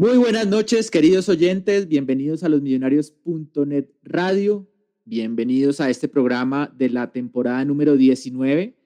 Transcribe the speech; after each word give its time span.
Muy 0.00 0.16
buenas 0.16 0.46
noches, 0.46 0.90
queridos 0.90 1.28
oyentes. 1.28 1.86
Bienvenidos 1.86 2.42
a 2.42 2.48
los 2.48 2.62
millonarios.net 2.62 3.90
radio. 4.02 4.66
Bienvenidos 5.04 5.78
a 5.82 5.90
este 5.90 6.08
programa 6.08 6.72
de 6.74 6.88
la 6.88 7.12
temporada 7.12 7.62
número 7.66 7.98
19, 7.98 8.78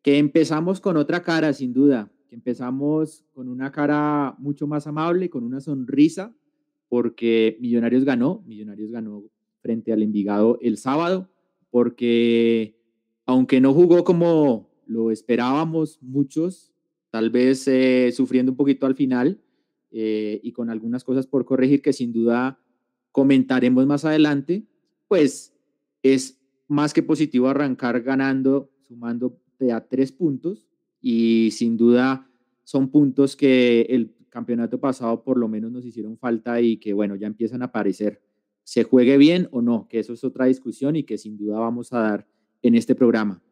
que 0.00 0.16
empezamos 0.16 0.80
con 0.80 0.96
otra 0.96 1.22
cara, 1.22 1.52
sin 1.52 1.74
duda. 1.74 2.10
Que 2.26 2.36
empezamos 2.36 3.22
con 3.34 3.48
una 3.48 3.70
cara 3.70 4.34
mucho 4.38 4.66
más 4.66 4.86
amable, 4.86 5.28
con 5.28 5.44
una 5.44 5.60
sonrisa, 5.60 6.34
porque 6.88 7.58
Millonarios 7.60 8.06
ganó. 8.06 8.42
Millonarios 8.46 8.90
ganó 8.90 9.24
frente 9.60 9.92
al 9.92 10.02
Envigado 10.02 10.58
el 10.62 10.78
sábado, 10.78 11.28
porque 11.68 12.80
aunque 13.26 13.60
no 13.60 13.74
jugó 13.74 14.04
como 14.04 14.70
lo 14.86 15.10
esperábamos 15.10 15.98
muchos, 16.00 16.72
tal 17.10 17.28
vez 17.28 17.68
eh, 17.68 18.10
sufriendo 18.10 18.52
un 18.52 18.56
poquito 18.56 18.86
al 18.86 18.94
final, 18.94 19.38
eh, 19.92 20.40
y 20.42 20.52
con 20.52 20.70
algunas 20.70 21.04
cosas 21.04 21.26
por 21.26 21.44
corregir 21.44 21.82
que 21.82 21.92
sin 21.92 22.12
duda 22.12 22.58
comentaremos 23.12 23.86
más 23.86 24.04
adelante, 24.04 24.64
pues 25.06 25.54
es 26.02 26.40
más 26.66 26.94
que 26.94 27.02
positivo 27.02 27.48
arrancar 27.48 28.00
ganando, 28.00 28.70
sumando 28.88 29.38
a 29.70 29.80
tres 29.82 30.10
puntos 30.10 30.66
y 31.00 31.50
sin 31.52 31.76
duda 31.76 32.28
son 32.64 32.90
puntos 32.90 33.36
que 33.36 33.82
el 33.82 34.14
campeonato 34.28 34.80
pasado 34.80 35.22
por 35.22 35.38
lo 35.38 35.46
menos 35.46 35.70
nos 35.70 35.84
hicieron 35.84 36.16
falta 36.16 36.60
y 36.60 36.78
que 36.78 36.92
bueno, 36.94 37.16
ya 37.16 37.26
empiezan 37.26 37.62
a 37.62 37.66
aparecer. 37.66 38.22
Se 38.64 38.84
juegue 38.84 39.18
bien 39.18 39.48
o 39.50 39.60
no, 39.60 39.86
que 39.88 39.98
eso 39.98 40.14
es 40.14 40.24
otra 40.24 40.46
discusión 40.46 40.96
y 40.96 41.02
que 41.04 41.18
sin 41.18 41.36
duda 41.36 41.58
vamos 41.58 41.92
a 41.92 42.00
dar 42.00 42.26
en 42.62 42.74
este 42.74 42.94
programa. 42.94 43.42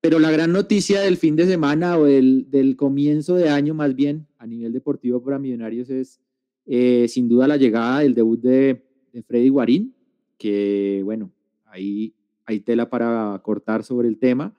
Pero 0.00 0.18
la 0.18 0.30
gran 0.30 0.52
noticia 0.52 1.00
del 1.00 1.18
fin 1.18 1.36
de 1.36 1.46
semana 1.46 1.98
o 1.98 2.04
del, 2.04 2.74
comienzo 2.76 3.34
de 3.34 3.50
año 3.50 3.74
más 3.74 3.94
bien 3.94 4.26
a 4.38 4.46
nivel 4.46 4.72
deportivo 4.72 5.22
para 5.22 5.38
Millonarios 5.38 5.90
es 5.90 6.20
eh, 6.66 7.06
sin 7.08 7.28
duda 7.28 7.46
la 7.46 7.58
llegada 7.58 8.00
del 8.00 8.14
debut 8.14 8.40
de, 8.40 8.82
de, 9.12 9.22
Freddy 9.22 9.48
Guarín, 9.48 9.94
que 10.38 11.02
bueno, 11.04 11.32
ahí 11.66 12.14
hay 12.46 12.60
tela 12.60 12.88
para 12.88 13.40
cortar 13.44 13.84
sobre 13.84 14.08
el 14.08 14.18
tema. 14.18 14.54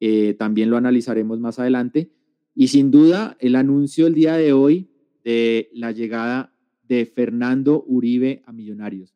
Eh, 0.00 0.34
también 0.34 0.70
lo 0.70 0.76
analizaremos 0.76 1.38
más 1.38 1.58
adelante. 1.58 2.10
Y 2.54 2.68
sin 2.68 2.90
duda 2.90 3.36
el 3.40 3.56
anuncio 3.56 4.06
el 4.06 4.14
día 4.14 4.36
de 4.36 4.52
hoy 4.52 4.90
de 5.24 5.70
la 5.72 5.92
llegada 5.92 6.52
de 6.86 7.06
Fernando 7.06 7.84
Uribe 7.86 8.42
a 8.46 8.52
Millonarios. 8.52 9.14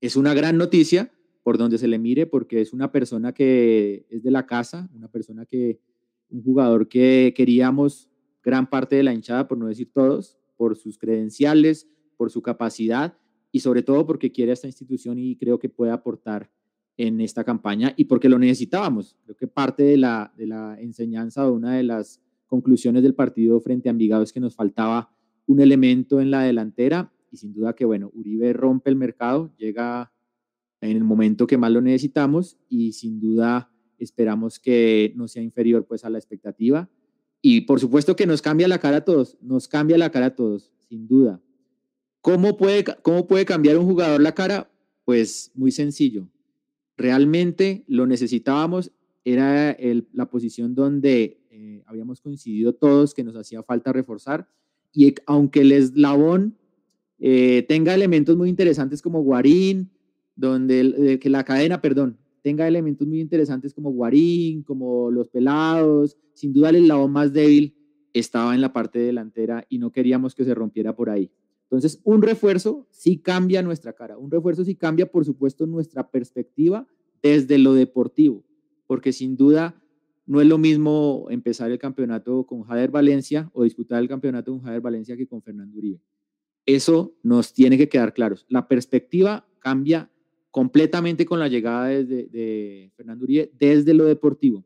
Es 0.00 0.16
una 0.16 0.34
gran 0.34 0.58
noticia 0.58 1.10
por 1.42 1.58
donde 1.58 1.78
se 1.78 1.88
le 1.88 1.98
mire, 1.98 2.26
porque 2.26 2.60
es 2.60 2.72
una 2.72 2.92
persona 2.92 3.32
que 3.32 4.06
es 4.10 4.22
de 4.22 4.30
la 4.30 4.46
casa, 4.46 4.90
una 4.94 5.08
persona 5.08 5.46
que, 5.46 5.80
un 6.28 6.42
jugador 6.42 6.88
que 6.88 7.32
queríamos 7.36 8.08
gran 8.42 8.68
parte 8.68 8.96
de 8.96 9.02
la 9.02 9.12
hinchada, 9.12 9.48
por 9.48 9.58
no 9.58 9.66
decir 9.66 9.90
todos, 9.92 10.38
por 10.56 10.76
sus 10.76 10.98
credenciales, 10.98 11.88
por 12.16 12.30
su 12.30 12.42
capacidad 12.42 13.16
y 13.52 13.60
sobre 13.60 13.82
todo 13.82 14.06
porque 14.06 14.30
quiere 14.30 14.52
a 14.52 14.54
esta 14.54 14.66
institución 14.66 15.18
y 15.18 15.36
creo 15.36 15.58
que 15.58 15.68
puede 15.68 15.92
aportar 15.92 16.50
en 16.96 17.20
esta 17.20 17.44
campaña 17.44 17.94
y 17.96 18.04
porque 18.04 18.28
lo 18.28 18.38
necesitábamos. 18.38 19.16
Creo 19.24 19.36
que 19.36 19.46
parte 19.46 19.82
de 19.82 19.96
la, 19.96 20.32
de 20.36 20.46
la 20.46 20.78
enseñanza 20.80 21.48
o 21.48 21.52
una 21.52 21.76
de 21.76 21.82
las 21.82 22.20
conclusiones 22.46 23.02
del 23.02 23.14
partido 23.14 23.60
frente 23.60 23.88
a 23.88 23.92
Envigado 23.92 24.22
es 24.22 24.32
que 24.32 24.40
nos 24.40 24.54
faltaba 24.54 25.10
un 25.46 25.60
elemento 25.60 26.20
en 26.20 26.30
la 26.30 26.42
delantera 26.42 27.12
y 27.30 27.36
sin 27.36 27.52
duda 27.52 27.74
que, 27.74 27.84
bueno, 27.84 28.10
Uribe 28.14 28.52
rompe 28.52 28.90
el 28.90 28.96
mercado, 28.96 29.50
llega 29.56 30.12
en 30.80 30.96
el 30.96 31.04
momento 31.04 31.46
que 31.46 31.58
más 31.58 31.70
lo 31.70 31.80
necesitamos 31.80 32.56
y 32.68 32.92
sin 32.92 33.20
duda 33.20 33.70
esperamos 33.98 34.58
que 34.58 35.12
no 35.16 35.28
sea 35.28 35.42
inferior 35.42 35.86
pues 35.86 36.04
a 36.04 36.10
la 36.10 36.18
expectativa. 36.18 36.88
Y 37.42 37.62
por 37.62 37.80
supuesto 37.80 38.16
que 38.16 38.26
nos 38.26 38.42
cambia 38.42 38.68
la 38.68 38.78
cara 38.78 38.98
a 38.98 39.04
todos, 39.04 39.38
nos 39.40 39.68
cambia 39.68 39.98
la 39.98 40.10
cara 40.10 40.26
a 40.26 40.34
todos, 40.34 40.72
sin 40.88 41.06
duda. 41.06 41.40
¿Cómo 42.20 42.56
puede, 42.56 42.84
cómo 43.02 43.26
puede 43.26 43.44
cambiar 43.44 43.78
un 43.78 43.86
jugador 43.86 44.20
la 44.20 44.34
cara? 44.34 44.70
Pues 45.04 45.50
muy 45.54 45.70
sencillo. 45.70 46.28
Realmente 46.96 47.84
lo 47.86 48.06
necesitábamos, 48.06 48.92
era 49.24 49.76
la 50.12 50.30
posición 50.30 50.74
donde 50.74 51.42
eh, 51.50 51.82
habíamos 51.86 52.20
coincidido 52.20 52.74
todos 52.74 53.14
que 53.14 53.24
nos 53.24 53.36
hacía 53.36 53.62
falta 53.62 53.92
reforzar. 53.92 54.48
Y 54.92 55.14
aunque 55.26 55.60
el 55.60 55.72
eslabón 55.72 56.58
eh, 57.18 57.64
tenga 57.68 57.94
elementos 57.94 58.36
muy 58.36 58.48
interesantes 58.48 59.00
como 59.00 59.22
Guarín, 59.22 59.90
donde 60.40 61.18
que 61.20 61.28
la 61.28 61.44
cadena, 61.44 61.80
perdón, 61.80 62.18
tenga 62.42 62.66
elementos 62.66 63.06
muy 63.06 63.20
interesantes 63.20 63.74
como 63.74 63.92
Guarín, 63.92 64.62
como 64.62 65.10
los 65.10 65.28
pelados, 65.28 66.16
sin 66.32 66.52
duda 66.52 66.70
el 66.70 66.76
eslabón 66.76 67.12
más 67.12 67.32
débil 67.32 67.74
estaba 68.14 68.54
en 68.54 68.60
la 68.60 68.72
parte 68.72 68.98
delantera 68.98 69.66
y 69.68 69.78
no 69.78 69.92
queríamos 69.92 70.34
que 70.34 70.44
se 70.44 70.54
rompiera 70.54 70.96
por 70.96 71.10
ahí. 71.10 71.30
Entonces, 71.64 72.00
un 72.02 72.22
refuerzo 72.22 72.86
sí 72.90 73.18
cambia 73.18 73.62
nuestra 73.62 73.92
cara, 73.92 74.18
un 74.18 74.30
refuerzo 74.30 74.64
sí 74.64 74.74
cambia, 74.74 75.10
por 75.10 75.24
supuesto, 75.24 75.66
nuestra 75.66 76.10
perspectiva 76.10 76.88
desde 77.22 77.58
lo 77.58 77.74
deportivo, 77.74 78.44
porque 78.86 79.12
sin 79.12 79.36
duda 79.36 79.80
no 80.26 80.40
es 80.40 80.48
lo 80.48 80.58
mismo 80.58 81.26
empezar 81.30 81.70
el 81.70 81.78
campeonato 81.78 82.44
con 82.46 82.62
Jader 82.62 82.90
Valencia 82.90 83.50
o 83.52 83.64
disputar 83.64 84.00
el 84.00 84.08
campeonato 84.08 84.50
con 84.52 84.62
Jader 84.62 84.80
Valencia 84.80 85.16
que 85.16 85.26
con 85.26 85.42
Fernando 85.42 85.76
Uribe. 85.76 86.00
Eso 86.66 87.14
nos 87.22 87.52
tiene 87.52 87.76
que 87.78 87.88
quedar 87.88 88.14
claro. 88.14 88.36
La 88.48 88.66
perspectiva 88.66 89.46
cambia 89.60 90.10
completamente 90.50 91.24
con 91.26 91.38
la 91.38 91.48
llegada 91.48 91.86
de, 91.88 92.92
Fernando 92.96 93.24
Uribe 93.24 93.52
desde 93.58 93.94
lo 93.94 94.04
deportivo. 94.04 94.64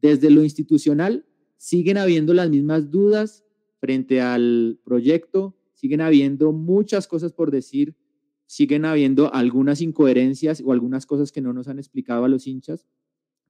Desde 0.00 0.30
lo 0.30 0.42
institucional, 0.42 1.26
siguen 1.56 1.98
habiendo 1.98 2.34
las 2.34 2.50
mismas 2.50 2.90
dudas 2.90 3.44
frente 3.80 4.20
al 4.20 4.78
proyecto, 4.84 5.56
siguen 5.74 6.00
habiendo 6.00 6.52
muchas 6.52 7.06
cosas 7.06 7.32
por 7.32 7.50
decir, 7.50 7.94
siguen 8.46 8.84
habiendo 8.84 9.32
algunas 9.34 9.80
incoherencias 9.80 10.62
o 10.64 10.72
algunas 10.72 11.04
cosas 11.04 11.32
que 11.32 11.40
no 11.40 11.52
nos 11.52 11.68
han 11.68 11.78
explicado 11.78 12.24
a 12.24 12.28
los 12.28 12.46
hinchas 12.46 12.86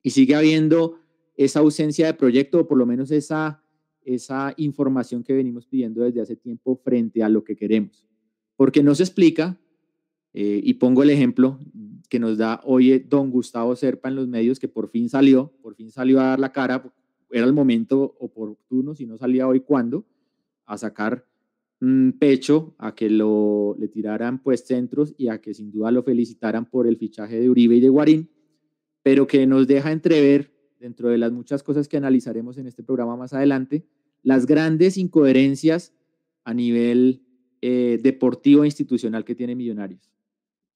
y 0.03 0.10
sigue 0.10 0.34
habiendo 0.34 0.99
esa 1.37 1.60
ausencia 1.60 2.06
de 2.06 2.15
proyecto 2.15 2.60
o 2.60 2.66
por 2.66 2.78
lo 2.78 2.87
menos 2.87 3.10
esa, 3.10 3.62
esa 4.05 4.55
información 4.56 5.22
que 5.22 5.34
venimos 5.34 5.66
pidiendo 5.66 6.03
desde 6.03 6.21
hace 6.21 6.34
tiempo 6.34 6.77
frente 6.77 7.22
a 7.22 7.28
lo 7.28 7.45
que 7.45 7.55
queremos. 7.55 8.07
Porque 8.57 8.83
no 8.83 8.95
se 8.95 9.04
explica 9.04 9.60
eh, 10.41 10.61
y 10.63 10.75
pongo 10.75 11.03
el 11.03 11.11
ejemplo 11.11 11.59
que 12.09 12.21
nos 12.21 12.39
da 12.39 12.61
hoy 12.63 13.01
don 13.01 13.33
Gustavo 13.33 13.75
Serpa 13.75 14.09
en 14.09 14.15
los 14.15 14.29
medios, 14.29 14.61
que 14.61 14.69
por 14.69 14.89
fin 14.89 15.09
salió, 15.09 15.53
por 15.63 15.75
fin 15.75 15.91
salió 15.91 16.21
a 16.21 16.27
dar 16.27 16.39
la 16.39 16.53
cara, 16.53 16.95
era 17.33 17.45
el 17.45 17.53
momento 17.53 18.15
oportuno, 18.21 18.95
si 18.95 19.05
no 19.05 19.19
salía 19.19 19.49
hoy, 19.49 19.59
¿cuándo? 19.59 20.07
A 20.65 20.79
sacar 20.79 21.27
un 21.81 22.15
pecho, 22.21 22.77
a 22.79 22.95
que 22.95 23.11
lo, 23.11 23.75
le 23.81 23.89
tiraran 23.89 24.41
pues 24.41 24.65
centros 24.65 25.13
y 25.19 25.27
a 25.27 25.41
que 25.41 25.55
sin 25.55 25.73
duda 25.73 25.91
lo 25.91 26.05
felicitaran 26.05 26.67
por 26.67 26.87
el 26.87 26.99
fichaje 26.99 27.41
de 27.41 27.51
Uribe 27.51 27.75
y 27.75 27.81
de 27.81 27.89
Guarín, 27.89 28.31
pero 29.03 29.27
que 29.27 29.45
nos 29.45 29.67
deja 29.67 29.91
entrever, 29.91 30.55
dentro 30.79 31.09
de 31.09 31.19
las 31.19 31.33
muchas 31.33 31.65
cosas 31.65 31.89
que 31.89 31.97
analizaremos 31.97 32.59
en 32.59 32.69
este 32.69 32.85
programa 32.85 33.17
más 33.17 33.33
adelante, 33.33 33.89
las 34.23 34.47
grandes 34.47 34.99
incoherencias 34.99 35.93
a 36.45 36.55
nivel 36.55 37.25
eh, 37.61 37.99
deportivo 38.01 38.63
e 38.63 38.69
institucional 38.69 39.25
que 39.25 39.35
tiene 39.35 39.57
Millonarios 39.57 40.09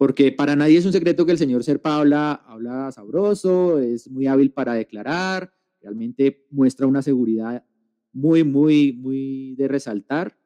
porque 0.02 0.32
para 0.32 0.56
nadie 0.56 0.78
es 0.78 0.84
un 0.84 0.92
secreto 0.92 1.24
que 1.24 1.30
el 1.30 1.38
señor 1.38 1.62
Serpa 1.62 2.00
habla, 2.00 2.90
sabroso, 2.92 3.78
es 3.78 4.10
muy 4.10 4.26
hábil 4.26 4.50
para 4.50 4.74
declarar, 4.74 5.54
realmente 5.80 6.44
muestra 6.50 6.88
una 6.88 7.02
seguridad 7.02 7.64
muy, 8.12 8.42
muy, 8.42 8.94
muy 8.94 9.54
de 9.54 9.68
resaltar 9.68 10.36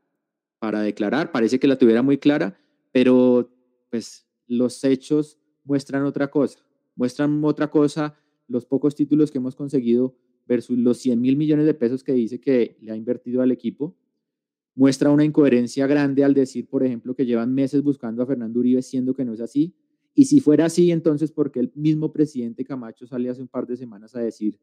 para 0.58 0.82
declarar, 0.82 1.32
parece 1.32 1.58
que 1.58 1.68
la 1.68 1.78
tuviera 1.78 2.02
muy 2.02 2.18
clara, 2.18 2.60
pero 2.92 3.50
pues 3.88 4.28
los 4.46 4.84
hechos 4.84 5.38
muestran 5.64 6.04
otra 6.04 6.28
cosa, 6.28 6.58
muestran 6.94 7.42
otra 7.42 7.70
cosa 7.70 8.14
los 8.48 8.66
pocos 8.66 8.94
títulos 8.94 9.30
que 9.30 9.38
hemos 9.38 9.56
conseguido 9.56 10.18
versus 10.46 10.76
los 10.76 10.98
100 10.98 11.18
mil 11.18 11.38
millones 11.38 11.64
de 11.64 11.72
pesos 11.72 12.04
que 12.04 12.12
dice 12.12 12.42
que 12.42 12.76
le 12.82 12.92
ha 12.92 12.94
invertido 12.94 13.40
al 13.40 13.52
equipo, 13.52 13.96
muestra 14.76 15.10
una 15.10 15.24
incoherencia 15.24 15.86
grande 15.86 16.22
al 16.22 16.34
decir, 16.34 16.68
por 16.68 16.84
ejemplo, 16.84 17.16
que 17.16 17.24
llevan 17.24 17.52
meses 17.52 17.82
buscando 17.82 18.22
a 18.22 18.26
Fernando 18.26 18.60
Uribe, 18.60 18.82
siendo 18.82 19.14
que 19.14 19.24
no 19.24 19.32
es 19.32 19.40
así. 19.40 19.74
Y 20.14 20.26
si 20.26 20.40
fuera 20.40 20.66
así, 20.66 20.92
entonces, 20.92 21.32
porque 21.32 21.60
el 21.60 21.72
mismo 21.74 22.12
presidente 22.12 22.64
Camacho 22.64 23.06
sale 23.06 23.30
hace 23.30 23.40
un 23.40 23.48
par 23.48 23.66
de 23.66 23.76
semanas 23.76 24.14
a 24.14 24.20
decir 24.20 24.58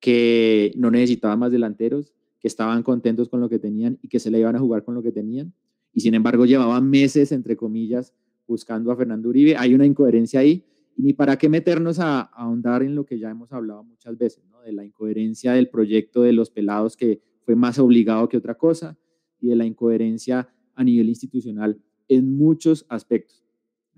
que 0.00 0.72
no 0.76 0.90
necesitaba 0.90 1.36
más 1.36 1.52
delanteros, 1.52 2.12
que 2.40 2.48
estaban 2.48 2.82
contentos 2.82 3.28
con 3.28 3.40
lo 3.40 3.48
que 3.48 3.60
tenían 3.60 3.98
y 4.02 4.08
que 4.08 4.18
se 4.18 4.32
le 4.32 4.40
iban 4.40 4.56
a 4.56 4.58
jugar 4.58 4.84
con 4.84 4.96
lo 4.96 5.02
que 5.02 5.12
tenían? 5.12 5.54
Y 5.94 6.00
sin 6.00 6.14
embargo, 6.14 6.44
llevaban 6.44 6.90
meses, 6.90 7.30
entre 7.30 7.56
comillas, 7.56 8.12
buscando 8.48 8.90
a 8.90 8.96
Fernando 8.96 9.28
Uribe. 9.28 9.56
Hay 9.56 9.74
una 9.74 9.86
incoherencia 9.86 10.40
ahí. 10.40 10.64
Y 10.96 11.02
ni 11.02 11.12
para 11.12 11.38
qué 11.38 11.48
meternos 11.48 12.00
a, 12.00 12.20
ahondar 12.20 12.82
en 12.82 12.96
lo 12.96 13.06
que 13.06 13.18
ya 13.18 13.30
hemos 13.30 13.52
hablado 13.52 13.84
muchas 13.84 14.18
veces, 14.18 14.44
¿no? 14.50 14.60
de 14.60 14.72
la 14.72 14.84
incoherencia 14.84 15.52
del 15.52 15.68
proyecto 15.68 16.22
de 16.22 16.32
los 16.32 16.50
pelados 16.50 16.96
que 16.96 17.20
fue 17.44 17.54
más 17.54 17.78
obligado 17.78 18.28
que 18.28 18.36
otra 18.36 18.56
cosa 18.56 18.98
y 19.42 19.48
de 19.48 19.56
la 19.56 19.66
incoherencia 19.66 20.48
a 20.74 20.84
nivel 20.84 21.10
institucional 21.10 21.78
en 22.08 22.34
muchos 22.36 22.86
aspectos. 22.88 23.44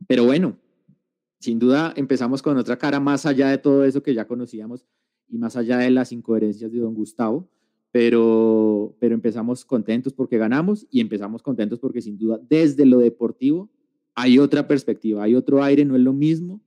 Pero 0.09 0.25
bueno, 0.25 0.57
sin 1.39 1.59
duda 1.59 1.93
empezamos 1.97 2.43
con 2.43 2.57
otra 2.57 2.79
cara 2.79 2.99
más 2.99 3.27
allá 3.27 3.49
de 3.51 3.59
todo 3.59 3.85
eso 3.85 4.03
que 4.03 4.15
ya 4.15 4.27
conocíamos 4.27 4.85
y 5.29 5.39
más 5.39 5.57
allá 5.57 5.79
de 5.79 5.91
las 5.91 6.11
incoherencias 6.11 6.73
de 6.73 6.79
don 6.79 6.95
Gustavo, 6.95 7.49
pero, 7.93 8.97
pero 8.99 9.15
empezamos 9.15 9.65
contentos 9.65 10.13
porque 10.13 10.39
ganamos 10.39 10.87
y 10.91 11.01
empezamos 11.01 11.43
contentos 11.43 11.79
porque 11.79 12.01
sin 12.01 12.19
duda 12.19 12.41
desde 12.49 12.87
lo 12.87 12.99
deportivo 12.99 13.71
hay 14.15 14.39
otra 14.39 14.67
perspectiva, 14.67 15.23
hay 15.23 15.35
otro 15.35 15.63
aire, 15.63 15.85
no 15.85 15.95
es 15.97 16.03
lo 16.03 16.13
mismo 16.13 16.61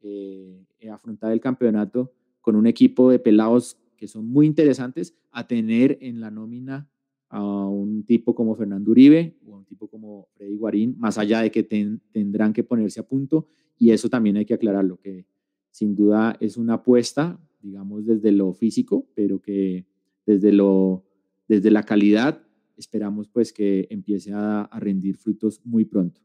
eh, 0.00 0.64
afrontar 0.90 1.32
el 1.32 1.40
campeonato 1.40 2.12
con 2.40 2.56
un 2.56 2.66
equipo 2.66 3.10
de 3.10 3.18
pelados 3.18 3.78
que 3.96 4.06
son 4.06 4.26
muy 4.26 4.46
interesantes 4.46 5.14
a 5.30 5.46
tener 5.46 5.98
en 6.00 6.20
la 6.20 6.30
nómina 6.30 6.88
a 7.34 7.68
un 7.68 8.04
tipo 8.04 8.32
como 8.32 8.54
Fernando 8.54 8.92
Uribe 8.92 9.36
o 9.44 9.56
a 9.56 9.58
un 9.58 9.64
tipo 9.64 9.88
como 9.88 10.28
Freddy 10.36 10.54
Guarín, 10.54 10.94
más 10.98 11.18
allá 11.18 11.40
de 11.40 11.50
que 11.50 11.64
tendrán 11.64 12.52
que 12.52 12.62
ponerse 12.62 13.00
a 13.00 13.08
punto, 13.08 13.48
y 13.76 13.90
eso 13.90 14.08
también 14.08 14.36
hay 14.36 14.44
que 14.44 14.54
aclararlo, 14.54 15.00
que 15.00 15.26
sin 15.72 15.96
duda 15.96 16.36
es 16.38 16.56
una 16.56 16.74
apuesta, 16.74 17.40
digamos, 17.60 18.06
desde 18.06 18.30
lo 18.30 18.52
físico, 18.52 19.08
pero 19.16 19.42
que 19.42 19.84
desde, 20.24 20.52
lo, 20.52 21.06
desde 21.48 21.72
la 21.72 21.82
calidad 21.82 22.40
esperamos 22.76 23.26
pues 23.26 23.52
que 23.52 23.88
empiece 23.90 24.30
a, 24.32 24.70
rendir 24.78 25.16
frutos 25.16 25.60
muy 25.64 25.84
pronto. 25.84 26.20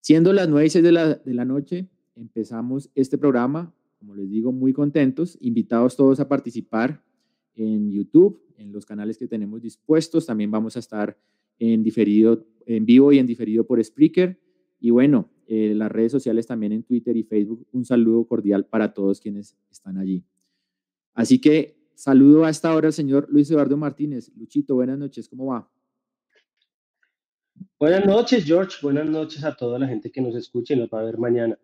Siendo 0.00 0.32
las 0.32 0.48
9 0.48 0.66
y 0.66 0.70
6 0.70 0.84
de 0.84 0.92
la, 0.92 1.14
de 1.14 1.34
la 1.34 1.44
noche, 1.44 1.88
empezamos 2.16 2.90
este 2.96 3.16
programa, 3.16 3.72
como 4.00 4.16
les 4.16 4.28
digo, 4.28 4.50
muy 4.50 4.72
contentos, 4.72 5.38
invitados 5.40 5.94
todos 5.94 6.18
a 6.18 6.28
participar 6.28 7.05
en 7.56 7.90
YouTube, 7.90 8.42
en 8.58 8.72
los 8.72 8.86
canales 8.86 9.18
que 9.18 9.26
tenemos 9.26 9.62
dispuestos. 9.62 10.26
También 10.26 10.50
vamos 10.50 10.76
a 10.76 10.78
estar 10.78 11.18
en 11.58 11.82
diferido, 11.82 12.46
en 12.66 12.84
vivo 12.86 13.12
y 13.12 13.18
en 13.18 13.26
diferido 13.26 13.66
por 13.66 13.82
Spreaker. 13.82 14.38
Y 14.78 14.90
bueno, 14.90 15.30
eh, 15.46 15.74
las 15.74 15.90
redes 15.90 16.12
sociales 16.12 16.46
también 16.46 16.72
en 16.72 16.82
Twitter 16.82 17.16
y 17.16 17.22
Facebook. 17.22 17.66
Un 17.72 17.84
saludo 17.84 18.26
cordial 18.26 18.66
para 18.66 18.92
todos 18.92 19.20
quienes 19.20 19.56
están 19.70 19.96
allí. 19.96 20.24
Así 21.14 21.40
que 21.40 21.76
saludo 21.94 22.44
a 22.44 22.50
esta 22.50 22.74
hora 22.74 22.88
al 22.88 22.92
señor 22.92 23.26
Luis 23.30 23.50
Eduardo 23.50 23.76
Martínez. 23.76 24.30
Luchito, 24.36 24.74
buenas 24.74 24.98
noches, 24.98 25.28
¿cómo 25.28 25.46
va? 25.46 25.70
Buenas 27.78 28.04
noches, 28.06 28.44
George. 28.44 28.76
Buenas 28.82 29.08
noches 29.08 29.44
a 29.44 29.54
toda 29.54 29.78
la 29.78 29.86
gente 29.86 30.10
que 30.10 30.20
nos 30.20 30.34
escuche 30.34 30.74
y 30.74 30.78
nos 30.78 30.88
va 30.88 31.00
a 31.00 31.04
ver 31.04 31.18
mañana. 31.18 31.58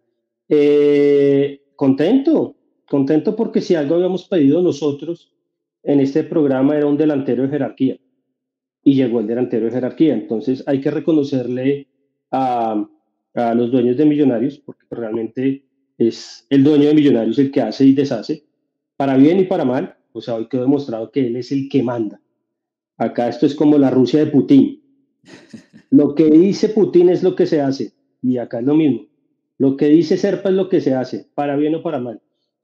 Eh, 0.49 1.73
contento, 1.75 2.56
contento 2.89 3.35
porque 3.35 3.61
si 3.61 3.75
algo 3.75 3.94
habíamos 3.97 4.27
pedido 4.29 4.62
nosotros 4.62 5.31
en 5.82 6.00
este 6.00 6.25
programa 6.25 6.76
era 6.76 6.87
un 6.87 6.96
delantero 6.96 7.43
de 7.43 7.49
jerarquía 7.49 7.96
y 8.84 8.94
llegó 8.94 9.20
el 9.20 9.26
delantero 9.26 9.67
de 9.67 9.73
jerarquía. 9.73 10.14
Entonces 10.14 10.62
hay 10.67 10.81
que 10.81 10.90
reconocerle 10.90 11.88
a, 12.31 12.88
a 13.34 13.55
los 13.55 13.70
dueños 13.70 13.96
de 13.96 14.05
Millonarios 14.05 14.58
porque 14.58 14.87
realmente 14.90 15.64
es 15.99 16.46
el 16.50 16.64
dueño 16.64 16.88
de 16.88 16.94
Millonarios 16.94 17.38
el 17.38 17.50
que 17.50 17.61
hace 17.61 17.84
y 17.84 17.94
deshace, 17.94 18.44
para 18.96 19.17
bien 19.17 19.40
y 19.40 19.44
para 19.44 19.64
mal. 19.64 19.96
O 20.12 20.20
sea, 20.20 20.34
hoy 20.34 20.49
quedó 20.49 20.62
demostrado 20.62 21.11
que 21.11 21.26
él 21.26 21.37
es 21.37 21.52
el 21.52 21.69
que 21.69 21.82
manda. 21.82 22.20
Acá 22.96 23.29
esto 23.29 23.46
es 23.46 23.55
como 23.55 23.79
la 23.79 23.90
Rusia 23.90 24.20
de 24.20 24.31
Putin. 24.31 24.82
Lo 25.90 26.14
que 26.14 26.31
dice 26.31 26.70
Putin 26.70 27.11
es 27.11 27.23
lo 27.23 27.37
que 27.37 27.44
se 27.44 27.61
hace 27.61 27.93
y 28.23 28.38
acá 28.38 28.61
es 28.61 28.64
lo 28.64 28.75
mismo. 28.75 29.08
Lo 29.58 29.76
que 29.76 29.88
dice 29.88 30.17
Serpa 30.17 30.49
es 30.49 30.55
lo 30.55 30.70
que 30.70 30.81
se 30.81 30.94
hace, 30.94 31.26
para 31.34 31.55
bien 31.55 31.75
o 31.75 31.82
para 31.82 32.00
mal. 32.00 32.23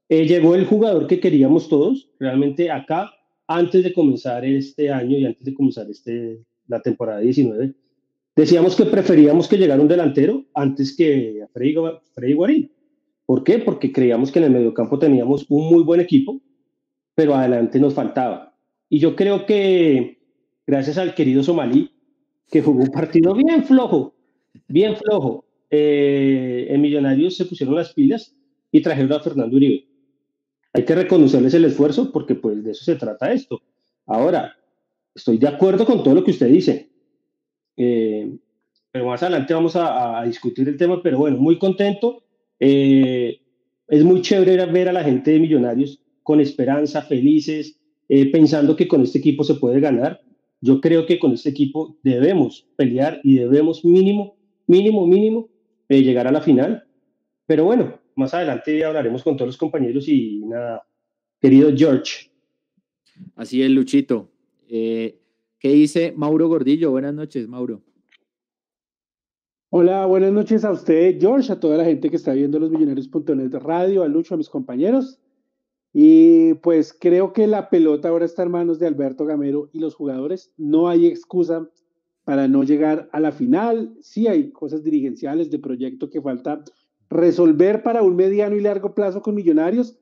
Eh, 0.09 0.25
llegó 0.25 0.55
el 0.55 0.65
jugador 0.65 1.05
que 1.05 1.19
queríamos 1.19 1.69
todos, 1.69 2.09
realmente 2.19 2.71
acá, 2.71 3.11
antes 3.47 3.83
de 3.83 3.93
comenzar 3.93 4.43
este 4.43 4.91
año 4.91 5.17
y 5.17 5.25
antes 5.25 5.45
de 5.45 5.53
comenzar 5.53 5.87
este, 5.89 6.39
la 6.67 6.81
temporada 6.81 7.19
19, 7.19 7.75
decíamos 8.35 8.75
que 8.75 8.85
preferíamos 8.85 9.47
que 9.47 9.57
llegara 9.57 9.81
un 9.81 9.87
delantero 9.87 10.45
antes 10.55 10.95
que 10.95 11.43
a 11.43 11.47
Freddy, 11.47 12.33
Guarín. 12.33 12.71
¿Por 13.27 13.43
qué? 13.43 13.59
Porque 13.59 13.91
creíamos 13.91 14.31
que 14.31 14.39
en 14.39 14.45
el 14.45 14.51
mediocampo 14.51 14.97
teníamos 14.97 15.45
un 15.47 15.69
muy 15.69 15.83
buen 15.83 16.01
equipo, 16.01 16.41
pero 17.13 17.35
adelante 17.35 17.79
nos 17.79 17.93
faltaba. 17.93 18.55
Y 18.89 18.97
yo 18.97 19.15
creo 19.15 19.45
que 19.45 20.19
gracias 20.65 20.97
al 20.97 21.13
querido 21.13 21.43
Somalí, 21.43 21.91
que 22.49 22.63
jugó 22.63 22.81
un 22.81 22.89
partido 22.89 23.35
bien 23.35 23.63
flojo, 23.63 24.15
bien 24.67 24.95
flojo, 24.95 25.45
eh, 25.69 26.65
en 26.69 26.81
Millonarios 26.81 27.37
se 27.37 27.45
pusieron 27.45 27.75
las 27.75 27.93
pilas 27.93 28.35
y 28.71 28.81
trajeron 28.81 29.13
a 29.13 29.19
Fernando 29.19 29.55
Uribe. 29.55 29.88
Hay 30.73 30.85
que 30.85 30.95
reconocerles 30.95 31.53
el 31.53 31.65
esfuerzo 31.65 32.11
porque 32.11 32.35
pues 32.35 32.63
de 32.63 32.71
eso 32.71 32.83
se 32.83 32.95
trata 32.95 33.33
esto. 33.33 33.61
Ahora, 34.05 34.55
estoy 35.15 35.37
de 35.37 35.47
acuerdo 35.47 35.85
con 35.85 36.03
todo 36.03 36.15
lo 36.15 36.23
que 36.23 36.31
usted 36.31 36.47
dice. 36.47 36.89
Eh, 37.75 38.37
pero 38.91 39.05
más 39.05 39.21
adelante 39.23 39.53
vamos 39.53 39.75
a, 39.75 40.23
discutir 40.25 40.67
el 40.67 40.77
tema, 40.77 41.01
pero 41.01 41.19
bueno, 41.19 41.37
muy 41.37 41.57
contento. 41.57 42.23
Eh, 42.59 43.39
es 43.87 44.03
muy 44.03 44.21
chévere 44.21 44.65
ver 44.65 44.89
a 44.89 44.93
la 44.93 45.03
gente 45.03 45.31
de 45.31 45.39
Millonarios 45.39 46.01
con 46.23 46.39
esperanza, 46.39 47.01
felices, 47.01 47.79
pensando 48.31 48.75
que 48.75 48.87
con 48.87 49.01
este 49.01 49.19
equipo 49.19 49.43
se 49.43 49.55
puede 49.55 49.79
ganar. 49.79 50.21
Yo 50.61 50.81
creo 50.81 51.05
que 51.05 51.17
con 51.17 51.33
este 51.33 51.49
equipo 51.49 51.97
debemos 52.03 52.67
pelear 52.75 53.19
y 53.23 53.37
debemos 53.37 53.85
mínimo, 53.85 54.37
mínimo, 54.67 55.07
mínimo 55.07 55.49
llegar 55.87 56.27
a 56.27 56.31
la 56.31 56.41
final. 56.41 56.83
Pero 57.47 57.65
bueno, 57.65 57.99
más 58.19 58.33
adelante 58.33 58.83
hablaremos 58.83 59.23
con 59.23 59.35
todos 59.37 59.47
los 59.47 59.57
compañeros 59.57 60.07
y 60.07 60.41
nada, 60.45 60.85
querido 61.39 61.71
George. 61.75 62.29
Así 63.35 63.63
es, 63.63 63.69
Luchito. 63.71 64.29
Eh, 64.67 65.17
¿Qué 65.57 65.69
dice 65.69 66.13
Mauro 66.15 66.47
Gordillo? 66.47 66.91
Buenas 66.91 67.13
noches, 67.13 67.47
Mauro. 67.47 67.81
Hola, 69.71 70.05
buenas 70.05 70.31
noches 70.31 70.65
a 70.65 70.71
usted, 70.71 71.19
George, 71.19 71.51
a 71.51 71.59
toda 71.59 71.77
la 71.77 71.85
gente 71.85 72.09
que 72.09 72.15
está 72.15 72.33
viendo 72.33 72.59
los 72.59 72.71
millonarios.net 72.71 73.53
radio, 73.53 74.03
a 74.03 74.07
Lucho, 74.07 74.33
a 74.33 74.37
mis 74.37 74.49
compañeros. 74.49 75.19
Y 75.93 76.55
pues 76.55 76.93
creo 76.93 77.33
que 77.33 77.47
la 77.47 77.69
pelota 77.69 78.09
ahora 78.09 78.25
está 78.25 78.43
en 78.43 78.51
manos 78.51 78.79
de 78.79 78.87
Alberto 78.87 79.25
Gamero 79.25 79.69
y 79.71 79.79
los 79.79 79.95
jugadores. 79.95 80.53
No 80.57 80.89
hay 80.89 81.07
excusa 81.07 81.69
para 82.25 82.47
no 82.47 82.63
llegar 82.63 83.09
a 83.11 83.19
la 83.19 83.31
final. 83.31 83.95
Sí 84.01 84.27
hay 84.27 84.51
cosas 84.51 84.83
dirigenciales 84.83 85.49
de 85.49 85.59
proyecto 85.59 86.09
que 86.09 86.21
falta 86.21 86.63
resolver 87.09 87.83
para 87.83 88.03
un 88.03 88.15
mediano 88.15 88.55
y 88.55 88.61
largo 88.61 88.93
plazo 88.93 89.21
con 89.21 89.35
Millonarios, 89.35 89.99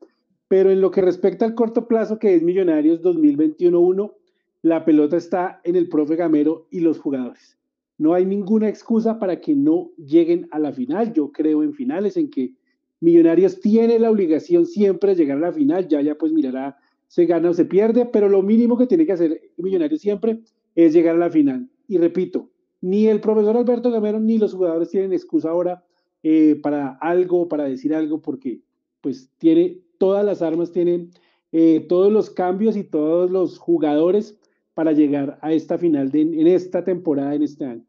pero 0.47 0.71
en 0.71 0.81
lo 0.81 0.91
que 0.91 1.01
respecta 1.01 1.45
al 1.45 1.55
corto 1.55 1.87
plazo, 1.87 2.19
que 2.19 2.35
es 2.35 2.43
Millonarios 2.43 3.01
2021-1, 3.01 4.13
la 4.61 4.85
pelota 4.85 5.17
está 5.17 5.61
en 5.63 5.75
el 5.75 5.89
profe 5.89 6.15
Gamero 6.15 6.67
y 6.71 6.79
los 6.81 6.99
jugadores. 6.99 7.57
No 7.97 8.13
hay 8.13 8.25
ninguna 8.25 8.69
excusa 8.69 9.19
para 9.19 9.39
que 9.39 9.55
no 9.55 9.91
lleguen 9.97 10.47
a 10.51 10.59
la 10.59 10.71
final. 10.71 11.13
Yo 11.13 11.31
creo 11.31 11.63
en 11.63 11.73
finales, 11.73 12.17
en 12.17 12.29
que 12.29 12.53
Millonarios 12.99 13.59
tiene 13.59 13.99
la 13.99 14.09
obligación 14.09 14.65
siempre 14.65 15.11
de 15.11 15.17
llegar 15.17 15.37
a 15.37 15.41
la 15.41 15.53
final. 15.53 15.87
Ya, 15.87 16.01
ya 16.01 16.15
pues 16.15 16.31
mirará, 16.31 16.77
se 17.07 17.25
gana 17.25 17.49
o 17.49 17.53
se 17.53 17.65
pierde, 17.65 18.05
pero 18.05 18.29
lo 18.29 18.41
mínimo 18.41 18.77
que 18.77 18.87
tiene 18.87 19.05
que 19.05 19.13
hacer 19.13 19.41
Millonarios 19.57 20.01
siempre 20.01 20.41
es 20.75 20.93
llegar 20.93 21.15
a 21.15 21.19
la 21.19 21.29
final. 21.29 21.69
Y 21.87 21.97
repito, 21.97 22.49
ni 22.81 23.07
el 23.07 23.19
profesor 23.19 23.57
Alberto 23.57 23.91
Gamero 23.91 24.19
ni 24.19 24.37
los 24.37 24.53
jugadores 24.53 24.89
tienen 24.89 25.13
excusa 25.13 25.49
ahora 25.49 25.83
eh, 26.23 26.59
para 26.61 26.97
algo, 27.01 27.47
para 27.47 27.65
decir 27.65 27.93
algo, 27.93 28.21
porque 28.21 28.61
pues 29.01 29.29
tiene 29.37 29.79
todas 29.97 30.25
las 30.25 30.41
armas, 30.41 30.71
tienen 30.71 31.11
eh, 31.51 31.85
todos 31.87 32.11
los 32.11 32.29
cambios 32.29 32.75
y 32.75 32.83
todos 32.83 33.29
los 33.29 33.57
jugadores 33.57 34.39
para 34.73 34.91
llegar 34.91 35.39
a 35.41 35.53
esta 35.53 35.77
final 35.77 36.11
de, 36.11 36.21
en 36.21 36.47
esta 36.47 36.83
temporada, 36.83 37.35
en 37.35 37.43
este 37.43 37.65
año. 37.65 37.85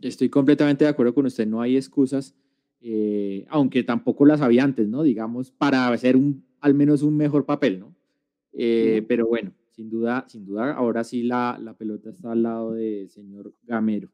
Estoy 0.00 0.28
completamente 0.28 0.84
de 0.84 0.90
acuerdo 0.90 1.14
con 1.14 1.26
usted, 1.26 1.46
no 1.46 1.60
hay 1.60 1.76
excusas, 1.76 2.34
eh, 2.80 3.44
aunque 3.48 3.82
tampoco 3.82 4.24
las 4.24 4.40
había 4.40 4.64
antes, 4.64 4.88
¿no? 4.88 5.02
Digamos, 5.02 5.50
para 5.50 5.88
hacer 5.88 6.16
un, 6.16 6.44
al 6.60 6.74
menos 6.74 7.02
un 7.02 7.16
mejor 7.16 7.44
papel, 7.44 7.80
¿no? 7.80 7.94
Pero 8.52 9.26
bueno, 9.26 9.52
sin 9.70 9.88
duda, 9.88 10.24
sin 10.28 10.44
duda, 10.44 10.72
ahora 10.72 11.04
sí 11.04 11.22
la, 11.22 11.58
la 11.60 11.74
pelota 11.74 12.10
está 12.10 12.32
al 12.32 12.42
lado 12.42 12.72
del 12.72 13.08
señor 13.08 13.54
Gamero, 13.62 14.10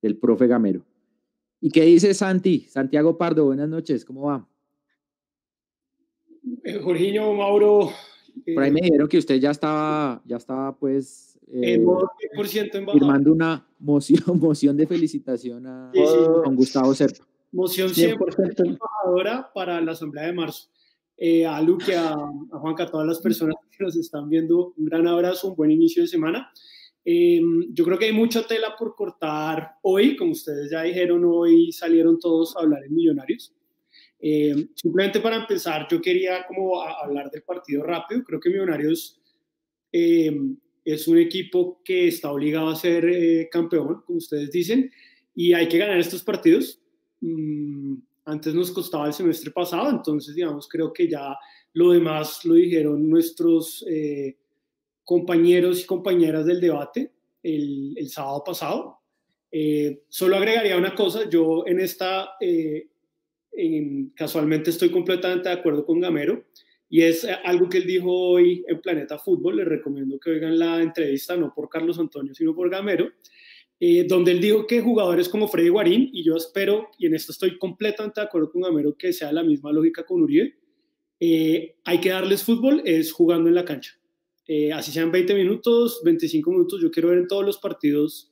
del 0.00 0.16
profe 0.16 0.46
Gamero. 0.46 0.84
¿Y 1.64 1.70
qué 1.70 1.80
dice 1.80 2.12
Santi? 2.12 2.66
Santiago 2.68 3.16
Pardo, 3.16 3.46
buenas 3.46 3.70
noches, 3.70 4.04
¿cómo 4.04 4.26
va? 4.26 4.46
Eh, 6.62 6.74
Jorginho, 6.74 7.32
Mauro. 7.32 7.88
Por 8.52 8.62
ahí 8.62 8.70
me 8.70 8.80
eh, 8.80 8.82
dijeron 8.82 9.08
que 9.08 9.16
usted 9.16 9.36
ya 9.36 9.52
estaba, 9.52 10.20
ya 10.26 10.36
estaba 10.36 10.76
pues 10.76 11.38
eh, 11.50 11.82
firmando 12.92 13.32
una 13.32 13.66
moción, 13.78 14.20
moción 14.38 14.76
de 14.76 14.86
felicitación 14.86 15.66
a 15.66 15.90
don 16.44 16.54
Gustavo 16.54 16.94
Serpa. 16.94 17.26
Moción 17.50 17.88
100% 17.88 18.66
embajadora 18.66 19.50
para 19.54 19.80
la 19.80 19.92
Asamblea 19.92 20.26
de 20.26 20.34
Marzo. 20.34 20.68
Eh, 21.16 21.46
a 21.46 21.62
Luque, 21.62 21.96
a, 21.96 22.12
a 22.12 22.58
Juanca, 22.58 22.82
a 22.82 22.90
todas 22.90 23.06
las 23.06 23.20
personas 23.20 23.54
que 23.70 23.82
nos 23.82 23.96
están 23.96 24.28
viendo, 24.28 24.74
un 24.76 24.84
gran 24.84 25.06
abrazo, 25.06 25.48
un 25.48 25.56
buen 25.56 25.70
inicio 25.70 26.02
de 26.02 26.08
semana. 26.08 26.52
Em, 27.04 27.72
yo 27.74 27.84
creo 27.84 27.98
que 27.98 28.06
hay 28.06 28.12
mucha 28.12 28.46
tela 28.46 28.74
por 28.78 28.94
cortar 28.94 29.72
hoy, 29.82 30.16
como 30.16 30.32
ustedes 30.32 30.70
ya 30.70 30.82
dijeron, 30.82 31.22
hoy 31.24 31.70
salieron 31.70 32.18
todos 32.18 32.56
a 32.56 32.60
hablar 32.60 32.84
en 32.84 32.94
Millonarios. 32.94 33.54
Em, 34.18 34.68
simplemente 34.74 35.20
para 35.20 35.36
empezar, 35.36 35.86
yo 35.90 36.00
quería 36.00 36.46
como 36.46 36.80
hablar 36.80 37.30
del 37.30 37.42
partido 37.42 37.82
rápido. 37.82 38.24
Creo 38.24 38.40
que 38.40 38.48
Millonarios 38.48 39.20
em, 39.92 40.56
es 40.84 41.06
un 41.06 41.18
equipo 41.18 41.82
que 41.84 42.08
está 42.08 42.32
obligado 42.32 42.68
a 42.68 42.76
ser 42.76 43.04
eh, 43.04 43.48
campeón, 43.50 44.02
como 44.06 44.18
ustedes 44.18 44.50
dicen, 44.50 44.90
y 45.34 45.52
hay 45.52 45.68
que 45.68 45.78
ganar 45.78 45.98
estos 45.98 46.22
partidos. 46.22 46.80
Mm, 47.20 47.96
antes 48.24 48.54
nos 48.54 48.70
costaba 48.70 49.06
el 49.06 49.12
semestre 49.12 49.50
pasado, 49.50 49.90
entonces, 49.90 50.34
digamos, 50.34 50.68
creo 50.68 50.92
que 50.92 51.06
ya 51.08 51.36
lo 51.74 51.92
demás 51.92 52.44
lo 52.44 52.54
dijeron 52.54 53.08
nuestros 53.10 53.84
eh, 53.88 54.38
compañeros 55.04 55.82
y 55.82 55.86
compañeras 55.86 56.46
del 56.46 56.60
debate 56.60 57.12
el, 57.42 57.94
el 57.96 58.08
sábado 58.08 58.42
pasado. 58.44 58.98
Eh, 59.56 60.02
solo 60.08 60.36
agregaría 60.36 60.76
una 60.76 60.96
cosa, 60.96 61.28
yo 61.30 61.64
en 61.66 61.78
esta, 61.78 62.30
eh, 62.40 62.88
casualmente 64.16 64.70
estoy 64.70 64.90
completamente 64.90 65.48
de 65.48 65.54
acuerdo 65.54 65.86
con 65.86 66.00
Gamero, 66.00 66.44
y 66.88 67.02
es 67.02 67.24
algo 67.44 67.68
que 67.68 67.78
él 67.78 67.86
dijo 67.86 68.10
hoy 68.12 68.64
en 68.66 68.80
Planeta 68.80 69.18
Fútbol, 69.18 69.56
les 69.56 69.66
recomiendo 69.66 70.18
que 70.18 70.30
oigan 70.30 70.58
la 70.58 70.82
entrevista, 70.82 71.36
no 71.36 71.52
por 71.54 71.68
Carlos 71.68 71.98
Antonio, 71.98 72.34
sino 72.34 72.54
por 72.54 72.68
Gamero, 72.68 73.10
eh, 73.78 74.04
donde 74.08 74.32
él 74.32 74.40
dijo 74.40 74.66
que 74.66 74.80
jugadores 74.80 75.28
como 75.28 75.46
Freddy 75.46 75.68
Guarín, 75.68 76.10
y 76.12 76.24
yo 76.24 76.36
espero, 76.36 76.90
y 76.98 77.06
en 77.06 77.14
esto 77.14 77.30
estoy 77.30 77.56
completamente 77.58 78.20
de 78.20 78.26
acuerdo 78.26 78.50
con 78.50 78.62
Gamero, 78.62 78.96
que 78.96 79.12
sea 79.12 79.32
la 79.32 79.44
misma 79.44 79.72
lógica 79.72 80.04
con 80.04 80.22
Uribe, 80.22 80.56
eh, 81.20 81.76
hay 81.84 82.00
que 82.00 82.08
darles 82.10 82.42
fútbol, 82.42 82.82
es 82.84 83.12
jugando 83.12 83.48
en 83.48 83.54
la 83.54 83.64
cancha. 83.64 83.98
Eh, 84.46 84.72
así 84.72 84.92
sean 84.92 85.10
20 85.10 85.34
minutos, 85.34 86.00
25 86.04 86.50
minutos, 86.50 86.80
yo 86.82 86.90
quiero 86.90 87.08
ver 87.08 87.18
en 87.18 87.28
todos 87.28 87.44
los 87.44 87.58
partidos 87.58 88.30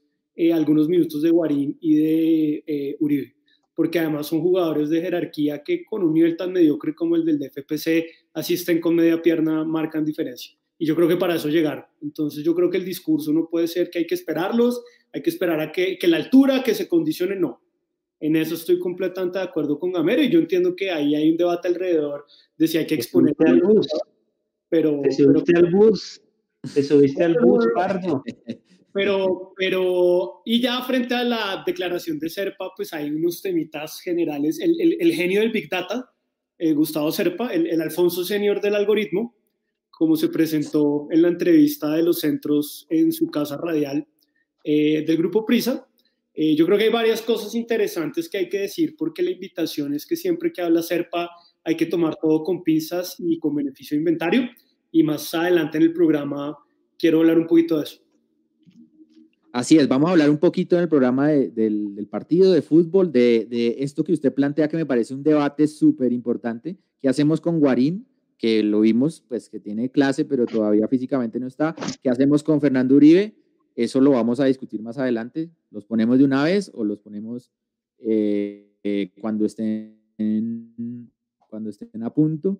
algunos 0.54 0.88
minutos 0.88 1.21
de 1.21 1.31
Guarín 1.31 1.76
y 1.78 1.95
de 1.95 2.97
Uribe, 3.00 3.37
porque 3.75 3.99
además 3.99 4.26
son 4.26 4.40
jugadores 4.40 4.88
de 4.88 5.02
jerarquía 5.02 5.62
que 5.62 5.85
con 5.85 6.02
un 6.02 6.14
nivel 6.14 6.38
tan 6.38 6.52
mediocre 6.52 6.95
como 6.95 7.16
el 7.16 7.25
del 7.25 7.38
DFPC, 7.38 8.07
así 8.33 8.54
estén 8.54 8.81
con 8.81 8.95
media 8.95 9.21
pierna, 9.21 9.62
marcan 9.62 10.07
diferencia. 10.07 10.57
Y 10.78 10.87
yo 10.87 10.97
creo 10.97 11.07
que 11.07 11.16
para 11.16 11.37
eso 11.37 11.49
llegar. 11.49 11.87
Entonces 12.00 12.42
yo 12.42 12.54
creo 12.54 12.71
que 12.71 12.78
el 12.78 12.85
discurso 12.85 13.33
no 13.33 13.47
puede 13.49 13.69
ser 13.69 13.88
que 13.88 14.00
hay 14.00 14.07
que 14.07 14.16
esperarlos, 14.16 14.83
hay 15.12 15.23
que 15.23 15.31
esperar 15.31 15.61
a 15.61 15.71
que, 15.71 15.97
que 15.99 16.09
la 16.09 16.16
altura, 16.16 16.62
que 16.64 16.75
se 16.75 16.88
condicione, 16.88 17.37
no. 17.37 17.62
En 18.19 18.37
eso 18.37 18.54
estoy 18.54 18.78
completamente 18.78 19.38
de 19.38 19.45
acuerdo 19.45 19.78
con 19.78 19.92
Gamero 19.92 20.23
y 20.23 20.31
yo 20.31 20.38
entiendo 20.38 20.75
que 20.75 20.90
ahí 20.90 21.14
hay 21.14 21.31
un 21.31 21.37
debate 21.37 21.69
alrededor 21.69 22.25
de 22.57 22.69
si 22.69 22.78
hay 22.78 22.87
que 22.87 22.95
exponer 22.95 23.35
al 23.47 23.61
bus. 23.61 23.87
Pero, 24.73 25.02
te 25.02 25.12
subiste 25.12 25.52
al 25.55 25.71
bus, 25.71 26.23
te 26.73 26.83
subiste 26.83 27.23
al 27.23 27.37
bus, 27.38 27.67
Pardo. 27.75 28.23
Pero, 28.95 29.55
pero, 29.57 30.43
y 30.45 30.61
ya 30.61 30.83
frente 30.83 31.14
a 31.14 31.25
la 31.25 31.62
declaración 31.64 32.19
de 32.19 32.29
Serpa, 32.29 32.73
pues 32.76 32.93
hay 32.93 33.11
unos 33.11 33.41
temitas 33.41 34.00
generales. 34.00 34.61
El, 34.61 34.79
el, 34.79 34.99
el 35.00 35.14
genio 35.14 35.41
del 35.41 35.50
Big 35.50 35.71
Data, 35.71 36.12
eh, 36.59 36.75
Gustavo 36.75 37.11
Serpa, 37.11 37.55
el, 37.55 37.69
el 37.69 37.81
Alfonso 37.81 38.23
Senior 38.23 38.61
del 38.61 38.75
algoritmo, 38.75 39.35
como 39.91 40.14
se 40.14 40.29
presentó 40.29 41.09
en 41.11 41.23
la 41.23 41.29
entrevista 41.29 41.91
de 41.93 42.02
los 42.02 42.21
centros 42.21 42.87
en 42.91 43.12
su 43.12 43.31
casa 43.31 43.57
radial 43.57 44.07
eh, 44.62 45.05
del 45.07 45.17
grupo 45.17 45.47
Prisa. 45.47 45.88
Eh, 46.35 46.55
yo 46.55 46.67
creo 46.67 46.76
que 46.76 46.85
hay 46.85 46.93
varias 46.93 47.23
cosas 47.23 47.55
interesantes 47.55 48.29
que 48.29 48.37
hay 48.37 48.49
que 48.50 48.61
decir 48.61 48.95
porque 48.99 49.23
la 49.23 49.31
invitación 49.31 49.95
es 49.95 50.05
que 50.05 50.17
siempre 50.17 50.52
que 50.52 50.61
habla 50.61 50.83
Serpa 50.83 51.31
hay 51.64 51.76
que 51.76 51.87
tomar 51.87 52.16
todo 52.21 52.42
con 52.42 52.62
pinzas 52.62 53.16
y 53.19 53.38
con 53.38 53.54
beneficio 53.54 53.97
de 53.97 54.00
inventario 54.00 54.49
y 54.90 55.02
más 55.02 55.33
adelante 55.35 55.78
en 55.78 55.85
el 55.85 55.92
programa 55.92 56.57
quiero 56.99 57.21
hablar 57.21 57.38
un 57.38 57.47
poquito 57.47 57.78
de 57.78 57.85
eso. 57.85 58.00
Así 59.52 59.76
es, 59.76 59.87
vamos 59.87 60.09
a 60.09 60.12
hablar 60.12 60.31
un 60.31 60.38
poquito 60.38 60.76
en 60.76 60.83
el 60.83 60.88
programa 60.88 61.28
del, 61.28 62.09
partido 62.11 62.52
de 62.52 62.62
fútbol, 62.62 63.12
de, 63.12 63.76
esto 63.81 64.02
que 64.02 64.12
usted 64.12 64.33
plantea 64.33 64.69
que 64.69 64.78
me 64.78 64.87
parece 64.87 65.12
un 65.12 65.23
debate 65.23 65.66
súper 65.69 66.12
importante. 66.12 66.78
¿Qué 67.00 67.09
hacemos 67.09 67.40
con 67.40 67.61
Guarín? 67.61 68.07
que 68.38 68.64
lo 68.64 68.81
vimos, 68.81 69.23
pues 69.28 69.49
que 69.49 69.61
tiene 69.61 69.88
clase, 69.92 70.25
pero 70.25 70.47
todavía 70.47 70.88
físicamente 70.88 71.38
no 71.38 71.47
está. 71.47 71.76
¿Qué 72.02 72.11
hacemos 72.11 72.42
con 72.42 72.61
Fernando 72.61 72.97
Uribe? 72.97 73.37
Eso 73.76 74.00
lo 74.00 74.11
vamos 74.11 74.40
a 74.40 74.47
discutir 74.47 74.83
más 74.83 74.99
adelante. 74.99 75.49
¿Los 75.71 75.85
ponemos 75.85 76.19
de 76.19 76.25
una 76.25 76.42
vez 76.42 76.69
o 76.75 76.83
los 76.83 76.99
ponemos 76.99 77.52
eh, 77.99 78.69
eh, 78.83 79.12
cuando, 79.21 79.47
estén, 79.47 79.97
cuando 81.52 81.68
estén 81.68 82.02
a 82.02 82.09
punto? 82.09 82.59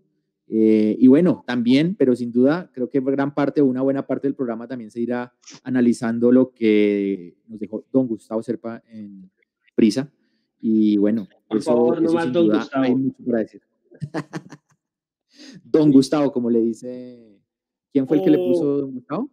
Eh, 0.49 0.97
y 0.99 1.07
bueno, 1.07 1.45
también, 1.47 1.95
pero 1.97 2.15
sin 2.15 2.31
duda, 2.31 2.71
creo 2.75 2.91
que 2.91 3.01
gran 3.01 3.33
parte 3.33 3.63
o 3.63 3.65
una 3.65 3.81
buena 3.81 4.07
parte 4.07 4.29
del 4.29 4.35
programa 4.35 4.69
también 4.69 4.91
se 4.91 5.01
irá 5.01 5.33
analizando 5.65 6.31
lo 6.31 6.53
que 6.53 7.39
nos 7.49 7.59
dejó 7.59 7.87
don 7.91 8.07
Gustavo 8.07 8.43
Serpa 8.43 8.83
en 8.89 9.31
Prisa. 9.75 10.13
Y 10.61 10.99
bueno, 10.99 11.27
por 11.49 11.57
eso, 11.57 11.73
favor, 11.73 12.03
no 12.03 12.13
más 12.13 12.31
don 12.31 12.51
Gustavo. 12.51 12.85
hay 12.85 12.95
mucho 12.95 13.25
para 13.25 13.39
decir. 13.39 13.63
Don 15.65 15.91
Gustavo, 15.91 16.31
como 16.31 16.51
le 16.51 16.61
dice. 16.61 17.41
¿Quién 17.91 18.07
fue 18.07 18.19
el 18.19 18.25
que 18.25 18.31
le 18.31 18.39
puso 18.39 18.79
Don 18.79 18.93
Gustavo? 18.93 19.31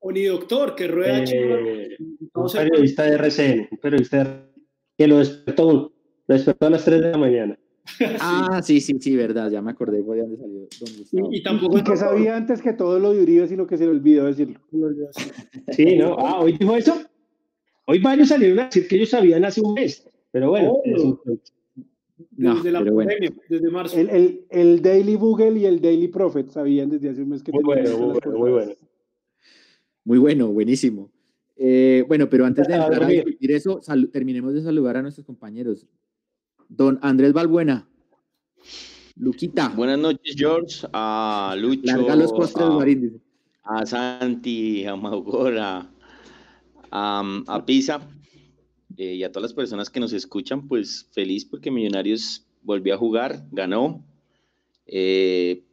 O 0.00 0.12
ni 0.12 0.24
doctor, 0.24 0.74
que 0.74 0.88
rueda 0.88 1.24
eh, 1.24 1.96
Un 2.34 2.52
periodista 2.52 3.04
de 3.04 3.16
RCN, 3.16 3.68
un 3.70 3.78
periodista 3.78 4.50
que 4.96 5.06
lo 5.06 5.18
despertó, 5.18 5.92
lo 6.26 6.34
despertó 6.34 6.66
a 6.66 6.70
las 6.70 6.84
3 6.84 7.00
de 7.02 7.10
la 7.10 7.18
mañana. 7.18 7.58
Ah, 8.20 8.62
sí, 8.62 8.80
sí, 8.80 8.96
sí, 9.00 9.14
verdad, 9.14 9.50
ya 9.50 9.60
me 9.60 9.70
acordé 9.70 9.98
de 9.98 10.02
dónde 10.02 10.36
salió 10.36 10.60
Don 10.80 10.96
Gustavo. 10.98 11.32
Y, 11.32 11.42
tampoco 11.42 11.84
que 11.84 11.96
sabía 11.96 12.36
antes 12.36 12.62
que 12.62 12.72
todo 12.72 12.98
lo 12.98 13.12
de 13.12 13.22
Uribe, 13.22 13.46
sino 13.46 13.66
que 13.66 13.76
se 13.76 13.84
le 13.84 13.90
olvidó 13.90 14.24
decirlo. 14.24 14.58
Sí, 15.68 15.96
¿no? 15.96 16.16
Ah, 16.18 16.40
hoy 16.40 16.56
dijo 16.56 16.74
eso. 16.76 16.94
Hoy 17.86 18.00
varios 18.00 18.28
salieron 18.28 18.60
a 18.60 18.64
decir 18.66 18.88
que 18.88 18.96
ellos 18.96 19.10
sabían 19.10 19.44
hace 19.44 19.60
un 19.60 19.74
mes, 19.74 20.08
pero 20.30 20.48
bueno, 20.50 20.72
oh 20.72 21.22
desde 22.36 22.72
la 22.72 22.84
pandemia, 22.84 23.32
desde 23.48 23.70
marzo. 23.70 23.98
El, 23.98 24.10
el, 24.10 24.46
el, 24.50 24.82
Daily 24.82 25.14
Google 25.14 25.58
y 25.58 25.66
el 25.66 25.80
Daily 25.80 26.08
Prophet 26.08 26.48
sabían 26.50 26.90
desde 26.90 27.10
hace 27.10 27.22
un 27.22 27.28
mes 27.28 27.42
que 27.42 27.52
muy 27.52 27.62
bueno, 27.62 27.90
muy 27.98 28.12
bueno, 28.12 28.38
muy 28.38 28.50
bueno. 28.50 28.72
Muy 30.04 30.18
bueno, 30.18 30.52
buenísimo. 30.52 31.10
Eh, 31.56 32.04
bueno, 32.08 32.28
pero 32.28 32.44
antes 32.44 32.66
de 32.66 32.74
entrar 32.74 33.04
a 33.04 33.08
discutir 33.08 33.52
eso, 33.52 33.80
terminemos 34.12 34.52
de 34.54 34.62
saludar 34.62 34.96
a 34.96 35.02
nuestros 35.02 35.26
compañeros. 35.26 35.86
Don 36.68 36.98
Andrés 37.02 37.32
Balbuena. 37.32 37.88
Luquita. 39.16 39.68
Buenas 39.68 39.98
noches, 39.98 40.34
George. 40.36 40.86
A 40.92 41.54
Lucho. 41.58 41.82
Larga 41.84 42.16
los 42.16 42.32
postres, 42.32 43.12
a, 43.62 43.78
a 43.78 43.86
Santi, 43.86 44.84
a 44.84 44.96
Maugora, 44.96 45.90
a, 46.90 47.42
a 47.46 47.66
Pisa. 47.66 48.08
Eh, 48.96 49.14
y 49.14 49.24
a 49.24 49.32
todas 49.32 49.50
las 49.50 49.54
personas 49.54 49.90
que 49.90 50.00
nos 50.00 50.12
escuchan, 50.12 50.68
pues 50.68 51.08
feliz 51.12 51.44
porque 51.44 51.70
Millonarios 51.70 52.46
volvió 52.62 52.94
a 52.94 52.98
jugar, 52.98 53.44
ganó. 53.50 54.04
Eh, 54.86 55.64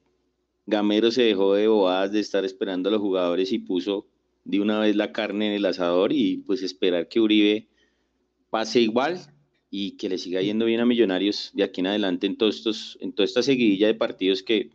Gamero 0.66 1.12
se 1.12 1.24
dejó 1.24 1.54
de 1.54 1.68
bobadas 1.68 2.12
de 2.12 2.20
estar 2.20 2.46
esperando 2.46 2.90
a 2.90 2.92
los 2.92 3.02
jugadores 3.02 3.52
y 3.52 3.60
puso 3.60 4.08
de 4.44 4.60
una 4.60 4.80
vez 4.80 4.96
la 4.96 5.12
carne 5.12 5.48
en 5.48 5.54
el 5.54 5.66
asador 5.66 6.14
y 6.14 6.38
pues 6.38 6.64
esperar 6.64 7.08
que 7.08 7.20
Uribe 7.20 7.68
pase 8.50 8.82
igual 8.82 9.20
y 9.72 9.92
que 9.94 10.10
le 10.10 10.20
siga 10.20 10.42
yendo 10.42 10.66
bien 10.66 10.82
a 10.82 10.86
Millonarios 10.86 11.52
de 11.56 11.64
aquí 11.64 11.82
en 11.82 11.88
adelante 11.88 12.28
en, 12.28 12.38
todos 12.38 12.58
estos, 12.58 12.98
en 13.02 13.14
toda 13.14 13.26
esta 13.26 13.42
seguidilla 13.42 13.88
de 13.88 13.96
partidos 13.96 14.44
que, 14.44 14.70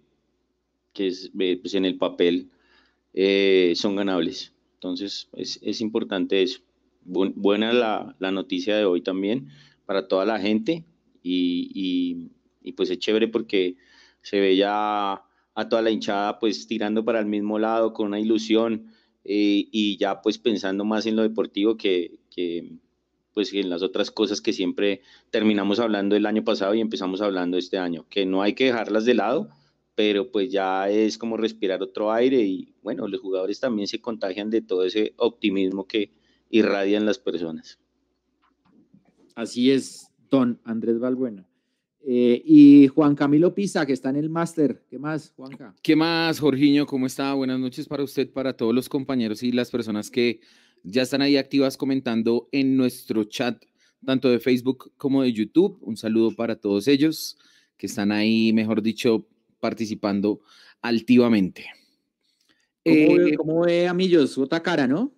que 0.92 1.06
es, 1.06 1.30
eh, 1.38 1.58
pues 1.60 1.74
en 1.74 1.84
el 1.84 1.96
papel 1.96 2.48
son 3.74 3.96
ganables. 3.96 4.52
Entonces 4.74 5.28
es, 5.32 5.58
es 5.62 5.80
importante 5.80 6.42
eso 6.42 6.60
buena 7.06 7.72
la, 7.72 8.30
noticia 8.32 8.76
de 8.76 8.84
hoy 8.84 9.00
también 9.00 9.48
para 9.86 10.08
toda 10.08 10.24
la 10.24 10.40
gente 10.40 10.84
y, 11.22 12.30
pues 12.76 12.90
es 12.90 12.98
chévere 12.98 13.28
porque 13.28 13.76
se 14.22 14.40
ve 14.40 14.56
ya 14.56 15.22
a 15.54 15.68
toda 15.68 15.82
la 15.82 15.90
hinchada 15.90 16.38
pues 16.38 16.66
tirando 16.66 17.04
para 17.04 17.20
el 17.20 17.26
mismo 17.26 17.58
lado 17.58 17.92
con 17.92 18.08
una 18.08 18.20
ilusión 18.20 18.92
eh, 19.24 19.68
y 19.70 19.96
ya 19.96 20.20
pues 20.20 20.38
pensando 20.38 20.84
más 20.84 21.06
en 21.06 21.16
lo 21.16 21.22
deportivo 21.22 21.76
que, 21.76 22.18
pues 23.36 23.52
en 23.52 23.68
las 23.68 23.82
otras 23.82 24.10
cosas 24.10 24.40
que 24.40 24.54
siempre 24.54 25.02
terminamos 25.28 25.78
hablando 25.78 26.16
el 26.16 26.24
año 26.24 26.42
pasado 26.42 26.74
y 26.74 26.80
empezamos 26.80 27.20
hablando 27.20 27.58
este 27.58 27.76
año, 27.76 28.06
que 28.08 28.24
no 28.24 28.40
hay 28.40 28.54
que 28.54 28.64
dejarlas 28.64 29.04
de 29.04 29.12
lado, 29.12 29.50
pero 29.94 30.32
pues 30.32 30.50
ya 30.50 30.88
es 30.88 31.18
como 31.18 31.36
respirar 31.36 31.82
otro 31.82 32.10
aire 32.10 32.40
y 32.40 32.72
bueno, 32.82 33.06
los 33.08 33.20
jugadores 33.20 33.60
también 33.60 33.88
se 33.88 34.00
contagian 34.00 34.48
de 34.48 34.62
todo 34.62 34.84
ese 34.84 35.12
optimismo 35.18 35.86
que 35.86 36.12
irradian 36.48 37.04
las 37.04 37.18
personas. 37.18 37.78
Así 39.34 39.70
es, 39.70 40.10
don 40.30 40.58
Andrés 40.64 40.98
Valbuena. 40.98 41.46
Eh, 42.06 42.40
y 42.42 42.86
Juan 42.86 43.14
Camilo 43.14 43.54
Pisa, 43.54 43.84
que 43.84 43.92
está 43.92 44.08
en 44.08 44.16
el 44.16 44.30
máster. 44.30 44.82
¿Qué 44.88 44.98
más, 44.98 45.34
Juanca? 45.36 45.74
¿Qué 45.82 45.94
más, 45.94 46.40
Jorginho? 46.40 46.86
¿Cómo 46.86 47.04
está? 47.04 47.34
Buenas 47.34 47.60
noches 47.60 47.86
para 47.86 48.02
usted, 48.02 48.30
para 48.30 48.56
todos 48.56 48.74
los 48.74 48.88
compañeros 48.88 49.42
y 49.42 49.52
las 49.52 49.70
personas 49.70 50.10
que 50.10 50.40
ya 50.82 51.02
están 51.02 51.22
ahí 51.22 51.36
activas 51.36 51.76
comentando 51.76 52.48
en 52.52 52.76
nuestro 52.76 53.24
chat, 53.24 53.62
tanto 54.04 54.30
de 54.30 54.40
Facebook 54.40 54.92
como 54.96 55.22
de 55.22 55.32
YouTube. 55.32 55.78
Un 55.82 55.96
saludo 55.96 56.34
para 56.34 56.56
todos 56.56 56.88
ellos 56.88 57.38
que 57.76 57.86
están 57.86 58.12
ahí, 58.12 58.52
mejor 58.52 58.82
dicho, 58.82 59.26
participando 59.60 60.40
altivamente. 60.80 61.66
¿Cómo, 63.36 63.62
ve, 63.62 63.82
eh, 63.82 63.88
Amillos? 63.88 64.38
Otra 64.38 64.62
cara, 64.62 64.86
¿no? 64.86 65.12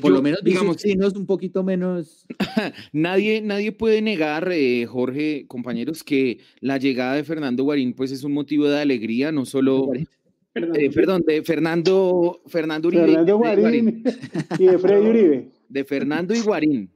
por 0.00 0.12
lo 0.12 0.22
menos, 0.22 0.40
digamos, 0.44 0.84
es 0.84 1.14
un 1.14 1.26
poquito 1.26 1.64
menos. 1.64 2.24
nadie, 2.92 3.42
nadie 3.42 3.72
puede 3.72 4.00
negar, 4.00 4.48
eh, 4.52 4.86
Jorge, 4.86 5.46
compañeros, 5.48 6.04
que 6.04 6.38
la 6.60 6.78
llegada 6.78 7.14
de 7.14 7.24
Fernando 7.24 7.64
Guarín, 7.64 7.92
pues 7.92 8.12
es 8.12 8.22
un 8.22 8.32
motivo 8.32 8.68
de 8.68 8.80
alegría, 8.80 9.32
no 9.32 9.44
solo. 9.44 9.90
Eh, 10.54 10.90
perdón, 10.90 11.22
de 11.26 11.42
Fernando, 11.42 12.42
Fernando 12.46 12.88
Uribe. 12.88 13.06
Fernando 13.06 13.36
Guarín, 13.38 14.04
y 14.58 14.64
de 14.66 14.78
Freddy 14.78 15.06
Uribe. 15.06 15.48
De 15.68 15.84
Fernando 15.84 16.34
y 16.34 16.40
Guarín. 16.40 16.90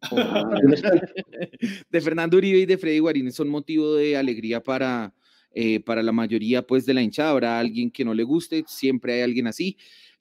de 1.90 2.00
Fernando 2.00 2.36
Uribe 2.36 2.58
y 2.58 2.66
de 2.66 2.78
Freddy 2.78 2.98
Guarín 2.98 3.32
son 3.32 3.48
motivo 3.48 3.94
de 3.94 4.16
alegría 4.16 4.60
para, 4.62 5.14
eh, 5.52 5.80
para 5.80 6.02
la 6.02 6.12
mayoría 6.12 6.66
pues, 6.66 6.84
de 6.84 6.94
la 6.94 7.02
hinchada. 7.02 7.30
Habrá 7.30 7.58
alguien 7.60 7.90
que 7.90 8.04
no 8.04 8.12
le 8.12 8.24
guste, 8.24 8.64
siempre 8.66 9.14
hay 9.14 9.20
alguien 9.22 9.46
así. 9.46 9.76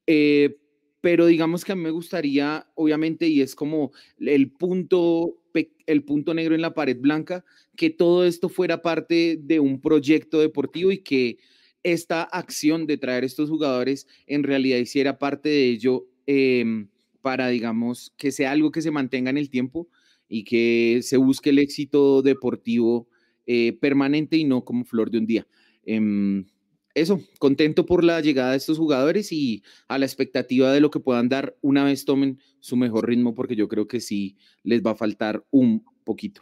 Eh, 0.06 0.58
pero 1.01 1.25
digamos 1.25 1.65
que 1.65 1.72
a 1.72 1.75
mí 1.75 1.82
me 1.82 1.92
gustaría, 1.92 2.68
obviamente, 2.75 3.27
y 3.27 3.42
es 3.42 3.56
como 3.56 3.92
el 4.20 4.51
punto, 4.51 5.38
el 5.86 6.04
punto 6.04 6.34
negro 6.34 6.56
en 6.56 6.62
la 6.62 6.74
pared 6.74 6.98
blanca, 7.00 7.44
que 7.75 7.89
todo 7.89 8.25
esto 8.25 8.50
fuera 8.50 8.82
parte 8.82 9.38
de 9.42 9.60
un 9.60 9.82
proyecto 9.82 10.39
deportivo 10.39 10.92
y 10.92 11.00
que 11.00 11.38
esta 11.86 12.24
acción 12.24 12.88
de 12.88 12.98
traer 12.98 13.24
estos 13.24 13.48
jugadores 13.48 14.08
en 14.25 14.42
realidad 14.42 14.80
hiciera 14.80 15.20
parte 15.20 15.50
de 15.50 15.70
ello 15.70 16.08
em, 16.25 16.89
para, 17.22 17.50
digamos, 17.50 18.12
que 18.18 18.32
sea 18.32 18.51
algo 18.51 18.72
que 18.72 18.82
se 18.82 18.89
mantenga 18.89 19.30
en 19.30 19.38
el 19.38 19.51
tiempo 19.51 19.88
y 20.27 20.46
que 20.46 21.01
se 21.04 21.18
busque 21.18 21.51
el 21.51 21.60
éxito 21.60 22.24
deportivo 22.24 23.08
eh, 23.46 23.77
permanente 23.80 24.36
y 24.36 24.46
no 24.46 24.65
como 24.65 24.84
flor 24.84 25.12
de 25.12 25.20
un 25.20 25.27
día. 25.27 25.48
Em, 25.86 26.48
eso, 26.96 27.22
contento 27.38 27.86
por 27.86 28.04
la 28.04 28.20
llegada 28.20 28.51
de 28.51 28.58
estos 28.58 28.80
jugadores 28.80 29.32
y 29.32 29.62
a 29.88 30.00
la 30.00 30.08
expectativa 30.08 30.74
de 30.74 30.80
lo 30.80 30.89
que 30.89 31.00
puedan 31.00 31.30
dar 31.30 31.56
una 31.62 31.84
vez 31.84 32.04
tomen 32.04 32.39
su 32.62 32.77
mejor 32.77 33.08
ritmo, 33.08 33.36
porque 33.36 33.56
yo 33.56 33.68
creo 33.68 33.88
que 33.88 34.00
sí 34.00 34.38
les 34.63 34.82
va 34.82 34.92
a 34.92 34.96
faltar 34.96 35.46
un 35.51 35.86
poquito. 36.04 36.42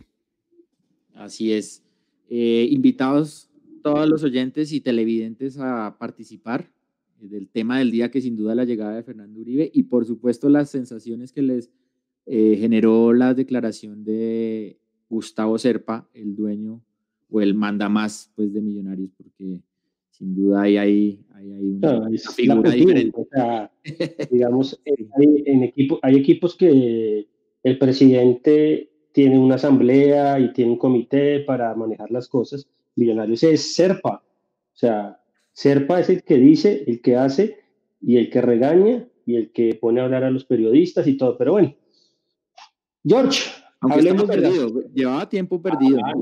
Así 1.13 1.51
es. 1.51 1.83
Eh, 2.29 2.67
invitados 2.71 3.49
todos 3.83 4.09
los 4.09 4.23
oyentes 4.23 4.71
y 4.71 4.81
televidentes 4.81 5.59
a 5.59 5.97
participar 5.99 6.71
del 7.19 7.47
tema 7.49 7.79
del 7.79 7.91
día, 7.91 8.09
que 8.09 8.21
sin 8.21 8.35
duda 8.35 8.55
la 8.55 8.65
llegada 8.65 8.95
de 8.95 9.03
Fernando 9.03 9.39
Uribe 9.39 9.69
y 9.73 9.83
por 9.83 10.05
supuesto 10.05 10.49
las 10.49 10.69
sensaciones 10.69 11.31
que 11.31 11.41
les 11.41 11.69
eh, 12.25 12.57
generó 12.59 13.13
la 13.13 13.33
declaración 13.33 14.03
de 14.03 14.79
Gustavo 15.09 15.57
Serpa, 15.57 16.09
el 16.13 16.35
dueño 16.35 16.81
o 17.29 17.41
el 17.41 17.53
manda 17.53 17.89
más 17.89 18.31
pues, 18.35 18.53
de 18.53 18.61
Millonarios, 18.61 19.11
porque 19.15 19.61
sin 20.11 20.35
duda 20.35 20.61
hay, 20.61 20.77
hay, 20.77 21.25
hay, 21.33 21.49
una, 21.49 22.09
figura 22.35 22.71
diferente. 22.71 23.27
digamos, 24.31 24.79
hay, 24.85 25.43
en 25.45 25.63
equipo, 25.63 25.99
hay 26.01 26.15
equipos 26.15 26.55
que 26.55 27.27
el 27.63 27.77
presidente 27.77 28.91
tiene 29.11 29.39
una 29.39 29.55
asamblea 29.55 30.39
y 30.39 30.53
tiene 30.53 30.71
un 30.71 30.77
comité 30.77 31.39
para 31.39 31.73
manejar 31.75 32.11
las 32.11 32.27
cosas. 32.27 32.67
Millonarios 32.95 33.43
es 33.43 33.75
Serpa. 33.75 34.23
O 34.23 34.77
sea, 34.77 35.19
Serpa 35.51 35.99
es 35.99 36.09
el 36.09 36.23
que 36.23 36.37
dice, 36.37 36.83
el 36.87 37.01
que 37.01 37.15
hace 37.15 37.59
y 38.01 38.17
el 38.17 38.29
que 38.29 38.41
regaña 38.41 39.07
y 39.25 39.35
el 39.35 39.51
que 39.51 39.75
pone 39.75 40.01
a 40.01 40.05
hablar 40.05 40.23
a 40.23 40.31
los 40.31 40.45
periodistas 40.45 41.07
y 41.07 41.15
todo. 41.15 41.37
Pero 41.37 41.53
bueno, 41.53 41.75
George, 43.05 43.49
hablemos 43.79 44.23
perdido. 44.23 44.81
Llevaba 44.93 45.29
tiempo 45.29 45.61
perdido. 45.61 45.99
Ah, 46.03 46.13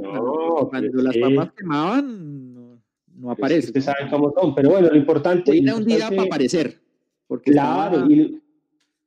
Cuando 0.69 1.01
las 1.01 1.17
papas 1.17 1.51
quemaban, 1.53 2.81
no 3.15 3.31
aparece. 3.31 3.67
Ustedes 3.67 3.86
saben 3.86 4.10
cómo 4.10 4.34
son, 4.34 4.53
pero 4.55 4.71
bueno, 4.71 4.89
lo 4.89 4.97
importante. 4.97 5.51
Tiene 5.51 5.73
un 5.73 5.86
día 5.86 6.10
para 6.10 6.23
aparecer. 6.23 6.79
Porque 7.27 7.51
claro, 7.51 8.10
y, 8.10 8.41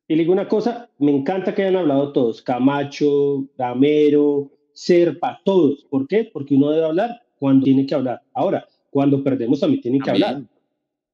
y, 0.09 0.15
digo 0.15 0.33
una 0.33 0.49
cosa, 0.49 0.89
me 0.99 1.15
encanta 1.15 1.55
que 1.55 1.63
hayan 1.63 1.77
hablado 1.77 2.13
todos: 2.13 2.41
Camacho, 2.43 3.47
Gamero, 3.57 4.51
Serpa, 4.73 5.41
todos. 5.45 5.85
¿Por 5.91 6.09
qué? 6.09 6.31
Porque 6.33 6.55
uno 6.55 6.71
debe 6.71 6.87
hablar 6.87 7.24
cuando 7.39 7.65
tiene 7.65 7.87
que 7.87 7.95
hablar. 7.95 8.23
Ahora, 8.33 8.67
cuando 8.91 9.23
perdemos 9.23 9.61
también 9.61 9.83
tiene 9.83 9.99
que 9.99 10.11
hablar. 10.11 10.43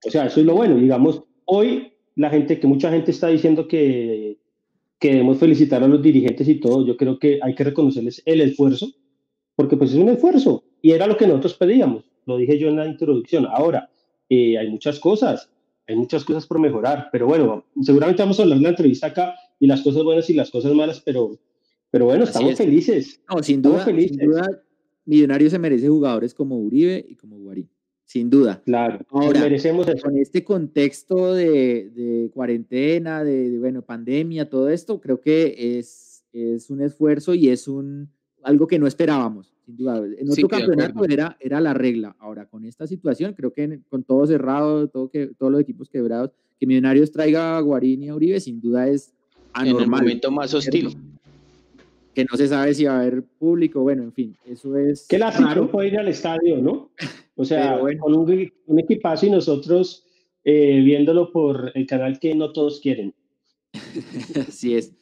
O 0.04 0.11
sea, 0.11 0.26
eso 0.26 0.40
es 0.40 0.46
lo 0.46 0.54
bueno. 0.54 0.76
Digamos, 0.76 1.22
hoy 1.44 1.92
la 2.16 2.30
gente, 2.30 2.59
que 2.59 2.66
mucha 2.66 2.90
gente 2.90 3.11
está 3.11 3.28
diciendo 3.28 3.68
que, 3.68 4.38
que 4.98 5.12
debemos 5.12 5.38
felicitar 5.38 5.83
a 5.83 5.88
los 5.88 6.02
dirigentes 6.02 6.48
y 6.48 6.56
todo, 6.56 6.87
yo 6.87 6.96
creo 6.96 7.18
que 7.18 7.40
hay 7.42 7.54
que 7.54 7.64
reconocerles 7.64 8.22
el 8.26 8.40
esfuerzo, 8.40 8.88
porque 9.56 9.76
pues 9.76 9.92
es 9.92 9.98
un 9.98 10.09
esfuerzo 10.09 10.64
y 10.83 10.92
era 10.92 11.06
lo 11.06 11.16
que 11.16 11.26
nosotros 11.26 11.54
pedíamos 11.54 12.11
lo 12.30 12.37
dije 12.37 12.59
yo 12.59 12.68
en 12.68 12.76
la 12.76 12.87
introducción. 12.87 13.46
Ahora, 13.46 13.90
eh, 14.28 14.56
hay 14.59 14.70
muchas 14.70 14.98
cosas, 14.98 15.50
hay 15.87 15.96
muchas 15.96 16.24
cosas 16.24 16.46
por 16.46 16.59
mejorar, 16.59 17.09
pero 17.12 17.26
bueno, 17.26 17.64
seguramente 17.83 18.22
vamos 18.22 18.38
a 18.38 18.42
hablar 18.42 18.59
de 18.59 18.62
la 18.62 18.68
entrevista 18.70 19.09
acá 19.09 19.35
y 19.59 19.66
las 19.66 19.83
cosas 19.83 20.02
buenas 20.04 20.30
y 20.30 20.35
las 20.35 20.50
cosas 20.50 20.72
malas, 20.72 21.00
pero, 21.00 21.38
pero 21.90 22.06
bueno, 22.06 22.24
estamos 22.24 22.56
felices. 22.56 23.20
No, 23.28 23.42
sin 23.42 23.62
duda, 23.62 23.85
sin 23.85 24.16
duda, 24.16 24.62
Millonarios 25.04 25.52
se 25.52 25.58
merece 25.58 25.88
jugadores 25.88 26.34
como 26.34 26.58
Uribe 26.58 27.04
y 27.08 27.16
como 27.16 27.38
Guarín. 27.38 27.68
Sin 28.04 28.28
duda. 28.28 28.60
Claro, 28.64 29.04
ahora 29.10 29.40
merecemos 29.40 29.86
Con 30.02 30.16
este 30.16 30.42
contexto 30.42 31.32
de, 31.32 31.90
de 31.90 32.30
cuarentena, 32.34 33.22
de, 33.22 33.50
de, 33.50 33.58
bueno, 33.60 33.82
pandemia, 33.82 34.50
todo 34.50 34.68
esto, 34.68 35.00
creo 35.00 35.20
que 35.20 35.78
es, 35.78 36.24
es 36.32 36.70
un 36.70 36.80
esfuerzo 36.80 37.34
y 37.34 37.50
es 37.50 37.68
un 37.68 38.10
algo 38.42 38.66
que 38.66 38.78
no 38.78 38.86
esperábamos. 38.86 39.54
En 39.78 40.30
otro 40.30 40.48
campeonato 40.48 41.04
era, 41.04 41.36
era 41.40 41.60
la 41.60 41.74
regla. 41.74 42.16
Ahora, 42.18 42.46
con 42.46 42.64
esta 42.64 42.86
situación, 42.86 43.34
creo 43.34 43.52
que 43.52 43.80
con 43.88 44.02
todo 44.02 44.26
cerrado, 44.26 44.88
todo 44.88 45.08
que, 45.08 45.28
todos 45.38 45.52
los 45.52 45.60
equipos 45.60 45.88
quebrados, 45.88 46.32
que 46.58 46.66
Millonarios 46.66 47.12
traiga 47.12 47.56
a 47.56 47.60
Guarín 47.60 48.02
y 48.02 48.08
a 48.08 48.14
Uribe, 48.14 48.40
sin 48.40 48.60
duda 48.60 48.88
es 48.88 49.14
anormal. 49.52 49.82
En 49.82 49.82
el 49.82 49.90
momento 49.90 50.30
más 50.30 50.52
hostil. 50.54 50.96
Que 52.20 52.26
no 52.30 52.37
se 52.37 52.48
sabe 52.48 52.74
si 52.74 52.85
va 52.85 52.98
a 52.98 53.00
haber 53.00 53.22
público, 53.22 53.80
bueno, 53.80 54.02
en 54.02 54.12
fin, 54.12 54.37
eso 54.44 54.76
es. 54.76 55.09
Que 55.09 55.18
la 55.18 55.30
no 55.54 55.70
puede 55.70 55.88
ir 55.88 55.98
al 55.98 56.09
estadio, 56.09 56.59
¿no? 56.59 56.90
O 57.35 57.46
sea, 57.46 57.78
con 57.98 58.14
un, 58.14 58.52
un, 58.66 58.78
equipazo 58.78 59.24
y 59.24 59.30
nosotros 59.30 60.04
eh, 60.44 60.83
viéndolo 60.85 61.33
por 61.33 61.72
el 61.74 61.87
canal 61.87 62.20
que 62.20 62.35
no 62.35 62.52
todos 62.52 62.80
quieren. 62.80 63.14
Así 64.46 64.74
es. 64.74 64.92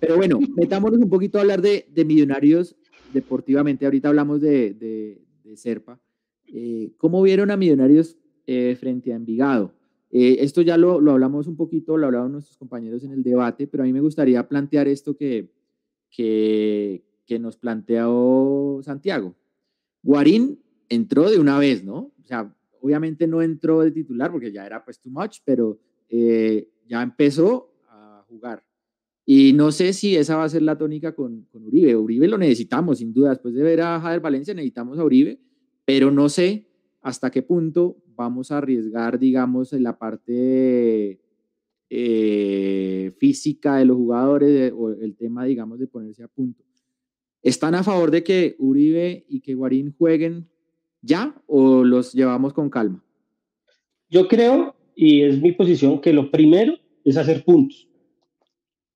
Pero 0.00 0.16
bueno, 0.16 0.40
metámonos 0.56 0.98
un 0.98 1.10
poquito 1.10 1.36
a 1.36 1.42
hablar 1.42 1.60
de, 1.60 1.84
de 1.90 2.06
Millonarios 2.06 2.74
deportivamente, 3.12 3.84
ahorita 3.84 4.08
hablamos 4.08 4.40
de, 4.40 4.72
de, 4.72 5.56
Serpa, 5.58 6.00
eh, 6.46 6.92
¿cómo 6.96 7.20
vieron 7.20 7.50
a 7.50 7.58
Millonarios 7.58 8.16
eh, 8.46 8.74
frente 8.80 9.12
a 9.12 9.16
Envigado? 9.16 9.74
Esto 10.10 10.62
ya 10.62 10.78
lo, 10.78 11.02
lo, 11.02 11.12
hablamos 11.12 11.46
un 11.46 11.56
poquito, 11.56 11.98
lo 11.98 12.06
hablaron 12.06 12.32
nuestros 12.32 12.56
compañeros 12.56 13.04
en 13.04 13.12
el 13.12 13.22
debate, 13.22 13.66
pero 13.66 13.82
a 13.82 13.86
mí 13.86 13.92
me 13.92 14.00
gustaría 14.00 14.46
plantear 14.48 14.88
esto 14.88 15.14
que, 15.14 15.50
que, 16.12 17.04
nos 17.40 17.56
planteó 17.56 18.80
Santiago. 18.82 19.34
Guarín 20.02 20.60
entró 20.90 21.30
de 21.30 21.38
una 21.38 21.58
vez, 21.58 21.82
¿no? 21.82 22.12
O 22.20 22.24
sea, 22.24 22.54
obviamente 22.82 23.26
no 23.26 23.40
entró 23.40 23.80
de 23.80 23.90
titular 23.90 24.30
porque 24.30 24.52
ya 24.52 24.66
era 24.66 24.84
pues 24.84 25.00
too 25.00 25.10
much, 25.10 25.38
pero 25.42 25.78
ya 26.10 27.02
empezó 27.02 27.72
a 27.88 28.22
jugar. 28.28 28.62
Y 29.24 29.54
no 29.54 29.72
sé 29.72 29.94
si 29.94 30.14
esa 30.14 30.36
va 30.36 30.44
a 30.44 30.48
ser 30.50 30.60
la 30.60 30.76
tónica 30.76 31.14
con, 31.14 31.46
con, 31.50 31.64
Uribe. 31.64 31.96
Uribe 31.96 32.28
lo 32.28 32.36
necesitamos, 32.36 32.98
sin 32.98 33.14
duda. 33.14 33.30
Después 33.30 33.54
de 33.54 33.62
ver 33.62 33.80
a 33.80 33.98
Jader 33.98 34.20
Valencia, 34.20 34.52
necesitamos 34.52 34.98
a 34.98 35.04
Uribe, 35.04 35.40
pero 35.86 36.10
no 36.10 36.28
sé 36.28 36.68
hasta 37.00 37.30
qué 37.30 37.40
punto 37.40 37.96
vamos 38.14 38.50
a 38.50 38.58
arriesgar, 38.58 39.18
digamos, 39.18 39.72
en 39.72 39.84
la 39.84 39.98
parte 39.98 41.21
eh, 41.94 43.12
física 43.18 43.76
de 43.76 43.84
los 43.84 43.96
jugadores 43.96 44.72
o 44.74 44.90
el 44.90 45.14
tema, 45.16 45.44
digamos, 45.44 45.78
de 45.78 45.86
ponerse 45.86 46.22
a 46.22 46.28
punto. 46.28 46.64
¿Están 47.42 47.74
a 47.74 47.82
favor 47.82 48.10
de 48.10 48.24
que 48.24 48.56
Uribe 48.58 49.26
y 49.28 49.40
que 49.40 49.54
Guarín 49.54 49.94
jueguen 49.98 50.48
ya 51.02 51.34
o 51.46 51.84
los 51.84 52.12
llevamos 52.12 52.54
con 52.54 52.70
calma? 52.70 53.04
Yo 54.08 54.28
creo, 54.28 54.74
y 54.94 55.22
es 55.22 55.42
mi 55.42 55.52
posición, 55.52 56.00
que 56.00 56.12
lo 56.12 56.30
primero 56.30 56.74
es 57.04 57.16
hacer 57.16 57.44
puntos 57.44 57.88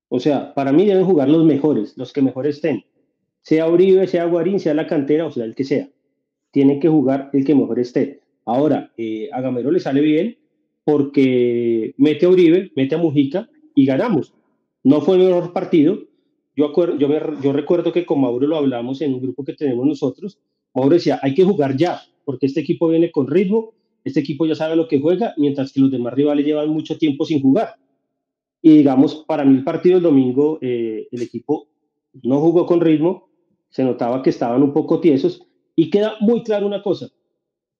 o 0.09 0.21
sea, 0.21 0.55
para 0.55 0.73
mí 0.73 0.87
deben 0.87 1.05
jugar 1.05 1.29
los 1.29 1.45
mejores, 1.45 1.97
los 1.97 2.13
que 2.13 2.23
mejor 2.23 2.47
estén. 2.47 2.85
Sea 3.43 3.69
Uribe, 3.69 4.07
sea 4.07 4.25
Guarín, 4.27 4.61
sea 4.61 4.75
la 4.75 4.87
cantera, 4.87 5.27
o 5.27 5.31
sea, 5.31 5.45
el 5.45 5.55
que 5.55 5.65
sea. 5.65 5.89
tiene 6.53 6.81
que 6.81 6.89
jugar 6.89 7.29
el 7.35 7.45
que 7.45 7.55
mejor 7.55 7.79
esté. 7.79 8.23
Ahora, 8.47 8.93
eh, 8.97 9.29
a 9.33 9.43
Gamero 9.43 9.71
le 9.71 9.81
sale 9.81 10.01
bien 10.01 10.39
porque 10.87 11.95
mete 11.99 12.27
a 12.27 12.29
Uribe, 12.29 12.71
mete 12.77 12.95
a 12.95 12.99
Mujica 12.99 13.51
y 13.75 13.85
ganamos. 13.87 14.33
No 14.85 15.01
fue 15.01 15.17
el 15.17 15.25
mejor 15.25 15.53
partido. 15.53 15.99
Yo, 16.55 16.73
yo, 16.97 17.09
yo 17.43 17.53
recuerdo 17.53 17.93
que 17.93 18.07
con 18.07 18.21
Mauro 18.21 18.47
lo 18.47 18.57
hablamos 18.57 19.01
en 19.01 19.15
un 19.15 19.21
grupo 19.21 19.43
que 19.43 19.55
tenemos 19.55 19.85
nosotros. 19.85 20.39
Mauro 20.73 20.95
decía, 20.95 21.19
hay 21.23 21.35
que 21.35 21.43
jugar 21.43 21.77
ya, 21.77 22.03
porque 22.25 22.47
este 22.47 22.61
equipo 22.61 22.87
viene 22.87 23.11
con 23.11 23.27
ritmo, 23.27 23.75
este 24.05 24.21
equipo 24.21 24.47
ya 24.47 24.55
sabe 24.55 24.77
lo 24.77 24.87
que 24.87 25.01
juega, 25.01 25.35
mientras 25.39 25.73
que 25.73 25.81
los 25.81 25.91
demás 25.91 26.15
rivales 26.15 26.47
llevan 26.47 26.69
mucho 26.69 26.97
tiempo 26.97 27.25
sin 27.25 27.43
jugar. 27.43 27.75
Y 28.63 28.77
digamos, 28.77 29.25
para 29.27 29.45
mí 29.45 29.57
el 29.57 29.65
partido 29.65 29.97
del 29.97 30.05
domingo, 30.05 30.61
eh, 30.63 31.09
el 31.11 31.21
equipo 31.21 31.67
no 32.23 32.39
jugó 32.39 32.65
con 32.65 32.81
ritmo, 32.81 33.29
se 33.71 33.83
notaba 33.83 34.23
que 34.23 34.31
estaban 34.31 34.63
un 34.63 34.73
poco 34.73 35.01
tiesos, 35.01 35.43
y 35.75 35.91
queda 35.91 36.15
muy 36.21 36.45
claro 36.45 36.65
una 36.65 36.81
cosa, 36.81 37.09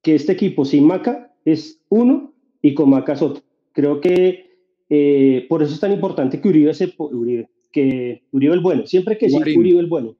que 0.03 0.17
este 0.17 0.33
equipo 0.33 0.65
sin 0.65 0.85
Maca 0.85 1.33
es 1.45 1.81
uno 1.89 2.35
y 2.67 2.75
con 2.75 2.91
Maca 2.91 3.13
es 3.13 3.23
otro. 3.23 3.45
Creo 3.73 4.01
que 4.01 4.57
eh, 4.91 5.47
por 5.49 5.63
eso 5.63 5.73
es 5.73 5.79
tan 5.79 5.93
importante 5.93 6.41
que 6.41 6.49
Uribe, 6.49 6.75
se, 6.75 6.93
Uribe, 6.99 7.49
que 7.71 8.25
Uribe 8.33 8.55
el 8.55 8.61
bueno, 8.61 8.87
siempre 8.87 9.17
que 9.17 9.31
sí, 9.31 9.37
Uribe 9.37 9.79
el 9.79 9.87
bueno. 9.87 10.17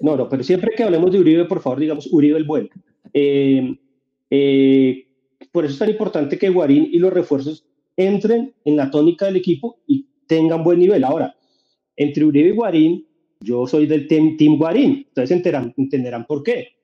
No, 0.00 0.16
no, 0.16 0.28
pero 0.28 0.42
siempre 0.42 0.72
que 0.76 0.82
hablemos 0.82 1.12
de 1.12 1.20
Uribe, 1.20 1.44
por 1.44 1.60
favor, 1.60 1.78
digamos 1.78 2.12
Uribe 2.12 2.38
el 2.38 2.44
bueno. 2.44 2.68
Eh, 3.12 3.78
eh, 4.30 5.06
por 5.52 5.64
eso 5.64 5.74
es 5.74 5.78
tan 5.78 5.90
importante 5.90 6.38
que 6.38 6.50
Guarín 6.50 6.88
y 6.90 6.98
los 6.98 7.12
refuerzos 7.12 7.64
entren 7.96 8.52
en 8.64 8.76
la 8.76 8.90
tónica 8.90 9.26
del 9.26 9.36
equipo 9.36 9.78
y 9.86 10.06
tengan 10.26 10.64
buen 10.64 10.80
nivel. 10.80 11.04
Ahora, 11.04 11.36
entre 11.96 12.24
Uribe 12.24 12.48
y 12.48 12.56
Guarín, 12.56 13.06
yo 13.40 13.64
soy 13.68 13.86
del 13.86 14.08
team, 14.08 14.36
team 14.36 14.58
Guarín, 14.58 15.04
entonces 15.06 15.30
entenderán, 15.30 15.72
entenderán 15.76 16.26
por 16.26 16.42
qué. 16.42 16.75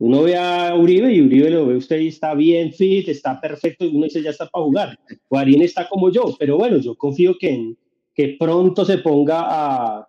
Uno 0.00 0.22
ve 0.22 0.36
a 0.36 0.74
Uribe 0.74 1.12
y 1.12 1.20
Uribe 1.20 1.50
lo 1.50 1.66
ve 1.66 1.76
usted 1.76 2.00
y 2.00 2.08
está 2.08 2.34
bien 2.34 2.72
fit, 2.72 3.06
está 3.08 3.38
perfecto, 3.38 3.84
y 3.84 3.94
uno 3.94 4.04
dice 4.04 4.22
ya 4.22 4.30
está 4.30 4.46
para 4.46 4.64
jugar. 4.64 4.98
Guarín 5.28 5.62
está 5.62 5.88
como 5.88 6.10
yo, 6.10 6.34
pero 6.38 6.56
bueno, 6.56 6.78
yo 6.78 6.94
confío 6.96 7.36
que, 7.38 7.74
que 8.14 8.36
pronto 8.38 8.84
se 8.86 8.98
ponga 8.98 9.42
a, 9.42 10.08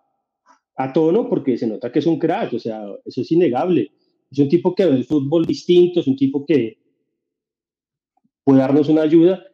a 0.76 0.92
tono 0.92 1.28
porque 1.28 1.58
se 1.58 1.66
nota 1.66 1.92
que 1.92 1.98
es 1.98 2.06
un 2.06 2.18
crack, 2.18 2.54
o 2.54 2.58
sea, 2.58 2.86
eso 3.04 3.20
es 3.20 3.30
innegable. 3.32 3.92
Es 4.30 4.38
un 4.38 4.48
tipo 4.48 4.74
que 4.74 4.86
ve 4.86 4.96
el 4.96 5.04
fútbol 5.04 5.44
distinto, 5.44 6.00
es 6.00 6.06
un 6.06 6.16
tipo 6.16 6.46
que, 6.46 6.78
puede 8.44 8.60
darnos 8.60 8.88
una 8.88 9.02
ayuda 9.02 9.44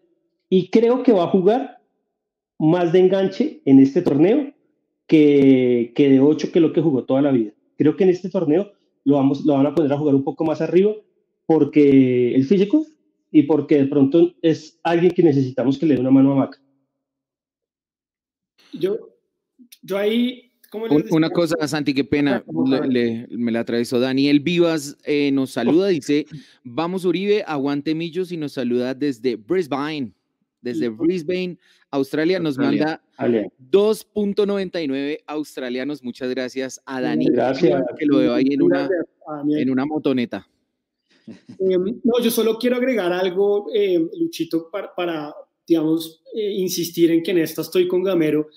y 0.48 0.70
creo 0.70 1.02
que 1.02 1.12
va 1.12 1.24
a 1.24 1.30
jugar 1.30 1.78
más 2.58 2.92
de 2.92 3.00
enganche 3.00 3.60
en 3.64 3.80
este 3.80 4.02
torneo 4.02 4.52
que, 5.06 5.92
que 5.94 6.08
de 6.08 6.20
8 6.20 6.52
que 6.52 6.60
lo 6.60 6.72
que 6.72 6.80
jugó 6.80 7.04
toda 7.04 7.22
la 7.22 7.32
vida. 7.32 7.52
Creo 7.76 7.96
que 7.96 8.04
en 8.04 8.10
este 8.10 8.30
torneo 8.30 8.72
lo, 9.08 9.16
vamos, 9.16 9.42
lo 9.46 9.54
van 9.54 9.66
a 9.66 9.74
poner 9.74 9.90
a 9.90 9.96
jugar 9.96 10.14
un 10.14 10.22
poco 10.22 10.44
más 10.44 10.60
arriba 10.60 10.94
porque 11.46 12.34
el 12.34 12.44
físico 12.44 12.86
y 13.30 13.44
porque 13.44 13.78
de 13.78 13.86
pronto 13.86 14.34
es 14.42 14.78
alguien 14.82 15.12
que 15.12 15.22
necesitamos 15.22 15.78
que 15.78 15.86
le 15.86 15.94
dé 15.94 16.00
una 16.00 16.10
mano 16.10 16.32
a 16.32 16.36
Maca. 16.36 16.58
Yo, 18.74 18.98
yo 19.80 19.96
ahí 19.96 20.52
una 21.10 21.30
cosa, 21.30 21.66
Santi, 21.66 21.94
qué 21.94 22.04
pena, 22.04 22.44
me 23.30 23.50
la 23.50 23.60
atravesó 23.60 23.98
Daniel 23.98 24.40
Vivas, 24.40 24.98
eh, 25.04 25.30
nos 25.32 25.52
saluda, 25.52 25.88
dice, 25.88 26.26
vamos 26.62 27.06
Uribe, 27.06 27.42
aguante 27.46 27.94
Millos 27.94 28.30
y 28.30 28.36
nos 28.36 28.52
saluda 28.52 28.92
desde 28.92 29.36
Brisbane, 29.36 30.12
desde 30.60 30.88
Brisbane, 30.88 31.58
Australia, 31.90 32.38
nos 32.38 32.58
manda 32.58 33.02
2.99 33.18 35.20
australianos, 35.26 36.02
muchas 36.02 36.30
gracias 36.30 36.80
a 36.84 37.00
Daniel, 37.00 37.32
gracias. 37.32 37.82
que 37.98 38.06
lo 38.06 38.18
veo 38.18 38.34
ahí 38.34 38.48
en 38.50 38.62
una, 38.62 38.88
en 39.50 39.70
una 39.70 39.86
motoneta. 39.86 40.48
Em, 41.58 42.00
no, 42.04 42.22
yo 42.22 42.30
solo 42.30 42.58
quiero 42.58 42.76
agregar 42.76 43.12
algo, 43.12 43.66
em, 43.72 44.08
Luchito, 44.18 44.70
para, 44.70 44.94
para 44.94 45.34
digamos, 45.66 46.22
eh, 46.34 46.52
insistir 46.52 47.10
en 47.10 47.22
que 47.22 47.32
en 47.32 47.38
esta 47.38 47.62
estoy 47.62 47.86
con 47.86 48.02
Gamero, 48.02 48.48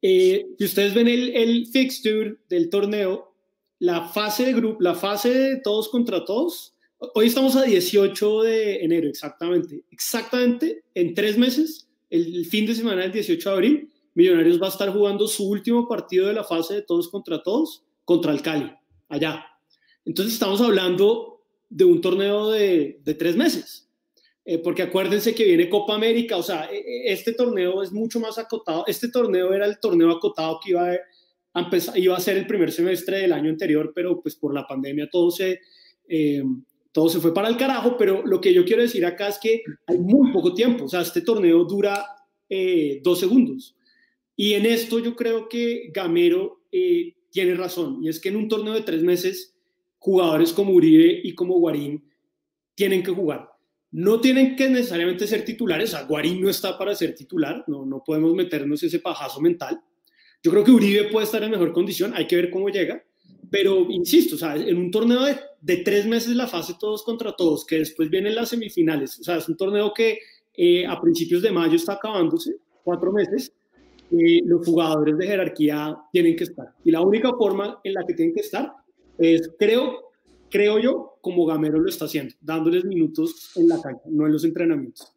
eh, 0.00 0.46
si 0.58 0.64
ustedes 0.64 0.94
ven 0.94 1.08
el, 1.08 1.36
el 1.36 1.66
fixture 1.66 2.36
del 2.48 2.70
torneo, 2.70 3.34
la 3.78 4.08
fase 4.08 4.46
de 4.46 4.52
grupo, 4.54 4.80
la 4.80 4.94
fase 4.94 5.30
de 5.30 5.56
todos 5.56 5.88
contra 5.88 6.24
todos, 6.24 6.75
hoy 6.98 7.26
estamos 7.26 7.56
a 7.56 7.62
18 7.62 8.42
de 8.42 8.84
enero, 8.84 9.08
exactamente. 9.08 9.84
Exactamente 9.90 10.84
en 10.94 11.14
tres 11.14 11.38
meses, 11.38 11.88
el, 12.10 12.46
fin 12.46 12.66
de 12.66 12.74
semana 12.74 13.02
del 13.02 13.12
18 13.12 13.48
de 13.48 13.54
abril, 13.54 13.92
Millonarios 14.14 14.60
va 14.60 14.66
a 14.66 14.70
estar 14.70 14.90
jugando 14.90 15.28
su 15.28 15.46
último 15.46 15.86
partido 15.86 16.26
de 16.28 16.32
la 16.32 16.44
fase 16.44 16.74
de 16.74 16.82
todos 16.82 17.08
contra 17.08 17.42
todos 17.42 17.84
contra 18.04 18.32
el 18.32 18.40
Cali, 18.40 18.72
allá. 19.08 19.44
Entonces 20.04 20.34
estamos 20.34 20.60
hablando 20.60 21.42
de 21.68 21.84
un 21.84 22.00
torneo 22.00 22.50
de, 22.50 23.00
de 23.02 23.14
tres 23.14 23.36
meses. 23.36 23.86
Eh, 24.48 24.58
porque 24.58 24.82
acuérdense 24.82 25.34
que 25.34 25.44
viene 25.44 25.68
Copa 25.68 25.96
América, 25.96 26.36
o 26.36 26.42
sea, 26.42 26.70
e, 26.72 26.78
e, 26.78 27.12
este 27.12 27.32
torneo 27.32 27.82
es 27.82 27.90
mucho 27.90 28.20
más 28.20 28.38
acotado, 28.38 28.84
este 28.86 29.08
torneo 29.08 29.52
era 29.52 29.66
el 29.66 29.80
torneo 29.80 30.08
acotado 30.12 30.60
que 30.62 30.70
iba 30.70 30.88
a, 30.88 31.60
empezar, 31.60 31.98
iba 31.98 32.16
a 32.16 32.20
ser 32.20 32.36
el 32.36 32.46
primer 32.46 32.70
semestre 32.70 33.18
del 33.18 33.32
año 33.32 33.50
anterior, 33.50 33.90
pero 33.92 34.22
pues 34.22 34.36
por 34.36 34.54
la 34.54 34.64
pandemia 34.64 35.10
todo 35.10 35.32
se, 35.32 35.58
eh, 36.08 36.44
todo 36.96 37.10
se 37.10 37.20
fue 37.20 37.34
para 37.34 37.50
el 37.50 37.58
carajo, 37.58 37.98
pero 37.98 38.24
lo 38.24 38.40
que 38.40 38.54
yo 38.54 38.64
quiero 38.64 38.80
decir 38.80 39.04
acá 39.04 39.28
es 39.28 39.36
que 39.36 39.62
hay 39.86 39.98
muy 39.98 40.32
poco 40.32 40.54
tiempo, 40.54 40.86
o 40.86 40.88
sea, 40.88 41.02
este 41.02 41.20
torneo 41.20 41.64
dura 41.64 42.06
eh, 42.48 43.02
dos 43.04 43.20
segundos. 43.20 43.76
Y 44.34 44.54
en 44.54 44.64
esto 44.64 44.98
yo 44.98 45.14
creo 45.14 45.46
que 45.46 45.90
Gamero 45.92 46.62
tiene 47.30 47.54
razón, 47.54 48.02
y 48.02 48.08
es 48.08 48.18
que 48.18 48.30
en 48.30 48.36
un 48.36 48.48
torneo 48.48 48.72
de 48.72 48.80
tres 48.80 49.02
meses, 49.02 49.54
jugadores 49.98 50.54
como 50.54 50.72
Uribe 50.72 51.20
y 51.22 51.34
como 51.34 51.58
Guarín 51.58 52.02
tienen 52.74 53.02
que 53.02 53.10
jugar 53.10 53.46
no 53.90 54.18
tienen 54.18 54.56
que 54.56 54.70
necesariamente 54.70 55.26
ser 55.26 55.44
titulares, 55.44 55.90
o 55.90 55.96
sea, 55.98 56.06
Guarín 56.06 56.40
no 56.40 56.48
está 56.48 56.78
para 56.78 56.94
ser 56.94 57.14
titular, 57.14 57.62
no, 57.66 57.84
no 57.84 58.02
podemos 58.04 58.34
meternos 58.34 58.82
ese 58.82 59.00
pajazo 59.00 59.40
mental. 59.40 59.80
Yo 60.42 60.50
creo 60.50 60.64
que 60.64 60.70
Uribe 60.70 61.04
puede 61.04 61.26
estar 61.26 61.42
en 61.42 61.50
mejor 61.50 61.72
condición, 61.72 62.12
hay 62.14 62.26
que 62.26 62.36
ver 62.36 62.50
cómo 62.50 62.68
llega, 62.68 63.04
pero 63.50 63.86
insisto, 63.90 64.34
o 64.34 64.38
sea, 64.38 64.56
en 64.56 64.76
un 64.76 64.90
torneo 64.90 65.24
de, 65.24 65.38
de 65.66 65.78
tres 65.78 66.06
meses 66.06 66.36
la 66.36 66.46
fase 66.46 66.74
todos 66.78 67.02
contra 67.02 67.32
todos, 67.32 67.66
que 67.66 67.78
después 67.78 68.08
vienen 68.08 68.36
las 68.36 68.50
semifinales, 68.50 69.18
o 69.18 69.24
sea, 69.24 69.38
es 69.38 69.48
un 69.48 69.56
torneo 69.56 69.92
que 69.92 70.20
eh, 70.56 70.86
a 70.86 71.00
principios 71.00 71.42
de 71.42 71.50
mayo 71.50 71.74
está 71.74 71.94
acabándose, 71.94 72.56
cuatro 72.84 73.12
meses, 73.12 73.52
eh, 74.12 74.42
los 74.44 74.64
jugadores 74.64 75.18
de 75.18 75.26
jerarquía 75.26 75.98
tienen 76.12 76.36
que 76.36 76.44
estar. 76.44 76.72
Y 76.84 76.92
la 76.92 77.00
única 77.00 77.30
forma 77.32 77.80
en 77.82 77.94
la 77.94 78.04
que 78.06 78.14
tienen 78.14 78.32
que 78.32 78.42
estar 78.42 78.74
es, 79.18 79.50
creo, 79.58 80.12
creo 80.48 80.78
yo, 80.78 81.16
como 81.20 81.44
Gamero 81.44 81.80
lo 81.80 81.88
está 81.88 82.04
haciendo, 82.04 82.32
dándoles 82.40 82.84
minutos 82.84 83.50
en 83.56 83.66
la 83.66 83.82
cancha, 83.82 84.04
no 84.06 84.24
en 84.26 84.32
los 84.32 84.44
entrenamientos. 84.44 85.12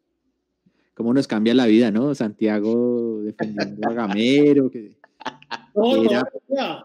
¿Cómo 0.94 1.14
nos 1.14 1.28
cambia 1.28 1.54
la 1.54 1.66
vida, 1.66 1.92
no? 1.92 2.12
Santiago 2.16 3.22
defendiendo 3.22 3.88
a 3.88 3.92
Gamero. 3.92 4.68
Que 4.68 4.96
todo, 5.74 6.04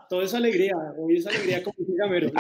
todo, 0.10 0.22
es 0.22 0.34
alegría, 0.34 0.76
hoy 0.98 1.18
es 1.18 1.28
alegría 1.28 1.64
como 1.64 1.76
dice 1.78 1.94
Gamero. 1.96 2.32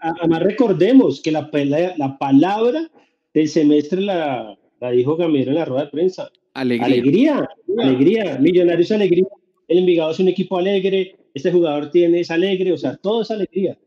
Además, 0.00 0.42
recordemos 0.42 1.20
que 1.22 1.32
la, 1.32 1.50
la 1.96 2.18
palabra 2.18 2.90
del 3.34 3.48
semestre 3.48 4.00
la, 4.00 4.58
la 4.80 4.90
dijo 4.90 5.16
Gamero 5.16 5.50
en 5.50 5.56
la 5.56 5.64
rueda 5.64 5.84
de 5.84 5.90
prensa. 5.90 6.30
Alegría. 6.54 6.86
Alegría, 6.86 7.48
alegría. 7.78 8.38
Millonarios 8.38 8.90
alegría. 8.90 9.26
El 9.68 9.78
Envigado 9.78 10.10
es 10.10 10.18
un 10.18 10.28
equipo 10.28 10.56
alegre, 10.56 11.16
este 11.34 11.52
jugador 11.52 11.90
tiene 11.90 12.20
es 12.20 12.30
alegre, 12.30 12.72
o 12.72 12.78
sea, 12.78 12.96
todo 12.96 13.22
es 13.22 13.30
alegría. 13.30 13.78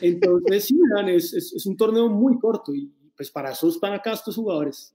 Entonces, 0.00 0.64
sí, 0.64 0.76
es, 1.08 1.32
es, 1.34 1.66
un 1.66 1.76
torneo 1.76 2.08
muy 2.08 2.38
corto 2.38 2.74
y 2.74 2.90
pues 3.16 3.30
para 3.30 3.52
eso 3.52 3.68
están 3.68 3.92
acá 3.92 4.12
estos 4.12 4.34
jugadores. 4.34 4.94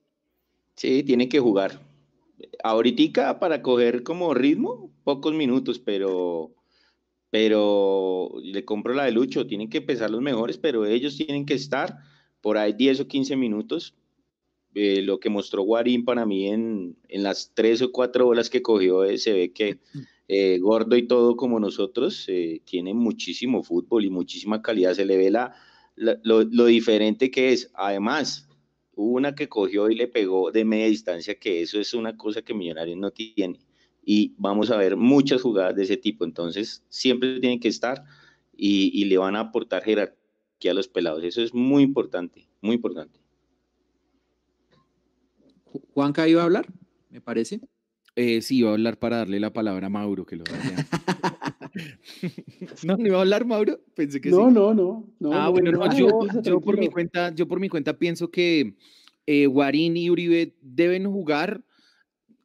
Sí, 0.76 1.02
tienen 1.02 1.28
que 1.28 1.38
jugar. 1.38 1.80
Ahorita 2.62 3.38
para 3.38 3.62
coger 3.62 4.02
como 4.02 4.34
ritmo, 4.34 4.90
pocos 5.04 5.34
minutos, 5.34 5.78
pero, 5.78 6.54
pero 7.30 8.30
le 8.42 8.64
compro 8.64 8.94
la 8.94 9.04
de 9.04 9.12
Lucho, 9.12 9.46
tienen 9.46 9.68
que 9.68 9.78
empezar 9.78 10.10
los 10.10 10.20
mejores, 10.20 10.58
pero 10.58 10.86
ellos 10.86 11.16
tienen 11.16 11.46
que 11.46 11.54
estar 11.54 11.98
por 12.40 12.58
ahí 12.58 12.72
10 12.72 13.00
o 13.00 13.08
15 13.08 13.36
minutos. 13.36 13.94
Eh, 14.74 15.02
lo 15.02 15.20
que 15.20 15.28
mostró 15.28 15.64
Guarín 15.64 16.04
para 16.04 16.24
mí 16.24 16.48
en, 16.48 16.96
en 17.08 17.22
las 17.22 17.52
3 17.54 17.82
o 17.82 17.92
4 17.92 18.24
bolas 18.24 18.48
que 18.48 18.62
cogió, 18.62 19.04
eh, 19.04 19.18
se 19.18 19.32
ve 19.32 19.52
que 19.52 19.78
eh, 20.28 20.58
gordo 20.60 20.96
y 20.96 21.06
todo 21.06 21.36
como 21.36 21.60
nosotros, 21.60 22.24
eh, 22.28 22.62
tiene 22.64 22.94
muchísimo 22.94 23.62
fútbol 23.62 24.06
y 24.06 24.10
muchísima 24.10 24.62
calidad. 24.62 24.94
Se 24.94 25.04
le 25.04 25.18
ve 25.18 25.30
la, 25.30 25.54
lo, 25.96 26.64
diferente 26.64 27.30
que 27.30 27.52
es. 27.52 27.70
Además, 27.74 28.48
hubo 28.94 29.16
una 29.16 29.34
que 29.34 29.48
cogió 29.48 29.90
y 29.90 29.94
le 29.94 30.08
pegó 30.08 30.50
de 30.50 30.64
media 30.64 30.86
distancia, 30.86 31.34
que 31.34 31.62
eso 31.62 31.80
es 31.80 31.94
una 31.94 32.16
cosa 32.16 32.42
que 32.42 32.54
Millonarios 32.54 32.98
no 32.98 33.10
tiene. 33.10 33.60
Y 34.04 34.34
vamos 34.36 34.70
a 34.70 34.76
ver 34.76 34.96
muchas 34.96 35.42
jugadas 35.42 35.76
de 35.76 35.84
ese 35.84 35.96
tipo. 35.96 36.24
Entonces, 36.24 36.84
siempre 36.88 37.38
tienen 37.40 37.60
que 37.60 37.68
estar 37.68 38.02
y, 38.56 38.90
y 38.92 39.04
le 39.04 39.18
van 39.18 39.36
a 39.36 39.40
aportar 39.40 39.84
jerarquía 39.84 40.72
a 40.72 40.74
los 40.74 40.88
pelados. 40.88 41.22
Eso 41.24 41.42
es 41.42 41.54
muy 41.54 41.82
importante, 41.82 42.48
muy 42.60 42.74
importante. 42.74 43.20
Juanca 45.94 46.28
iba 46.28 46.42
a 46.42 46.44
hablar, 46.44 46.66
me 47.10 47.20
parece. 47.20 47.60
Eh, 48.14 48.42
sí, 48.42 48.58
iba 48.58 48.70
a 48.70 48.72
hablar 48.72 48.98
para 48.98 49.18
darle 49.18 49.40
la 49.40 49.52
palabra 49.52 49.86
a 49.86 49.90
Mauro, 49.90 50.26
que 50.26 50.36
lo 50.36 50.44
vaya. 50.44 50.86
No, 52.84 52.96
no 52.96 53.06
iba 53.06 53.18
a 53.18 53.20
hablar, 53.20 53.44
Mauro. 53.44 53.80
Pensé 53.94 54.20
que 54.20 54.30
no, 54.30 54.48
sí. 54.48 54.54
No, 54.54 54.74
no, 54.74 55.06
no. 55.18 55.32
Ah, 55.32 55.48
bueno, 55.48 55.72
no, 55.72 55.96
yo, 55.96 56.20
yo 56.42 56.60
por 56.60 56.78
mi 56.78 56.88
cuenta, 56.88 57.34
yo 57.34 57.46
por 57.46 57.60
mi 57.60 57.68
cuenta 57.68 57.98
pienso 57.98 58.30
que 58.30 58.74
eh, 59.26 59.46
Guarín 59.46 59.96
y 59.96 60.10
Uribe 60.10 60.54
deben 60.60 61.10
jugar 61.10 61.62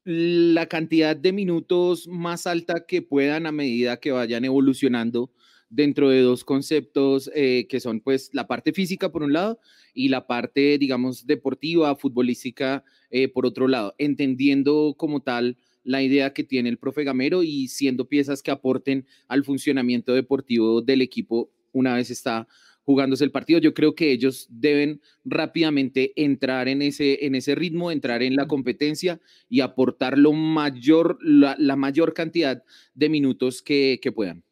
la 0.03 0.67
cantidad 0.67 1.15
de 1.15 1.33
minutos 1.33 2.07
más 2.07 2.47
alta 2.47 2.85
que 2.85 3.01
puedan 3.01 3.45
a 3.45 3.51
medida 3.51 3.97
que 3.97 4.11
vayan 4.11 4.45
evolucionando 4.45 5.31
dentro 5.69 6.09
de 6.09 6.21
dos 6.21 6.45
conceptos 6.45 7.29
eh, 7.35 7.67
que 7.67 7.81
son 7.81 7.99
pues 7.99 8.29
la 8.31 8.47
parte 8.47 8.71
física 8.71 9.11
por 9.11 9.23
un 9.23 9.33
lado 9.33 9.59
y 9.93 10.07
la 10.07 10.25
parte 10.25 10.77
digamos 10.77 11.27
deportiva, 11.27 11.93
futbolística 11.97 12.85
eh, 13.09 13.27
por 13.27 13.45
otro 13.45 13.67
lado, 13.67 13.95
entendiendo 13.97 14.95
como 14.97 15.21
tal 15.21 15.57
la 15.88 16.04
idea 16.04 16.34
que 16.34 16.43
tiene 16.43 16.67
el 16.67 16.78
profe 16.78 17.06
Gamero 17.06 17.43
y 17.43 17.69
siendo 17.69 18.10
piezas 18.10 18.43
que 18.43 18.52
aporten 18.52 19.06
al 19.30 19.45
funcionamiento 19.45 20.13
deportivo 20.13 20.82
del 20.82 21.02
equipo 21.02 21.50
una 21.71 21.95
vez 21.95 22.12
está 22.12 22.45
jugándose 22.84 23.23
el 23.23 23.32
partido. 23.32 23.60
Yo 23.60 23.73
creo 23.73 23.95
que 23.95 24.12
ellos 24.12 24.47
deben 24.50 25.02
rápidamente 25.23 26.12
entrar 26.17 26.67
en 26.67 26.82
ese, 26.82 27.26
en 27.26 27.36
ese 27.36 27.56
ritmo, 27.56 27.89
entrar 27.89 28.21
en 28.21 28.36
la 28.36 28.47
competencia 28.47 29.21
y 29.47 29.62
aportar 29.62 30.17
lo 30.17 30.34
mayor, 30.34 31.19
la, 31.21 31.56
la 31.58 31.78
mayor 31.78 32.13
cantidad 32.13 32.62
de 32.93 33.10
minutos 33.10 33.62
que, 33.62 34.00
que 34.02 34.12
puedan. 34.12 34.43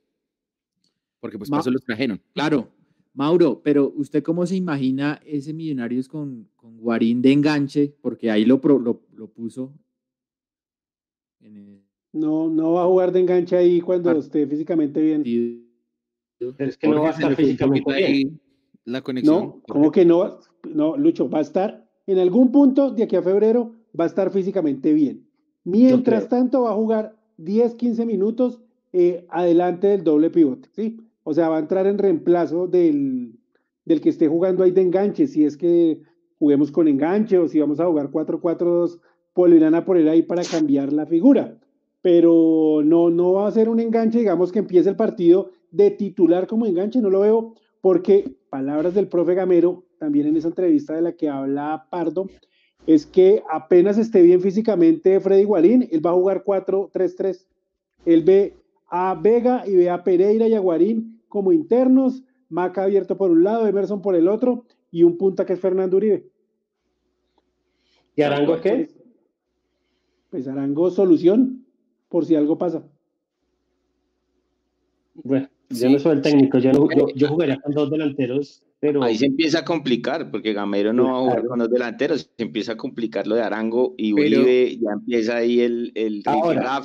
Porque 1.20 1.38
pues 1.38 1.50
Ma 1.50 1.60
eso 1.60 1.72
los 1.72 1.84
trajeron. 1.84 2.22
Claro, 2.34 2.72
Mauro, 3.14 3.62
pero 3.62 3.92
¿usted 3.96 4.24
cómo 4.24 4.46
se 4.46 4.56
imagina 4.56 5.22
ese 5.26 5.54
Millonarios 5.54 6.08
con, 6.08 6.48
con 6.56 6.78
Guarín 6.78 7.22
de 7.22 7.34
enganche? 7.34 7.94
Porque 8.02 8.32
ahí 8.32 8.46
lo, 8.46 8.62
lo, 8.64 9.02
lo 9.14 9.28
puso. 9.28 9.74
El... 11.46 11.82
No, 12.14 12.50
no 12.50 12.74
va 12.74 12.84
a 12.84 12.88
jugar 12.88 13.12
de 13.12 13.20
enganche 13.20 13.56
ahí 13.56 13.82
cuando 13.82 14.10
ah. 14.10 14.18
esté 14.18 14.48
físicamente 14.48 15.02
bien. 15.02 15.24
Pero 16.38 16.70
es 16.70 16.78
que 16.78 16.88
no 16.88 17.02
va 17.02 17.10
a 17.10 17.12
estar 17.12 17.36
físicamente 17.36 17.94
bien. 17.94 18.40
La 18.86 19.02
conexión. 19.02 19.36
No, 19.36 19.62
como 19.68 19.92
que 19.92 20.06
no, 20.06 20.40
no, 20.64 20.96
Lucho, 20.96 21.30
va 21.30 21.40
a 21.40 21.42
estar 21.42 21.90
en 22.08 22.20
algún 22.20 22.52
punto 22.52 22.92
de 22.92 23.04
aquí 23.04 23.16
a 23.16 23.22
febrero, 23.22 23.74
va 24.00 24.04
a 24.04 24.08
estar 24.08 24.32
físicamente 24.32 24.94
bien. 24.94 25.26
Mientras 25.64 26.30
tanto, 26.30 26.64
va 26.64 26.72
a 26.72 26.76
jugar 26.76 27.16
10, 27.38 27.76
15 27.76 28.06
minutos 28.06 28.62
eh, 28.94 29.26
adelante 29.30 29.88
del 29.88 30.04
doble 30.04 30.30
pivote, 30.30 30.70
¿sí? 30.72 31.00
O 31.24 31.34
sea, 31.34 31.50
va 31.50 31.58
a 31.58 31.60
entrar 31.60 31.88
en 31.88 31.98
reemplazo 31.98 32.68
del, 32.68 33.40
del 33.84 34.00
que 34.00 34.10
esté 34.10 34.28
jugando 34.28 34.64
ahí 34.64 34.72
de 34.72 34.82
enganche, 34.82 35.28
si 35.28 35.44
es 35.44 35.58
que 35.58 36.02
juguemos 36.38 36.72
con 36.72 36.88
enganche 36.88 37.40
o 37.40 37.48
si 37.48 37.60
vamos 37.60 37.80
a 37.80 37.88
jugar 37.88 38.12
4-4-2, 38.12 39.00
Polirana 39.36 39.84
por 39.84 39.98
él 39.98 40.08
ahí 40.08 40.22
para 40.24 40.44
cambiar 40.44 40.94
la 40.94 41.06
figura. 41.06 41.58
Pero 42.02 42.82
no, 42.84 43.10
no 43.10 43.34
va 43.34 43.48
a 43.48 43.52
ser 43.52 43.68
un 43.68 43.82
enganche, 43.82 44.20
digamos 44.20 44.52
que 44.52 44.60
empiece 44.60 44.90
el 44.90 44.96
partido 44.96 45.52
de 45.72 45.92
titular 45.92 46.48
como 46.48 46.66
enganche, 46.66 47.02
no 47.02 47.10
lo 47.10 47.20
veo, 47.20 47.54
porque 47.82 48.32
palabras 48.50 48.94
del 48.94 49.10
profe 49.10 49.36
Gamero, 49.36 49.84
también 50.00 50.28
en 50.28 50.38
esa 50.38 50.48
entrevista 50.48 50.94
de 50.96 51.02
la 51.02 51.12
que 51.12 51.28
habla 51.28 51.86
Pardo, 51.92 52.30
es 52.88 53.06
que 53.06 53.44
apenas 53.52 53.98
esté 53.98 54.22
bien 54.22 54.40
físicamente 54.40 55.20
Freddy 55.20 55.44
Guarín, 55.44 55.88
él 55.92 56.06
va 56.06 56.12
a 56.12 56.14
jugar 56.14 56.44
4-3-3. 56.46 57.46
Él 58.06 58.24
ve 58.24 58.54
a 58.88 59.16
Vega 59.16 59.64
y 59.68 59.76
ve 59.76 59.90
a 59.90 60.04
Pereira 60.04 60.48
y 60.48 60.54
a 60.54 60.60
Guarín 60.60 61.22
como 61.28 61.52
internos, 61.52 62.24
Maca 62.48 62.84
abierto 62.84 63.18
por 63.18 63.32
un 63.32 63.44
lado, 63.44 63.68
Emerson 63.68 64.02
por 64.02 64.16
el 64.16 64.30
otro, 64.30 64.64
y 64.92 65.04
un 65.04 65.18
punta 65.18 65.46
que 65.46 65.54
es 65.54 65.60
Fernando 65.60 65.98
Uribe. 65.98 66.30
¿Y 68.16 68.22
Arango 68.22 68.62
qué? 68.62 68.95
Pues 70.36 70.50
Arango 70.50 70.92
solución, 70.92 71.66
por 72.10 72.26
si 72.26 72.36
algo 72.36 72.58
pasa. 72.58 72.84
Bueno, 75.14 75.48
yo 75.70 75.90
no 75.90 75.98
soy 75.98 76.18
el 76.18 76.22
técnico, 76.22 76.60
yo, 76.60 76.74
no, 76.74 76.90
yo, 76.94 77.08
yo, 77.16 77.30
jugaría 77.30 77.58
con 77.62 77.74
dos 77.74 77.90
delanteros, 77.90 78.62
pero... 78.82 79.02
Ahí 79.02 79.18
se 79.18 79.28
empieza 79.28 79.60
a 79.60 79.64
complicar, 79.64 80.30
porque 80.32 80.52
Gamero 80.52 80.92
no 80.92 81.06
va 81.06 81.18
a 81.18 81.22
jugar 81.22 81.46
con 81.46 81.60
dos 81.60 81.70
delanteros, 81.72 82.30
se 82.36 82.44
empieza 82.44 82.74
a 82.74 82.76
complicar 82.76 83.28
lo 83.28 83.36
de 83.36 83.44
Arango 83.44 83.96
y 83.98 84.12
Uribe, 84.12 84.76
ya 84.76 84.92
empieza 84.92 85.38
ahí 85.38 85.62
el, 85.62 85.94
el 85.96 86.22
ahora, 86.26 86.84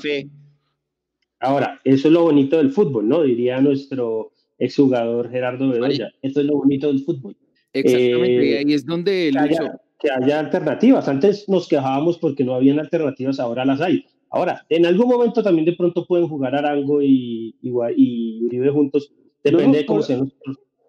ahora, 1.40 1.80
eso 1.82 2.06
es 2.06 2.14
lo 2.14 2.22
bonito 2.22 2.56
del 2.58 2.70
fútbol, 2.70 3.08
¿no? 3.08 3.24
Diría 3.24 3.60
nuestro 3.60 4.30
exjugador 4.58 5.28
Gerardo 5.28 5.70
Bedoya, 5.70 6.12
esto 6.22 6.38
es 6.38 6.46
lo 6.46 6.58
bonito 6.58 6.86
del 6.86 7.00
fútbol. 7.00 7.36
Exactamente, 7.72 8.52
eh, 8.52 8.58
ahí 8.58 8.74
es 8.74 8.86
donde... 8.86 9.32
Haya, 9.36 9.80
que 10.00 10.10
haya 10.10 10.40
alternativas, 10.40 11.08
antes 11.08 11.48
nos 11.48 11.68
quejábamos 11.68 12.18
porque 12.18 12.44
no 12.44 12.54
habían 12.54 12.78
alternativas, 12.78 13.38
ahora 13.38 13.64
las 13.64 13.80
hay. 13.80 14.04
Ahora, 14.30 14.64
en 14.68 14.86
algún 14.86 15.08
momento 15.08 15.42
también 15.42 15.66
de 15.66 15.74
pronto 15.74 16.06
pueden 16.06 16.28
jugar 16.28 16.54
Arango 16.54 17.02
y, 17.02 17.56
y, 17.60 17.70
y 17.96 18.44
Uribe 18.46 18.70
juntos, 18.70 19.12
depende 19.42 19.66
no, 19.66 19.72
no, 19.72 19.78
de 19.78 19.86
cómo 19.86 20.02
sean 20.02 20.32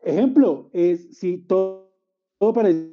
Ejemplo, 0.03 0.69
es 0.73 1.17
si 1.17 1.37
todo, 1.39 1.91
todo 2.39 2.53
parece. 2.53 2.91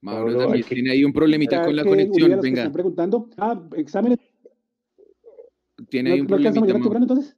Mauro 0.00 0.36
también 0.36 0.66
tiene 0.66 0.90
ahí 0.90 1.04
un 1.04 1.12
problemita 1.12 1.64
con 1.64 1.76
la 1.76 1.84
conexión, 1.84 2.40
venga. 2.40 2.62
Están 2.62 2.72
preguntando, 2.72 3.28
ah, 3.38 3.62
exámenes. 3.76 4.18
Tiene 5.88 6.12
ahí 6.12 6.20
un 6.20 6.26
problemita. 6.26 6.98
entonces? 6.98 7.36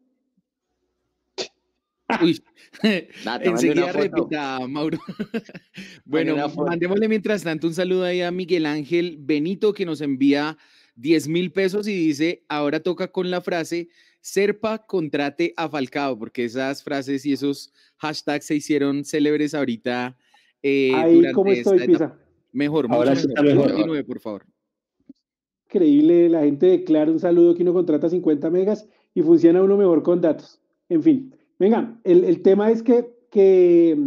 Uy, 2.22 2.42
enseguida 3.42 3.92
repita, 3.92 4.66
Mauro. 4.66 4.98
bueno, 6.04 6.36
mandémosle 6.48 7.08
mientras 7.08 7.42
tanto 7.42 7.66
un 7.66 7.74
saludo 7.74 8.04
ahí 8.04 8.20
a 8.20 8.30
Miguel 8.30 8.66
Ángel 8.66 9.16
Benito 9.20 9.72
que 9.72 9.84
nos 9.86 10.00
envía 10.00 10.56
10 10.96 11.28
mil 11.28 11.52
pesos 11.52 11.88
y 11.88 11.94
dice, 11.94 12.44
ahora 12.48 12.80
toca 12.80 13.08
con 13.08 13.30
la 13.30 13.40
frase, 13.40 13.88
Serpa 14.20 14.86
contrate 14.86 15.52
a 15.56 15.68
Falcao, 15.68 16.18
porque 16.18 16.44
esas 16.44 16.82
frases 16.82 17.26
y 17.26 17.32
esos 17.32 17.72
hashtags 17.98 18.46
se 18.46 18.54
hicieron 18.54 19.04
célebres 19.04 19.54
ahorita. 19.54 20.16
Eh, 20.62 20.92
ahí, 20.94 21.22
¿cómo 21.32 21.52
estoy, 21.52 21.86
Pisa? 21.86 22.16
Mejor, 22.52 22.86
ahora 22.90 23.14
mejor. 23.14 23.44
mejor. 23.44 23.72
Continúe, 23.72 24.04
por 24.04 24.20
favor. 24.20 24.46
Increíble, 25.66 26.28
la 26.28 26.42
gente 26.42 26.66
declara 26.66 27.10
un 27.10 27.18
saludo 27.18 27.54
que 27.54 27.62
uno 27.62 27.72
contrata 27.72 28.08
50 28.08 28.48
megas 28.48 28.88
y 29.12 29.22
funciona 29.22 29.60
uno 29.60 29.76
mejor 29.76 30.02
con 30.02 30.20
datos. 30.20 30.60
En 30.88 31.02
fin, 31.02 31.34
Venga, 31.64 31.98
el, 32.04 32.24
el 32.24 32.42
tema 32.42 32.70
es 32.70 32.82
que, 32.82 33.06
que, 33.30 33.98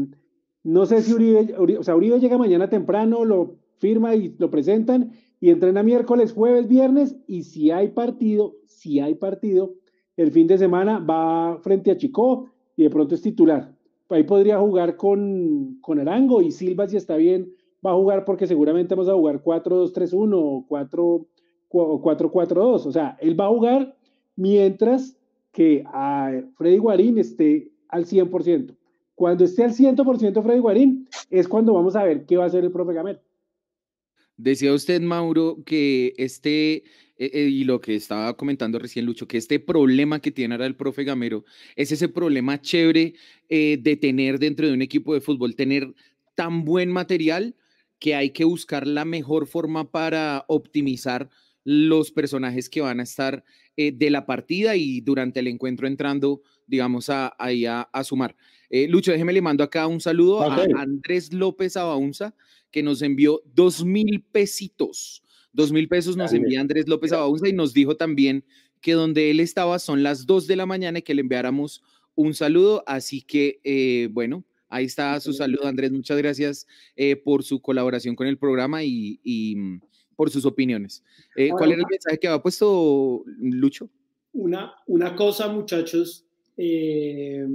no 0.63 0.85
sé 0.85 1.01
si 1.01 1.11
Uribe, 1.11 1.55
Uribe, 1.57 1.79
o 1.79 1.83
sea, 1.83 1.95
Uribe 1.95 2.19
llega 2.19 2.37
mañana 2.37 2.69
temprano, 2.69 3.25
lo 3.25 3.55
firma 3.79 4.13
y 4.13 4.35
lo 4.37 4.51
presentan 4.51 5.13
y 5.39 5.49
entrena 5.49 5.81
miércoles, 5.81 6.33
jueves, 6.33 6.67
viernes 6.67 7.15
y 7.25 7.41
si 7.41 7.71
hay 7.71 7.87
partido, 7.87 8.57
si 8.67 8.99
hay 8.99 9.15
partido, 9.15 9.73
el 10.17 10.29
fin 10.29 10.45
de 10.45 10.59
semana 10.59 10.99
va 10.99 11.57
frente 11.63 11.89
a 11.89 11.97
Chico 11.97 12.51
y 12.75 12.83
de 12.83 12.91
pronto 12.91 13.15
es 13.15 13.23
titular. 13.23 13.75
Ahí 14.09 14.21
podría 14.21 14.59
jugar 14.59 14.95
con, 14.95 15.79
con 15.81 15.97
Arango 15.97 16.43
y 16.43 16.51
Silva 16.51 16.87
si 16.87 16.97
está 16.97 17.15
bien 17.15 17.55
va 17.83 17.89
a 17.89 17.95
jugar 17.95 18.23
porque 18.23 18.45
seguramente 18.45 18.93
vamos 18.93 19.09
a 19.09 19.15
jugar 19.15 19.41
4-2-3-1 19.43 20.31
o 20.35 20.67
4-4-2. 21.71 22.85
O 22.85 22.91
sea, 22.91 23.17
él 23.19 23.39
va 23.39 23.45
a 23.45 23.49
jugar 23.49 23.95
mientras 24.35 25.16
que 25.57 25.83
a 25.87 26.39
Freddy 26.55 26.77
Guarín 26.77 27.17
esté 27.17 27.71
al 27.89 28.05
100%. 28.05 28.77
Cuando 29.15 29.43
esté 29.43 29.63
al 29.63 29.73
100% 29.73 30.43
Freddy 30.43 30.59
Guarín, 30.59 31.09
es 31.31 31.47
cuando 31.47 31.73
vamos 31.73 31.95
a 31.95 32.03
ver 32.03 32.27
qué 32.27 32.37
va 32.37 32.43
a 32.43 32.47
hacer 32.47 32.63
el 32.63 32.71
profe 32.71 32.93
Gamero. 32.93 33.19
Decía 34.35 34.71
usted, 34.71 35.01
Mauro, 35.01 35.63
que 35.65 36.13
este, 36.17 36.83
eh, 37.17 37.49
y 37.49 37.63
lo 37.63 37.81
que 37.81 37.95
estaba 37.95 38.37
comentando 38.37 38.77
recién 38.77 39.07
Lucho, 39.07 39.27
que 39.27 39.39
este 39.39 39.59
problema 39.59 40.19
que 40.19 40.29
tiene 40.29 40.53
ahora 40.53 40.67
el 40.67 40.75
profe 40.75 41.03
Gamero 41.03 41.43
es 41.75 41.91
ese 41.91 42.07
problema 42.07 42.61
chévere 42.61 43.15
eh, 43.49 43.79
de 43.81 43.97
tener 43.97 44.37
dentro 44.37 44.67
de 44.67 44.73
un 44.73 44.83
equipo 44.83 45.15
de 45.15 45.21
fútbol, 45.21 45.55
tener 45.55 45.91
tan 46.35 46.65
buen 46.65 46.91
material 46.91 47.55
que 47.97 48.13
hay 48.13 48.29
que 48.29 48.43
buscar 48.43 48.85
la 48.85 49.05
mejor 49.05 49.47
forma 49.47 49.89
para 49.89 50.45
optimizar 50.49 51.31
los 51.63 52.11
personajes 52.11 52.69
que 52.69 52.81
van 52.81 52.99
a 52.99 53.03
estar 53.03 53.43
eh, 53.79 53.91
de 53.91 54.09
la 54.09 54.25
partida 54.25 54.75
y 54.75 55.01
durante 55.01 55.39
el 55.39 55.45
encuentro 55.45 55.85
entrando, 55.85 56.41
digamos, 56.65 57.11
a, 57.11 57.35
ahí 57.37 57.67
a, 57.67 57.87
sumar. 58.03 58.35
Eh, 58.71 58.87
Lucho, 58.87 59.11
déjeme 59.11 59.33
le 59.33 59.41
mando 59.43 59.63
acá 59.63 59.85
un 59.85 60.01
saludo 60.01 60.41
a 60.41 60.65
Andrés 60.81 61.31
López 61.31 61.77
Abaunza, 61.77 62.33
que 62.71 62.81
nos 62.81 63.03
envió 63.03 63.39
dos 63.53 63.85
mil 63.85 64.25
pesitos. 64.31 65.23
Dos 65.53 65.71
mil 65.71 65.87
pesos 65.87 66.17
nos 66.17 66.33
envía 66.33 66.59
Andrés 66.59 66.87
López 66.87 67.11
Abaunza 67.11 67.47
y 67.47 67.53
nos 67.53 67.71
dijo 67.71 67.95
también 67.97 68.43
que 68.81 68.93
donde 68.93 69.29
él 69.29 69.39
estaba 69.39 69.77
son 69.77 70.01
las 70.01 70.25
dos 70.25 70.47
de 70.47 70.55
la 70.55 70.65
mañana 70.65 70.97
y 70.97 71.03
que 71.03 71.13
le 71.13 71.21
enviáramos 71.21 71.83
un 72.15 72.33
saludo. 72.33 72.83
Así 72.87 73.21
que, 73.21 73.61
eh, 73.63 74.09
bueno, 74.11 74.43
ahí 74.69 74.85
está 74.85 75.19
su 75.19 75.33
saludo, 75.33 75.67
Andrés. 75.67 75.91
Muchas 75.91 76.17
gracias 76.17 76.65
por 77.23 77.43
su 77.43 77.61
colaboración 77.61 78.15
con 78.15 78.25
el 78.25 78.39
programa 78.39 78.83
y, 78.83 79.19
y 79.23 79.55
por 80.17 80.29
sus 80.29 80.43
opiniones. 80.45 81.01
Eh, 81.35 81.49
¿Cuál 81.51 81.71
era 81.71 81.81
el 81.81 81.87
mensaje 81.89 82.17
que 82.19 82.27
había 82.27 82.41
puesto 82.41 83.23
Lucho? 83.39 83.89
Una, 84.33 84.73
una 84.87 85.15
cosa, 85.15 85.47
muchachos. 85.47 86.25
Eh, 86.57 87.45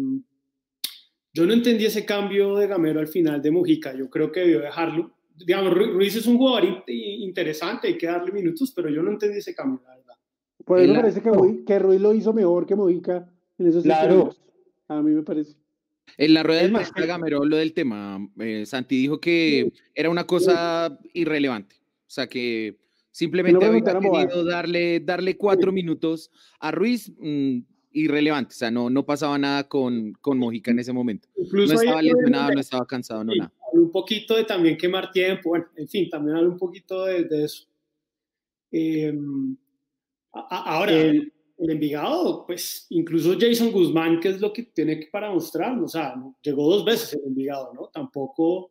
yo 1.34 1.44
no 1.46 1.52
entendí 1.52 1.84
ese 1.84 2.06
cambio 2.06 2.56
de 2.56 2.68
Gamero 2.68 3.00
al 3.00 3.08
final 3.08 3.42
de 3.42 3.50
Mujica. 3.50 3.94
Yo 3.94 4.08
creo 4.08 4.30
que 4.32 4.40
debió 4.40 4.60
dejarlo. 4.60 5.12
Digamos, 5.34 5.74
Ruiz 5.74 6.14
es 6.14 6.26
un 6.26 6.38
jugador 6.38 6.84
interesante, 6.86 7.88
hay 7.88 7.98
que 7.98 8.06
darle 8.06 8.32
minutos, 8.32 8.72
pero 8.74 8.88
yo 8.88 9.02
no 9.02 9.10
entendí 9.10 9.38
ese 9.38 9.54
cambio, 9.54 9.82
la 9.84 9.96
verdad. 9.96 10.14
Por 10.64 10.78
eso 10.78 10.92
me 10.92 11.00
parece 11.00 11.20
que, 11.20 11.64
que 11.66 11.78
Ruiz 11.78 12.00
lo 12.00 12.14
hizo 12.14 12.32
mejor 12.32 12.64
que 12.66 12.76
Mojica 12.76 13.28
en 13.58 13.66
esos 13.66 13.82
Claro. 13.82 14.34
A 14.88 15.02
mí 15.02 15.10
me 15.10 15.22
parece. 15.22 15.56
En 16.18 16.34
la 16.34 16.42
rueda 16.42 16.62
Es 16.62 16.92
de 16.94 17.06
Gamero 17.06 17.38
habló 17.38 17.56
del 17.56 17.72
tema. 17.72 18.18
eh, 18.38 18.64
Santi 18.66 18.96
dijo 18.96 19.18
que 19.18 19.72
era 19.94 20.10
una 20.10 20.24
cosa 20.26 20.98
irrelevante. 21.14 21.81
O 22.12 22.14
sea, 22.14 22.26
que 22.26 22.76
simplemente 23.10 23.64
había 23.64 23.80
querido 23.82 24.44
darle, 24.44 25.00
darle 25.00 25.34
cuatro 25.38 25.72
minutos 25.72 26.30
a 26.60 26.70
Ruiz, 26.70 27.10
mm, 27.18 27.60
irrelevante. 27.92 28.52
O 28.52 28.54
sea, 28.58 28.70
no, 28.70 28.90
no 28.90 29.06
pasaba 29.06 29.38
nada 29.38 29.66
con, 29.66 30.12
con 30.20 30.36
Mojica 30.36 30.70
en 30.72 30.78
ese 30.80 30.92
momento. 30.92 31.26
Incluso 31.38 31.72
No 31.72 31.80
estaba 31.80 32.02
de- 32.02 32.08
lesionado, 32.08 32.52
no 32.52 32.60
estaba 32.60 32.86
cansado, 32.86 33.24
no 33.24 33.32
sí, 33.32 33.38
nada. 33.38 33.50
habló 33.66 33.84
un 33.84 33.90
poquito 33.90 34.36
de 34.36 34.44
también 34.44 34.76
quemar 34.76 35.10
tiempo, 35.10 35.48
bueno, 35.48 35.64
en 35.74 35.88
fin, 35.88 36.10
también 36.10 36.36
habla 36.36 36.50
un 36.50 36.58
poquito 36.58 37.06
de, 37.06 37.24
de 37.24 37.44
eso. 37.44 37.66
Eh, 38.70 39.14
a- 40.34 40.40
a- 40.56 40.74
ahora, 40.76 40.92
El- 40.92 41.32
el 41.58 41.70
Envigado, 41.70 42.44
pues 42.46 42.86
incluso 42.90 43.36
Jason 43.40 43.70
Guzmán, 43.72 44.20
que 44.20 44.28
es 44.28 44.38
lo 44.40 44.52
que 44.52 44.64
tiene 44.64 45.00
que 45.00 45.06
para 45.06 45.30
mostrar, 45.30 45.78
o 45.78 45.88
sea, 45.88 46.14
¿no? 46.14 46.36
llegó 46.42 46.68
dos 46.70 46.84
veces 46.84 47.14
el 47.14 47.22
Envigado, 47.28 47.72
¿no? 47.72 47.88
Tampoco, 47.88 48.70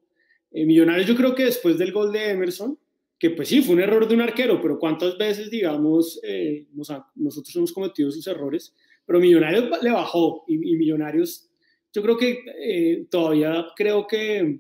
eh, 0.52 0.64
Millonarios 0.64 1.08
yo 1.08 1.16
creo 1.16 1.34
que 1.34 1.46
después 1.46 1.80
del 1.80 1.92
gol 1.92 2.12
de 2.12 2.30
Emerson, 2.32 2.78
que 3.22 3.30
pues 3.30 3.50
sí, 3.50 3.62
fue 3.62 3.76
un 3.76 3.82
error 3.82 4.08
de 4.08 4.16
un 4.16 4.22
arquero, 4.22 4.60
pero 4.60 4.80
cuántas 4.80 5.16
veces, 5.16 5.52
digamos, 5.52 6.20
eh, 6.24 6.66
nosotros 6.74 7.56
hemos 7.56 7.72
cometido 7.72 8.10
esos 8.10 8.26
errores, 8.26 8.76
pero 9.06 9.20
Millonarios 9.20 9.70
le 9.80 9.92
bajó 9.92 10.44
y, 10.48 10.56
y 10.56 10.76
Millonarios, 10.76 11.48
yo 11.94 12.02
creo 12.02 12.18
que 12.18 12.40
eh, 12.60 13.06
todavía 13.12 13.68
creo 13.76 14.08
que 14.08 14.40
eh, 14.40 14.60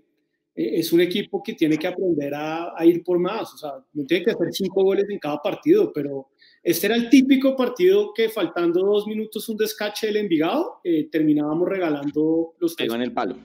es 0.53 0.93
un 0.93 1.01
equipo 1.01 1.41
que 1.41 1.53
tiene 1.53 1.75
que 1.75 1.87
aprender 1.87 2.35
a, 2.35 2.75
ir 2.85 3.03
por 3.03 3.17
más, 3.17 3.51
o 3.51 3.57
sea, 3.57 3.71
no 3.93 4.05
tiene 4.05 4.25
que 4.25 4.31
hacer 4.31 4.49
cinco 4.51 4.83
goles 4.83 5.09
en 5.09 5.17
cada 5.17 5.41
partido, 5.41 5.91
pero 5.91 6.27
este 6.61 6.85
era 6.85 6.95
el 6.95 7.09
típico 7.09 7.55
partido 7.55 8.13
que 8.13 8.29
faltando 8.29 8.85
dos 8.85 9.07
minutos 9.07 9.49
un 9.49 9.57
descache 9.57 10.05
del 10.05 10.17
Envigado, 10.17 10.81
terminábamos 11.11 11.67
regalando 11.67 12.53
los 12.59 12.75
Pegó 12.75 12.93
en 12.93 13.01
el 13.01 13.11
palo. 13.11 13.37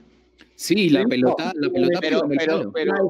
Sí, 0.57 0.89
la 0.89 1.01
Sí, 1.03 1.07
pelota, 1.07 1.53
la 1.55 1.71
pelota 1.71 2.01
Pero, 2.73 3.03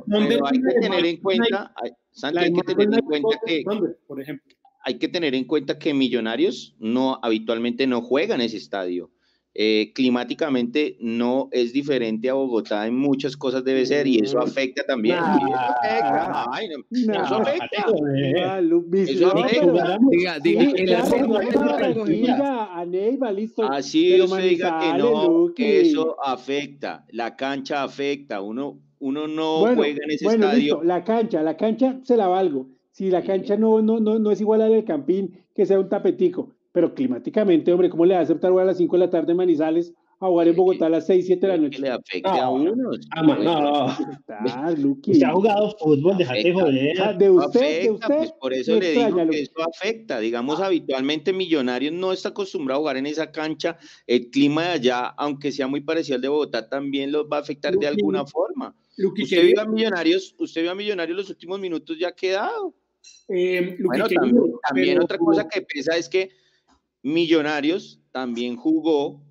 hay 0.46 0.60
que 0.60 0.80
tener 0.80 1.06
en 1.06 1.16
cuenta, 1.18 1.72
hay- 1.76 1.92
Santi, 2.10 2.38
hay 2.38 2.52
que 2.52 2.62
tener 2.62 2.98
en 2.98 3.04
cuenta 3.04 3.40
que 3.46 3.64
por 4.06 4.20
ejemplo. 4.20 4.54
hay 4.84 4.98
que 4.98 5.08
tener 5.08 5.34
en 5.34 5.44
cuenta 5.44 5.78
que 5.78 5.94
Millonarios 5.94 6.74
no 6.80 7.18
habitualmente 7.22 7.86
no 7.86 8.02
juega 8.02 8.34
en 8.34 8.40
ese 8.40 8.56
estadio. 8.56 9.10
Eh, 9.58 9.92
climáticamente 9.94 10.98
no 11.00 11.48
es 11.50 11.72
diferente 11.72 12.28
a 12.28 12.34
Bogotá 12.34 12.86
en 12.86 12.94
muchas 12.94 13.38
cosas 13.38 13.64
debe 13.64 13.86
ser 13.86 14.06
y 14.06 14.18
eso 14.18 14.38
afecta 14.38 14.84
también. 14.84 15.16
Nah. 15.16 15.38
Eso 15.38 15.54
afecta. 15.54 16.44
Ay, 16.52 16.68
no, 16.68 16.84
Nah, 17.06 17.24
eso 17.24 17.34
afecta. 17.36 17.66
Eso 19.06 19.32
afecta. 19.32 19.98
Diga, 20.10 20.38
diga, 20.40 20.62
Sí, 20.62 20.72
el 20.76 20.94
acento. 20.94 21.38
Así 23.70 24.20
usted 24.20 24.42
diga 24.42 24.78
que 24.78 24.98
no, 24.98 25.52
que 25.56 25.80
eso 25.80 26.16
afecta, 26.22 27.06
la 27.12 27.34
cancha 27.34 27.82
afecta, 27.82 28.42
uno, 28.42 28.78
uno 28.98 29.26
no 29.26 29.60
bueno, 29.60 29.76
juega 29.76 30.04
en 30.04 30.10
ese 30.10 30.24
bueno, 30.26 30.44
estadio. 30.48 30.74
listo, 30.74 30.84
la 30.84 31.02
cancha, 31.02 31.42
la 31.42 31.56
cancha 31.56 31.98
se 32.02 32.18
la 32.18 32.26
valgo. 32.28 32.68
Si 32.90 33.10
la 33.10 33.22
cancha 33.22 33.56
no, 33.56 33.80
no, 33.80 34.00
no, 34.00 34.18
no 34.18 34.30
es 34.30 34.40
igual 34.42 34.60
a 34.60 34.68
la 34.68 34.74
del 34.74 34.84
Campín, 34.84 35.46
que 35.54 35.64
sea 35.64 35.80
un 35.80 35.88
tapetico, 35.88 36.55
pero 36.76 36.92
climáticamente, 36.94 37.72
hombre, 37.72 37.88
¿cómo 37.88 38.04
le 38.04 38.12
va 38.12 38.20
a 38.20 38.22
aceptar 38.24 38.50
jugar 38.50 38.64
a 38.64 38.66
las 38.66 38.76
5 38.76 38.96
de 38.98 39.00
la 39.06 39.08
tarde 39.08 39.30
en 39.30 39.38
Manizales 39.38 39.94
a 40.20 40.26
jugar 40.26 40.46
en 40.48 40.56
Bogotá 40.56 40.84
a 40.86 40.90
las 40.90 41.06
6, 41.06 41.24
7 41.24 41.46
de 41.46 41.52
la 41.54 41.58
noche? 41.58 41.80
le 41.80 41.88
afecte 41.88 42.20
No, 42.28 42.34
a 42.34 42.50
uno. 42.50 42.90
Ah, 43.12 43.22
man, 43.22 43.36
Bueno, 43.36 43.60
no, 43.62 43.86
Ah, 44.28 44.74
Luqui. 44.76 45.12
usted 45.12 45.26
ha 45.26 45.32
jugado 45.32 45.74
fútbol, 45.78 46.18
déjate 46.18 46.40
Afecta. 46.40 46.60
joder. 46.60 47.00
Ah, 47.00 47.12
de 47.14 47.30
usted, 47.30 47.60
de 47.60 47.66
afecta, 47.66 47.92
usted. 47.94 48.16
pues 48.18 48.32
por 48.32 48.52
eso 48.52 48.78
le 48.78 48.90
digo 48.92 49.30
que 49.30 49.40
eso 49.40 49.52
afecta. 49.66 50.20
Digamos, 50.20 50.60
habitualmente 50.60 51.32
Millonarios 51.32 51.94
no 51.94 52.12
está 52.12 52.28
acostumbrado 52.28 52.80
a 52.80 52.82
jugar 52.82 52.96
en 52.98 53.06
esa 53.06 53.32
cancha. 53.32 53.78
El 54.06 54.28
clima 54.28 54.64
de 54.64 54.68
allá, 54.72 55.06
aunque 55.16 55.52
sea 55.52 55.66
muy 55.68 55.80
parecido 55.80 56.16
al 56.16 56.20
de 56.20 56.28
Bogotá, 56.28 56.68
también 56.68 57.10
los 57.10 57.24
va 57.24 57.38
a 57.38 57.40
afectar 57.40 57.74
de 57.74 57.86
alguna 57.86 58.26
forma. 58.26 58.76
Luqui, 58.98 59.22
Usted 59.22 59.46
vio 59.46 59.62
a 59.62 59.64
Millonarios, 59.66 60.34
usted 60.38 60.60
vio 60.60 60.72
a 60.72 60.74
Millonarios 60.74 61.16
los 61.16 61.30
últimos 61.30 61.58
minutos 61.58 61.96
ya 61.98 62.08
ha 62.08 62.12
quedado. 62.12 62.74
eh, 63.28 63.76
Bueno, 63.80 64.08
también, 64.08 64.34
también 64.66 64.94
pero- 64.94 65.04
otra 65.04 65.16
cosa 65.18 65.48
que 65.48 65.62
pesa 65.62 65.96
es 65.96 66.08
que 66.08 66.28
Millonarios 67.06 68.00
también 68.10 68.56
jugó 68.56 69.22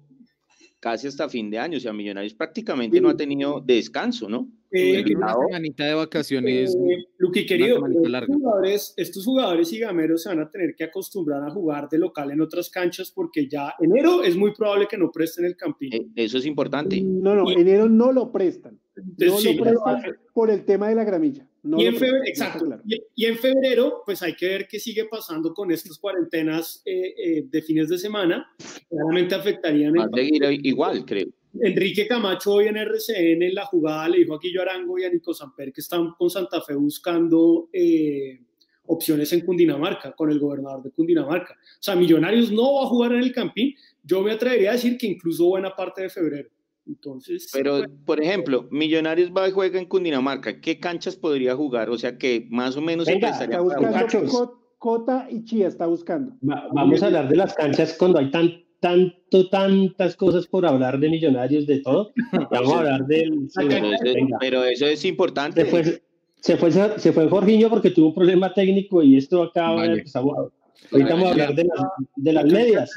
casi 0.80 1.08
hasta 1.08 1.28
fin 1.28 1.50
de 1.50 1.60
año. 1.60 1.76
O 1.76 1.82
sea, 1.82 1.92
Millonarios 1.92 2.34
prácticamente 2.34 3.02
no 3.02 3.10
ha 3.10 3.18
tenido 3.18 3.60
descanso, 3.60 4.30
¿no? 4.30 4.50
Eh, 4.72 5.04
una 5.14 5.34
semanita 5.34 5.84
de 5.86 5.94
vacaciones. 5.94 6.74
Eh, 6.74 7.06
Luqui, 7.18 7.46
querido, 7.46 7.86
estos 7.86 8.10
larga. 8.10 8.34
jugadores, 8.34 8.94
estos 8.96 9.26
jugadores 9.26 9.74
y 9.74 9.80
gameros 9.80 10.24
se 10.24 10.30
van 10.30 10.40
a 10.40 10.50
tener 10.50 10.74
que 10.78 10.86
acostumbrar 10.86 11.44
a 11.44 11.50
jugar 11.50 11.90
de 11.90 11.98
local 11.98 12.32
en 12.32 12.40
otras 12.40 12.70
canchas 12.70 13.12
porque 13.12 13.50
ya 13.50 13.74
enero 13.80 14.24
es 14.24 14.38
muy 14.38 14.54
probable 14.54 14.88
que 14.90 14.98
no 14.98 15.12
presten 15.12 15.44
el 15.44 15.58
campín. 15.58 15.94
Eh, 15.94 16.08
Eso 16.16 16.38
es 16.38 16.46
importante. 16.46 17.02
No, 17.02 17.36
no, 17.36 17.52
enero 17.52 17.90
no 17.90 18.14
lo 18.14 18.32
prestan. 18.32 18.80
No 18.96 19.04
Entonces, 19.04 19.42
sí, 19.42 19.54
lo 19.56 19.64
prestan 19.64 20.18
por 20.34 20.50
el 20.50 20.66
tema 20.66 20.90
de 20.90 20.96
la 20.96 21.04
gramilla. 21.04 21.48
No 21.64 21.80
y, 21.80 21.86
en 21.86 21.96
febrero, 21.96 22.24
exacto. 22.26 22.66
claro. 22.66 22.82
Y, 22.86 23.02
y 23.16 23.26
en 23.26 23.38
febrero, 23.38 24.04
pues 24.06 24.22
hay 24.22 24.36
que 24.36 24.48
ver 24.48 24.68
qué 24.68 24.80
sigue 24.80 25.06
pasando 25.06 25.54
con 25.54 25.72
estas 25.72 25.98
cuarentenas 25.98 26.82
eh, 26.86 27.14
eh, 27.18 27.46
de 27.50 27.62
fines 27.62 27.90
de 27.90 27.98
semana. 27.98 28.48
Claramente 28.88 29.36
afectarían 29.36 29.94
Va 29.94 30.04
el 30.04 30.10
a 30.14 30.16
seguir 30.16 30.66
igual, 30.66 31.06
creo. 31.06 31.28
Enrique 31.62 32.08
Camacho 32.08 32.54
hoy 32.54 32.68
en 32.68 32.78
RCN 32.78 33.42
en 33.42 33.56
la 33.56 33.66
jugada 33.66 34.10
le 34.10 34.20
dijo 34.20 34.36
a 34.36 34.40
Guillo 34.40 34.62
Arango 34.62 35.00
y 35.00 35.06
a 35.06 35.10
Nico 35.10 35.34
Samper 35.34 35.72
que 35.72 35.82
están 35.82 36.12
con 36.18 36.30
Santa 36.30 36.62
Fe 36.62 36.76
buscando 36.76 37.70
eh, 37.72 38.42
opciones 38.88 39.32
en 39.34 39.42
Cundinamarca, 39.42 40.12
con 40.14 40.30
el 40.30 40.40
gobernador 40.40 40.84
de 40.84 40.92
Cundinamarca. 40.92 41.54
O 41.54 41.82
sea, 41.82 41.96
Millonarios 41.96 42.52
no 42.52 42.76
va 42.76 42.84
a 42.84 42.88
jugar 42.88 43.14
en 43.14 43.24
el 43.24 43.32
Campín. 43.32 43.74
Yo 44.04 44.22
me 44.22 44.32
atrevería 44.32 44.72
a 44.72 44.74
decir 44.74 44.98
que 44.98 45.08
incluso 45.08 45.46
buena 45.46 45.76
parte 45.76 46.04
de 46.04 46.10
febrero. 46.10 46.50
Entonces, 46.88 47.50
Pero, 47.52 47.82
por 48.06 48.22
ejemplo, 48.22 48.68
Millonarios 48.72 49.32
va 49.36 49.48
y 49.48 49.52
juega 49.52 49.80
en 49.80 49.86
Cundinamarca. 49.86 50.62
¿Qué 50.62 50.80
canchas 50.80 51.16
podría 51.16 51.56
jugar? 51.56 51.90
O 51.90 51.98
sea, 51.98 52.18
que 52.18 52.48
más 52.52 52.78
o 52.78 52.82
menos 52.82 53.06
se 53.06 53.14
Venga, 53.14 53.28
prestaría 53.30 53.56
Está 53.56 53.62
buscando 53.64 53.88
jugar. 53.88 54.04
muchachos. 54.06 54.32
Co- 54.32 54.62
Cota 54.78 55.28
y 55.32 55.44
Chía, 55.46 55.68
está 55.68 55.88
buscando. 55.88 56.34
Va- 56.48 56.68
vamos 56.74 57.02
a 57.02 57.08
hablar 57.08 57.28
de 57.28 57.36
las 57.38 57.56
canchas 57.56 57.96
cuando 57.98 58.20
hay 58.20 58.30
tan, 58.30 58.52
tanto, 58.80 59.50
tantas 59.50 60.16
cosas 60.16 60.46
por 60.46 60.64
hablar 60.66 61.00
de 61.00 61.10
millonarios, 61.10 61.66
de 61.66 61.80
todo. 61.80 62.12
Vamos 62.52 62.74
a 62.74 62.78
hablar 62.80 63.06
del. 63.08 63.50
sí, 63.50 63.66
Pero 63.68 63.94
eso, 63.94 64.04
pero 64.40 64.64
eso 64.64 64.86
es 64.86 65.04
importante. 65.06 65.62
Se 65.66 65.72
fue, 65.72 66.02
se 66.40 66.58
fue, 66.58 66.72
se 67.00 67.12
fue 67.14 67.28
Jorginho 67.28 67.70
porque 67.70 67.90
tuvo 67.90 68.10
un 68.10 68.14
problema 68.14 68.54
técnico 68.54 69.02
y 69.02 69.18
esto 69.18 69.42
acá 69.42 69.68
ahora 69.68 69.88
Vale. 69.88 69.94
empezamos 70.00 70.38
a- 70.38 70.65
ahorita 70.92 71.10
vamos 71.14 71.28
a 71.28 71.32
hablar 71.32 71.56
de 71.56 71.64
las, 71.64 71.86
de 72.16 72.34
las 72.34 72.46
medias. 72.46 72.92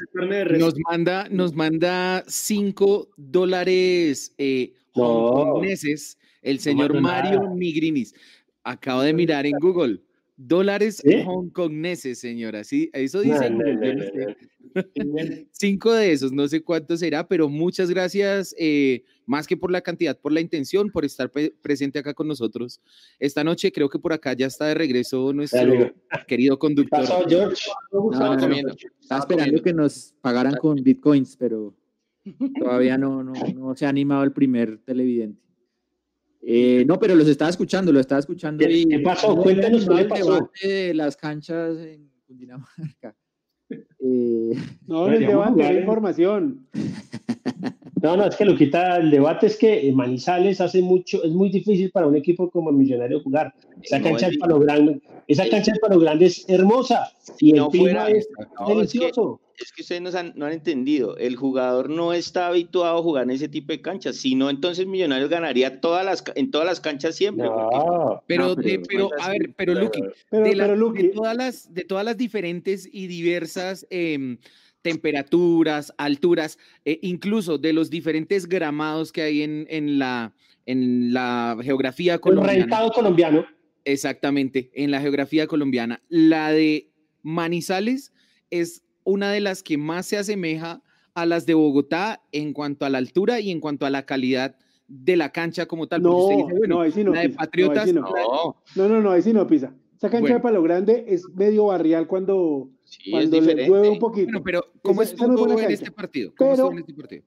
Nos 0.59 0.75
manda, 0.89 1.27
nos 1.29 1.53
manda 1.53 2.23
5 2.27 3.09
dólares 3.17 4.33
eh, 4.37 4.73
No. 4.95 5.03
hongkoneses 5.03 6.17
el 6.41 6.59
señor 6.59 6.99
Mario 6.99 7.41
nada. 7.43 7.55
Migrinis. 7.55 8.13
Acabo 8.63 9.01
de 9.01 9.13
mirar 9.13 9.45
en 9.45 9.57
Google. 9.59 10.01
Dólares 10.37 11.01
¿Sí? 11.03 11.15
hongkoneses, 11.25 12.19
señora. 12.19 12.63
Sí, 12.63 12.89
eso 12.93 13.19
dice 13.21 13.49
no, 13.49 13.57
Google, 13.57 13.95
no, 13.95 14.35
Cinco 15.51 15.93
de 15.93 16.11
esos, 16.11 16.31
no 16.31 16.47
sé 16.47 16.61
cuánto 16.61 16.95
será, 16.97 17.27
pero 17.27 17.49
muchas 17.49 17.89
gracias, 17.89 18.55
eh, 18.57 19.03
más 19.25 19.47
que 19.47 19.57
por 19.57 19.71
la 19.71 19.81
cantidad, 19.81 20.17
por 20.17 20.31
la 20.31 20.41
intención, 20.41 20.89
por 20.91 21.05
estar 21.05 21.31
pre- 21.31 21.53
presente 21.61 21.99
acá 21.99 22.13
con 22.13 22.27
nosotros. 22.27 22.81
Esta 23.19 23.43
noche 23.43 23.71
creo 23.71 23.89
que 23.89 23.99
por 23.99 24.13
acá 24.13 24.33
ya 24.33 24.47
está 24.47 24.65
de 24.67 24.73
regreso 24.75 25.31
nuestro 25.33 25.59
Dale. 25.59 25.93
querido 26.27 26.55
¿Qué 26.55 26.59
conductor. 26.59 26.99
pasó, 26.99 27.23
George? 27.27 27.63
No, 27.91 28.09
no, 28.11 28.35
no. 28.35 28.39
comiendo. 28.39 28.75
Estaba 28.99 29.19
esperando 29.21 29.61
que 29.61 29.73
nos 29.73 30.13
pagaran 30.21 30.55
con 30.57 30.75
bitcoins, 30.83 31.35
pero 31.37 31.75
todavía 32.59 32.97
no, 32.97 33.23
no, 33.23 33.33
no 33.55 33.75
se 33.75 33.85
ha 33.85 33.89
animado 33.89 34.23
el 34.23 34.31
primer 34.33 34.77
televidente. 34.79 35.41
Eh, 36.41 36.85
no, 36.87 36.97
pero 36.97 37.15
los 37.15 37.27
estaba 37.27 37.49
escuchando, 37.51 37.91
los 37.91 38.01
estaba 38.01 38.19
escuchando. 38.19 38.65
¿Qué- 38.65 38.71
y- 38.79 38.85
qué 38.85 38.99
pasó? 38.99 39.35
no 39.35 39.43
Cuéntanos 39.43 39.85
qué 39.87 40.05
pasó. 40.05 40.33
debate 40.35 40.67
de 40.67 40.93
las 40.93 41.17
canchas 41.17 41.77
en 41.79 42.09
Cundinamarca. 42.25 43.15
Eh, 43.71 44.53
No, 44.87 45.07
en 45.07 45.13
el 45.13 45.27
debate, 45.27 45.67
en- 45.67 45.77
información. 45.79 46.65
No, 48.01 48.15
no, 48.15 48.25
es 48.25 48.35
que 48.37 48.45
lo 48.45 48.55
quita 48.55 48.95
el 48.97 49.11
debate 49.11 49.47
es 49.47 49.57
que 49.57 49.91
Manizales 49.93 50.61
hace 50.61 50.81
mucho, 50.81 51.21
es 51.23 51.31
muy 51.31 51.49
difícil 51.49 51.91
para 51.91 52.07
un 52.07 52.15
equipo 52.15 52.49
como 52.49 52.71
Millonario 52.71 53.21
jugar. 53.21 53.53
Esa 53.83 53.99
No, 53.99 54.05
cancha 54.05 54.27
el- 54.27 54.31
del 54.31 54.39
Palo 54.39 54.59
Grande, 54.59 55.01
esa 55.27 55.43
el- 55.43 55.49
cancha 55.51 55.71
del 55.73 55.81
Palo 55.81 55.99
Grande 55.99 56.25
es 56.27 56.47
hermosa 56.47 57.11
y 57.39 57.51
no 57.53 57.65
el 57.65 57.71
clima 57.71 57.85
fuera- 58.05 58.09
es 58.09 58.27
no, 58.37 58.43
es 58.43 58.67
que- 58.67 58.73
delicioso. 58.99 59.39
Es 59.61 59.71
que 59.73 59.81
ustedes 59.81 60.01
no 60.01 60.09
han, 60.17 60.33
no 60.35 60.45
han 60.45 60.53
entendido. 60.53 61.17
El 61.17 61.35
jugador 61.35 61.89
no 61.89 62.13
está 62.13 62.47
habituado 62.47 62.97
a 62.97 63.01
jugar 63.03 63.23
en 63.25 63.31
ese 63.31 63.47
tipo 63.49 63.71
de 63.73 63.81
canchas. 63.81 64.15
Si 64.17 64.35
no, 64.35 64.49
entonces 64.49 64.85
Millonarios 64.87 65.29
ganaría 65.29 65.81
todas 65.81 66.05
las, 66.05 66.23
en 66.35 66.49
todas 66.51 66.65
las 66.65 66.79
canchas 66.79 67.15
siempre. 67.15 67.47
porque- 67.47 67.75
No, 67.75 68.23
Pero, 68.27 68.43
No, 68.47 68.55
de- 68.55 68.81
pero- 68.87 69.09
a 69.19 69.29
ver, 69.29 69.53
pero 69.57 69.73
Luqui, 69.75 70.01
Pero, 70.29 70.43
de, 70.43 70.55
la- 70.55 70.63
pero 70.63 70.73
de 70.73 70.79
Luqui, 70.79 71.11
todas 71.11 71.35
las, 71.35 71.73
de 71.73 71.83
todas 71.83 72.05
las 72.05 72.17
diferentes 72.17 72.87
y 72.91 73.07
diversas 73.07 73.85
em, 73.89 74.37
temperaturas, 74.81 75.93
alturas, 75.97 76.57
eh, 76.85 76.99
incluso 77.01 77.57
de 77.57 77.73
los 77.73 77.89
diferentes 77.89 78.47
gramados 78.47 79.11
que 79.11 79.21
hay 79.21 79.41
en, 79.41 79.65
en 79.69 79.99
la, 79.99 80.33
en 80.65 81.13
la 81.13 81.57
geografía 81.61 82.15
el 82.15 82.19
colombiana. 82.19 82.59
rentado 82.59 82.91
colombiano. 82.91 83.45
Exactamente, 83.85 84.69
en 84.73 84.91
la 84.91 85.01
geografía 85.01 85.47
colombiana. 85.47 86.01
La 86.09 86.51
de 86.51 86.91
Manizales 87.23 88.13
es 88.51 88.83
una 89.03 89.31
de 89.31 89.39
las 89.39 89.63
que 89.63 89.77
más 89.77 90.05
se 90.05 90.17
asemeja 90.17 90.81
a 91.13 91.25
las 91.25 91.45
de 91.45 91.53
Bogotá 91.53 92.21
en 92.31 92.53
cuanto 92.53 92.85
a 92.85 92.89
la 92.89 92.97
altura 92.97 93.39
y 93.39 93.51
en 93.51 93.59
cuanto 93.59 93.85
a 93.85 93.89
la 93.89 94.05
calidad 94.05 94.55
de 94.87 95.15
la 95.17 95.31
cancha 95.31 95.65
como 95.65 95.87
tal. 95.87 96.01
No, 96.01 96.47
no, 96.67 96.81
ahí 96.81 96.91
sí 96.91 97.03
no. 97.03 97.13
La 97.13 97.21
de 97.21 97.29
Patriotas. 97.29 97.93
No, 97.93 98.01
no. 98.75 98.89
no, 98.89 99.01
no, 99.01 99.11
ahí 99.11 99.21
sí 99.21 99.33
no 99.33 99.45
pisa. 99.47 99.73
Esa 99.97 100.09
cancha 100.09 100.35
de 100.35 100.39
Palo 100.39 100.63
Grande 100.63 101.03
es 101.07 101.27
medio 101.35 101.65
barrial 101.65 102.07
cuando, 102.07 102.69
cuando 103.11 103.41
le 103.41 103.67
llueve 103.67 103.89
un 103.89 103.99
poquito. 103.99 104.27
Bueno, 104.27 104.43
pero 104.43 104.65
¿cómo 104.81 105.01
es 105.01 105.11
estuvo 105.11 105.59
en 105.59 105.71
este 105.71 105.91
partido? 105.91 106.31
¿Cómo 106.37 106.51
pero, 106.51 106.71
en 106.71 106.79
este 106.79 106.93
partido? 106.93 107.23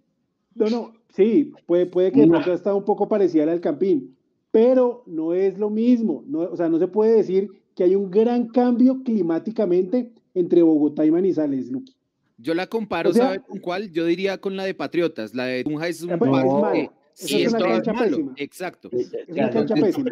No, 0.55 0.71
no, 0.71 0.93
sí, 1.15 1.53
puede, 1.67 1.87
puede 1.87 2.13
que 2.13 2.27
no. 2.27 2.41
está 2.41 2.75
un 2.75 2.85
poco 2.85 3.09
parecida 3.09 3.51
al 3.51 3.61
Campín, 3.61 4.17
pero 4.51 5.03
no 5.07 5.35
es 5.35 5.59
lo 5.59 5.69
mismo. 5.69 6.25
No, 6.27 6.41
o 6.41 6.57
sea, 6.57 6.71
no 6.71 6.79
se 6.79 6.89
puede 6.89 7.15
decir 7.15 7.51
que 7.75 7.85
hay 7.85 7.95
un 7.95 8.11
gran 8.11 8.49
cambio 8.49 9.03
climáticamente 9.05 10.11
entre 10.35 10.63
Bogotá 10.63 11.05
y 11.05 11.11
Manizales, 11.11 11.71
Luqui. 11.71 11.95
Yo 12.39 12.55
la 12.55 12.67
comparo, 12.67 13.11
o 13.11 13.13
sea, 13.13 13.39
con 13.39 13.61
cuál? 13.61 13.91
Yo 13.93 14.05
diría 14.05 14.39
con 14.39 14.57
la 14.57 14.65
de 14.65 14.75
Patriotas. 14.75 15.35
La 15.35 15.45
de 15.45 15.63
Tunja 15.63 15.87
es 15.87 16.03
un 16.03 16.11
no. 16.11 16.73
Sí, 17.15 17.43
es, 17.43 17.55
es 17.55 17.61
malo. 17.95 18.33
Exacto. 18.37 18.89
Es 18.91 19.13
una 19.29 19.51
cancha 19.51 19.75
pésima. 19.75 20.11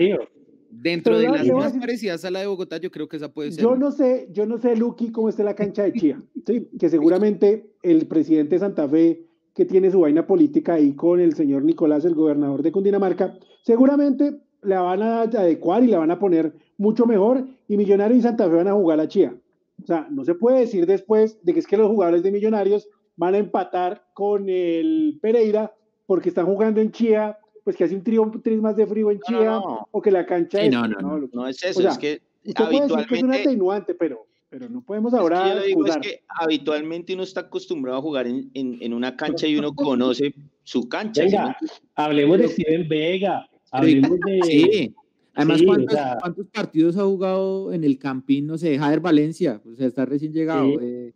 Dentro 0.71 1.18
de 1.18 1.29
las 1.29 1.47
más 1.49 1.73
parecidas 1.73 2.25
a 2.25 2.31
la 2.31 2.41
de 2.41 2.47
Bogotá, 2.47 2.77
yo 2.77 2.93
creo 2.93 3.09
que 3.09 3.16
esa 3.16 3.33
puede 3.33 3.51
ser. 3.51 3.64
Yo 3.64 3.75
no 3.75 3.91
sé, 3.91 4.29
yo 4.31 4.47
no 4.47 4.59
sé, 4.59 4.77
Luqui, 4.77 5.11
cómo 5.11 5.29
está 5.29 5.43
la 5.43 5.55
cancha 5.55 5.83
de 5.83 5.93
Chía. 5.93 6.23
¿sí? 6.47 6.68
Que 6.79 6.89
seguramente 6.89 7.73
el 7.83 8.07
presidente 8.07 8.55
de 8.55 8.61
Santa 8.61 8.89
Fe, 8.89 9.27
que 9.55 9.64
tiene 9.64 9.91
su 9.91 10.01
vaina 10.01 10.27
política 10.27 10.75
ahí 10.75 10.93
con 10.93 11.18
el 11.18 11.35
señor 11.35 11.64
Nicolás, 11.64 12.05
el 12.05 12.14
gobernador 12.14 12.62
de 12.62 12.71
Cundinamarca, 12.71 13.37
seguramente 13.62 14.39
la 14.62 14.83
van 14.83 15.03
a 15.03 15.23
adecuar 15.23 15.83
y 15.83 15.89
la 15.89 15.99
van 15.99 16.12
a 16.12 16.21
poner 16.21 16.53
mucho 16.77 17.05
mejor 17.05 17.49
y 17.66 17.77
Millonarios 17.77 18.21
y 18.21 18.23
Santa 18.23 18.49
Fe 18.49 18.55
van 18.55 18.68
a 18.68 18.75
jugar 18.75 19.01
a 19.01 19.09
Chía. 19.09 19.35
O 19.83 19.87
sea, 19.87 20.07
no 20.11 20.24
se 20.24 20.35
puede 20.35 20.61
decir 20.61 20.87
después 20.87 21.39
de 21.43 21.53
que 21.55 21.61
es 21.61 21.66
que 21.66 21.76
los 21.76 21.89
jugadores 21.89 22.22
de 22.22 22.33
Millonarios 22.33 22.89
van 23.16 23.35
a 23.35 23.39
empatar 23.39 24.05
con 24.14 24.49
el 24.49 25.18
Pereira 25.20 25.74
porque 26.07 26.31
están 26.31 26.47
jugando 26.47 26.81
en 26.81 26.91
Chía, 26.91 27.39
pues 27.62 27.76
que 27.76 27.85
hace 27.85 27.95
un 27.95 28.03
trío, 28.03 28.31
más 28.61 28.76
de 28.76 28.87
frío 28.87 29.11
en 29.11 29.20
Chía 29.20 29.59
o 29.91 30.03
que 30.03 30.11
la 30.11 30.26
cancha 30.26 30.62
es... 30.62 30.72
No, 30.72 30.89
no, 30.89 30.99
no, 31.01 31.28
no, 31.33 31.47
es 31.47 31.62
eso, 31.62 31.87
es 31.87 31.99
que 31.99 32.20
habitualmente... 32.57 33.07
que 33.07 33.14
es 33.16 33.22
un 33.22 33.33
atenuante, 33.33 33.95
pero, 33.95 34.26
pero 34.49 34.68
no 34.68 34.83
podemos 34.83 35.14
ahora 35.14 35.55
es 35.55 35.61
que 35.61 35.66
digo 35.68 35.87
es 35.87 35.97
que 35.99 36.22
habitualmente 36.28 37.14
uno 37.14 37.22
está 37.22 37.43
acostumbrado 37.43 37.99
a 37.99 38.03
jugar 38.03 38.26
en, 38.26 38.51
en, 38.55 38.78
en 38.81 38.95
una 38.95 39.16
cancha 39.16 39.47
y 39.47 39.57
uno 39.57 39.74
conoce 39.74 40.35
su 40.64 40.89
cancha. 40.89 41.24
Venga, 41.24 41.57
hablemos 41.95 42.39
de 42.39 42.49
Steven 42.49 42.89
Vega, 42.89 43.49
hablemos 43.70 44.18
de... 44.26 44.41
Sí. 44.43 44.95
Además, 45.41 45.62
¿cuántos, 45.64 45.99
¿cuántos, 46.20 46.47
partidos 46.49 46.97
ha 46.97 47.05
jugado 47.05 47.72
en 47.72 47.84
el 47.84 47.99
Campín? 47.99 48.47
No 48.47 48.59
sé, 48.59 48.78
Javier 48.78 49.01
Valencia, 49.01 49.61
o 49.64 49.74
sea, 49.74 49.86
está 49.86 50.05
recién 50.05 50.32
llegado. 50.32 50.68
Eh, 50.80 51.12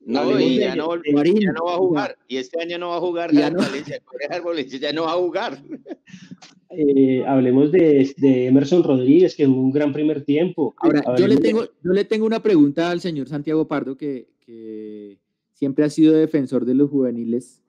no, 0.00 0.40
y 0.40 0.58
ya 0.58 0.74
no, 0.74 0.96
ya 0.96 1.52
no, 1.52 1.64
va 1.66 1.74
a 1.74 1.78
jugar. 1.78 2.16
Y 2.28 2.38
este 2.38 2.62
año 2.62 2.78
no 2.78 2.90
va 2.90 2.96
a 2.96 3.00
jugar 3.00 3.30
ya 3.32 3.50
no. 3.50 3.58
Valencia. 3.58 4.00
Valencia 4.44 4.78
ya 4.78 4.92
no 4.92 5.04
va 5.04 5.12
a 5.12 5.16
jugar. 5.16 5.62
Eh, 6.70 7.24
hablemos 7.26 7.72
de, 7.72 8.14
de, 8.18 8.46
Emerson 8.46 8.84
Rodríguez, 8.84 9.34
que 9.34 9.46
jugó 9.46 9.62
un 9.62 9.72
gran 9.72 9.90
primer 9.90 10.22
tiempo. 10.22 10.74
Ahora, 10.76 11.02
yo 11.16 11.26
le, 11.26 11.38
tengo, 11.38 11.64
yo 11.64 11.92
le 11.92 12.04
tengo 12.04 12.26
una 12.26 12.42
pregunta 12.42 12.90
al 12.90 13.00
señor 13.00 13.26
Santiago 13.26 13.66
Pardo, 13.66 13.96
que, 13.96 14.28
que 14.44 15.18
siempre 15.54 15.86
ha 15.86 15.90
sido 15.90 16.12
defensor 16.12 16.66
de 16.66 16.74
los 16.74 16.90
juveniles, 16.90 17.62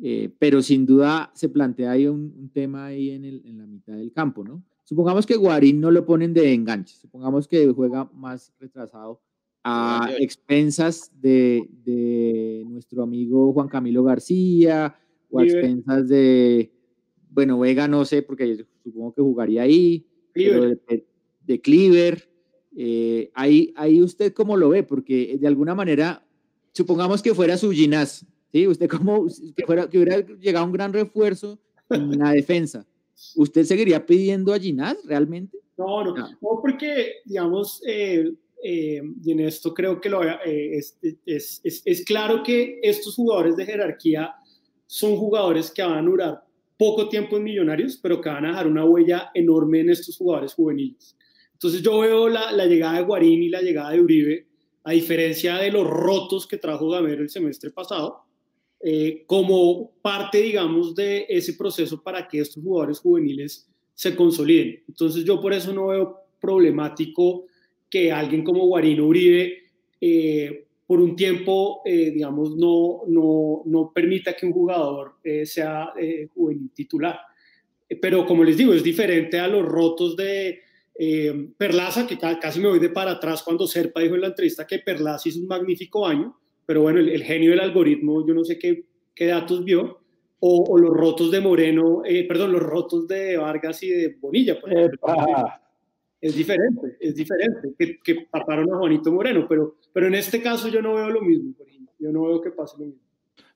eh, 0.00 0.30
pero 0.38 0.62
sin 0.62 0.86
duda 0.86 1.32
se 1.34 1.48
plantea 1.48 1.90
ahí 1.90 2.06
un, 2.06 2.34
un 2.38 2.48
tema 2.50 2.86
ahí 2.86 3.10
en, 3.10 3.24
el, 3.24 3.42
en 3.46 3.58
la 3.58 3.66
mitad 3.66 3.94
del 3.94 4.12
campo, 4.12 4.44
¿no? 4.44 4.62
Supongamos 4.86 5.26
que 5.26 5.36
Guarín 5.36 5.80
no 5.80 5.90
lo 5.90 6.06
ponen 6.06 6.32
de 6.32 6.54
enganche, 6.54 6.94
supongamos 6.94 7.48
que 7.48 7.66
juega 7.72 8.08
más 8.14 8.52
retrasado 8.60 9.20
a 9.64 10.10
expensas 10.20 11.10
de, 11.20 11.68
de 11.84 12.64
nuestro 12.68 13.02
amigo 13.02 13.52
Juan 13.52 13.66
Camilo 13.66 14.04
García 14.04 14.96
o 15.28 15.40
a 15.40 15.42
expensas 15.42 16.06
de, 16.08 16.72
bueno, 17.30 17.58
Vega 17.58 17.88
no 17.88 18.04
sé, 18.04 18.22
porque 18.22 18.64
supongo 18.84 19.12
que 19.12 19.22
jugaría 19.22 19.62
ahí, 19.62 20.06
de, 20.36 21.04
de, 21.44 21.60
Cleaver. 21.60 22.30
Eh, 22.76 23.32
ahí, 23.34 23.72
ahí 23.74 24.00
usted 24.00 24.32
cómo 24.34 24.56
lo 24.56 24.68
ve, 24.68 24.84
porque 24.84 25.36
de 25.36 25.48
alguna 25.48 25.74
manera, 25.74 26.24
supongamos 26.72 27.22
que 27.22 27.34
fuera 27.34 27.56
su 27.56 27.72
Ginás, 27.72 28.24
¿sí? 28.52 28.68
Usted 28.68 28.88
como 28.88 29.26
que, 29.56 29.66
fuera, 29.66 29.90
que 29.90 29.98
hubiera 29.98 30.20
llegado 30.38 30.64
un 30.64 30.72
gran 30.72 30.92
refuerzo 30.92 31.58
en 31.90 32.18
la 32.18 32.30
defensa. 32.32 32.86
¿Usted 33.36 33.64
seguiría 33.64 34.04
pidiendo 34.04 34.52
a 34.52 34.58
Ginás 34.58 34.96
realmente? 35.04 35.58
No, 35.78 36.04
no, 36.04 36.14
no, 36.14 36.38
porque, 36.40 37.16
digamos, 37.24 37.82
eh, 37.86 38.32
eh, 38.62 39.02
y 39.22 39.32
en 39.32 39.40
esto 39.40 39.74
creo 39.74 40.00
que 40.00 40.08
lo, 40.08 40.24
eh, 40.24 40.76
es, 40.76 40.98
es, 41.24 41.60
es, 41.62 41.82
es, 41.84 42.04
claro 42.04 42.42
que 42.42 42.78
estos 42.82 43.14
jugadores 43.14 43.56
de 43.56 43.66
jerarquía 43.66 44.34
son 44.86 45.16
jugadores 45.16 45.70
que 45.70 45.82
van 45.82 45.98
a 45.98 46.02
durar 46.02 46.44
poco 46.78 47.08
tiempo 47.08 47.36
en 47.36 47.44
Millonarios, 47.44 47.98
pero 48.02 48.20
que 48.20 48.28
van 48.28 48.44
a 48.46 48.48
dejar 48.48 48.66
una 48.66 48.84
huella 48.84 49.30
enorme 49.34 49.80
en 49.80 49.90
estos 49.90 50.16
jugadores 50.16 50.54
juveniles. 50.54 51.16
Entonces 51.52 51.82
yo 51.82 52.00
veo 52.00 52.28
la, 52.28 52.52
la 52.52 52.66
llegada 52.66 52.98
de 52.98 53.04
Guarín 53.04 53.42
y 53.42 53.48
la 53.48 53.62
llegada 53.62 53.90
de 53.90 54.00
Uribe, 54.00 54.46
a 54.84 54.92
diferencia 54.92 55.56
de 55.56 55.70
los 55.70 55.86
rotos 55.86 56.46
que 56.46 56.58
trajo 56.58 56.88
Gamero 56.90 57.22
el 57.22 57.30
semestre 57.30 57.70
pasado, 57.70 58.25
eh, 58.80 59.24
como 59.26 59.92
parte, 60.02 60.42
digamos, 60.42 60.94
de 60.94 61.26
ese 61.28 61.54
proceso 61.54 62.02
para 62.02 62.28
que 62.28 62.40
estos 62.40 62.62
jugadores 62.62 63.00
juveniles 63.00 63.68
se 63.94 64.14
consoliden. 64.14 64.82
Entonces 64.86 65.24
yo 65.24 65.40
por 65.40 65.52
eso 65.54 65.72
no 65.72 65.88
veo 65.88 66.20
problemático 66.38 67.46
que 67.88 68.12
alguien 68.12 68.44
como 68.44 68.66
Guarino 68.66 69.06
Uribe 69.06 69.62
eh, 70.00 70.66
por 70.86 71.00
un 71.00 71.16
tiempo, 71.16 71.80
eh, 71.86 72.10
digamos, 72.10 72.54
no, 72.56 73.00
no, 73.08 73.62
no, 73.64 73.92
permita 73.92 74.36
que 74.36 74.46
un 74.46 74.52
jugador 74.52 75.14
sea 75.44 75.92
juvenil 76.34 76.70
titular. 76.72 77.18
Pero 78.00 78.26
como 78.26 78.44
les 78.44 78.56
digo, 78.56 78.72
es 78.72 78.84
diferente 78.84 79.40
a 79.40 79.48
los 79.48 79.64
rotos 79.64 80.16
de 80.16 80.60
Perlaza, 81.58 82.06
que 82.06 82.18
casi 82.18 82.60
me 82.60 82.68
voy 82.68 82.78
de 82.78 82.90
para 82.90 83.12
atrás 83.12 83.42
cuando 83.42 83.66
Serpa 83.66 84.00
dijo 84.00 84.14
en 84.14 84.20
la 84.20 84.28
entrevista 84.28 84.66
que 84.66 84.78
Perlaza 84.78 85.28
hizo 85.28 85.40
un 85.40 85.48
magnífico 85.48 86.06
año, 86.06 86.36
pero 86.66 86.82
bueno, 86.82 86.98
el, 86.98 87.22
genio 87.22 87.50
del 87.50 87.60
algoritmo, 87.60 88.26
yo 88.26 88.34
no 88.34 88.44
sé 88.44 88.58
qué, 88.58 88.84
qué 89.14 89.26
datos 89.26 89.64
vio, 89.64 90.00
o, 90.38 90.78
los 90.78 90.90
rotos 90.90 91.30
de 91.30 91.40
Moreno, 91.40 92.02
eh, 92.04 92.26
perdón, 92.28 92.52
los 92.52 92.62
rotos 92.62 93.08
de 93.08 93.36
Vargas 93.36 93.82
y 93.82 93.88
de 93.88 94.16
Bonilla, 94.20 94.60
por 94.60 94.72
ejemplo. 94.72 95.00
Es 96.20 96.34
diferente, 96.34 96.96
es 97.00 97.14
diferente 97.14 97.74
que, 97.78 97.98
que 98.02 98.26
taparon 98.30 98.72
a 98.72 98.78
Juanito 98.78 99.12
Moreno, 99.12 99.46
pero, 99.48 99.78
pero 99.92 100.06
en 100.06 100.14
este 100.14 100.42
caso 100.42 100.68
yo 100.68 100.82
no 100.82 100.94
veo 100.94 101.10
lo 101.10 101.22
mismo, 101.22 101.54
por 101.56 101.68
ejemplo. 101.68 101.94
yo 101.98 102.10
no 102.10 102.24
veo 102.24 102.40
que 102.40 102.50
pase 102.50 102.76
lo 102.78 102.86
mismo. 102.86 103.00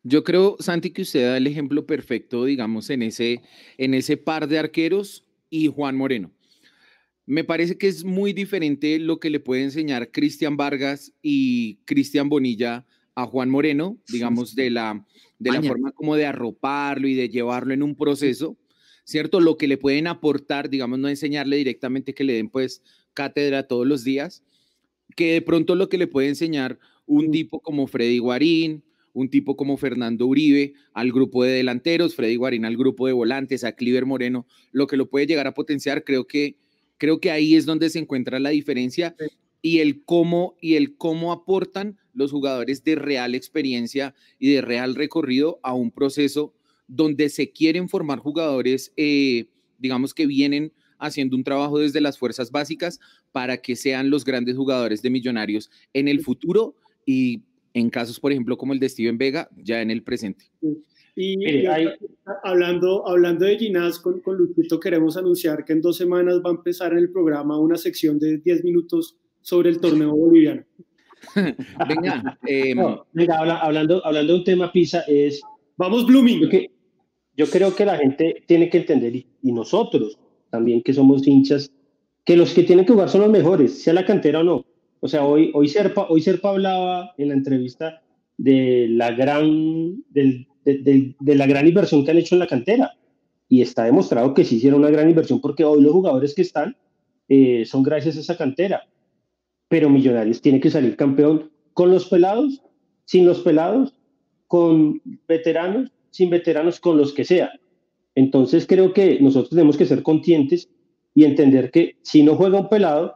Yo 0.03 0.25
creo, 0.25 0.57
Santi, 0.61 0.91
que 0.91 1.03
usted 1.03 1.27
da 1.27 1.37
el 1.37 1.47
ejemplo 1.47 1.87
perfecto, 1.87 2.45
digamos, 2.45 2.89
en 2.91 3.03
ese, 3.03 3.43
en 3.77 3.95
ese 3.95 4.17
par 4.17 4.47
de 4.47 4.59
arqueros 4.59 5.27
y 5.51 5.69
Juan 5.69 5.97
Moreno. 5.97 6.31
Me 7.27 7.45
parece 7.45 7.77
que 7.77 7.87
es 7.87 8.05
muy 8.05 8.33
diferente 8.33 8.99
lo 8.99 9.21
que 9.21 9.31
le 9.31 9.41
puede 9.41 9.63
enseñar 9.63 10.11
Cristian 10.11 10.57
Vargas 10.57 11.13
y 11.23 11.77
Cristian 11.85 12.29
Bonilla 12.29 12.87
a 13.15 13.27
Juan 13.27 13.51
Moreno, 13.51 13.99
digamos, 14.09 14.55
de 14.55 14.71
la, 14.71 15.05
de 15.39 15.53
la 15.53 15.63
forma 15.63 15.93
como 15.93 16.17
de 16.17 16.27
arroparlo 16.27 17.09
y 17.09 17.15
de 17.15 17.29
llevarlo 17.29 17.75
en 17.75 17.83
un 17.83 17.95
proceso, 17.97 18.57
¿cierto? 19.05 19.41
Lo 19.41 19.57
que 19.57 19.69
le 19.69 19.79
pueden 19.79 20.07
aportar, 20.07 20.71
digamos, 20.71 20.99
no 20.99 21.09
enseñarle 21.09 21.57
directamente 21.57 22.15
que 22.15 22.25
le 22.25 22.35
den 22.35 22.49
pues 22.49 22.83
cátedra 23.15 23.67
todos 23.67 23.87
los 23.87 24.05
días, 24.05 24.45
que 25.17 25.33
de 25.33 25.43
pronto 25.43 25.75
lo 25.75 25.89
que 25.89 25.99
le 25.99 26.07
puede 26.07 26.29
enseñar 26.29 26.79
un 27.07 27.31
tipo 27.31 27.61
como 27.61 27.87
Freddy 27.87 28.19
Guarín, 28.19 28.85
un 29.13 29.29
tipo 29.29 29.57
como 29.57 29.77
Fernando 29.77 30.27
Uribe 30.27 30.75
al 30.93 31.11
grupo 31.11 31.43
de 31.43 31.51
delanteros, 31.51 32.15
Freddy 32.15 32.37
Guarín 32.37 32.65
al 32.65 32.77
grupo 32.77 33.07
de 33.07 33.13
volantes, 33.13 33.65
a 33.65 33.73
Cliver 33.73 34.07
Moreno, 34.07 34.47
lo 34.71 34.87
que 34.87 34.97
lo 34.97 35.11
puede 35.11 35.27
llegar 35.27 35.49
a 35.49 35.55
potenciar, 35.55 36.05
creo 36.05 36.27
que, 36.27 36.57
creo 36.97 37.21
que 37.21 37.31
ahí 37.31 37.57
es 37.57 37.67
donde 37.67 37.91
se 37.91 37.99
encuentra 37.99 38.39
la 38.39 38.51
diferencia 38.51 39.17
y 39.63 39.79
el 39.79 40.05
cómo 40.05 40.57
y 40.61 40.75
el 40.75 40.97
cómo 40.97 41.33
aportan 41.33 41.99
los 42.15 42.31
jugadores 42.31 42.85
de 42.85 42.97
real 42.97 43.35
experiencia 43.35 44.15
y 44.39 44.53
de 44.53 44.63
real 44.63 44.95
recorrido 44.95 45.61
a 45.63 45.75
un 45.75 45.91
proceso 45.91 46.55
donde 46.89 47.29
se 47.29 47.51
quieren 47.51 47.89
formar 47.89 48.19
jugadores, 48.19 48.93
eh, 48.97 49.47
digamos 49.79 50.13
que 50.13 50.27
vienen 50.27 50.73
haciendo 50.99 51.37
un 51.37 51.45
trabajo 51.45 51.79
desde 51.79 52.01
las 52.01 52.19
fuerzas 52.19 52.51
básicas 52.51 53.01
para 53.33 53.59
que 53.59 53.77
sean 53.77 54.11
los 54.11 54.25
grandes 54.25 54.57
jugadores 54.57 55.03
de 55.03 55.11
millonarios 55.11 55.71
en 55.95 56.09
el 56.09 56.21
futuro 56.21 56.75
y 57.07 57.43
en 57.73 57.89
casos, 57.91 58.19
por 58.21 58.33
ejemplo, 58.33 58.57
como 58.59 58.73
el 58.73 58.81
de 58.81 58.89
Steven 58.89 59.17
Vega, 59.17 59.49
ya 59.57 59.81
en 59.81 59.91
el 59.91 60.03
presente. 60.03 60.47
Y, 61.17 61.67
hablando, 62.43 63.07
hablando 63.07 63.45
de 63.45 63.59
Ginás, 63.59 63.99
con, 63.99 64.21
con 64.21 64.39
queremos 64.81 65.17
anunciar 65.17 65.65
que 65.65 65.73
en 65.73 65.81
dos 65.81 65.97
semanas 65.97 66.41
va 66.45 66.51
a 66.51 66.55
empezar 66.55 66.93
en 66.93 66.99
el 66.99 67.11
programa 67.11 67.59
una 67.59 67.77
sección 67.77 68.19
de 68.19 68.39
10 68.39 68.65
minutos 68.65 69.17
sobre 69.41 69.71
el 69.71 69.81
torneo 69.81 70.15
boliviano. 70.15 70.63
venga, 71.89 72.39
eh, 72.47 72.75
hablando, 73.39 74.05
hablando 74.05 74.33
de 74.33 74.39
un 74.39 74.45
tema 74.45 74.73
PISA, 74.73 75.03
es... 75.07 75.41
Vamos 75.77 76.07
Blooming. 76.07 76.49
Yo, 77.37 77.47
creo 77.47 77.75
que 77.75 77.87
la 77.87 77.97
gente 77.97 78.43
tiene 78.47 78.69
que 78.69 78.79
entender, 78.79 79.17
y, 79.17 79.27
nosotros 79.43 80.19
también 80.51 80.83
que 80.83 80.93
somos 80.93 81.27
hinchas, 81.27 81.73
que 82.25 82.37
los 82.37 82.53
que 82.53 82.65
tienen 82.65 82.85
que 82.85 82.93
jugar 82.93 83.09
son 83.09 83.23
los 83.23 83.31
mejores, 83.31 83.83
sea 83.83 83.95
la 83.95 84.05
cantera 84.05 84.41
o 84.41 84.45
no. 84.45 84.65
O 85.01 85.09
sea, 85.09 85.25
hoy, 85.25 85.51
hoy, 85.55 85.69
Serpa, 85.69 86.07
hoy 86.11 86.21
Serpa 86.21 86.51
hablaba 86.51 87.15
en 87.17 87.29
la 87.29 87.35
entrevista 87.35 88.03
de 88.37 88.89
la, 88.91 89.13
gran, 89.13 90.03
de, 90.11 90.47
la 91.19 91.47
gran 91.47 91.67
inversión 91.67 92.05
que 92.05 92.11
han 92.11 92.19
hecho 92.19 92.35
en 92.35 92.41
la 92.41 92.47
cantera. 92.47 92.93
Y 93.49 93.63
está 93.63 93.85
demostrado 93.85 94.33
que 94.33 94.45
sí 94.45 94.57
hicieron 94.57 94.81
una 94.81 94.91
gran 94.91 95.09
inversión 95.09 95.41
porque 95.41 95.65
hoy 95.65 95.83
los 95.83 95.93
jugadores 95.93 96.35
que 96.35 96.43
están 96.43 96.77
eh, 97.29 97.65
son 97.67 97.83
gracias 97.83 98.17
a 98.17 98.21
esa 98.21 98.37
cantera. 98.37 98.83
Pero 99.71 99.89
Millonarios 99.89 100.43
tiene 100.43 100.59
que 100.59 100.69
salir 100.69 100.97
campeón 100.97 101.49
con 101.75 101.93
los 101.93 102.09
pelados, 102.09 102.61
sin 103.05 103.25
los 103.25 103.39
pelados, 103.39 103.95
con 104.49 105.01
veteranos, 105.29 105.93
sin 106.11 106.29
veteranos, 106.29 106.81
con 106.81 106.99
los 106.99 107.13
que 107.15 107.25
sea. 107.25 107.53
Entonces 108.17 108.67
creo 108.67 108.93
que 108.93 109.21
nosotros 109.21 109.51
tenemos 109.51 109.77
que 109.77 109.87
ser 109.87 110.03
conscientes 110.03 110.69
y 111.15 111.23
entender 111.23 111.71
que 111.71 111.95
si 112.03 112.25
no 112.25 112.35
juega 112.35 112.59
un 112.59 112.69
pelado, 112.69 113.15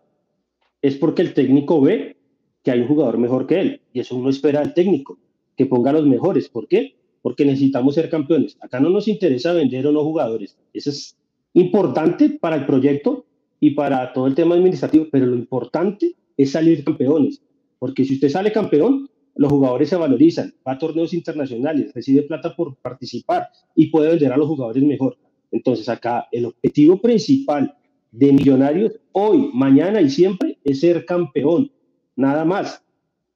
es 0.81 0.95
porque 0.95 1.23
el 1.23 1.35
técnico 1.35 1.81
ve 1.81 2.17
que 2.63 2.71
hay 2.71 2.83
un 2.83 2.87
jugador 2.87 3.19
mejor 3.19 3.49
que 3.49 3.61
él. 3.61 3.81
Y 3.93 3.99
eso 3.99 4.15
uno 4.15 4.31
espera 4.31 4.61
del 4.61 4.75
técnico, 4.75 5.19
que 5.57 5.67
ponga 5.67 5.93
los 5.93 6.07
mejores. 6.07 6.49
¿Por 6.49 6.69
qué? 6.69 6.95
Porque 7.21 7.45
necesitamos 7.45 7.97
ser 7.97 8.09
campeones. 8.09 8.57
Acá 8.61 8.79
no 8.79 8.91
nos 8.91 9.09
interesa 9.09 9.53
vender 9.53 9.89
o 9.89 9.93
no 9.93 10.05
jugadores. 10.05 10.57
Eso 10.73 10.91
es 10.91 11.17
importante 11.55 12.31
para 12.31 12.55
el 12.55 12.65
proyecto 12.65 13.27
y 13.59 13.71
para 13.71 14.13
todo 14.13 14.29
el 14.29 14.37
tema 14.37 14.55
administrativo, 14.55 15.07
pero 15.11 15.27
lo 15.27 15.35
importante 15.35 16.15
es 16.37 16.51
salir 16.51 16.85
campeones. 16.85 17.43
Porque 17.79 18.05
si 18.05 18.15
usted 18.15 18.29
sale 18.29 18.53
campeón, 18.53 19.09
los 19.37 19.51
jugadores 19.51 19.89
se 19.89 19.97
valorizan, 19.97 20.55
va 20.67 20.73
a 20.73 20.79
torneos 20.79 21.13
internacionales, 21.13 21.93
recibe 21.93 22.23
plata 22.23 22.55
por 22.55 22.77
participar 22.77 23.49
y 23.75 23.89
puede 23.89 24.11
vender 24.11 24.33
a 24.33 24.37
los 24.37 24.47
jugadores 24.47 24.83
mejor. 24.83 25.19
Entonces 25.51 25.89
acá 25.89 26.29
el 26.33 26.47
objetivo 26.47 27.01
principal 27.01 27.77
de 28.13 28.33
Millonarios 28.33 28.93
hoy, 29.13 29.51
mañana 29.53 30.01
y 30.01 30.09
siempre 30.09 30.59
es 30.65 30.81
ser 30.81 31.05
campeón, 31.05 31.71
nada 32.17 32.45
más. 32.45 32.83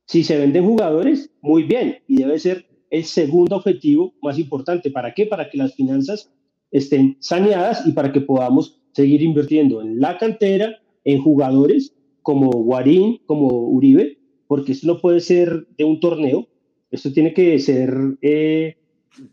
Si 0.07 0.23
se 0.23 0.39
venden 0.39 0.65
jugadores, 0.65 1.31
muy 1.43 1.65
bien, 1.65 1.99
y 2.07 2.17
debe 2.17 2.39
ser 2.39 2.67
el 2.91 3.05
segundo 3.05 3.57
objetivo 3.57 4.15
más 4.23 4.39
importante. 4.39 4.91
¿Para 4.91 5.13
qué? 5.13 5.27
Para 5.27 5.51
que 5.51 5.59
las 5.59 5.75
finanzas 5.75 6.33
estén 6.71 7.17
saneadas 7.21 7.87
y 7.87 7.93
para 7.93 8.13
que 8.13 8.21
podamos 8.21 8.81
seguir 8.93 9.21
invirtiendo 9.23 9.83
en 9.83 10.01
la 10.01 10.17
cantera, 10.17 10.81
en 11.05 11.21
jugadores 11.23 11.95
como 12.29 12.51
Guarín, 12.51 13.23
como 13.25 13.47
Uribe, 13.71 14.19
porque 14.47 14.73
esto 14.73 14.87
no 14.87 15.01
puede 15.01 15.21
ser 15.21 15.67
de 15.79 15.85
un 15.85 15.99
torneo, 15.99 16.47
esto 16.91 17.11
tiene 17.11 17.33
que 17.33 17.59
ser 17.59 18.19
eh, 18.21 18.77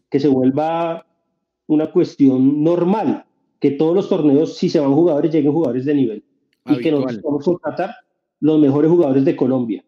que 0.09 0.17
se 0.17 0.29
vuelva 0.29 1.05
una 1.67 1.91
cuestión 1.91 2.63
normal, 2.63 3.25
que 3.59 3.71
todos 3.71 3.95
los 3.95 4.07
torneos, 4.07 4.55
si 4.55 4.69
se 4.69 4.79
van 4.79 4.93
jugadores, 4.93 5.29
lleguen 5.29 5.51
jugadores 5.51 5.83
de 5.83 5.93
nivel. 5.93 6.23
Y 6.67 6.77
que 6.77 6.89
nosotros 6.89 7.41
a 7.41 7.43
contratar 7.43 7.95
los 8.39 8.61
mejores 8.61 8.89
jugadores 8.89 9.25
de 9.25 9.35
Colombia, 9.35 9.83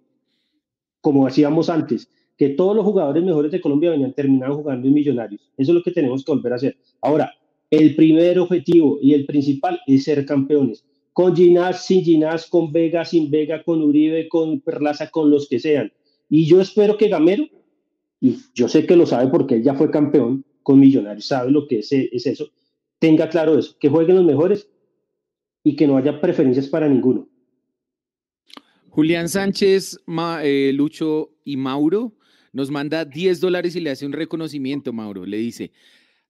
como 0.99 1.26
hacíamos 1.26 1.70
antes, 1.70 2.12
que 2.38 2.49
todos 2.49 2.76
los 2.76 2.84
jugadores 2.84 3.24
mejores 3.24 3.53
de 3.53 3.62
Colombia 3.62 3.91
venían 3.91 4.12
terminando 4.12 4.58
jugando 4.58 4.86
en 4.86 4.93
Millonarios. 4.93 5.49
Eso 5.55 5.72
es 5.72 5.76
lo 5.76 5.82
que 5.82 5.91
tenemos 5.91 6.26
que 6.26 6.34
volver 6.34 6.51
a 6.51 6.55
hacer. 6.58 6.78
Ahora, 6.99 7.32
el 7.72 7.95
primer 7.95 8.38
objetivo 8.38 8.99
y 9.01 9.14
el 9.14 9.26
principal 9.26 9.80
es 9.88 10.03
ser 10.03 10.26
campeones. 10.26 10.84
Con 11.18 11.36
Ginás, 11.36 11.84
sin 11.88 12.03
Ginás, 12.03 12.45
con 12.45 12.72
Vega, 12.72 13.03
sin 13.03 13.32
Vega, 13.32 13.63
con 13.63 13.82
Uribe, 13.82 14.30
con 14.30 14.61
Perlaza, 14.61 15.09
con 15.09 15.32
los 15.32 15.49
que 15.49 15.57
sean. 15.57 15.91
Y 16.30 16.45
yo 16.45 16.61
espero 16.61 16.95
que 16.95 17.07
Gamero, 17.07 17.47
y 18.22 18.38
yo 18.53 18.68
sé 18.68 18.86
que 18.86 18.95
lo 18.95 19.07
sabe 19.07 19.32
porque 19.32 19.55
él 19.55 19.63
ya 19.63 19.74
fue 19.74 19.89
campeón 19.89 20.45
con 20.61 20.80
Millonarios, 20.80 21.26
sabe 21.26 21.49
lo 21.49 21.68
que 21.68 21.80
es, 21.80 21.91
es 21.91 22.28
eso, 22.28 22.51
tenga 22.99 23.30
claro 23.30 23.57
eso, 23.57 23.76
que 23.80 23.89
jueguen 23.89 24.18
los 24.18 24.26
mejores 24.26 24.70
y 25.63 25.76
que 25.76 25.88
no 25.88 25.97
haya 25.97 26.22
preferencias 26.22 26.68
para 26.68 26.88
ninguno. 26.88 27.28
Julián 28.89 29.28
Sánchez, 29.28 29.99
eh, 30.43 30.72
Lucho 30.76 31.32
y 31.43 31.57
Mauro 31.57 32.13
nos 32.53 32.70
manda 32.70 33.05
10 33.05 33.39
dólares 33.39 33.76
y 33.76 33.80
le 33.80 33.89
hace 33.89 34.05
un 34.05 34.13
reconocimiento, 34.13 34.93
Mauro. 34.93 35.26
Le 35.26 35.38
dice, 35.38 35.72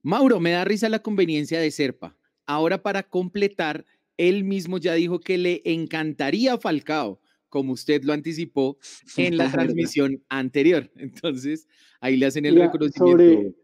Mauro, 0.01 0.39
me 0.39 0.51
da 0.51 0.63
risa 0.63 0.87
la 0.87 0.99
conveniencia 0.99 1.59
de 1.59 1.71
Serpa. 1.71 2.15
Ahora 2.45 2.81
para 2.81 3.03
completar, 3.03 3.85
él 4.17 4.43
mismo 4.43 4.77
ya 4.77 4.93
dijo 4.93 5.19
que 5.19 5.37
le 5.37 5.61
encantaría 5.65 6.57
Falcao, 6.57 7.19
como 7.49 7.73
usted 7.73 8.03
lo 8.03 8.13
anticipó 8.13 8.77
en 9.15 9.37
la 9.37 9.51
transmisión 9.51 10.23
anterior. 10.29 10.91
Entonces, 10.95 11.67
ahí 12.01 12.17
le 12.17 12.25
hacen 12.25 12.45
el 12.45 12.55
reconocimiento. 12.55 13.23
Sobre, 13.23 13.55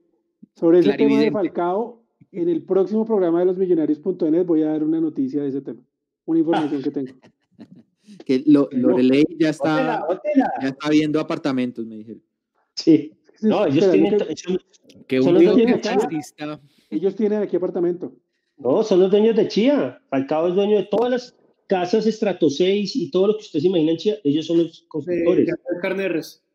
sobre 0.56 0.80
ese 0.80 0.94
tema 0.94 1.20
de 1.20 1.32
Falcao, 1.32 2.04
en 2.32 2.50
el 2.50 2.64
próximo 2.64 3.06
programa 3.06 3.40
de 3.40 3.46
los 3.46 3.58
millonarios.net 3.58 4.46
voy 4.46 4.64
a 4.64 4.70
dar 4.70 4.84
una 4.84 5.00
noticia 5.00 5.42
de 5.44 5.50
ese 5.50 5.62
tema, 5.62 5.82
una 6.26 6.40
información 6.40 6.82
que 6.82 6.92
tengo. 6.92 7.14
que 8.26 8.44
lo, 8.46 8.70
lo 8.72 8.96
de 8.96 9.04
ley 9.04 9.26
ya 9.40 9.50
está, 9.50 10.06
ya 10.62 10.70
está 10.70 10.90
viendo 10.90 11.20
apartamentos, 11.20 11.86
me 11.86 11.98
dijeron. 11.98 12.24
Sí. 12.76 13.14
No, 13.42 13.66
ellos 13.66 13.92
tienen. 13.92 14.18
que 15.08 15.20
de 15.20 16.60
Ellos 16.90 17.16
tienen 17.16 17.42
aquí 17.42 17.56
apartamento. 17.58 18.16
No, 18.58 18.84
son 18.84 19.00
los 19.00 19.12
dueños 19.12 19.36
de 19.36 19.48
Chía. 19.48 20.02
Falcao 20.10 20.48
es 20.48 20.56
dueño 20.56 20.78
de 20.78 20.84
todas 20.84 21.12
las 21.12 21.36
casas 21.68 22.06
Estrato 22.06 22.50
6 22.50 22.96
y 22.96 23.12
todo 23.12 23.28
lo 23.28 23.34
que 23.38 23.44
ustedes 23.44 23.64
se 23.64 23.70
imaginen 23.70 23.98
Chía. 23.98 24.18
Ellos 24.24 24.46
son 24.46 24.60
los 24.60 24.86
constructores. 24.88 26.40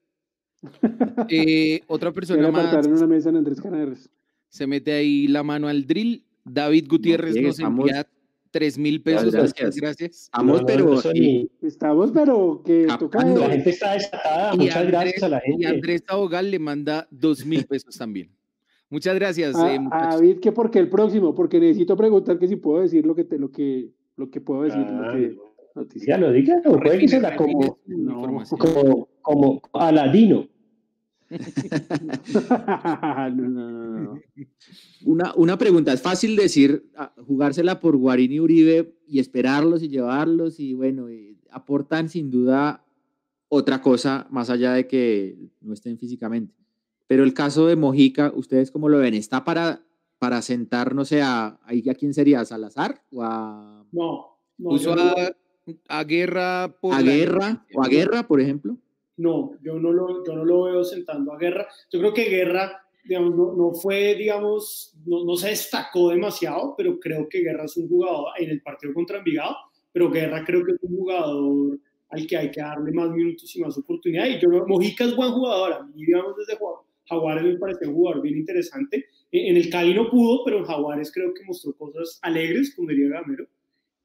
Eh, 1.30 1.82
otra 1.86 2.10
persona 2.10 2.50
más. 2.50 2.84
en 2.84 2.92
una 2.92 3.06
mesa 3.06 3.28
en 3.28 3.36
Andrés 3.36 3.60
Carneres 3.60 4.10
se 4.48 4.66
mete 4.66 4.92
ahí 4.92 5.28
la 5.28 5.42
mano 5.42 5.68
al 5.68 5.86
drill. 5.86 6.24
David 6.44 6.86
Gutiérrez 6.88 7.36
nos 7.36 7.58
envía 7.60 8.06
tres 8.50 8.78
mil 8.78 9.02
pesos. 9.02 9.32
Gracias. 9.32 9.76
gracias. 9.76 10.10
Estamos, 10.24 10.62
pero. 10.66 11.00
Estamos, 11.62 12.10
pero 12.12 12.62
que 12.64 12.86
La 12.86 13.50
gente 13.50 13.70
está 13.70 13.92
desatada. 13.94 14.54
Muchas 14.54 14.86
gracias 14.86 15.22
a 15.22 15.28
la 15.28 15.40
gente. 15.40 15.62
Y 15.62 15.66
Andrés 15.66 16.02
Abogal 16.08 16.50
le 16.50 16.58
manda 16.58 17.06
dos 17.10 17.44
mil 17.44 17.66
pesos 17.66 17.96
también. 17.96 18.30
Muchas 18.90 19.14
gracias. 19.14 19.54
A, 19.56 19.74
eh, 19.74 19.80
David, 19.90 20.40
que 20.40 20.52
porque 20.52 20.78
el 20.78 20.88
próximo, 20.88 21.34
porque 21.34 21.60
necesito 21.60 21.94
preguntar 21.96 22.38
que 22.38 22.48
si 22.48 22.56
puedo 22.56 22.80
decir 22.80 23.06
lo 23.06 23.14
que 23.14 23.24
te, 23.24 23.38
lo 23.38 23.50
que, 23.50 23.90
lo 24.16 24.30
que 24.30 24.40
puedo 24.40 24.62
decir. 24.62 24.80
lo 24.80 25.12
que, 25.12 25.36
noticia. 25.74 26.14
Ya 26.14 26.20
lo 26.20 26.32
diga, 26.32 26.62
puede 26.62 26.98
que 26.98 27.08
sea 27.08 27.36
como, 27.36 27.78
como, 28.58 29.08
como 29.20 29.60
Aladino. 29.72 30.48
una, 35.04 35.34
una 35.34 35.58
pregunta, 35.58 35.92
es 35.92 36.00
fácil 36.00 36.36
decir, 36.36 36.90
ah, 36.96 37.12
jugársela 37.26 37.80
por 37.80 37.98
Guarín 37.98 38.32
y 38.32 38.40
Uribe 38.40 38.94
y 39.06 39.18
esperarlos 39.18 39.82
y 39.82 39.90
llevarlos 39.90 40.58
y 40.58 40.72
bueno, 40.72 41.06
aportan 41.50 42.08
sin 42.08 42.30
duda 42.30 42.82
otra 43.48 43.82
cosa 43.82 44.26
más 44.30 44.48
allá 44.48 44.72
de 44.72 44.86
que 44.86 45.36
no 45.60 45.74
estén 45.74 45.98
físicamente. 45.98 46.54
Pero 47.08 47.24
el 47.24 47.34
caso 47.34 47.66
de 47.66 47.74
Mojica, 47.74 48.30
¿ustedes 48.34 48.70
cómo 48.70 48.88
lo 48.88 48.98
ven? 48.98 49.14
¿Está 49.14 49.42
para, 49.42 49.80
para 50.18 50.42
sentar, 50.42 50.94
no 50.94 51.04
sé, 51.04 51.22
a, 51.22 51.46
a 51.46 51.94
quién 51.98 52.12
sería? 52.12 52.40
¿A 52.40 52.44
Salazar? 52.44 53.02
¿O 53.10 53.22
a... 53.22 53.84
No, 53.90 54.38
no. 54.58 54.70
a, 55.88 56.04
Guerra 56.04 56.76
por... 56.80 56.94
A 56.94 57.00
Guerra, 57.00 57.66
o 57.74 57.82
a 57.82 57.88
Guerra, 57.88 58.28
por 58.28 58.42
ejemplo. 58.42 58.76
No, 59.16 59.52
yo 59.62 59.78
no 59.80 59.90
lo, 59.90 60.24
yo 60.24 60.36
no 60.36 60.44
lo 60.44 60.64
veo 60.64 60.84
sentando 60.84 61.32
a 61.32 61.38
Guerra. 61.38 61.66
Yo 61.90 61.98
creo 61.98 62.12
que 62.12 62.28
Guerra, 62.28 62.84
digamos, 63.02 63.56
no, 63.56 63.72
fue, 63.72 64.14
digamos, 64.14 64.94
no, 65.06 65.24
no, 65.24 65.34
se 65.34 65.48
destacó 65.48 66.10
demasiado, 66.10 66.74
pero 66.76 67.00
creo 67.00 67.26
que 67.26 67.40
Guerra 67.40 67.64
es 67.64 67.76
un 67.78 67.88
jugador 67.88 68.26
en 68.38 68.50
el 68.50 68.60
partido 68.60 68.92
contra 68.92 69.18
Envigado, 69.18 69.56
pero 69.90 70.10
Guerra 70.10 70.44
creo 70.44 70.62
que 70.62 70.72
es 70.72 70.78
un 70.82 70.96
jugador 70.98 71.78
al 72.10 72.26
que 72.26 72.36
hay 72.36 72.50
que 72.50 72.60
darle 72.60 72.92
más 72.92 73.10
minutos 73.10 73.56
y 73.56 73.60
más 73.60 73.78
oportunidad. 73.78 74.26
Y 74.26 74.38
yo, 74.38 74.50
Mojica 74.66 75.04
es 75.04 75.16
buen 75.16 75.32
jugador, 75.32 75.72
a 75.72 75.82
mí, 75.82 76.04
digamos, 76.04 76.36
desde 76.36 76.56
Jaguares 77.08 77.44
me 77.44 77.58
parece 77.58 77.86
un 77.86 77.94
jugador 77.94 78.22
bien 78.22 78.38
interesante. 78.38 79.06
En 79.30 79.56
el 79.56 79.70
Cali 79.70 79.94
no 79.94 80.10
pudo, 80.10 80.44
pero 80.44 80.58
en 80.58 80.64
Jaguares 80.64 81.12
creo 81.12 81.32
que 81.34 81.44
mostró 81.44 81.72
cosas 81.76 82.18
alegres, 82.22 82.74
como 82.74 82.88
diría 82.88 83.08
Gamero. 83.08 83.46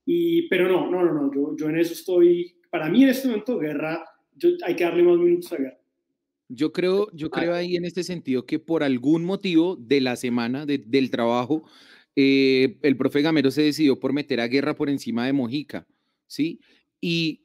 Y, 0.06 0.48
pero 0.50 0.68
no, 0.68 0.90
no, 0.90 1.04
no, 1.04 1.14
no, 1.14 1.34
yo, 1.34 1.56
yo 1.58 1.70
en 1.70 1.78
eso 1.78 1.94
estoy, 1.94 2.56
para 2.70 2.90
mí 2.90 3.04
en 3.04 3.10
este 3.10 3.28
momento 3.28 3.58
Guerra 3.58 4.04
hay 4.66 4.76
que 4.76 4.84
darle 4.84 5.04
más 5.04 5.18
minutos 5.18 5.52
a 5.54 5.58
Guerra. 5.58 5.80
Yo 6.50 6.72
creo, 6.72 7.08
yo 7.14 7.30
creo 7.30 7.54
ahí 7.54 7.78
en 7.78 7.86
este 7.86 8.04
sentido 8.04 8.46
que 8.46 8.60
por 8.60 8.84
algún 8.84 9.24
motivo 9.24 9.76
de 9.78 10.02
la 10.02 10.16
semana, 10.16 10.66
del 10.66 11.10
trabajo, 11.10 11.64
eh, 12.16 12.78
el 12.84 12.96
profe 12.98 13.22
Gamero 13.22 13.50
se 13.50 13.64
decidió 13.64 14.00
por 14.00 14.14
meter 14.14 14.40
a 14.40 14.48
Guerra 14.48 14.76
por 14.76 14.90
encima 14.90 15.26
de 15.26 15.34
Mojica, 15.34 15.88
¿sí? 16.28 16.60
Y 17.02 17.43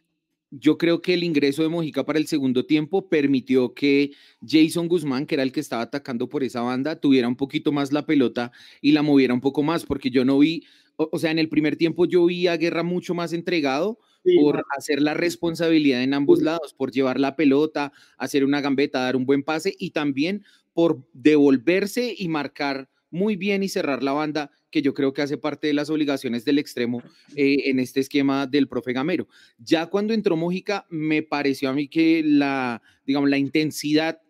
yo 0.51 0.79
creo 0.79 1.03
que 1.03 1.15
el 1.15 1.25
ingreso 1.25 1.63
de 1.63 1.69
Mojica 1.69 2.05
para 2.05 2.19
el 2.19 2.27
segundo 2.27 2.65
tiempo 2.65 3.09
permitió 3.09 3.75
que 3.75 4.13
Jason 4.47 4.89
Guzmán, 4.89 5.27
que 5.27 5.35
era 5.35 5.43
el 5.43 5.53
que 5.53 5.61
estaba 5.61 5.83
atacando 5.83 6.29
por 6.29 6.43
esa 6.43 6.63
banda, 6.63 7.01
tuviera 7.01 7.29
un 7.29 7.37
poquito 7.37 7.73
más 7.73 7.93
la 7.93 8.07
pelota 8.07 8.53
y 8.81 8.93
la 8.93 9.03
moviera 9.03 9.35
un 9.35 9.41
poco 9.41 9.63
más, 9.63 9.85
porque 9.85 10.11
yo 10.11 10.25
no 10.25 10.39
vi, 10.39 10.65
o, 10.97 11.19
sea, 11.19 11.31
en 11.31 11.39
el 11.39 11.49
primer 11.49 11.77
tiempo 11.77 12.07
yo 12.07 12.25
vi 12.27 12.47
a 12.47 12.57
Guerra 12.57 12.83
mucho 12.83 13.15
más 13.15 13.33
entregado, 13.33 13.99
por 14.37 14.63
hacer 14.77 15.01
la 15.01 15.15
responsabilidad 15.15 16.03
en 16.03 16.13
ambos 16.13 16.43
lados, 16.43 16.75
por 16.75 16.91
llevar 16.91 17.19
la 17.19 17.35
pelota, 17.35 17.93
hacer 18.19 18.45
una 18.45 18.61
gambeta, 18.61 19.01
dar 19.01 19.17
un 19.17 19.25
buen 19.25 19.43
pase 19.43 19.75
y 19.79 19.91
también 19.91 20.45
por 20.75 21.03
devolverse 21.15 22.15
y 22.17 22.29
marcar 22.29 22.91
muy 23.11 23.37
bien 23.37 23.63
y 23.63 23.69
cerrar 23.69 24.03
la 24.03 24.13
banda, 24.13 24.51
que 24.71 24.83
yo 24.83 24.95
creo 24.95 25.13
que 25.13 25.23
hace 25.23 25.39
parte 25.39 25.67
de 25.67 25.73
las 25.73 25.91
obligaciones 25.91 26.45
del 26.45 26.59
extremo 26.59 27.03
eh, 27.37 27.63
en 27.67 27.81
este 27.81 28.01
esquema 28.01 28.47
del 28.47 28.69
profe 28.69 28.93
Gamero. 28.93 29.29
Ya 29.59 29.87
cuando 29.87 30.15
entró 30.15 30.37
Mójica, 30.37 30.87
me 30.91 31.23
pareció 31.23 31.71
a 31.71 31.73
mí 31.73 31.89
que 31.89 32.23
la, 32.25 32.83
digamos, 33.07 33.31
la 33.31 33.39
intensidad 33.39 34.21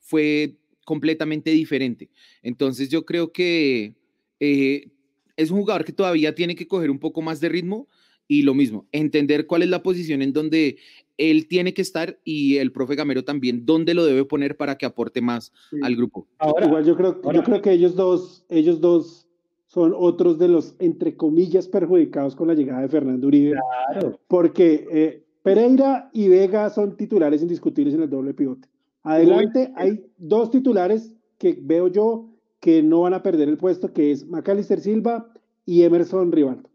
fue 0.00 0.56
completamente 0.84 1.50
diferente. 1.50 2.10
Entonces 2.42 2.88
yo 2.88 3.04
creo 3.04 3.32
que 3.32 3.94
eh, 4.40 4.90
es 5.36 5.50
un 5.50 5.60
jugador 5.60 5.84
que 5.84 5.92
todavía 5.92 6.34
tiene 6.34 6.54
que 6.54 6.66
coger 6.66 6.90
un 6.90 6.98
poco 6.98 7.22
más 7.22 7.40
de 7.40 7.48
ritmo 7.48 7.88
y 8.26 8.42
lo 8.42 8.54
mismo, 8.54 8.88
entender 8.90 9.46
cuál 9.46 9.62
es 9.62 9.68
la 9.68 9.82
posición 9.82 10.22
en 10.22 10.32
donde 10.32 10.78
él 11.16 11.48
tiene 11.48 11.74
que 11.74 11.82
estar 11.82 12.18
y 12.24 12.56
el 12.56 12.72
profe 12.72 12.96
Gamero 12.96 13.24
también 13.24 13.64
dónde 13.66 13.94
lo 13.94 14.04
debe 14.04 14.24
poner 14.24 14.56
para 14.56 14.76
que 14.76 14.86
aporte 14.86 15.20
más 15.20 15.52
al 15.82 15.96
grupo. 15.96 16.26
Ahora, 16.38 16.66
Igual 16.66 16.84
yo 16.84 16.96
creo, 16.96 17.20
yo 17.32 17.42
creo 17.42 17.62
que 17.62 17.72
ellos 17.72 17.94
dos, 17.94 18.44
ellos 18.48 18.80
dos 18.80 19.28
son 19.66 19.92
otros 19.96 20.38
de 20.38 20.48
los, 20.48 20.76
entre 20.78 21.16
comillas, 21.16 21.68
perjudicados 21.68 22.36
con 22.36 22.48
la 22.48 22.54
llegada 22.54 22.82
de 22.82 22.88
Fernando 22.88 23.26
Uribe. 23.26 23.58
Claro. 23.90 24.20
Porque 24.28 24.86
eh, 24.90 25.24
Pereira 25.42 26.10
y 26.12 26.28
Vega 26.28 26.70
son 26.70 26.96
titulares 26.96 27.42
indiscutibles 27.42 27.94
en 27.94 28.02
el 28.02 28.10
doble 28.10 28.34
pivote. 28.34 28.68
Adelante 29.02 29.72
hay 29.76 30.06
dos 30.16 30.50
titulares 30.50 31.12
que 31.38 31.58
veo 31.60 31.88
yo 31.88 32.30
que 32.60 32.82
no 32.82 33.02
van 33.02 33.12
a 33.12 33.22
perder 33.22 33.48
el 33.48 33.58
puesto, 33.58 33.92
que 33.92 34.10
es 34.10 34.26
Macalister 34.26 34.80
Silva 34.80 35.30
y 35.66 35.82
Emerson 35.82 36.32
Rivaldo. 36.32 36.70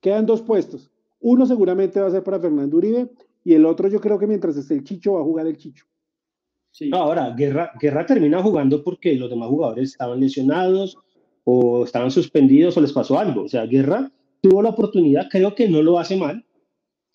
Quedan 0.00 0.24
dos 0.24 0.40
puestos. 0.40 0.90
Uno 1.20 1.44
seguramente 1.46 2.00
va 2.00 2.06
a 2.06 2.10
ser 2.10 2.22
para 2.22 2.40
Fernando 2.40 2.76
Uribe 2.76 3.10
y 3.44 3.52
el 3.52 3.66
otro 3.66 3.88
yo 3.88 4.00
creo 4.00 4.18
que 4.18 4.26
mientras 4.26 4.56
esté 4.56 4.74
el 4.74 4.84
Chicho 4.84 5.12
va 5.12 5.20
a 5.20 5.24
jugar 5.24 5.46
el 5.46 5.56
Chicho. 5.56 5.84
Sí. 6.70 6.90
ahora, 6.92 7.30
Guerra, 7.36 7.70
Guerra 7.80 8.04
termina 8.04 8.42
jugando 8.42 8.82
porque 8.82 9.14
los 9.14 9.30
demás 9.30 9.48
jugadores 9.48 9.90
estaban 9.90 10.18
lesionados 10.18 10.98
o 11.44 11.84
estaban 11.84 12.10
suspendidos 12.10 12.76
o 12.76 12.80
les 12.80 12.92
pasó 12.92 13.16
algo. 13.16 13.42
O 13.42 13.48
sea, 13.48 13.64
Guerra 13.66 14.10
tuvo 14.40 14.60
la 14.60 14.70
oportunidad, 14.70 15.28
creo 15.30 15.54
que 15.54 15.68
no 15.68 15.82
lo 15.82 16.00
hace 16.00 16.16
mal. 16.16 16.44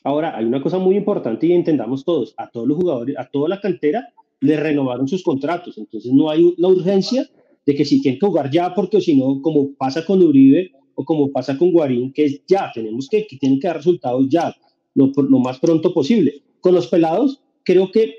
Ahora, 0.05 0.38
hay 0.38 0.45
una 0.45 0.61
cosa 0.61 0.77
muy 0.77 0.95
importante 0.95 1.45
y 1.45 1.51
entendamos 1.51 2.05
todos, 2.05 2.34
a 2.38 2.49
todos 2.49 2.67
los 2.67 2.77
jugadores, 2.77 3.17
a 3.17 3.30
toda 3.30 3.49
la 3.49 3.59
cantera, 3.59 4.07
le 4.39 4.55
renovaron 4.55 5.09
sus 5.09 5.23
contratos. 5.23 5.77
Entonces 5.77 6.13
no 6.13 6.30
hay 6.30 6.53
la 6.57 6.69
urgencia 6.69 7.27
de 7.65 7.75
que 7.75 7.84
si 7.84 8.01
tienen 8.01 8.19
que 8.19 8.25
jugar 8.27 8.49
ya, 8.49 8.73
porque 8.73 9.01
si 9.01 9.15
no, 9.17 9.41
como 9.41 9.73
pasa 9.73 10.05
con 10.05 10.23
Uribe 10.23 10.71
o 10.95 11.03
como 11.03 11.32
pasa 11.32 11.57
con 11.57 11.71
Guarín, 11.71 12.13
que 12.13 12.25
es 12.25 12.41
ya, 12.47 12.71
tenemos 12.73 13.09
que, 13.09 13.27
que 13.27 13.38
tienen 13.38 13.59
que 13.59 13.67
dar 13.67 13.77
resultados 13.77 14.27
ya, 14.30 14.55
lo, 15.08 15.39
más 15.39 15.60
pronto 15.60 15.93
posible. 15.93 16.41
Con 16.62 16.76
los 16.76 16.88
pelados, 16.88 17.41
creo 17.64 17.91
que 17.91 18.18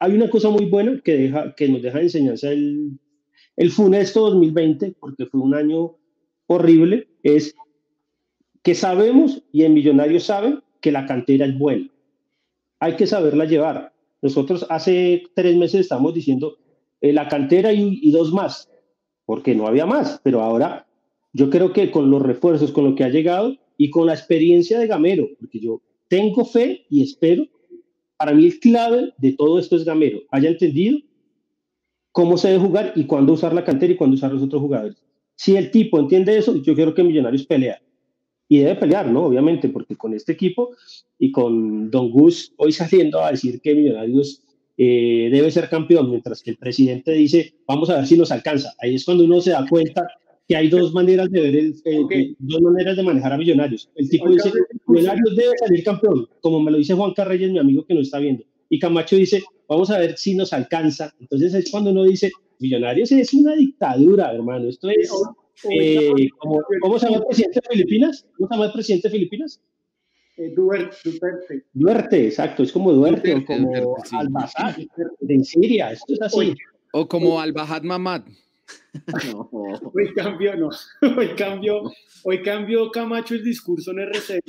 hay 0.00 0.12
una 0.14 0.30
cosa 0.30 0.50
muy 0.50 0.66
buena 0.66 1.00
que, 1.04 1.16
deja, 1.16 1.54
que 1.54 1.68
nos 1.68 1.82
deja 1.82 1.98
de 1.98 2.04
enseñanza 2.04 2.50
el, 2.50 2.98
el 3.56 3.70
funesto 3.70 4.30
2020, 4.30 4.94
porque 5.00 5.26
fue 5.26 5.40
un 5.40 5.54
año 5.54 5.96
horrible, 6.46 7.08
es 7.22 7.54
que 8.62 8.74
sabemos 8.74 9.42
y 9.52 9.64
en 9.64 9.74
Millonarios 9.74 10.24
saben 10.24 10.62
que 10.80 10.92
la 10.92 11.06
cantera 11.06 11.46
es 11.46 11.58
buena. 11.58 11.88
Hay 12.80 12.96
que 12.96 13.06
saberla 13.06 13.44
llevar. 13.44 13.92
Nosotros 14.22 14.66
hace 14.68 15.24
tres 15.34 15.56
meses 15.56 15.82
estamos 15.82 16.14
diciendo 16.14 16.56
eh, 17.00 17.12
la 17.12 17.28
cantera 17.28 17.72
y, 17.72 18.10
dos 18.10 18.32
más, 18.32 18.68
porque 19.24 19.54
no 19.54 19.66
había 19.66 19.86
más, 19.86 20.20
pero 20.22 20.42
ahora 20.42 20.86
yo 21.32 21.50
creo 21.50 21.72
que 21.72 21.90
con 21.90 22.10
los 22.10 22.22
refuerzos, 22.22 22.72
con 22.72 22.84
lo 22.84 22.94
que 22.94 23.04
ha 23.04 23.08
llegado 23.08 23.56
y 23.78 23.88
con 23.88 24.06
la 24.06 24.14
experiencia 24.14 24.78
de 24.78 24.86
Gamero, 24.86 25.30
porque 25.38 25.60
yo 25.60 25.80
tengo 26.08 26.44
fe 26.44 26.84
y 26.90 27.02
espero, 27.02 27.46
para 28.18 28.34
mí 28.34 28.44
el 28.44 28.60
clave 28.60 29.14
de 29.16 29.32
todo 29.32 29.58
esto 29.58 29.76
es 29.76 29.84
Gamero, 29.84 30.20
haya 30.30 30.50
entendido 30.50 30.98
cómo 32.12 32.36
se 32.36 32.48
debe 32.48 32.60
jugar 32.60 32.92
y 32.96 33.04
cuándo 33.04 33.32
usar 33.32 33.54
la 33.54 33.64
cantera 33.64 33.92
y 33.92 33.96
cuándo 33.96 34.16
usar 34.16 34.32
los 34.32 34.42
otros 34.42 34.60
jugadores. 34.60 34.96
Si 35.36 35.56
el 35.56 35.70
tipo 35.70 36.00
entiende 36.00 36.36
eso, 36.36 36.60
yo 36.60 36.74
quiero 36.74 36.92
que 36.92 37.04
Millonarios 37.04 37.46
pelea. 37.46 37.80
Y 38.48 38.58
debe 38.58 38.74
pelear, 38.74 39.06
¿no? 39.08 39.26
Obviamente, 39.26 39.68
porque 39.68 39.94
con 39.94 40.12
este 40.14 40.32
equipo 40.32 40.70
y 41.18 41.30
con 41.30 41.90
Don 41.90 42.10
Gus 42.10 42.52
hoy 42.56 42.72
saliendo 42.72 43.22
a 43.22 43.30
decir 43.30 43.60
que 43.60 43.74
Millonarios 43.74 44.42
eh, 44.76 45.28
debe 45.30 45.50
ser 45.52 45.68
campeón, 45.68 46.10
mientras 46.10 46.42
que 46.42 46.50
el 46.50 46.56
presidente 46.56 47.12
dice, 47.12 47.54
vamos 47.68 47.88
a 47.90 47.96
ver 47.96 48.06
si 48.06 48.16
nos 48.18 48.32
alcanza. 48.32 48.74
Ahí 48.80 48.96
es 48.96 49.04
cuando 49.04 49.24
uno 49.24 49.40
se 49.40 49.50
da 49.50 49.64
cuenta 49.68 50.02
que 50.48 50.56
hay 50.56 50.68
dos 50.68 50.94
maneras 50.94 51.30
de 51.30 51.40
ver 51.42 51.56
el, 51.56 52.36
dos 52.38 52.62
maneras 52.62 52.96
de 52.96 53.02
manejar 53.02 53.34
a 53.34 53.36
Millonarios. 53.36 53.90
El 53.94 54.08
tipo 54.08 54.30
dice, 54.30 54.50
Millonarios 54.86 55.36
debe 55.36 55.52
salir 55.58 55.84
campeón, 55.84 56.26
como 56.40 56.58
me 56.60 56.70
lo 56.70 56.78
dice 56.78 56.94
Juan 56.94 57.12
Carreyes, 57.12 57.52
mi 57.52 57.58
amigo 57.58 57.84
que 57.84 57.92
no 57.92 58.00
está 58.00 58.18
viendo. 58.18 58.42
Y 58.70 58.78
Camacho 58.78 59.16
dice, 59.16 59.42
vamos 59.68 59.90
a 59.90 59.98
ver 59.98 60.16
si 60.16 60.34
nos 60.34 60.54
alcanza. 60.54 61.14
Entonces 61.20 61.52
es 61.52 61.70
cuando 61.70 61.90
uno 61.90 62.04
dice, 62.04 62.32
Millonarios 62.60 63.12
es 63.12 63.34
una 63.34 63.54
dictadura, 63.54 64.32
hermano. 64.32 64.70
Esto 64.70 64.88
es, 64.88 65.12
eh, 65.70 66.28
¿cómo 66.80 66.98
se 66.98 67.06
llama 67.06 67.18
el 67.18 67.26
presidente 67.26 67.60
de 67.62 67.68
Filipinas? 67.70 68.26
¿Cómo 68.36 68.48
se 68.48 68.54
llama 68.54 68.66
el 68.66 68.72
presidente 68.72 69.08
de 69.08 69.12
Filipinas? 69.12 69.60
Eh, 70.38 70.52
Duerte, 70.56 71.20
Duerte. 71.74 72.26
exacto, 72.26 72.62
es 72.62 72.72
como 72.72 72.92
Duerte, 72.92 73.34
o 73.34 73.44
como 73.44 73.94
Al-Bazar 74.12 74.76
de 75.20 75.44
Siria, 75.44 75.92
esto 75.92 76.14
es 76.14 76.22
así. 76.22 76.54
O 76.92 77.06
como 77.06 77.38
Al-Bahad 77.38 77.82
Mamad. 77.82 78.22
Hoy 79.94 80.14
cambio, 80.14 80.56
no. 80.56 80.70
Hoy 81.16 81.28
cambio, 81.36 81.82
hoy 82.24 82.42
cambio 82.42 82.90
Camacho 82.90 83.34
el 83.34 83.44
discurso 83.44 83.92
en 83.92 84.00
RC. 84.00 84.40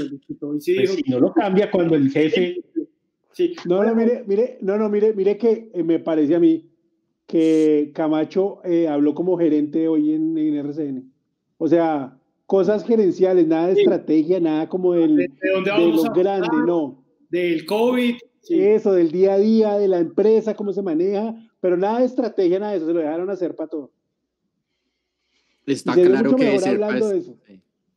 Hoy 0.42 0.62
sí 0.62 0.76
pues 0.76 1.02
no 1.08 1.20
lo 1.20 1.34
cambia 1.34 1.70
cuando 1.70 1.96
el 1.96 2.10
jefe. 2.10 2.62
Sí. 3.32 3.56
No, 3.66 3.84
no, 3.84 3.96
mire, 3.96 4.24
mire, 4.28 4.58
no, 4.62 4.78
no, 4.78 4.90
mire, 4.90 5.14
mire 5.14 5.38
que 5.38 5.70
eh, 5.74 5.84
me 5.84 6.00
parece 6.00 6.36
a 6.36 6.40
mí 6.40 6.70
que 7.28 7.92
Camacho 7.94 8.60
eh, 8.66 8.88
habló 8.88 9.14
como 9.14 9.38
gerente 9.38 9.88
hoy 9.88 10.14
en, 10.14 10.38
en 10.38 10.56
RCN. 10.56 11.14
O 11.58 11.68
sea, 11.68 12.18
cosas 12.48 12.84
gerenciales, 12.84 13.48
nada 13.48 13.68
de 13.68 13.74
estrategia, 13.74 14.40
nada 14.40 14.68
como 14.68 14.94
del, 14.94 15.16
de, 15.16 15.30
lo 15.44 16.04
grande, 16.12 16.48
no. 16.66 17.06
Del 17.30 17.66
COVID. 17.66 18.16
Eso, 18.50 18.94
del 18.94 19.12
día 19.12 19.34
a 19.34 19.38
día, 19.38 19.78
de 19.78 19.88
la 19.88 20.00
empresa, 20.00 20.56
cómo 20.56 20.74
se 20.74 20.82
maneja, 20.82 21.36
pero 21.62 21.78
nada 21.78 22.00
de 22.00 22.06
estrategia, 22.06 22.58
nada 22.58 22.72
de 22.72 22.78
eso, 22.80 22.88
se 22.88 22.94
lo 22.94 23.00
dejaron 23.00 23.30
hacer 23.30 23.56
para 23.56 23.70
todo. 23.70 23.92
Está 25.72 25.94
claro 25.94 26.36
que 26.36 26.56
es 26.56 26.66
eso. 26.66 27.38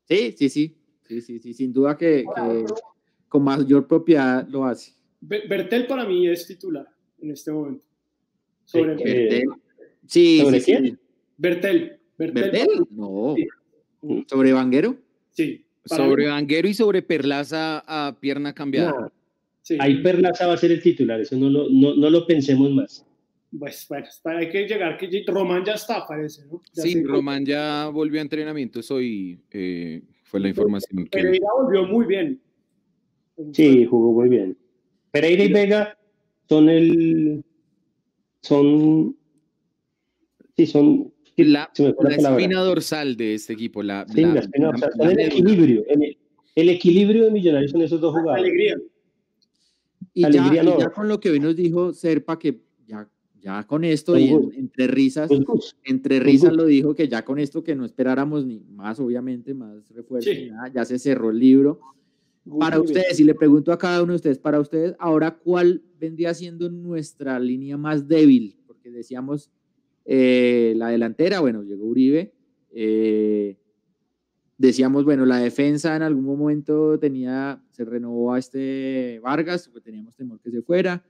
Sí, 0.05 0.35
sí, 0.37 0.49
sí, 0.49 0.77
sí, 1.07 1.21
sí, 1.21 1.39
sí, 1.39 1.55
sin 1.55 1.73
duda 1.73 1.97
que, 1.97 2.25
con 3.29 3.45
mayor 3.45 3.87
propiedad 3.87 4.47
lo 4.49 4.65
hace. 4.65 4.93
Bertel 5.21 5.87
para 5.87 6.05
mí 6.05 6.29
es 6.29 6.47
titular 6.47 6.87
en 7.21 7.31
este 7.31 7.53
momento. 7.53 7.85
Sobre 8.65 8.95
Bertel. 8.95 9.45
Sí, 10.07 10.41
¿Sobre 10.41 10.61
sí, 10.61 10.73
quién? 10.73 10.99
Bertel. 11.37 11.99
Bertel. 12.19 12.67
No. 12.91 13.37
¿Sobre 14.27 14.53
Vanguero? 14.53 14.97
Sí. 15.31 15.65
Sobre 15.85 16.29
Vanguero 16.29 16.69
y 16.69 16.75
sobre 16.75 17.03
Perlaza 17.03 17.83
a 17.87 18.19
pierna 18.19 18.53
cambiada. 18.53 19.13
Ahí 19.79 20.03
Perlaza 20.03 20.47
va 20.47 20.55
a 20.55 20.57
ser 20.57 20.73
el 20.73 20.83
titular, 20.83 21.21
eso 21.21 21.37
no 21.37 21.49
lo, 21.49 21.69
no, 21.71 21.95
no 21.95 22.11
lo 22.11 22.27
pensemos 22.27 22.71
más. 22.71 23.07
Pues 23.59 23.87
bueno, 23.89 24.07
hay 24.25 24.49
que 24.49 24.67
llegar, 24.67 24.97
que 24.97 25.25
Román 25.27 25.63
ya 25.65 25.75
está, 25.75 26.07
parece, 26.07 26.47
¿no? 26.47 26.63
sí, 26.73 27.03
Román 27.03 27.45
ya 27.45 27.89
volvió 27.89 28.19
a 28.19 28.23
entrenamiento, 28.23 28.81
eso 28.81 28.97
eh, 29.01 30.03
fue 30.25 30.41
la 30.41 30.49
información. 30.49 31.05
Que... 31.05 31.11
Pereira 31.11 31.49
volvió 31.55 31.85
muy 31.85 32.07
bien. 32.07 32.41
Sí, 33.53 33.85
jugó 33.85 34.13
muy 34.13 34.31
bien. 34.31 34.57
Pereira 35.11 35.45
y 35.45 35.53
Vega 35.53 35.99
son 36.49 36.69
el... 36.71 37.45
son... 38.41 39.17
Sí, 40.57 40.67
son 40.67 41.13
la, 41.37 41.71
espina 41.75 42.61
dorsal 42.61 43.17
de 43.17 43.35
este 43.35 43.53
equipo. 43.55 43.83
La, 43.83 44.07
el 44.15 45.21
equilibrio. 45.21 45.85
El, 46.55 46.69
equilibrio 46.69 47.25
de 47.25 47.31
Millonarios 47.31 47.71
son 47.71 47.83
esos 47.83 48.01
dos 48.01 48.13
jugadores. 48.13 48.45
Alegría. 48.45 48.77
Y, 50.15 50.31
ya, 50.31 50.91
con 50.91 51.09
lo 51.09 51.19
que 51.21 51.31
hoy 51.31 51.41
nos 51.41 51.57
dijo 51.57 51.93
Serpa, 51.95 52.39
que 52.39 52.61
ya, 53.43 53.67
con 53.67 53.85
esto, 53.85 54.17
y 54.17 54.31
entre 54.55 54.87
risas, 54.87 55.29
entre 55.85 56.21
risas 56.21 56.53
lo 56.53 56.65
dijo 56.65 56.95
que 56.95 57.09
ya 57.09 57.25
con 57.25 57.39
esto 57.39 57.65
que 57.65 57.75
no 57.75 57.85
esperáramos 57.85 58.47
ni 58.47 58.61
más, 58.61 59.01
obviamente, 59.01 59.53
más 59.53 59.89
refuerzo, 59.91 60.31
ya 60.73 60.85
se 60.85 60.99
cerró 60.99 61.31
el 61.31 61.39
libro. 61.39 61.81
Para 62.59 62.81
ustedes, 62.81 63.21
y 63.21 63.25
le 63.25 63.35
pregunto 63.35 63.73
a 63.73 63.79
cada 63.79 64.03
uno 64.03 64.13
de 64.13 64.17
ustedes, 64.17 64.39
para 64.39 64.61
ustedes, 64.61 64.95
ahora, 64.99 65.37
¿cuál 65.37 65.83
vendría 65.99 66.35
siendo 66.35 66.69
nuestra 66.71 67.39
línea 67.39 67.77
más 67.77 68.09
débil? 68.09 68.57
Porque 68.67 68.91
decíamos, 68.91 69.51
eh, 70.05 70.75
la 70.77 70.89
delantera, 70.89 71.41
bueno, 71.41 71.63
llegó 71.63 71.87
Uribe. 71.87 72.33
Eh, 72.71 73.57
decíamos, 74.59 75.05
bueno, 75.05 75.27
la 75.27 75.39
defensa 75.39 75.95
en 75.95 76.03
algún 76.03 76.25
momento 76.25 76.99
tenía, 76.99 77.63
se 77.71 77.85
renovó 77.85 78.33
a 78.33 78.39
este 78.39 79.21
Vargas, 79.23 79.69
porque 79.69 79.91
teníamos 79.91 80.17
temor 80.17 80.41
que 80.41 80.51
se 80.51 80.63
fuera. 80.63 81.05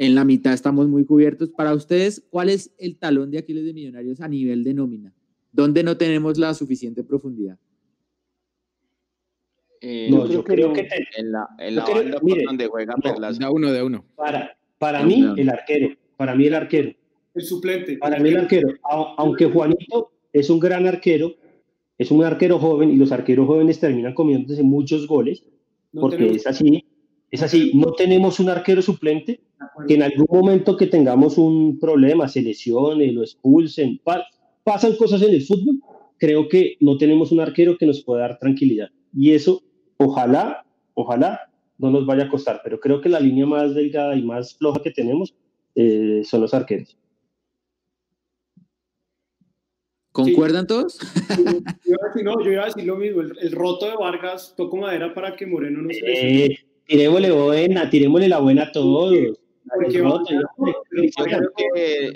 En 0.00 0.14
la 0.14 0.24
mitad 0.24 0.52
estamos 0.52 0.86
muy 0.86 1.04
cubiertos. 1.04 1.50
Para 1.50 1.74
ustedes, 1.74 2.24
¿cuál 2.30 2.50
es 2.50 2.72
el 2.78 2.96
talón 2.96 3.32
de 3.32 3.38
Aquiles 3.38 3.64
de 3.64 3.74
Millonarios 3.74 4.20
a 4.20 4.28
nivel 4.28 4.62
de 4.62 4.72
nómina? 4.72 5.12
¿Dónde 5.50 5.82
no 5.82 5.96
tenemos 5.96 6.38
la 6.38 6.54
suficiente 6.54 7.02
profundidad? 7.02 7.58
Eh, 9.80 10.08
no, 10.08 10.28
yo, 10.28 10.44
creo, 10.44 10.72
que, 10.72 10.88
en 11.16 11.32
la, 11.32 11.48
en 11.58 11.76
la 11.76 11.84
banda 11.84 12.20
donde 12.46 12.66
juega 12.68 12.94
De 12.96 13.48
uno, 13.48 13.72
de 13.72 13.82
uno. 13.82 14.04
Para, 14.14 14.56
para 14.78 15.02
mí, 15.02 15.32
el 15.36 15.48
arquero. 15.48 15.96
Para 16.16 16.36
mí, 16.36 16.46
el 16.46 16.54
arquero. 16.54 16.92
El 17.34 17.42
suplente. 17.42 17.98
Para 17.98 18.20
mí 18.20 18.28
el 18.28 18.36
arquero, 18.36 18.68
aunque 19.16 19.46
Juanito, 19.46 20.12
es 20.32 20.48
un 20.48 20.60
gran 20.60 20.86
arquero, 20.86 21.34
es 21.96 22.12
un 22.12 22.22
arquero 22.22 22.60
joven 22.60 22.90
y 22.90 22.96
los 22.96 23.10
arqueros 23.10 23.48
jóvenes 23.48 23.80
terminan 23.80 24.14
comiéndose 24.14 24.62
muchos 24.62 25.08
goles, 25.08 25.44
porque 25.92 26.30
es 26.30 26.46
así, 26.46 26.84
es 27.30 27.42
así, 27.42 27.72
no 27.74 27.92
tenemos 27.92 28.40
un 28.40 28.48
arquero 28.48 28.80
suplente 28.80 29.40
que 29.86 29.94
en 29.94 30.02
algún 30.02 30.26
momento 30.30 30.76
que 30.76 30.86
tengamos 30.86 31.36
un 31.38 31.78
problema, 31.78 32.28
se 32.28 32.42
lesione, 32.42 33.12
lo 33.12 33.22
expulsen, 33.22 34.00
pasan 34.64 34.96
cosas 34.96 35.22
en 35.22 35.34
el 35.34 35.42
fútbol, 35.42 35.80
creo 36.16 36.48
que 36.48 36.76
no 36.80 36.96
tenemos 36.96 37.30
un 37.32 37.40
arquero 37.40 37.76
que 37.76 37.86
nos 37.86 38.02
pueda 38.02 38.22
dar 38.22 38.38
tranquilidad. 38.38 38.88
Y 39.14 39.32
eso, 39.32 39.62
ojalá, 39.98 40.64
ojalá 40.94 41.40
no 41.76 41.90
nos 41.90 42.06
vaya 42.06 42.24
a 42.24 42.28
costar, 42.28 42.60
pero 42.64 42.80
creo 42.80 43.00
que 43.00 43.08
la 43.08 43.20
línea 43.20 43.46
más 43.46 43.74
delgada 43.74 44.16
y 44.16 44.22
más 44.22 44.56
floja 44.56 44.82
que 44.82 44.90
tenemos 44.90 45.34
eh, 45.74 46.22
son 46.24 46.40
los 46.40 46.54
arqueros. 46.54 46.96
¿Concuerdan 50.10 50.66
todos? 50.66 50.98
no, 52.24 52.44
yo 52.44 52.50
iba 52.50 52.62
a 52.62 52.66
decir 52.66 52.84
lo 52.84 52.96
mismo. 52.96 53.20
El, 53.20 53.52
roto 53.52 53.86
de 53.86 53.94
Vargas 53.94 54.54
toco 54.56 54.76
madera 54.76 55.14
para 55.14 55.36
que 55.36 55.46
Moreno 55.46 55.82
no 55.82 55.90
se 55.90 56.46
eh, 56.46 56.58
Tirémosle 56.88 57.30
buena, 57.30 57.90
tirémosle 57.90 58.28
la 58.28 58.40
buena 58.40 58.62
a 58.62 58.72
todos. 58.72 59.38
Porque 59.74 60.02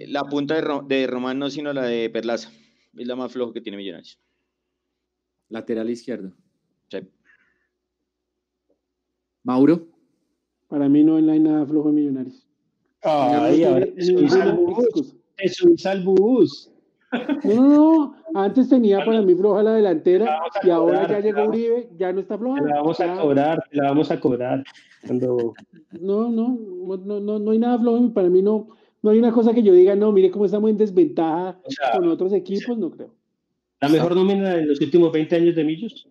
la 0.08 0.24
punta 0.24 0.54
de, 0.54 0.80
de, 0.88 1.06
Román 1.06 1.38
no, 1.38 1.50
sino 1.50 1.74
la 1.74 1.82
de 1.82 2.08
Perlaza. 2.08 2.50
Es 2.96 3.06
la 3.06 3.14
más 3.14 3.30
floja 3.30 3.52
que 3.52 3.60
tiene 3.60 3.76
Millonarios. 3.76 4.18
Lateral 5.50 5.90
izquierdo. 5.90 6.32
Sí. 6.88 7.00
Mauro. 9.42 9.86
Para 10.68 10.88
mí 10.88 11.04
no 11.04 11.16
hay 11.16 11.38
nada 11.38 11.66
flojo 11.66 11.90
en 11.90 11.94
Millonarios. 11.94 12.48
Ay, 13.02 13.64
ahora 13.64 13.86
te 13.86 14.04
subís 14.06 14.34
al 14.34 14.56
bus. 14.56 15.18
No, 15.36 15.48
no, 16.06 16.71
no. 17.44 18.14
Antes 18.34 18.68
tenía 18.68 19.04
para 19.04 19.22
mí 19.22 19.34
floja 19.34 19.62
la 19.62 19.74
delantera 19.74 20.40
y 20.62 20.70
ahora 20.70 21.06
ya 21.08 21.20
llegó 21.20 21.44
Uribe, 21.44 21.90
ya 21.96 22.12
no 22.12 22.20
está 22.20 22.38
floja. 22.38 22.62
la 22.62 22.76
vamos 22.76 23.00
a 23.00 23.20
cobrar, 23.20 23.64
la 23.72 23.88
vamos 23.88 24.10
a 24.10 24.20
cobrar. 24.20 24.64
Cuando... 25.06 25.54
No, 26.00 26.30
no, 26.30 26.58
no, 26.96 27.20
no, 27.20 27.38
no 27.38 27.50
hay 27.50 27.58
nada 27.58 27.78
flojo. 27.78 28.12
Para 28.14 28.30
mí 28.30 28.40
no, 28.42 28.68
no 29.02 29.10
hay 29.10 29.18
una 29.18 29.32
cosa 29.32 29.52
que 29.52 29.62
yo 29.62 29.72
diga, 29.74 29.94
no, 29.96 30.12
mire 30.12 30.30
cómo 30.30 30.46
estamos 30.46 30.70
en 30.70 30.78
desventaja 30.78 31.58
con 31.94 32.08
otros 32.08 32.32
equipos, 32.32 32.78
no 32.78 32.90
creo. 32.90 33.12
¿La 33.80 33.88
mejor 33.88 34.14
nómina 34.14 34.54
en 34.54 34.68
los 34.68 34.80
últimos 34.80 35.10
20 35.10 35.36
años 35.36 35.54
de 35.56 35.64
Millos? 35.64 36.08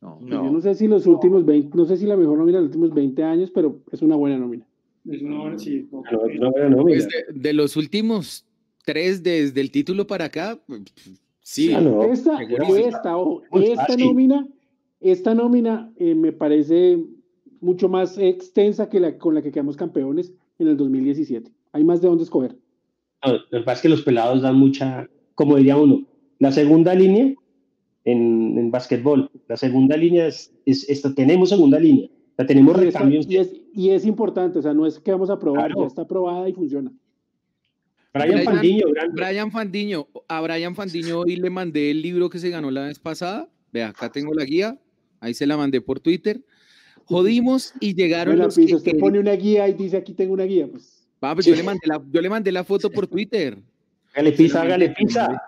No, 0.00 0.18
Yo 0.24 0.42
no 0.44 0.60
sé 0.60 0.74
si 0.74 0.88
los 0.88 1.06
últimos 1.06 1.44
20, 1.44 1.76
no 1.76 1.84
sé 1.84 1.96
si 1.96 2.06
la 2.06 2.16
mejor 2.16 2.38
nómina 2.38 2.58
de 2.58 2.64
los 2.64 2.68
últimos 2.68 2.94
20 2.94 3.22
años, 3.24 3.50
pero 3.50 3.80
es 3.92 4.00
una 4.00 4.16
buena 4.16 4.38
nómina. 4.38 4.66
Es 5.04 5.22
una 5.22 5.40
buena, 5.40 5.58
sí. 5.58 5.88
Pues 5.90 7.08
de, 7.34 7.52
los 7.52 7.76
últimos 7.76 8.46
tres 8.88 9.22
desde 9.22 9.60
el 9.60 9.70
título 9.70 10.06
para 10.06 10.24
acá, 10.24 10.58
sí. 11.42 11.74
Ah, 11.74 11.82
esta, 12.10 12.38
esta, 12.40 13.96
nómina, 13.98 14.48
esta 14.98 15.34
nómina 15.34 15.92
eh, 15.96 16.14
me 16.14 16.32
parece 16.32 16.98
mucho 17.60 17.90
más 17.90 18.16
extensa 18.16 18.88
que 18.88 18.98
la 18.98 19.18
con 19.18 19.34
la 19.34 19.42
que 19.42 19.52
quedamos 19.52 19.76
campeones 19.76 20.32
en 20.58 20.68
el 20.68 20.78
2017. 20.78 21.52
Hay 21.72 21.84
más 21.84 22.00
de 22.00 22.08
dónde 22.08 22.24
escoger. 22.24 22.56
lo 23.22 23.40
que 23.50 23.58
pasa 23.58 23.72
es 23.74 23.82
que 23.82 23.88
los 23.90 24.00
pelados 24.00 24.40
dan 24.40 24.56
mucha, 24.56 25.06
como 25.34 25.56
diría 25.56 25.76
uno, 25.76 26.06
la 26.38 26.50
segunda 26.50 26.94
línea 26.94 27.34
en, 28.04 28.56
en 28.56 28.70
básquetbol. 28.70 29.30
La 29.48 29.58
segunda 29.58 29.98
línea 29.98 30.28
es, 30.28 30.50
esta, 30.64 31.14
tenemos 31.14 31.50
segunda 31.50 31.78
línea, 31.78 32.08
la 32.38 32.46
tenemos 32.46 32.74
y 32.78 32.84
recambios. 32.86 33.26
Y 33.28 33.36
es, 33.36 33.52
y 33.74 33.90
es, 33.90 34.06
importante, 34.06 34.60
o 34.60 34.62
sea, 34.62 34.72
no 34.72 34.86
es 34.86 34.98
que 34.98 35.12
vamos 35.12 35.28
a 35.28 35.38
probar, 35.38 35.72
ya 35.76 35.84
está 35.84 36.02
aprobada 36.02 36.48
y 36.48 36.54
funciona. 36.54 36.90
Brian, 38.12 38.42
Fandiño, 38.42 38.86
Brian 39.12 39.50
Fandiño, 39.50 40.08
a 40.28 40.40
Brian 40.40 40.74
Fandiño 40.74 41.20
hoy 41.20 41.36
le 41.36 41.50
mandé 41.50 41.90
el 41.90 42.00
libro 42.00 42.30
que 42.30 42.38
se 42.38 42.50
ganó 42.50 42.70
la 42.70 42.86
vez 42.86 42.98
pasada. 42.98 43.48
Ve, 43.72 43.82
acá 43.82 44.10
tengo 44.10 44.32
la 44.32 44.44
guía, 44.44 44.78
ahí 45.20 45.34
se 45.34 45.46
la 45.46 45.56
mandé 45.56 45.80
por 45.80 46.00
Twitter. 46.00 46.42
Jodimos 47.04 47.74
y 47.80 47.94
llegaron 47.94 48.38
los 48.38 48.56
que 48.56 48.74
usted 48.74 48.98
pone 48.98 49.18
una 49.18 49.32
guía 49.32 49.68
y 49.68 49.74
dice 49.74 49.96
aquí 49.96 50.14
tengo 50.14 50.32
una 50.32 50.44
guía, 50.44 50.66
pues. 50.66 51.06
pues 51.20 51.46
yo, 51.46 51.54
le 51.54 51.62
mandé 51.62 51.86
la, 51.86 52.02
yo 52.10 52.20
le 52.20 52.30
mandé 52.30 52.52
la 52.52 52.64
foto 52.64 52.90
por 52.90 53.06
Twitter. 53.06 53.58
Hágale 54.14 54.32
pizza, 54.32 54.62
hágale 54.62 54.90
pizza. 54.90 55.42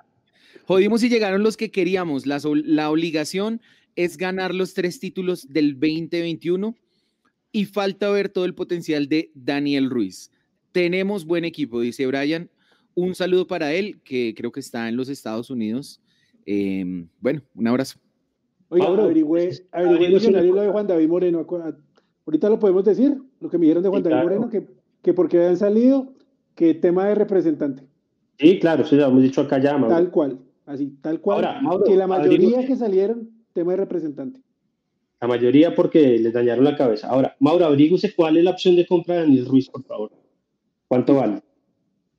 Jodimos 0.64 1.02
y 1.02 1.08
llegaron 1.08 1.42
los 1.42 1.56
que 1.56 1.70
queríamos. 1.70 2.26
La, 2.26 2.40
la 2.64 2.90
obligación 2.90 3.60
es 3.96 4.16
ganar 4.16 4.54
los 4.54 4.74
tres 4.74 5.00
títulos 5.00 5.48
del 5.50 5.74
2021 5.74 6.76
y 7.52 7.64
falta 7.64 8.10
ver 8.10 8.28
todo 8.28 8.44
el 8.44 8.54
potencial 8.54 9.08
de 9.08 9.30
Daniel 9.34 9.90
Ruiz. 9.90 10.30
Tenemos 10.72 11.24
buen 11.24 11.44
equipo, 11.44 11.80
dice 11.80 12.06
Brian. 12.06 12.48
Un 12.94 13.14
saludo 13.14 13.46
para 13.46 13.72
él, 13.72 14.00
que 14.04 14.34
creo 14.36 14.52
que 14.52 14.60
está 14.60 14.88
en 14.88 14.96
los 14.96 15.08
Estados 15.08 15.50
Unidos. 15.50 16.00
Em, 16.46 17.08
bueno, 17.20 17.42
un 17.54 17.68
abrazo. 17.68 17.98
Oiga, 18.68 18.86
averigüé, 18.86 19.50
averigüé 19.72 20.30
lo 20.30 20.62
de 20.62 20.68
Juan 20.70 20.86
David 20.86 21.08
Moreno. 21.08 21.46
Ahorita 22.26 22.48
lo 22.48 22.58
podemos 22.58 22.84
decir, 22.84 23.20
lo 23.40 23.50
que 23.50 23.58
me 23.58 23.62
dijeron 23.62 23.82
de 23.82 23.88
Juan 23.88 24.02
David 24.02 24.22
Moreno, 24.22 24.48
que, 24.48 24.66
que 25.02 25.14
porque 25.14 25.38
habían 25.38 25.56
salido, 25.56 26.12
que 26.54 26.74
tema 26.74 27.06
de 27.06 27.14
representante. 27.14 27.84
Sí, 28.38 28.58
claro, 28.58 28.84
sí, 28.84 28.96
lo 28.96 29.06
hemos 29.06 29.22
dicho 29.22 29.40
acá 29.40 29.60
ya. 29.60 29.78
Tal 29.88 30.10
cual. 30.10 30.38
Así, 30.66 30.96
tal 31.02 31.20
cual. 31.20 31.60
que 31.84 31.96
la 31.96 32.06
mayoría 32.06 32.64
que 32.64 32.76
salieron, 32.76 33.28
tema 33.52 33.72
de 33.72 33.78
representante. 33.78 34.40
La 35.20 35.28
mayoría 35.28 35.74
porque 35.74 36.18
les 36.18 36.32
dañaron 36.32 36.64
la 36.64 36.76
cabeza. 36.76 37.08
Ahora, 37.08 37.36
Mauro, 37.40 37.66
abríguse 37.66 38.14
cuál 38.14 38.36
es 38.36 38.44
la 38.44 38.52
opción 38.52 38.76
de 38.76 38.86
compra 38.86 39.16
de 39.16 39.20
Daniel 39.22 39.46
Ruiz, 39.46 39.68
por 39.68 39.84
favor. 39.84 40.12
¿Cuánto 40.90 41.14
vale? 41.14 41.40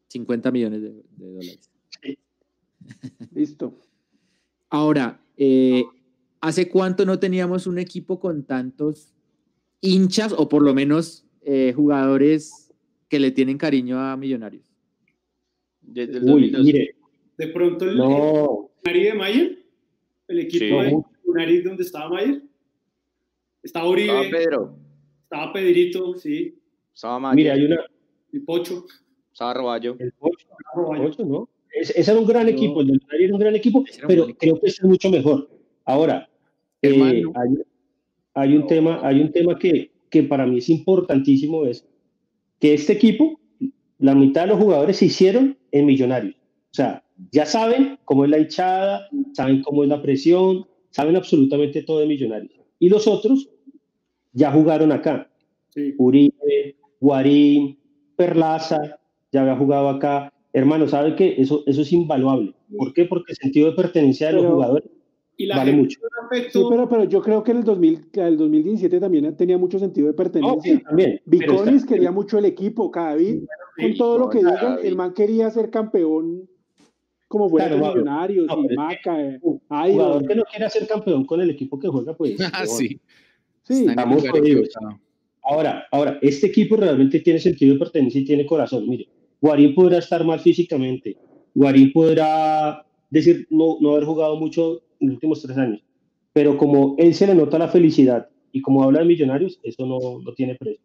50 0.07 0.49
millones 0.49 0.81
de, 0.81 1.03
dólares. 1.17 1.69
Listo. 3.35 3.77
Ahora, 4.69 5.19
eh, 5.35 5.83
¿hace 6.39 6.69
cuánto 6.69 7.05
no 7.05 7.19
teníamos 7.19 7.67
un 7.67 7.79
equipo 7.79 8.21
con 8.21 8.45
tantos 8.45 9.13
hinchas 9.81 10.33
o 10.37 10.47
por 10.47 10.63
lo 10.63 10.73
menos 10.73 11.25
eh, 11.41 11.73
jugadores 11.75 12.71
que 13.09 13.19
le 13.19 13.31
tienen 13.31 13.57
cariño 13.57 13.99
a 13.99 14.15
Millonarios? 14.15 14.63
Desde 15.81 16.19
el 16.19 16.29
Uy, 16.29 16.55
mire, 16.57 16.95
de 17.37 17.47
pronto 17.47 17.83
el, 17.83 17.97
no. 17.97 18.71
de 18.85 19.13
Mayer, 19.13 19.65
el 20.29 20.39
equipo 20.39 20.81
de 20.81 20.97
Unari 21.25 21.61
donde 21.61 21.83
estaba 21.83 22.09
Mayer. 22.09 22.41
Estaba 23.61 23.89
Uribe. 23.89 24.27
Estaba 24.27 24.29
Pedro. 24.29 24.77
Estaba 25.23 25.51
Pedrito, 25.51 26.15
sí. 26.15 26.57
Estaba 26.95 27.19
Mayer. 27.19 27.35
Mira, 27.35 27.53
hay 27.55 27.65
una. 27.65 27.85
El 28.31 28.43
Pocho. 28.43 28.85
Estaba 29.31 29.53
Roballo. 29.53 29.95
El 29.99 30.11
Pocho, 30.13 30.47
Pocho 30.73 31.25
¿no? 31.25 31.49
ese 31.71 32.11
era 32.11 32.19
un 32.19 32.25
gran 32.25 32.47
equipo, 32.49 32.81
el 32.81 32.87
de 32.87 32.93
Unari 32.93 33.23
era 33.23 33.33
un 33.33 33.39
gran 33.39 33.55
equipo, 33.55 33.83
pero 34.07 34.27
creo 34.37 34.59
que 34.59 34.67
es 34.67 34.83
mucho 34.83 35.09
mejor. 35.09 35.49
Ahora, 35.85 36.29
eh, 36.81 37.01
hay, 37.01 37.23
hay, 38.33 38.55
un 38.55 38.67
tema, 38.67 38.99
hay 39.03 39.21
un 39.21 39.31
tema 39.31 39.57
que, 39.57 39.91
que 40.09 40.23
para 40.23 40.45
mí 40.45 40.57
es 40.57 40.69
importantísimo, 40.69 41.65
es 41.65 41.87
que 42.59 42.73
este 42.73 42.93
equipo, 42.93 43.39
la 43.99 44.15
mitad 44.15 44.41
de 44.41 44.47
los 44.47 44.59
jugadores 44.59 44.97
se 44.97 45.05
hicieron 45.05 45.57
en 45.71 45.85
Millonarios. 45.85 46.35
O 46.35 46.73
sea, 46.73 47.03
ya 47.31 47.45
saben 47.45 47.99
cómo 48.05 48.25
es 48.25 48.31
la 48.31 48.39
hinchada, 48.39 49.07
saben 49.33 49.61
cómo 49.61 49.83
es 49.83 49.89
la 49.89 50.01
presión, 50.01 50.67
saben 50.89 51.15
absolutamente 51.15 51.83
todo 51.83 51.99
de 51.99 52.07
Millonarios. 52.07 52.53
Y 52.79 52.89
los 52.89 53.07
otros 53.07 53.49
ya 54.33 54.51
jugaron 54.51 54.91
acá. 54.91 55.29
Uribe, 55.97 56.75
Guarín, 56.99 57.77
Perlaza, 58.25 58.99
ya 59.31 59.41
había 59.41 59.55
jugado 59.55 59.89
acá. 59.89 60.31
Hermano, 60.53 60.87
¿sabe 60.87 61.15
qué? 61.15 61.35
Eso, 61.37 61.63
eso 61.65 61.81
es 61.81 61.91
invaluable. 61.91 62.53
¿Por 62.77 62.93
qué? 62.93 63.05
Porque 63.05 63.31
el 63.31 63.37
sentido 63.37 63.69
de 63.69 63.75
pertenencia 63.75 64.27
de 64.27 64.33
los 64.33 64.45
jugadores 64.45 64.89
vale 65.55 65.71
mucho. 65.73 65.99
Sí, 66.51 66.63
pero, 66.69 66.87
pero 66.87 67.03
yo 67.05 67.21
creo 67.21 67.43
que 67.43 67.51
en 67.51 67.57
el, 67.57 67.63
2000, 67.63 68.09
el 68.13 68.37
2017 68.37 68.99
también 68.99 69.35
tenía 69.35 69.57
mucho 69.57 69.79
sentido 69.79 70.07
de 70.07 70.13
pertenencia. 70.13 70.77
sí, 70.77 70.83
también. 70.83 71.19
Viconis 71.25 71.85
quería 71.85 72.11
mucho 72.11 72.37
el 72.37 72.45
equipo, 72.45 72.91
David, 72.93 73.43
con 73.77 73.93
todo 73.95 74.17
lo 74.17 74.29
que 74.29 74.39
digan, 74.39 74.79
el 74.83 74.95
man 74.95 75.13
quería 75.13 75.49
ser 75.49 75.69
campeón 75.69 76.47
como 77.27 77.49
fuera 77.49 77.69
claro, 77.69 77.93
Millonarios 77.93 78.47
y 78.51 78.75
Maca. 78.75 79.21
Eh, 79.21 79.39
un 79.41 79.59
jugador 79.69 80.27
que 80.27 80.35
no 80.35 80.43
quiere 80.43 80.69
ser 80.69 80.85
campeón 80.87 81.25
con 81.25 81.41
el 81.41 81.49
equipo 81.49 81.79
que 81.79 81.87
juega, 81.87 82.15
pues. 82.15 82.35
Ah, 82.53 82.65
sí. 82.65 82.99
Sí, 83.63 83.85
estamos 83.87 84.27
jodidos. 84.27 84.69
Ahora, 85.43 85.85
ahora, 85.91 86.19
este 86.21 86.47
equipo 86.47 86.75
realmente 86.75 87.19
tiene 87.19 87.39
sentido 87.39 87.73
de 87.73 87.79
pertenencia 87.79 88.21
y 88.21 88.25
tiene 88.25 88.45
corazón. 88.45 88.87
Mire, 88.87 89.07
Guarín 89.41 89.73
podrá 89.73 89.97
estar 89.97 90.23
mal 90.23 90.39
físicamente, 90.39 91.17
Guarín 91.55 91.91
podrá 91.91 92.85
decir 93.09 93.47
no, 93.49 93.77
no 93.81 93.91
haber 93.91 94.05
jugado 94.05 94.37
mucho 94.37 94.81
en 94.99 95.07
los 95.07 95.15
últimos 95.15 95.41
tres 95.41 95.57
años, 95.57 95.83
pero 96.31 96.57
como 96.57 96.95
él 96.97 97.13
se 97.13 97.27
le 97.27 97.35
nota 97.35 97.57
la 97.57 97.67
felicidad 97.67 98.29
y 98.51 98.61
como 98.61 98.83
habla 98.83 98.99
de 98.99 99.05
millonarios, 99.05 99.59
eso 99.63 99.85
no, 99.85 100.21
no 100.23 100.33
tiene 100.33 100.55
precio. 100.55 100.81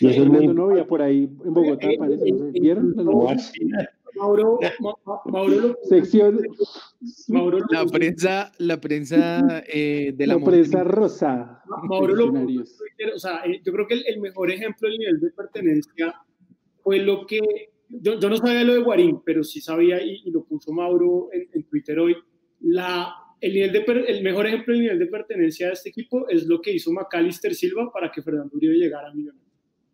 Y 0.00 0.06
eso 0.08 0.22
es 0.22 0.28
muy... 0.28 0.48
novia 0.48 0.86
por 0.86 1.02
ahí 1.02 1.30
en 1.44 1.54
Bogotá, 1.54 1.88
parece. 1.98 2.24
¿Vieron? 2.60 2.94
Mauro, 4.16 4.58
Mauro, 5.26 5.76
sección, 5.82 6.40
Mauro 7.28 7.58
la 7.70 7.86
prensa, 7.86 8.52
la 8.58 8.80
prensa 8.80 9.62
eh, 9.66 10.12
de 10.14 10.26
la, 10.26 10.36
la 10.36 10.44
prensa 10.44 10.84
rosa. 10.84 11.62
Mauro 11.88 12.14
lo 12.14 12.32
o 13.14 13.18
sea, 13.18 13.42
eh, 13.44 13.60
yo 13.64 13.72
creo 13.72 13.86
que 13.86 13.94
el, 13.94 14.20
mejor 14.20 14.50
ejemplo 14.50 14.88
del 14.88 14.98
nivel 14.98 15.20
de 15.20 15.30
pertenencia 15.30 16.14
fue 16.82 16.98
lo 16.98 17.26
que 17.26 17.40
yo, 17.88 18.18
yo, 18.18 18.30
no 18.30 18.36
sabía 18.36 18.64
lo 18.64 18.74
de 18.74 18.80
Guarín, 18.80 19.20
pero 19.24 19.44
sí 19.44 19.60
sabía 19.60 20.02
y, 20.02 20.30
lo, 20.30 20.44
puso 20.44 20.72
Mauro 20.72 21.28
en, 21.32 21.64
Twitter 21.64 21.98
hoy, 21.98 22.16
la, 22.60 23.12
el, 23.40 23.52
nivel 23.52 23.72
de, 23.72 24.04
el 24.08 24.22
mejor 24.22 24.46
ejemplo 24.46 24.72
del 24.72 24.82
nivel 24.82 24.98
de 24.98 25.06
pertenencia 25.06 25.66
de 25.66 25.72
este 25.74 25.90
equipo 25.90 26.28
es 26.28 26.46
lo 26.46 26.60
que 26.60 26.72
hizo 26.72 26.92
Macalister 26.92 27.54
Silva 27.54 27.90
para 27.92 28.10
que 28.10 28.22
Fernando 28.22 28.56
Uribe 28.56 28.74
llegara 28.74 29.08
a 29.08 29.14
Millonarios. 29.14 29.52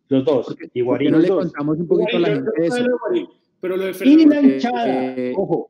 Los 0.09 0.25
dos, 0.25 0.55
igual. 0.73 1.03
No 1.11 1.19
le 1.19 1.27
contamos 1.27 1.77
un 1.77 1.87
poquito 1.87 2.17
a 2.17 2.19
la 2.19 2.27
gente 2.29 2.49
eso. 2.57 2.83
Pero 3.61 3.77
lo 3.77 3.85
de 3.85 3.93
Fernando, 3.93 4.23
y 4.23 4.25
la 4.25 4.41
hinchada, 4.41 4.87
eh, 4.87 5.33
ojo, 5.35 5.69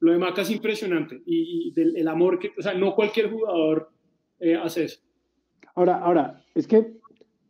lo 0.00 0.12
de 0.12 0.18
Maca 0.18 0.42
es 0.42 0.50
impresionante 0.50 1.22
y, 1.24 1.72
del, 1.72 1.96
el 1.96 2.08
amor 2.08 2.38
que, 2.38 2.52
o 2.58 2.62
sea, 2.62 2.74
no 2.74 2.94
cualquier 2.94 3.30
jugador 3.30 3.90
eh, 4.38 4.54
hace 4.54 4.84
eso. 4.84 5.00
Ahora, 5.74 5.98
ahora, 5.98 6.44
es 6.54 6.66
que 6.66 6.98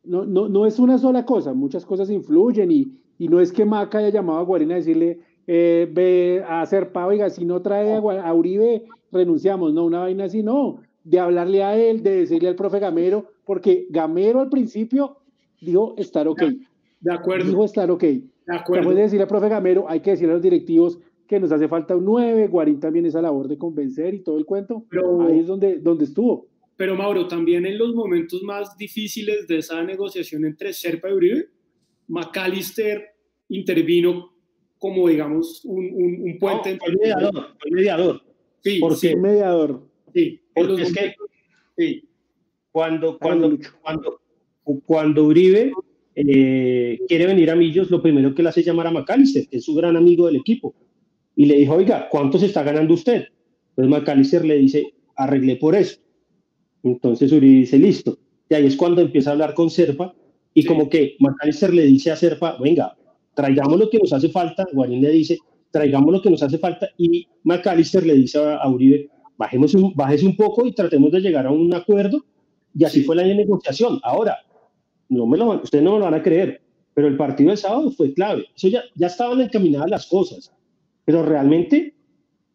no, 0.05 0.25
no, 0.25 0.49
no, 0.49 0.65
es 0.65 0.79
una 0.79 0.99
sola 0.99 1.25
cosa, 1.25 1.53
muchas 1.53 1.85
cosas 1.85 2.11
influyen 2.11 2.71
y, 2.71 2.93
y 3.19 3.29
no 3.29 3.41
es 3.41 3.53
que 3.53 3.65
Maca 3.65 3.99
haya 3.99 4.11
llamado 4.11 4.39
a 4.39 4.45
Guarina 4.45 4.75
a 4.75 4.79
decirle, 4.79 5.21
eh, 5.47 5.89
ve 5.93 6.43
a 6.47 6.63
hacer 6.63 6.93
pa, 6.93 7.07
oiga, 7.07 7.29
si 7.29 7.45
no 7.45 7.61
trae 7.61 7.93
a, 7.93 7.99
a 7.99 8.35
Uribe, 8.35 8.85
renunciamos, 9.11 9.75
no, 9.75 9.85
una 9.85 10.01
vaina 10.01 10.25
así, 10.25 10.43
no, 10.43 10.81
de 11.03 11.19
hablarle 11.19 11.63
a 11.63 11.77
él, 11.77 12.03
de 12.03 12.19
decirle 12.19 12.49
al 12.49 12.57
profe 12.57 12.79
Gamero, 12.79 13.31
porque 13.45 13.87
Gamero 13.91 14.41
al 14.41 14.49
principio 14.49 15.19
dijo 15.61 15.95
estar 15.99 16.27
ok. 16.29 16.43
De 17.05 17.13
acuerdo. 17.13 17.51
Dijo 17.51 17.65
estar 17.67 17.91
ok. 17.91 18.03
De 18.03 18.23
acuerdo. 18.49 18.81
Después 18.81 18.97
de 18.97 19.03
decirle 19.03 19.23
al 19.23 19.29
profe 19.29 19.49
Gamero, 19.49 19.89
hay 19.89 20.01
que 20.01 20.13
decirle 20.13 20.33
a 20.33 20.37
los 20.37 20.43
directivos, 20.43 20.99
que 21.29 21.39
nos 21.39 21.53
hace 21.53 21.69
falta 21.69 21.95
un 21.95 22.05
9, 22.07 22.49
Guarín 22.49 22.81
también 22.81 23.05
esa 23.05 23.21
labor 23.21 23.47
de 23.47 23.59
convencer 23.59 24.15
y 24.15 24.21
todo 24.21 24.39
el 24.39 24.47
cuento. 24.47 24.87
Pero, 24.89 25.23
Ahí 25.23 25.41
es 25.41 25.47
donde, 25.47 25.79
donde 25.79 26.05
estuvo. 26.05 26.49
Pero 26.77 26.97
Mauro, 26.97 27.29
también 27.29 27.67
en 27.67 27.79
los 27.79 27.95
momentos 27.95 28.43
más 28.43 28.77
difíciles 28.79 29.47
de 29.47 29.59
esa 29.59 29.83
negociación 29.85 30.47
entre 30.47 30.73
Serpa 30.73 31.11
y 31.11 31.13
Uribe, 31.13 31.49
McAllister 32.09 33.05
intervino 33.49 34.33
como, 34.79 35.09
digamos, 35.09 35.63
un, 35.65 35.85
un, 35.95 36.39
puente. 36.39 36.77
No, 36.77 36.93
mediador, 37.01 37.57
mediador. 37.71 38.23
Sí, 38.63 38.81
sí. 38.97 39.17
mediador. 39.17 39.83
Sí, 40.15 40.41
porque 40.55 40.83
es 40.83 40.93
que 40.93 41.15
sí. 41.77 42.09
cuando, 42.73 43.19
cuando, 43.19 43.59
cuando, 43.83 44.21
cuando 44.87 45.25
Uribe 45.25 45.71
eh, 46.17 46.99
quiere 47.09 47.27
venir 47.27 47.51
a 47.51 47.57
Millos, 47.57 47.91
lo 47.91 48.01
primero 48.03 48.35
que 48.35 48.43
le 48.43 48.49
hace 48.49 48.63
llamar 48.63 48.87
a 48.87 48.91
McAllister, 48.91 49.49
que 49.49 49.57
es 49.57 49.65
su 49.65 49.75
gran 49.75 49.97
amigo 49.97 50.27
del 50.27 50.37
equipo 50.37 50.75
y 51.37 51.47
le 51.47 51.57
dijo, 51.57 51.75
oiga, 51.75 52.09
¿cuánto 52.09 52.39
se 52.39 52.47
está 52.47 52.63
ganando 52.63 52.95
usted? 52.95 53.27
Entonces 53.71 53.91
McAllister 53.91 54.45
le 54.45 54.59
dice, 54.59 54.95
arreglé 55.17 55.57
por 55.57 55.75
eso. 55.75 55.99
Entonces 56.83 57.33
Uri 57.33 57.61
dice, 57.61 57.79
listo. 57.79 58.19
Y 58.49 58.55
ahí 58.55 58.67
es 58.67 58.77
cuando 58.77 59.01
empieza 59.01 59.31
a 59.31 59.33
hablar 59.33 59.55
con 59.55 59.71
Serpa 59.71 60.15
y 60.53 60.65
como 60.65 60.89
que 60.89 61.17
McAllister 61.19 61.75
le 61.75 61.85
dice 61.85 62.13
a 62.13 62.17
Serpa, 62.17 62.57
venga, 62.61 62.97
traigamos 63.35 63.79
lo 63.79 63.91
que 63.91 63.99
nos 63.99 64.13
hace 64.13 64.29
falta. 64.29 64.65
Guarín 64.73 65.03
le 65.03 65.11
dice, 65.11 65.39
traigamos 65.71 66.13
lo 66.13 66.23
que 66.23 66.31
nos 66.31 66.43
hace 66.43 66.59
falta. 66.59 66.89
Y 66.97 67.27
McAllister 67.43 68.07
le 68.07 68.15
dice 68.15 68.39
a, 68.39 68.69
Uribe, 68.69 69.09
bajemos 69.37 69.75
un, 69.75 69.93
bájese 69.95 70.27
un 70.27 70.37
poco 70.37 70.67
y 70.67 70.73
tratemos 70.73 71.11
de 71.11 71.21
llegar 71.21 71.47
a 71.47 71.51
un 71.51 71.75
acuerdo. 71.75 72.25
Y 72.77 72.85
así 72.85 73.03
fue 73.03 73.17
la 73.17 73.25
negociación. 73.25 73.99
Ahora, 74.05 74.37
no 75.09 75.27
me 75.27 75.39
lo, 75.39 75.63
ustedes 75.63 75.85
no 75.85 75.93
me 75.93 75.99
lo 75.99 76.05
van 76.05 76.15
a 76.15 76.23
creer, 76.23 76.61
pero 76.95 77.09
el 77.09 77.17
partido 77.17 77.51
del 77.51 77.59
sábado 77.59 77.91
fue 77.91 78.15
clave. 78.15 78.47
Eso 78.57 78.69
ya, 78.69 78.83
ya 78.95 79.07
estaban 79.09 79.41
encaminadas 79.41 79.91
las 79.91 80.07
cosas. 80.07 80.53
Pero 81.05 81.23
realmente 81.23 81.95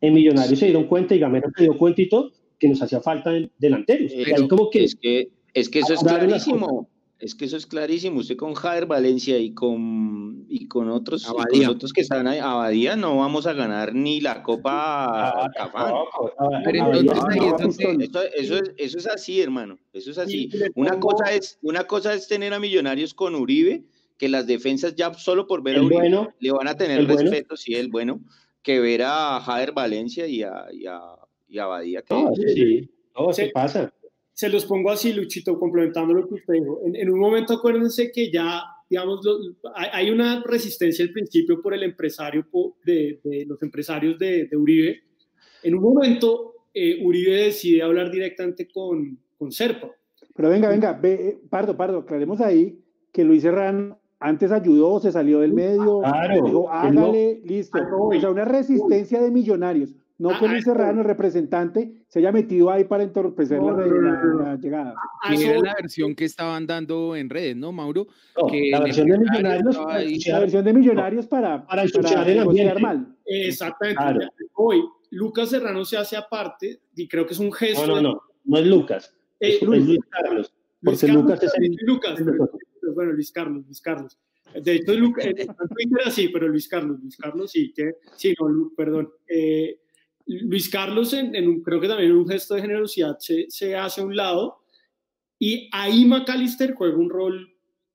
en 0.01 0.13
Millonarios 0.13 0.59
se 0.59 0.65
dieron 0.65 0.85
cuenta 0.85 1.15
y 1.15 1.19
Gamero 1.19 1.49
se 1.55 1.63
dio 1.63 1.77
cuenta 1.77 2.01
y 2.01 2.09
todo 2.09 2.31
que 2.57 2.67
nos 2.67 2.81
hacía 2.81 2.99
falta 2.99 3.31
delanteros. 3.57 4.11
como 4.49 4.69
que, 4.69 4.83
es 4.83 4.95
que 4.95 5.29
es 5.53 5.69
que 5.69 5.79
eso 5.79 5.93
es 5.93 6.01
clarísimo. 6.01 6.89
Es 7.19 7.35
que 7.35 7.45
eso 7.45 7.57
es 7.57 7.65
clarísimo. 7.65 8.21
Usted 8.21 8.37
con 8.37 8.53
Jader 8.53 8.85
Valencia 8.85 9.37
y 9.37 9.53
con, 9.53 10.45
y 10.47 10.67
con 10.69 10.89
otros, 10.89 11.25
con 11.25 11.65
otros 11.67 11.91
que 11.91 11.99
están 11.99 12.27
ahí, 12.27 12.39
Abadía, 12.39 12.95
no 12.95 13.17
vamos 13.17 13.45
a 13.45 13.51
ganar 13.51 13.93
ni 13.93 14.21
la 14.21 14.41
Copa 14.41 15.29
ah, 15.29 15.49
Cafán. 15.53 15.93
Pero 16.63 16.95
entonces, 16.95 18.29
eso, 18.35 18.55
es, 18.55 18.71
eso 18.77 18.97
es 18.97 19.07
así, 19.07 19.41
hermano. 19.41 19.77
Eso 19.91 20.11
es 20.11 20.17
así. 20.17 20.49
Una 20.75 20.97
cosa 20.97 21.33
es, 21.33 21.59
una 21.61 21.83
cosa 21.83 22.13
es 22.13 22.29
tener 22.29 22.53
a 22.53 22.59
Millonarios 22.59 23.13
con 23.13 23.35
Uribe 23.35 23.83
que 24.17 24.29
las 24.29 24.47
defensas 24.47 24.95
ya 24.95 25.13
solo 25.13 25.45
por 25.45 25.61
ver 25.61 25.77
a 25.77 25.81
Uribe 25.81 26.29
le 26.39 26.51
van 26.51 26.69
a 26.69 26.77
tener 26.77 27.05
respeto, 27.05 27.57
si 27.57 27.75
es 27.75 27.89
bueno, 27.89 28.21
que 28.61 28.79
ver 28.79 29.01
a 29.03 29.41
Jader 29.41 29.73
Valencia 29.73 30.25
y 30.25 30.43
a, 30.43 30.67
y 30.71 30.85
a, 30.85 31.01
y 31.49 31.59
a 31.59 31.65
Badía. 31.65 32.01
Que 32.01 32.15
sí, 32.53 32.89
todo 33.13 33.33
se, 33.33 33.47
pasa. 33.49 33.93
Se 34.39 34.47
los 34.47 34.65
pongo 34.65 34.89
así, 34.89 35.11
Luchito, 35.11 35.59
complementando 35.59 36.13
lo 36.13 36.25
que 36.25 36.35
usted 36.35 36.53
dijo. 36.53 36.79
En, 36.85 37.09
un 37.11 37.19
momento 37.19 37.55
acuérdense 37.55 38.09
que 38.09 38.31
ya, 38.31 38.61
digamos, 38.89 39.19
hay, 39.75 40.09
una 40.11 40.41
resistencia 40.45 41.03
al 41.03 41.11
principio 41.11 41.61
por 41.61 41.73
el 41.73 41.83
empresario, 41.83 42.47
de, 42.85 43.19
de 43.21 43.45
los 43.45 43.61
empresarios 43.63 44.17
de, 44.17 44.45
de, 44.45 44.55
Uribe. 44.55 45.01
En 45.61 45.75
un 45.75 45.81
momento, 45.81 46.53
eh, 46.73 47.03
Uribe 47.03 47.35
decide 47.35 47.81
hablar 47.81 48.11
directamente 48.11 48.69
con, 48.71 49.19
con 49.37 49.51
Serpa. 49.51 49.91
Pero 50.33 50.49
venga, 50.49 50.69
venga, 50.69 50.93
ve, 50.93 51.13
eh, 51.15 51.39
Pardo, 51.49 51.75
Pardo, 51.75 51.97
aclaremos 51.97 52.39
ahí 52.39 52.79
que 53.11 53.25
Luis 53.25 53.41
Serrano 53.41 53.99
antes 54.21 54.53
ayudó, 54.53 55.01
se 55.01 55.11
salió 55.11 55.41
del 55.41 55.51
medio, 55.51 55.99
claro, 55.99 56.45
dijo, 56.45 56.69
hágale, 56.69 57.41
listo. 57.43 57.77
O 57.91 58.17
sea, 58.17 58.29
una 58.29 58.45
resistencia 58.45 59.21
de 59.21 59.31
millonarios. 59.31 59.93
No 60.19 60.37
que 60.37 60.49
Luis 60.49 60.65
Serrano, 60.65 60.99
el 60.99 61.07
representante, 61.07 62.03
se 62.09 62.19
haya 62.19 62.33
metido 62.33 62.69
ahí 62.69 62.83
para 62.83 63.03
entorpecer 63.03 63.61
la, 63.61 64.57
llegada. 64.57 64.93
Que 65.25 65.45
era 65.45 65.59
la 65.61 65.75
versión 65.75 66.13
que 66.13 66.25
estaban 66.25 66.67
dando 66.67 67.15
en 67.15 67.29
redes, 67.29 67.55
¿no, 67.55 67.71
Mauro? 67.71 68.05
la 68.35 68.81
versión 68.81 69.07
de 69.07 69.17
Millonarios. 69.17 69.77
La 70.27 70.39
versión 70.39 70.65
de 70.65 70.73
Millonarios 70.73 71.25
para, 71.25 71.65
para, 71.65 71.85
para 71.85 72.31
el 72.31 72.39
ambiente. 72.39 72.79
mal. 72.81 73.15
Exactamente. 73.25 74.27
Hoy, 74.55 74.83
Lucas 75.11 75.51
Serrano 75.51 75.85
se 75.85 75.95
hace 75.95 76.17
aparte 76.17 76.81
y 76.95 77.07
creo 77.07 77.25
que 77.25 77.33
es 77.33 77.39
un 77.39 77.53
gesto. 77.53 77.87
No, 77.87 77.95
no, 77.95 78.01
no, 78.01 78.21
no 78.43 78.57
es 78.57 78.67
Lucas. 78.67 79.15
es, 79.39 79.61
Luis, 79.61 79.99
Carlos. 80.09 80.53
Porque 80.83 81.07
Lucas 81.07 81.43
es 81.43 81.53
el. 81.55 81.77
Lucas, 81.85 82.19
bueno, 82.93 83.13
Luis 83.13 83.31
Carlos, 83.31 83.65
Luis 83.65 83.79
Carlos. 83.79 84.19
De 84.53 84.73
hecho, 84.73 84.93
Luca, 84.95 85.23
en 85.23 85.35
Twitter 85.35 85.99
así, 86.05 86.29
pero 86.29 86.47
Luis 86.47 86.67
Carlos, 86.67 86.99
Luis 87.01 87.15
Carlos 87.17 87.51
sí, 87.51 87.71
que, 87.73 87.93
sí, 88.15 88.33
no, 88.39 88.71
perdón. 88.75 89.09
Eh, 89.27 89.78
Luis 90.29 90.69
Carlos, 90.69 91.13
en, 91.13 91.35
en 91.35 91.61
creo 91.63 91.81
que 91.81 91.87
también 91.87 92.11
en 92.11 92.17
un 92.17 92.27
gesto 92.27 92.53
de 92.53 92.61
generosidad, 92.61 93.17
se, 93.19 93.45
se 93.49 93.75
hace 93.75 94.01
a 94.01 94.05
un 94.05 94.15
lado 94.15 94.59
y 95.39 95.69
ahí 95.71 96.05
McAllister 96.05 96.75
juega 96.75 96.97
un 96.97 97.09
rol 97.09 97.49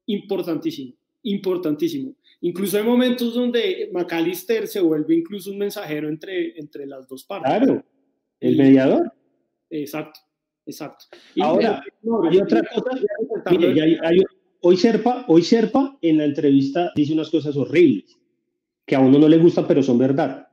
importantísimo, 0.07 0.95
importantísimo. 1.23 2.17
Incluso 2.41 2.77
hay 2.77 2.83
momentos 2.83 3.35
donde 3.35 3.89
McAllister 3.93 4.67
se 4.67 4.81
vuelve 4.81 5.15
incluso 5.15 5.51
un 5.53 5.59
mensajero 5.59 6.09
entre, 6.09 6.59
entre 6.59 6.87
las 6.87 7.07
dos 7.07 7.25
partes. 7.25 7.53
Claro, 7.57 7.85
el 8.41 8.57
mediador. 8.57 9.13
Exacto, 9.71 10.21
exacto. 10.67 11.05
Ahora, 11.41 11.85
hay 12.29 12.39
otra 12.39 12.63
cosa, 12.63 13.01
mire, 13.51 13.81
hay, 13.81 13.97
hay, 14.03 14.23
hoy 14.61 14.77
Serpa, 14.77 15.25
hoy 15.29 15.43
Serpa 15.43 15.97
en 16.03 16.19
la 16.19 16.25
entrevista 16.25 16.91
dice 16.97 17.13
unas 17.13 17.31
cosas 17.31 17.57
horribles 17.57 18.19
que 18.85 18.97
a 18.97 19.01
uno 19.01 19.19
no 19.19 19.29
le 19.29 19.39
gustan, 19.39 19.67
pero 19.69 19.83
son 19.83 19.99
verdad. 19.99 20.49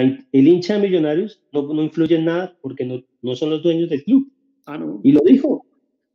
El 0.00 0.48
hincha 0.48 0.74
de 0.74 0.80
Millonarios 0.80 1.42
no, 1.52 1.72
no, 1.72 1.82
influye 1.82 2.16
en 2.16 2.24
nada 2.24 2.56
porque 2.60 2.84
no, 2.84 3.02
no 3.22 3.36
son 3.36 3.50
los 3.50 3.62
dueños 3.62 3.88
del 3.88 4.04
club. 4.04 4.30
Ah, 4.66 4.78
no. 4.78 5.00
Y 5.02 5.12
lo 5.12 5.20
dijo. 5.20 5.64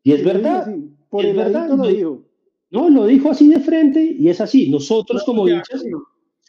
Y 0.03 0.11
es 0.11 0.23
verdad. 0.23 0.67
Por 1.09 1.25
el 1.25 1.35
verdad. 1.35 1.69
Lo 1.69 1.87
dijo. 1.87 2.23
No, 2.69 2.89
lo 2.89 3.05
dijo 3.05 3.29
así 3.29 3.49
de 3.49 3.59
frente 3.59 4.15
y 4.17 4.29
es 4.29 4.39
así. 4.39 4.69
Nosotros 4.69 5.23
como 5.25 5.47
hinchas 5.47 5.83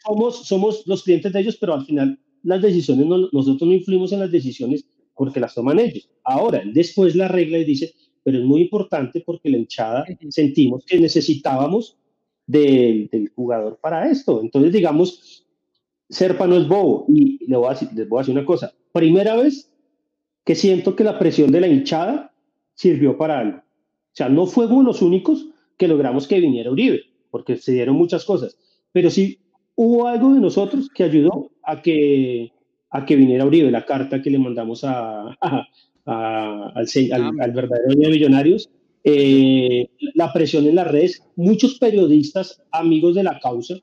somos, 0.05 0.47
somos 0.47 0.83
los 0.87 1.03
clientes 1.03 1.31
de 1.31 1.39
ellos, 1.39 1.57
pero 1.57 1.73
al 1.73 1.85
final 1.85 2.19
las 2.43 2.61
decisiones, 2.61 3.05
nosotros 3.31 3.67
no 3.67 3.73
influimos 3.73 4.11
en 4.11 4.19
las 4.19 4.31
decisiones 4.31 4.85
porque 5.15 5.39
las 5.39 5.53
toman 5.53 5.79
ellos. 5.79 6.09
Ahora, 6.23 6.61
después 6.65 7.15
la 7.15 7.27
regla 7.27 7.57
y 7.57 7.65
dice, 7.65 7.93
pero 8.23 8.39
es 8.39 8.45
muy 8.45 8.61
importante 8.61 9.21
porque 9.25 9.49
la 9.49 9.57
hinchada 9.57 10.05
sentimos 10.29 10.83
que 10.85 10.99
necesitábamos 10.99 11.97
del, 12.45 13.31
jugador 13.35 13.79
para 13.81 14.09
esto. 14.09 14.41
Entonces, 14.41 14.71
digamos, 14.71 15.42
Serpa 16.09 16.47
no 16.47 16.57
es 16.57 16.67
bobo. 16.67 17.05
Y 17.09 17.45
le 17.47 17.57
voy 17.57 17.67
a 17.67 17.71
decir, 17.71 17.89
les 17.93 18.07
voy 18.07 18.19
a 18.19 18.21
decir 18.21 18.35
una 18.35 18.45
cosa. 18.45 18.73
Primera 18.91 19.35
vez 19.35 19.71
que 20.45 20.55
siento 20.55 20.95
que 20.95 21.03
la 21.03 21.17
presión 21.17 21.51
de 21.51 21.61
la 21.61 21.67
hinchada 21.67 22.33
sirvió 22.73 23.17
para 23.17 23.39
algo. 23.39 23.57
O 23.57 24.15
sea, 24.15 24.29
no 24.29 24.45
fuimos 24.45 24.83
los 24.83 25.01
únicos 25.01 25.47
que 25.77 25.87
logramos 25.87 26.27
que 26.27 26.39
viniera 26.39 26.71
Uribe, 26.71 27.01
porque 27.31 27.57
se 27.57 27.71
dieron 27.71 27.95
muchas 27.95 28.25
cosas, 28.25 28.57
pero 28.91 29.09
sí 29.09 29.39
hubo 29.75 30.07
algo 30.07 30.33
de 30.33 30.39
nosotros 30.39 30.89
que 30.93 31.03
ayudó 31.03 31.49
a 31.63 31.81
que, 31.81 32.51
a 32.91 33.05
que 33.05 33.15
viniera 33.15 33.45
Uribe, 33.45 33.71
la 33.71 33.85
carta 33.85 34.21
que 34.21 34.29
le 34.29 34.37
mandamos 34.37 34.83
a, 34.83 35.35
al, 36.05 36.85
al, 36.85 37.51
verdadero 37.51 37.95
de 37.95 38.09
millonarios, 38.09 38.69
eh, 39.03 39.89
la 40.13 40.31
presión 40.31 40.67
en 40.67 40.75
las 40.75 40.87
redes, 40.87 41.23
muchos 41.35 41.79
periodistas 41.79 42.61
amigos 42.71 43.15
de 43.15 43.23
la 43.23 43.39
causa 43.39 43.75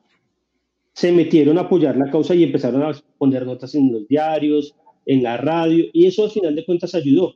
se 0.93 1.13
metieron 1.13 1.59
a 1.59 1.63
apoyar 1.63 1.97
la 1.97 2.11
causa 2.11 2.35
y 2.35 2.45
empezaron 2.45 2.83
a 2.83 2.93
poner 3.19 3.47
notas 3.47 3.75
en 3.75 3.93
los 3.93 4.07
diarios, 4.09 4.75
en 5.07 5.23
la 5.23 5.37
radio, 5.37 5.85
y 5.93 6.07
eso 6.07 6.25
al 6.25 6.31
final 6.31 6.55
de 6.55 6.65
cuentas 6.65 6.95
ayudó. 6.95 7.35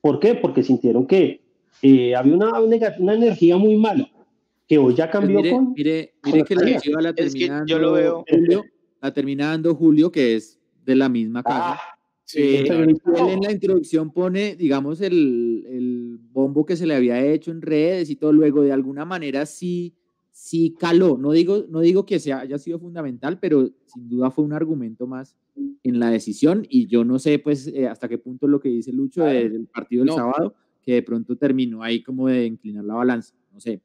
¿Por 0.00 0.20
qué? 0.20 0.34
Porque 0.34 0.62
sintieron 0.62 1.06
que 1.06 1.40
eh, 1.82 2.14
había 2.14 2.34
una, 2.34 2.60
una, 2.60 3.14
energía 3.14 3.56
muy 3.56 3.76
mala, 3.76 4.10
que 4.66 4.78
hoy 4.78 4.94
ya 4.94 5.10
cambió 5.10 5.40
pues 5.40 5.44
mire, 5.44 5.56
con... 5.56 5.72
Mire, 5.74 6.14
mire 6.24 6.44
que 6.44 6.54
la, 6.90 7.00
la 7.02 7.14
terminando, 7.14 7.66
yo 7.66 7.78
lo 7.78 7.92
veo... 7.92 8.24
la 9.00 9.12
termina 9.12 9.48
dando 9.48 9.74
Julio, 9.74 10.10
que 10.10 10.36
es 10.36 10.58
de 10.84 10.96
la 10.96 11.08
misma 11.08 11.42
casa. 11.42 11.74
Ah, 11.74 11.98
Eh, 12.34 12.66
él 12.68 12.98
en 13.28 13.40
la 13.40 13.52
introducción 13.52 14.12
pone, 14.12 14.54
digamos, 14.54 15.00
el, 15.00 15.64
el 15.66 16.18
bombo 16.20 16.66
que 16.66 16.76
se 16.76 16.86
le 16.86 16.94
había 16.94 17.24
hecho 17.24 17.50
en 17.50 17.62
redes 17.62 18.10
y 18.10 18.16
todo, 18.16 18.32
luego 18.32 18.62
de 18.62 18.72
alguna 18.72 19.06
manera 19.06 19.46
sí, 19.46 19.94
sí 20.40 20.74
caló. 20.78 21.18
No 21.18 21.32
digo, 21.32 21.66
no 21.68 21.80
digo 21.80 22.06
que 22.06 22.20
sea, 22.20 22.40
haya 22.40 22.58
sido 22.58 22.78
fundamental, 22.78 23.38
pero 23.40 23.68
sin 23.86 24.08
duda 24.08 24.30
fue 24.30 24.44
un 24.44 24.52
argumento 24.52 25.06
más 25.06 25.36
en 25.82 25.98
la 25.98 26.10
decisión 26.10 26.64
y 26.70 26.86
yo 26.86 27.04
no 27.04 27.18
sé 27.18 27.40
pues 27.40 27.66
eh, 27.66 27.88
hasta 27.88 28.08
qué 28.08 28.18
punto 28.18 28.46
lo 28.46 28.60
que 28.60 28.68
dice 28.68 28.92
Lucho 28.92 29.24
de- 29.24 29.48
del 29.50 29.66
partido 29.66 30.00
del 30.04 30.08
No. 30.10 30.14
sábado, 30.16 30.54
que 30.82 30.92
de 30.94 31.02
pronto 31.02 31.36
terminó 31.36 31.82
ahí 31.82 32.02
como 32.02 32.28
de 32.28 32.46
inclinar 32.46 32.84
la 32.84 32.94
balanza, 32.94 33.34
no 33.52 33.58
sé. 33.60 33.80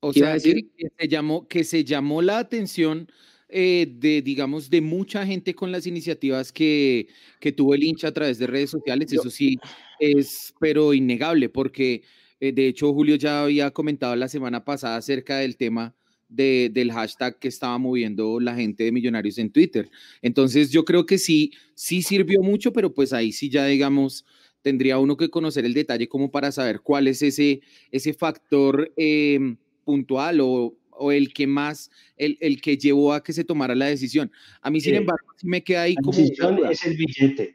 O 0.00 0.12
¿Qué 0.12 0.20
iba 0.20 0.28
a 0.32 0.38
sea, 0.38 0.50
decir? 0.52 0.70
que, 0.76 0.84
que 0.84 0.92
se 0.96 1.08
llamó, 1.08 1.48
que 1.48 1.64
se 1.64 1.84
llamó 1.84 2.22
la 2.22 2.38
atención 2.38 3.08
eh, 3.48 3.92
de, 3.98 4.22
digamos, 4.22 4.70
de 4.70 4.80
mucha 4.80 5.26
gente 5.26 5.54
con 5.54 5.72
las 5.72 5.86
iniciativas 5.88 6.52
que, 6.52 7.08
que 7.40 7.50
tuvo 7.52 7.74
el 7.74 7.82
hincha 7.82 8.08
a 8.08 8.12
través 8.12 8.38
de 8.38 8.46
redes 8.46 8.70
sociales. 8.70 9.12
Eso 9.12 9.30
sí 9.30 9.56
es, 9.98 10.54
pero 10.60 10.94
innegable, 10.94 11.48
porque 11.48 12.02
eh, 12.40 12.52
de 12.52 12.68
hecho 12.68 12.92
Julio 12.92 13.16
ya 13.16 13.42
había 13.44 13.70
comentado 13.70 14.14
la 14.16 14.28
semana 14.28 14.64
pasada 14.64 14.96
acerca 14.96 15.38
del 15.38 15.56
tema 15.56 15.94
de- 16.28 16.70
del 16.72 16.90
hashtag 16.92 17.38
que 17.38 17.48
estaba 17.48 17.78
moviendo 17.78 18.40
la 18.40 18.54
gente 18.56 18.82
de 18.84 18.90
Millonarios 18.92 19.38
en 19.38 19.50
Twitter. 19.50 19.88
Entonces 20.22 20.70
yo 20.72 20.84
creo 20.84 21.06
que 21.06 21.18
sí, 21.18 21.52
sí 21.74 22.02
sirvió 22.02 22.42
mucho, 22.42 22.72
pero 22.72 22.92
pues 22.92 23.12
ahí 23.12 23.30
sí 23.32 23.48
ya, 23.48 23.64
digamos, 23.66 24.24
tendría 24.62 24.98
uno 24.98 25.16
que 25.16 25.28
conocer 25.28 25.64
el 25.64 25.72
detalle 25.74 26.08
como 26.08 26.30
para 26.32 26.50
saber 26.50 26.80
cuál 26.80 27.06
es 27.06 27.22
ese, 27.22 27.60
ese 27.92 28.12
factor 28.12 28.92
eh, 28.96 29.38
puntual 29.84 30.40
o, 30.40 30.76
o 30.90 31.12
el 31.12 31.32
que 31.32 31.46
más, 31.46 31.90
el, 32.16 32.36
el 32.40 32.60
que 32.60 32.76
llevó 32.76 33.12
a 33.12 33.22
que 33.22 33.32
se 33.32 33.44
tomara 33.44 33.76
la 33.76 33.86
decisión. 33.86 34.32
A 34.60 34.70
mí, 34.70 34.80
sin 34.80 34.96
embargo, 34.96 35.28
sí 35.36 35.46
me 35.46 35.62
queda 35.62 35.82
ahí 35.82 35.94
La 35.94 36.02
como... 36.02 36.18
decisión 36.18 36.58
es 36.68 36.84
el 36.84 36.96
billete. 36.96 37.54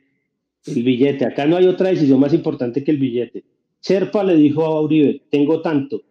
El 0.65 0.83
billete. 0.83 1.25
Acá 1.25 1.45
no 1.45 1.57
hay 1.57 1.65
otra 1.65 1.89
decisión 1.89 2.21
más 2.21 2.33
importante 2.33 2.83
que 2.85 2.91
el 2.91 2.97
billete. 2.97 3.43
Serpa 3.81 4.23
le 4.23 4.35
dijo 4.35 4.63
a 4.63 4.79
Uribe, 4.81 5.23
tengo 5.29 5.61
tanto. 5.61 6.01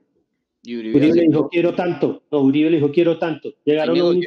Y 0.62 0.76
Uribe 0.76 0.98
Uribe 0.98 1.14
le 1.14 1.22
dijo, 1.28 1.48
quiero 1.48 1.74
tanto. 1.74 2.24
No, 2.30 2.40
Uribe 2.40 2.68
le 2.70 2.76
dijo, 2.76 2.90
quiero 2.90 3.18
tanto. 3.18 3.54
Llegaron, 3.64 3.98
a 3.98 4.04
un- 4.04 4.20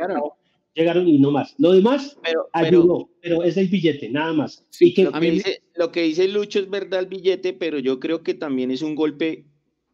llegaron 0.74 1.08
y 1.08 1.20
no 1.20 1.30
más. 1.30 1.54
Lo 1.60 1.74
demás 1.74 2.18
Pero, 2.24 2.50
pero 2.52 2.66
ayudó, 2.66 3.10
pero 3.22 3.44
es 3.44 3.58
el 3.58 3.68
billete, 3.68 4.10
nada 4.10 4.34
más. 4.34 4.66
Sí, 4.70 4.88
y 4.88 4.94
que, 4.94 5.10
a 5.12 5.20
mí 5.20 5.30
dice, 5.30 5.62
lo 5.76 5.92
que 5.92 6.04
dice 6.04 6.28
Lucho 6.28 6.60
es 6.60 6.70
verdad 6.70 7.02
el 7.02 7.08
billete, 7.08 7.54
pero 7.54 7.80
yo 7.80 8.00
creo 8.00 8.24
que 8.24 8.34
también 8.34 8.72
es 8.72 8.82
un 8.82 8.96
golpe 8.96 9.46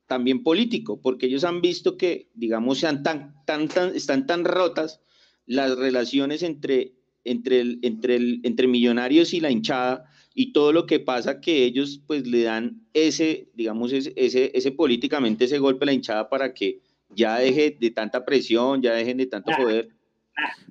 también 0.07 0.43
político, 0.43 1.01
porque 1.01 1.25
ellos 1.25 1.43
han 1.43 1.61
visto 1.61 1.97
que, 1.97 2.29
digamos, 2.33 2.79
sean 2.79 3.03
tan, 3.03 3.35
tan, 3.45 3.67
tan, 3.67 3.95
están 3.95 4.25
tan 4.25 4.45
rotas 4.45 5.01
las 5.45 5.77
relaciones 5.77 6.43
entre, 6.43 6.93
entre, 7.23 7.61
el, 7.61 7.79
entre, 7.81 8.15
el, 8.15 8.39
entre 8.43 8.67
millonarios 8.67 9.33
y 9.33 9.39
la 9.39 9.51
hinchada 9.51 10.08
y 10.33 10.53
todo 10.53 10.71
lo 10.73 10.85
que 10.85 10.99
pasa 10.99 11.41
que 11.41 11.63
ellos 11.65 12.01
pues 12.07 12.27
le 12.27 12.43
dan 12.43 12.81
ese, 12.93 13.49
digamos, 13.55 13.91
ese, 13.91 14.13
ese, 14.15 14.51
ese 14.53 14.71
políticamente 14.71 15.45
ese 15.45 15.59
golpe 15.59 15.85
a 15.85 15.87
la 15.87 15.93
hinchada 15.93 16.29
para 16.29 16.53
que 16.53 16.79
ya 17.15 17.37
deje 17.39 17.75
de 17.79 17.91
tanta 17.91 18.23
presión, 18.25 18.81
ya 18.81 18.93
dejen 18.93 19.17
de 19.17 19.25
tanto 19.25 19.51
Ah, 19.53 19.57
poder. 19.57 19.89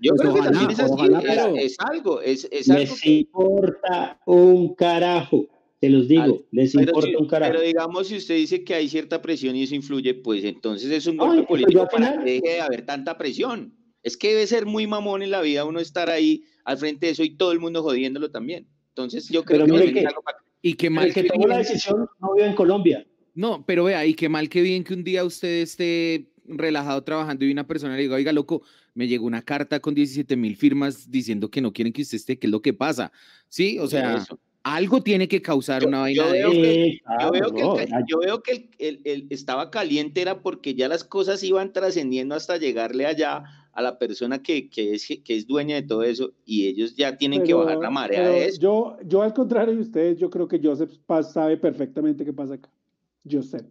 Yo 0.01 0.13
Pues 0.15 0.21
creo 0.23 0.35
que 0.35 0.41
también 0.41 0.71
es 0.71 0.79
así, 0.81 0.93
ojalá, 0.95 1.19
es- 1.19 1.25
pero- 1.27 1.57
es, 1.57 1.77
algo, 1.81 2.21
es, 2.23 2.49
es 2.51 2.71
algo 2.71 2.81
les 2.83 3.01
que- 3.03 3.11
importa 3.11 4.21
un 4.27 4.75
carajo. 4.75 5.47
Te 5.81 5.91
los 5.91 6.09
digo, 6.09 6.23
Al- 6.23 6.45
les 6.51 6.73
Pero, 6.73 6.85
importa 6.87 7.07
si- 7.09 7.15
un 7.17 7.29
carajo. 7.29 7.53
pero 7.53 7.65
digamos, 7.65 8.09
si 8.09 8.17
usted 8.17 8.35
dice 8.37 8.65
que 8.65 8.75
hay 8.75 8.89
cierta 8.89 9.21
presión 9.23 9.55
y 9.57 9.63
eso 9.65 9.75
influye, 9.75 10.15
pues 10.15 10.43
entonces 10.45 10.91
es 10.91 11.07
un 11.07 11.17
golpe 11.19 11.43
político 11.45 11.87
para 11.91 12.13
final- 12.13 12.25
que 12.25 12.31
deje 12.33 12.49
de 12.55 12.61
haber 12.61 12.87
tanta 12.87 13.17
presión. 13.19 13.75
Es 14.03 14.17
que 14.17 14.29
debe 14.29 14.47
ser 14.47 14.65
muy 14.67 14.87
mamón 14.87 15.23
en 15.23 15.31
la 15.31 15.41
vida 15.43 15.65
uno 15.65 15.81
estar 15.81 16.09
ahí 16.09 16.43
al 16.65 16.79
frente 16.79 17.07
de 17.07 17.13
eso 17.13 17.23
y 17.23 17.37
todo 17.37 17.53
el 17.53 17.61
mundo 17.61 17.83
jodiéndolo 17.83 18.31
también. 18.31 18.67
Entonces 18.99 19.29
yo 19.29 19.45
creo 19.45 19.65
Pero 19.65 19.79
que 19.79 20.07
algo 20.07 20.23
Y 20.61 20.75
qué 20.75 20.87
el 20.89 20.93
mal 20.93 21.13
que 21.15 21.23
que 21.23 21.29
tomó 21.29 21.47
la 21.47 21.59
decisión 21.59 22.09
no 22.21 22.35
vive 22.35 22.49
en 22.49 22.55
Colombia. 22.57 23.07
No, 23.35 23.65
pero 23.65 23.85
vea, 23.85 24.05
y 24.05 24.15
qué 24.15 24.29
mal 24.29 24.49
que 24.49 24.61
bien 24.61 24.83
que 24.83 24.93
un 24.95 25.05
día 25.05 25.23
usted 25.25 25.63
esté 25.63 26.27
relajado 26.45 27.05
trabajando 27.05 27.45
y 27.45 27.53
una 27.53 27.65
persona 27.67 27.95
le 27.95 28.03
diga, 28.03 28.17
oiga, 28.17 28.33
loco, 28.33 28.63
me 28.95 29.07
llegó 29.07 29.27
una 29.27 29.43
carta 29.43 29.79
con 29.79 29.95
17 29.95 30.35
mil 30.37 30.57
firmas 30.57 31.09
diciendo 31.09 31.49
que 31.49 31.61
no 31.61 31.73
quieren 31.73 31.93
que 31.93 32.03
usted 32.03 32.17
esté, 32.17 32.39
¿qué 32.41 32.49
es 32.49 32.51
lo 32.51 32.61
que 32.61 32.73
pasa? 32.73 33.13
Sí, 33.49 33.79
o 33.79 33.87
sea, 33.87 34.17
eso. 34.17 34.41
algo 34.65 35.01
tiene 35.03 35.29
que 35.29 35.41
causar 35.41 35.83
Yo- 35.83 35.89
una 35.89 36.01
vaina 36.01 36.27
de 36.27 36.33
veo 36.33 36.51
que- 36.51 36.85
Eh, 36.87 37.01
Yo 37.21 37.31
veo 37.31 37.53
que, 37.53 37.61
el, 37.61 37.67
no, 37.67 37.75
ca- 37.77 37.83
ay, 37.93 38.03
yo 38.09 38.19
veo 38.19 38.43
que 38.43 38.53
el, 38.53 38.69
el- 38.81 39.01
el 39.05 39.27
estaba 39.31 39.71
caliente 39.71 40.21
era 40.21 40.43
porque 40.43 40.75
ya 40.75 40.89
las 40.89 41.05
cosas 41.05 41.41
iban 41.45 41.73
trascendiendo 41.73 42.35
hasta 42.35 42.57
llegarle 42.57 43.07
allá 43.07 43.45
a 43.79 43.83
la 43.83 43.97
persona 43.97 44.43
que, 44.43 44.69
que, 44.69 44.95
es, 44.95 45.07
que 45.07 45.37
es 45.37 45.47
dueña 45.47 45.77
de 45.77 45.83
todo 45.83 46.03
eso 46.03 46.33
y 46.45 46.67
ellos 46.67 46.97
ya 46.97 47.17
tienen 47.17 47.45
que 47.45 47.55
bajar 47.55 47.79
la 47.79 47.91
marea 47.91 48.29
de 48.29 48.47
eso. 48.47 48.61
Yo, 48.61 48.97
yo, 49.07 49.23
al 49.23 49.33
contrario 49.33 49.73
de 49.73 49.83
ustedes, 49.83 50.19
yo 50.19 50.29
creo 50.31 50.49
que 50.49 50.61
Joseph 50.61 50.91
Paz 51.07 51.33
sabe 51.33 51.57
perfectamente 51.57 52.25
qué 52.25 52.33
pasa 52.33 52.55
acá. 52.55 52.69
Joseph. 53.31 53.69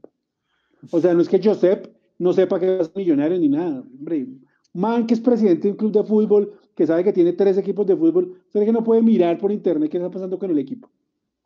O 0.92 1.02
sea, 1.02 1.14
no 1.14 1.20
es 1.20 1.28
que 1.28 1.42
Joseph 1.44 1.90
no 2.20 2.32
sepa 2.32 2.58
que 2.58 2.80
es 2.80 2.96
millonario 2.96 3.38
ni 3.38 3.50
nada. 3.50 3.84
Hombre, 4.00 4.28
man 4.74 5.06
que 5.06 5.14
es 5.14 5.20
presidente 5.20 5.68
de 5.68 5.72
un 5.72 5.78
club 5.78 5.92
de 5.92 6.04
fútbol, 6.06 6.54
que 6.74 6.88
sabe 6.88 7.04
que 7.04 7.12
tiene 7.12 7.34
tres 7.34 7.58
equipos 7.58 7.86
de 7.86 7.98
fútbol, 7.98 8.42
¿será 8.48 8.64
que 8.64 8.72
no 8.72 8.86
puede 8.86 9.02
mirar 9.02 9.38
por 9.38 9.52
internet 9.52 9.92
qué 9.92 9.98
está 9.98 10.10
pasando 10.10 10.40
con 10.40 10.50
el 10.50 10.58
equipo? 10.58 10.90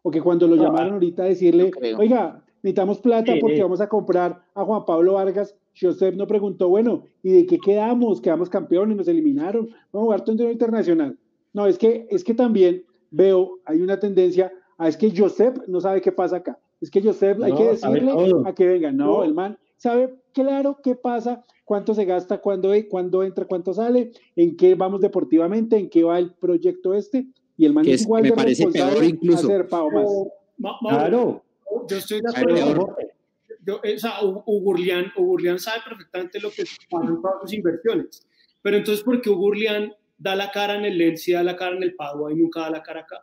O 0.04 0.12
que 0.12 0.22
cuando 0.22 0.48
lo 0.48 0.56
No, 0.56 0.66
llamaron 0.66 0.94
ahorita 0.94 1.24
a 1.24 1.26
decirle, 1.26 1.72
no 1.94 1.98
oiga, 1.98 2.46
necesitamos 2.64 3.00
plata 3.00 3.34
Sí, 3.34 3.40
porque 3.40 3.56
sí. 3.58 3.62
vamos 3.62 3.82
a 3.82 3.88
comprar 3.90 4.42
a 4.54 4.64
Juan 4.64 4.86
Pablo 4.86 5.14
Vargas. 5.14 5.56
Joseph 5.80 6.16
no 6.16 6.28
preguntó, 6.28 6.68
bueno, 6.70 7.04
¿y 7.24 7.32
de 7.32 7.46
qué 7.46 7.58
quedamos? 7.58 8.20
Quedamos 8.22 8.50
campeones, 8.50 8.98
nos 8.98 9.08
eliminaron, 9.08 9.68
vamos 9.92 9.94
a 9.94 10.00
jugar 10.06 10.24
torneo 10.26 10.52
internacional. 10.52 11.18
No, 11.54 11.66
es 11.68 11.78
que, 11.78 12.08
es 12.10 12.24
que 12.24 12.34
también 12.34 12.84
veo, 13.10 13.60
hay 13.66 13.82
una 13.82 14.00
tendencia 14.00 14.52
a 14.78 14.88
es 14.88 14.98
que 14.98 15.14
Joseph 15.16 15.58
no 15.68 15.80
sabe 15.82 16.02
qué 16.02 16.12
pasa 16.12 16.38
acá. 16.38 16.60
Es 16.82 16.90
que 16.90 17.02
Joseph 17.02 17.38
hay 17.44 17.54
que 17.54 17.64
decirle 17.70 18.12
a 18.46 18.54
que 18.56 18.68
venga. 18.68 18.92
No, 18.92 19.06
No. 19.18 19.24
el 19.24 19.34
man 19.34 19.58
sabe 19.78 20.16
claro 20.34 20.78
qué 20.84 20.96
pasa, 20.96 21.44
cuánto 21.66 21.94
se 21.94 22.06
gasta, 22.06 22.40
cuándo, 22.40 22.72
cuándo 22.90 23.24
entra, 23.24 23.46
cuánto 23.46 23.74
sale, 23.74 24.12
en 24.36 24.56
qué 24.58 24.76
vamos 24.76 25.00
deportivamente, 25.02 25.78
en 25.78 25.90
qué 25.90 26.04
va 26.04 26.18
el 26.20 26.34
proyecto 26.34 26.94
este. 26.94 27.28
Y 27.58 27.66
el 27.66 27.74
man 27.74 27.84
Que 27.86 27.94
es 27.94 28.02
igual 28.04 28.24
me 28.24 28.30
de 28.30 28.36
parece 28.36 28.66
responsable 28.66 29.00
peor 29.00 29.06
incluso. 29.14 29.48
a 29.48 29.52
ser 29.52 29.68
Pau 29.68 29.92
más. 29.92 30.10
Ma- 30.58 30.78
Claro. 30.90 31.44
Yo 31.90 31.98
estoy 31.98 32.22
de 32.22 32.30
acuerdo. 32.30 32.96
yo, 33.66 33.76
o 33.78 33.98
sea, 34.00 34.14
Ugurlian, 34.46 35.12
Ugurlian 35.16 35.60
sabe 35.60 35.82
perfectamente 35.88 36.40
lo 36.40 36.50
que 36.52 36.64
pasa 36.90 37.08
en 37.08 37.22
todas 37.22 37.42
sus 37.42 37.54
inversiones. 37.54 38.28
Pero 38.62 38.78
entonces, 38.78 39.04
¿por 39.04 39.22
qué 39.22 39.30
Ugurlian 39.30 39.94
da 40.18 40.36
la 40.36 40.52
cara 40.52 40.76
en 40.76 40.86
el 40.86 40.98
Lens 40.98 41.28
y 41.28 41.34
da 41.34 41.44
la 41.44 41.56
cara 41.56 41.76
en 41.76 41.84
el 41.84 41.96
Padua 41.96 42.32
y 42.32 42.36
nunca 42.36 42.62
da 42.62 42.70
la 42.70 42.84
cara 42.84 43.02
acá? 43.02 43.18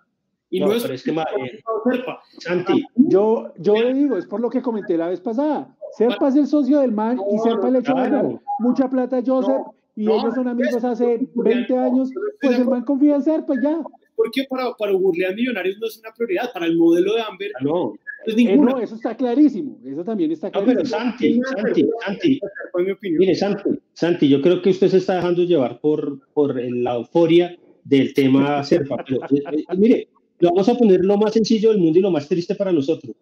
Y 0.51 0.61
no, 0.61 0.69
No, 0.69 0.75
es 0.75 0.83
pero 0.83 0.95
es 0.95 1.03
que, 1.03 1.11
eh, 1.11 1.61
Serpa. 1.91 2.23
Santi, 2.39 2.85
Yo, 2.95 3.53
yo 3.59 3.75
le 3.75 3.93
digo, 3.93 4.17
es 4.17 4.27
por 4.27 4.41
lo 4.41 4.49
que 4.49 4.63
comenté 4.63 4.97
la 4.97 5.09
vez 5.09 5.21
pasada. 5.21 5.77
Serpa 5.97 6.29
es 6.29 6.37
el 6.37 6.47
socio 6.47 6.81
del 6.81 6.93
man 6.93 7.19
y 7.31 7.37
No, 7.37 7.43
Serpa 7.43 7.71
le 7.71 7.79
echó 7.81 7.93
claro. 7.93 8.41
mucha 8.61 8.89
plata 8.89 9.19
a 9.19 9.23
Joseph 9.25 9.57
No, 9.57 9.75
y 9.97 10.05
no, 10.07 10.19
ellos 10.21 10.35
son 10.35 10.49
amigos 10.49 10.83
hace 10.85 11.29
20 11.35 11.77
años. 11.77 12.11
Pues 12.41 12.59
el 12.59 12.67
man 12.67 12.85
confía 12.85 13.17
en 13.17 13.23
Serpa 13.23 13.55
y 13.55 13.63
ya. 13.63 13.83
Porque 14.17 14.45
para, 14.49 14.73
para 14.75 14.93
Ugurlian 14.95 15.35
Millonarios 15.35 15.77
no 15.79 15.87
es 15.87 15.99
una 15.99 16.13
prioridad. 16.15 16.53
Para 16.53 16.67
el 16.67 16.77
modelo 16.77 17.15
de 17.15 17.23
Amber 17.23 17.53
no, 17.61 17.93
no 18.27 18.33
es 18.33 18.39
Eh, 18.39 18.57
no, 18.57 18.81
eso 18.81 18.95
está 18.95 19.17
clarísimo. 19.17 19.79
Eso 19.85 20.05
también 20.05 20.33
está 20.33 20.49
no, 20.49 20.65
pero 20.65 20.83
clarísimo. 20.83 20.99
Santi, 20.99 21.41
Santi, 21.45 21.89
Santi, 22.05 22.41
Fue 22.73 22.85
mi 22.85 22.91
opinión. 22.93 23.19
mire, 23.21 23.35
Santi, 23.35 23.71
Santi, 23.93 24.29
yo 24.29 24.41
creo 24.43 24.61
que 24.63 24.71
usted 24.71 24.89
se 24.89 24.99
está 24.99 25.17
dejando 25.17 25.45
llevar 25.45 25.81
por, 25.81 26.29
por 26.33 26.61
la 26.61 26.97
euforia 26.97 27.57
del 27.85 28.13
tema 28.15 28.63
Serpa, 28.65 29.03
pero 29.07 29.23
eh, 29.25 29.65
eh, 29.69 29.77
mire, 29.77 30.09
lo 30.41 30.51
vamos 30.51 30.69
a 30.69 30.75
poner 30.77 31.05
lo 31.05 31.17
más 31.17 31.33
sencillo 31.33 31.71
del 31.71 31.79
mundo 31.79 31.99
y 31.99 32.03
lo 32.03 32.11
más 32.11 32.29
triste 32.29 32.55
para 32.55 32.73
nosotros. 32.73 33.17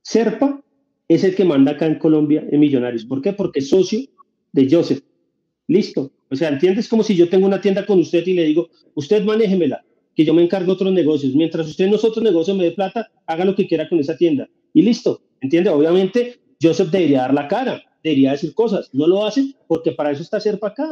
Serpa 0.00 0.62
es 1.08 1.24
el 1.24 1.34
que 1.34 1.44
manda 1.44 1.72
acá 1.72 1.86
en 1.86 1.98
Colombia 1.98 2.46
en 2.50 2.60
Millonarios. 2.60 3.04
¿Por 3.04 3.20
qué? 3.20 3.32
Porque 3.32 3.60
es 3.60 3.68
socio 3.68 4.00
de 4.52 4.68
Joseph. 4.70 5.02
Listo. 5.66 6.12
O 6.30 6.36
sea, 6.36 6.48
¿entiendes? 6.48 6.88
Como 6.88 7.02
si 7.02 7.14
yo 7.14 7.28
tengo 7.28 7.46
una 7.46 7.60
tienda 7.60 7.84
con 7.84 7.98
usted 7.98 8.26
y 8.26 8.34
le 8.34 8.44
digo, 8.44 8.70
usted 8.94 9.24
manéjemela, 9.24 9.84
que 10.14 10.24
yo 10.24 10.34
me 10.34 10.42
encargo 10.42 10.72
otros 10.72 10.92
negocios. 10.92 11.34
Mientras 11.34 11.66
usted 11.66 11.86
en 11.86 11.94
otros 11.94 12.22
negocios 12.22 12.56
me 12.56 12.64
dé 12.64 12.72
plata, 12.72 13.10
haga 13.26 13.44
lo 13.44 13.54
que 13.54 13.66
quiera 13.66 13.88
con 13.88 13.98
esa 13.98 14.16
tienda. 14.16 14.48
Y 14.72 14.82
listo. 14.82 15.20
¿Entiende? 15.40 15.70
Obviamente, 15.70 16.40
Joseph 16.62 16.90
debería 16.90 17.22
dar 17.22 17.34
la 17.34 17.48
cara, 17.48 17.82
debería 18.02 18.32
decir 18.32 18.54
cosas. 18.54 18.90
No 18.92 19.06
lo 19.06 19.24
hace 19.24 19.54
porque 19.66 19.92
para 19.92 20.10
eso 20.10 20.22
está 20.22 20.40
Serpa 20.40 20.68
acá. 20.68 20.88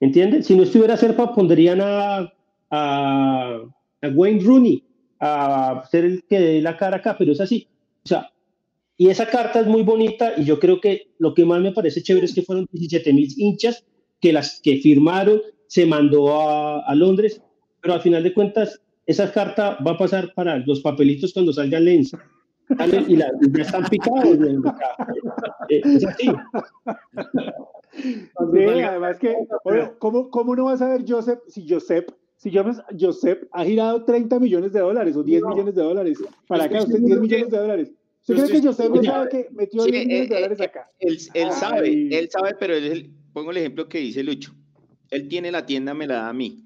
¿Entienden? 0.00 0.42
Si 0.42 0.54
no 0.54 0.62
estuviera 0.62 0.96
Serpa, 0.96 1.34
pondrían 1.34 1.80
a, 1.80 2.32
a, 2.70 3.60
a 4.02 4.08
Wayne 4.08 4.42
Rooney 4.42 4.84
a 5.20 5.84
ser 5.90 6.04
el 6.04 6.24
que 6.28 6.40
dé 6.40 6.62
la 6.62 6.76
cara 6.76 6.98
acá, 6.98 7.16
pero 7.18 7.32
es 7.32 7.40
así. 7.40 7.68
O 8.04 8.08
sea, 8.08 8.30
y 8.96 9.10
esa 9.10 9.26
carta 9.26 9.60
es 9.60 9.66
muy 9.66 9.82
bonita 9.82 10.32
y 10.36 10.44
yo 10.44 10.58
creo 10.58 10.80
que 10.80 11.12
lo 11.18 11.34
que 11.34 11.44
más 11.44 11.60
me 11.60 11.72
parece 11.72 12.02
chévere 12.02 12.26
es 12.26 12.34
que 12.34 12.42
fueron 12.42 12.66
17 12.72 13.12
mil 13.12 13.32
hinchas 13.36 13.84
que 14.20 14.32
las 14.32 14.60
que 14.60 14.78
firmaron, 14.78 15.40
se 15.68 15.86
mandó 15.86 16.34
a, 16.34 16.80
a 16.80 16.94
Londres, 16.94 17.42
pero 17.80 17.94
al 17.94 18.00
final 18.00 18.22
de 18.22 18.32
cuentas 18.34 18.80
esa 19.06 19.32
carta 19.32 19.78
va 19.86 19.92
a 19.92 19.98
pasar 19.98 20.32
para 20.34 20.58
los 20.58 20.80
papelitos 20.80 21.32
cuando 21.32 21.52
salga 21.52 21.80
Lens. 21.80 22.12
Salen 22.76 23.06
Y, 23.08 23.16
la- 23.16 23.30
y 23.40 23.50
ya 23.56 23.62
están 23.62 23.84
picados. 23.86 24.38
acá. 24.66 24.96
Eh, 25.70 25.80
es 25.84 26.04
así. 26.04 26.26
Sí, 28.52 28.64
además 28.82 29.18
que, 29.18 29.34
¿cómo, 29.98 30.30
¿cómo 30.30 30.54
no 30.54 30.66
vas 30.66 30.82
a 30.82 30.88
ver 30.88 31.04
Joseph 31.08 31.40
si 31.48 31.66
Joseph 31.68 32.06
si 32.36 32.52
Joseph 33.00 33.38
ha 33.50 33.64
girado 33.64 34.04
30 34.04 34.38
millones 34.38 34.72
de 34.72 34.78
dólares 34.80 35.16
o 35.16 35.24
10 35.24 35.42
millones 35.42 35.74
de 35.74 35.82
dólares 35.82 36.18
para 36.46 36.64
acá, 36.64 36.82
usted 36.82 37.00
10 37.00 37.20
millones 37.20 37.50
de 37.50 37.58
dólares. 37.58 37.92
¿Usted 38.20 38.44
cree 38.46 38.60
que 38.60 38.66
Joseph 38.68 38.90
no 38.90 39.02
sabe 39.02 39.28
que 39.28 39.48
metió 39.50 39.82
10 39.84 40.06
millones 40.06 40.28
de 40.28 40.34
eh, 40.34 40.38
dólares 40.38 40.60
acá? 40.60 40.90
Él, 41.00 41.18
él 41.34 41.50
sabe, 41.52 42.16
él 42.16 42.30
sabe, 42.30 42.54
pero 42.60 42.74
él, 42.74 43.10
pongo 43.32 43.50
el 43.50 43.56
ejemplo 43.56 43.88
que 43.88 43.98
dice 43.98 44.22
Lucho. 44.22 44.52
Él 45.10 45.26
tiene 45.28 45.50
la 45.50 45.66
tienda, 45.66 45.94
me 45.94 46.06
la 46.06 46.14
da 46.14 46.28
a 46.28 46.32
mí. 46.32 46.62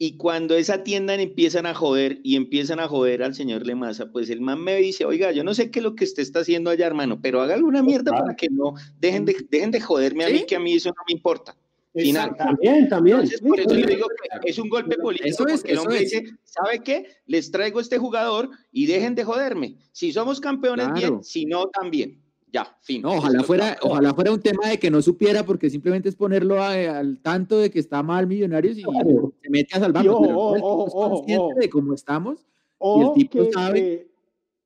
Y 0.00 0.16
cuando 0.16 0.54
esa 0.56 0.84
tienda 0.84 1.14
empiezan 1.16 1.66
a 1.66 1.74
joder 1.74 2.20
y 2.22 2.36
empiezan 2.36 2.78
a 2.78 2.86
joder 2.86 3.24
al 3.24 3.34
señor 3.34 3.66
Lemasa, 3.66 4.12
pues 4.12 4.30
el 4.30 4.40
man 4.40 4.62
me 4.62 4.76
dice, 4.76 5.04
oiga, 5.04 5.32
yo 5.32 5.42
no 5.42 5.54
sé 5.54 5.72
qué 5.72 5.80
es 5.80 5.82
lo 5.82 5.96
que 5.96 6.04
usted 6.04 6.22
está 6.22 6.40
haciendo 6.40 6.70
allá, 6.70 6.86
hermano, 6.86 7.18
pero 7.20 7.40
haga 7.40 7.54
alguna 7.54 7.82
mierda 7.82 8.12
para 8.12 8.36
que 8.36 8.48
no 8.48 8.74
dejen 9.00 9.24
de, 9.24 9.36
dejen 9.50 9.72
de 9.72 9.80
joderme 9.80 10.24
a 10.24 10.28
mí, 10.28 10.44
que 10.46 10.54
a 10.54 10.60
mí 10.60 10.74
eso 10.74 10.90
no 10.90 11.02
me 11.08 11.14
importa. 11.14 11.56
Final. 11.94 12.36
También, 12.36 12.88
también. 12.88 13.28
por 13.44 13.58
eso 13.58 13.74
le 13.74 13.86
digo 13.86 14.06
que 14.40 14.50
es 14.50 14.58
un 14.58 14.68
golpe 14.68 14.96
político, 14.98 15.28
eso 15.28 15.48
es, 15.48 15.62
porque 15.62 15.72
el 15.72 15.78
hombre 15.78 15.98
dice, 15.98 16.24
¿sabe 16.44 16.78
qué? 16.80 17.16
Les 17.26 17.50
traigo 17.50 17.80
este 17.80 17.98
jugador 17.98 18.50
y 18.70 18.86
dejen 18.86 19.16
de 19.16 19.24
joderme. 19.24 19.78
Si 19.90 20.12
somos 20.12 20.38
campeones, 20.38 20.92
bien, 20.92 21.24
si 21.24 21.44
no, 21.44 21.66
también. 21.66 22.22
Ya, 22.52 22.76
fin. 22.80 23.02
No, 23.02 23.12
ojalá 23.12 23.42
fuera, 23.42 23.76
ojalá 23.82 24.14
fuera 24.14 24.32
un 24.32 24.40
tema 24.40 24.68
de 24.68 24.78
que 24.78 24.90
no 24.90 25.02
supiera, 25.02 25.44
porque 25.44 25.68
simplemente 25.68 26.08
es 26.08 26.16
ponerlo 26.16 26.62
al 26.62 27.18
tanto 27.20 27.58
de 27.58 27.70
que 27.70 27.78
está 27.78 28.02
mal 28.02 28.26
Millonarios 28.26 28.78
y 28.78 28.82
se 28.82 29.50
mete 29.50 29.76
a 29.76 29.80
salvar. 29.80 30.04
de 30.04 31.70
cómo 31.70 31.94
estamos. 31.94 32.46
y 32.80 33.00
el 33.00 33.12
tipo 33.14 33.44
que, 33.44 33.52
sabe. 33.52 34.08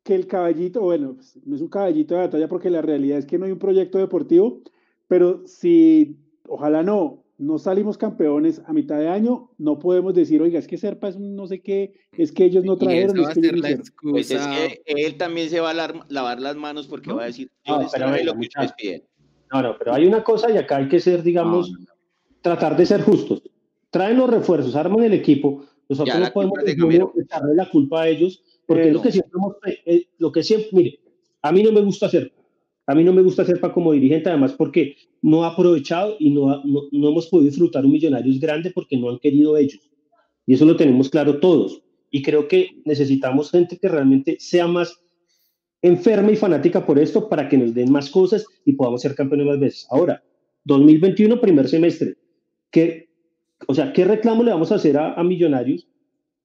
Que, 0.05 0.15
el 0.15 0.27
caballito, 0.27 0.81
bueno, 0.81 1.15
pues, 1.15 1.39
no 1.45 1.57
es 1.57 1.63
un 1.63 1.69
caballito 1.69 2.15
de 2.15 2.21
batalla 2.23 2.49
porque 2.49 2.71
la 2.71 2.83
realidad 2.83 3.19
es 3.19 3.27
que 3.27 3.39
no 3.39 3.47
hay 3.47 3.53
un 3.53 3.59
proyecto 3.59 3.99
deportivo, 3.99 4.61
pero 5.09 5.47
si, 5.47 6.17
ojalá 6.49 6.83
no, 6.83 7.22
no 7.43 7.59
salimos 7.59 7.99
campeones 7.99 8.63
a 8.67 8.73
mitad 8.73 8.99
de 8.99 9.09
año, 9.09 9.51
no 9.59 9.79
podemos 9.79 10.15
decir, 10.15 10.41
oiga, 10.41 10.59
es 10.59 10.69
que 10.69 10.79
Serpa 10.79 11.09
es 11.09 11.17
un 11.17 11.35
no 11.35 11.47
sé 11.47 11.61
qué, 11.61 11.93
es 12.13 12.31
que 12.31 12.45
ellos 12.45 12.65
no 12.65 12.77
trajeron. 12.77 13.19
Es 13.19 13.29
que 13.35 13.83
pues 14.03 14.31
es 14.31 14.47
que 14.47 14.83
él 14.87 15.17
también 15.17 15.51
se 15.51 15.61
va 15.61 15.71
a 15.71 16.05
lavar 16.09 16.41
las 16.41 16.57
manos 16.57 16.87
porque 16.87 17.13
va 17.13 17.25
a 17.25 17.27
decir, 17.27 17.51
yo 17.65 17.81
no, 17.81 17.89
pero 17.93 18.11
lo 18.25 18.35
que 18.35 18.41
ustedes 18.41 18.73
piden. 18.75 19.03
No, 19.53 19.61
no, 19.61 19.77
pero 19.77 19.93
hay 19.93 20.07
una 20.07 20.23
cosa 20.23 20.51
y 20.51 20.57
acá 20.57 20.77
hay 20.77 20.89
que 20.89 21.01
ser, 21.01 21.23
digamos, 21.23 21.73
tratar 22.41 22.77
de 22.77 22.87
ser 22.87 23.03
justos. 23.03 23.43
Traen 23.91 24.17
los 24.17 24.31
refuerzos, 24.31 24.77
arman 24.77 25.03
el 25.03 25.13
equipo, 25.13 25.67
nosotros 25.89 26.19
no 26.19 26.33
podemos 26.33 26.59
echarle 27.17 27.55
la 27.55 27.69
culpa 27.69 28.03
a 28.03 28.09
ellos, 28.09 28.43
porque 28.67 28.89
es 28.89 28.95
lo 28.95 29.03
que 29.03 29.13
siempre, 29.13 29.83
eh, 29.85 30.07
lo 30.19 30.33
que 30.33 30.43
siempre, 30.43 30.69
mire, 30.73 31.01
a 31.43 31.53
mí 31.53 31.63
no 31.63 31.73
me 31.73 31.83
gusta 31.83 32.07
hacer 32.07 32.33
a 32.87 32.95
mí 32.95 33.05
no 33.05 33.13
me 33.13 33.23
gusta 33.23 33.45
Serpa 33.45 33.73
como 33.73 33.93
dirigente, 33.93 34.29
además 34.29 34.53
porque 34.53 34.97
no 35.23 35.45
ha 35.45 35.49
aprovechado 35.49 36.17
y 36.19 36.31
no, 36.31 36.63
no, 36.65 37.09
hemos 37.09 37.29
podido 37.29 37.49
disfrutar 37.49 37.85
un 37.87 37.93
Millonarios 37.93 38.41
grande 38.41 38.73
porque 38.75 38.97
no 38.99 39.09
han 39.09 39.19
querido 39.21 39.57
ellos. 39.57 39.89
Y 40.47 40.55
eso 40.55 40.65
lo 40.65 40.77
tenemos 40.77 41.09
claro 41.09 41.39
todos. 41.39 41.81
Y 42.11 42.23
creo 42.23 42.49
que 42.49 42.71
necesitamos 42.85 43.51
gente 43.51 43.79
que 43.79 43.89
realmente 43.89 44.37
sea 44.41 44.67
más 44.67 45.01
enferma 45.81 46.33
y 46.33 46.37
fanática 46.37 46.85
por 46.85 46.99
esto 46.99 47.29
para 47.29 47.49
que 47.49 47.57
nos 47.57 47.73
den 47.73 47.91
más 47.91 48.11
cosas 48.11 48.45
y 48.65 48.73
podamos 48.73 49.01
ser 49.01 49.15
campeones 49.15 49.47
más 49.47 49.61
veces. 49.61 49.87
Ahora, 49.91 50.23
2021, 50.65 51.41
primer 51.41 51.69
semestre. 51.69 52.17
¿Qué, 52.71 53.09
o 53.67 53.75
sea, 53.75 53.93
¿qué 53.93 54.05
reclamo 54.05 54.43
le 54.43 54.51
vamos 54.51 54.73
a 54.73 54.77
hacer 54.77 54.99
a, 54.99 55.23
Millonarios 55.23 55.89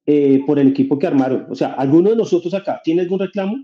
eh, 0.06 0.42
por 0.46 0.60
el 0.60 0.70
equipo 0.70 1.00
que 1.00 1.08
armaron? 1.08 1.48
O 1.50 1.56
sea, 1.56 1.74
¿alguno 1.74 2.12
de 2.12 2.16
nosotros 2.16 2.54
acá 2.54 2.82
tiene 2.84 3.02
algún 3.02 3.20
reclamo? 3.20 3.64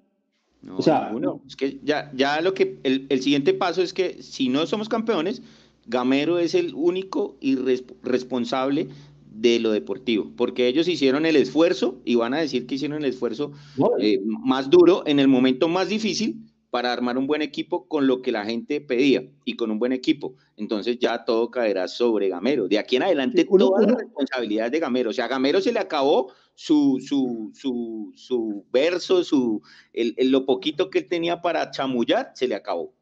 O 0.70 0.82
sea, 0.82 1.11
es 1.47 1.55
que 1.55 1.80
ya, 1.84 2.11
ya 2.16 2.41
lo 2.41 2.53
que 2.53 2.80
el, 2.84 3.05
el, 3.09 3.22
siguiente 3.22 3.53
paso 3.53 3.82
es 3.82 3.93
que 3.93 4.22
si 4.24 4.49
no 4.49 4.66
somos 4.66 4.88
campeones, 4.88 5.41
Gamero 5.86 6.39
es 6.39 6.55
el 6.55 6.74
único 6.74 7.36
y 7.41 7.57
responsable 8.01 8.88
de 9.34 9.59
lo 9.59 9.72
deportivo, 9.72 10.32
porque 10.38 10.68
ellos 10.68 10.88
hicieron 10.88 11.26
el 11.26 11.36
esfuerzo 11.36 11.99
y 12.05 12.16
van 12.16 12.34
a 12.34 12.39
decir 12.39 12.68
que 12.68 12.76
hicieron 12.76 12.99
el 12.99 13.09
esfuerzo 13.09 13.51
eh, 13.99 14.22
más 14.24 14.70
duro 14.70 15.03
en 15.05 15.20
el 15.20 15.28
momento 15.28 15.68
más 15.68 15.89
difícil 15.89 16.43
para 16.70 16.91
armar 16.91 17.18
un 17.18 17.28
buen 17.28 17.41
equipo 17.41 17.88
con 17.88 18.07
lo 18.07 18.22
que 18.22 18.32
la 18.32 18.45
gente 18.45 18.82
pedía 18.82 19.24
y 19.45 19.55
con 19.55 19.70
un 19.70 19.78
buen 19.78 19.91
equipo. 19.91 20.36
Entonces 20.57 20.97
ya 20.97 21.24
todo 21.24 21.51
caerá 21.51 21.88
sobre 21.88 22.30
Gamero. 22.30 22.68
De 22.68 22.80
aquí 22.80 22.95
en 22.95 23.03
adelante, 23.03 23.45
toda 23.45 23.86
la 23.86 23.95
responsabilidad 23.95 24.72
de 24.72 24.80
Gamero. 24.80 25.11
O 25.11 25.14
sea, 25.14 25.26
a 25.26 25.28
Gamero 25.28 25.61
se 25.61 25.72
le 25.72 25.78
acabó 25.78 26.32
su, 26.56 26.99
su, 27.01 27.51
su, 27.54 28.12
su 28.16 28.66
verso, 28.72 29.24
su, 29.24 29.62
el, 29.91 30.16
lo 30.32 30.45
poquito 30.45 30.89
que 30.89 30.99
él 30.99 31.08
tenía 31.08 31.41
para 31.41 31.72
chamullar, 31.72 32.32
se 32.36 32.47
le 32.47 32.56
acabó. 32.56 32.93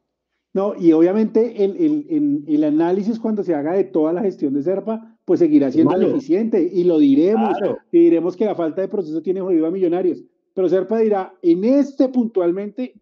No, 0.54 0.74
y 0.78 0.92
obviamente 0.92 1.64
el, 1.64 1.76
el, 1.76 2.44
el, 2.46 2.64
análisis 2.64 3.18
cuando 3.18 3.42
se 3.42 3.54
haga 3.54 3.72
de 3.72 3.84
toda 3.84 4.12
la 4.12 4.20
gestión 4.20 4.52
de 4.52 4.62
Serpa, 4.62 5.16
pues 5.24 5.40
seguirá 5.40 5.70
siendo 5.70 5.98
deficiente 5.98 6.70
y 6.72 6.84
lo 6.84 6.98
diremos. 6.98 7.56
Y 7.90 7.98
diremos 8.00 8.36
que 8.36 8.44
la 8.44 8.54
falta 8.54 8.82
de 8.82 8.88
proceso 8.88 9.22
tiene 9.22 9.40
jodido 9.40 9.66
a 9.66 9.70
Millonarios. 9.70 10.22
Pero 10.52 10.68
Serpa 10.68 10.98
dirá, 10.98 11.34
en 11.40 11.64
este 11.64 12.08
puntualmente 12.08 13.00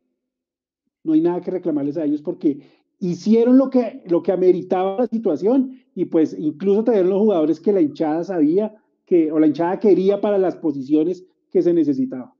no 1.03 1.15
hay 1.15 1.21
nada 1.21 1.41
que 1.41 1.51
reclamarles 1.51 1.97
a 1.97 2.05
ellos 2.05 2.23
porque 2.23 2.61
hicieron 3.01 3.59
lo 3.59 3.71
que, 3.71 4.03
lo 4.07 4.23
que 4.23 4.31
ameritaba 4.31 4.99
la 4.99 5.07
situación 5.07 5.81
y 5.95 6.05
pues 6.05 6.37
incluso 6.39 6.85
trajeron 6.85 7.11
los 7.11 7.19
jugadores 7.19 7.59
que 7.59 7.73
la 7.73 7.81
hinchada 7.81 8.23
sabía 8.23 8.75
que, 9.11 9.33
o 9.33 9.41
la 9.41 9.49
hinchada 9.49 9.81
quería 9.81 10.21
para 10.21 10.39
las 10.39 10.55
posiciones 10.55 11.25
que 11.51 11.63
se 11.63 11.75
necesitaban. 11.75 12.31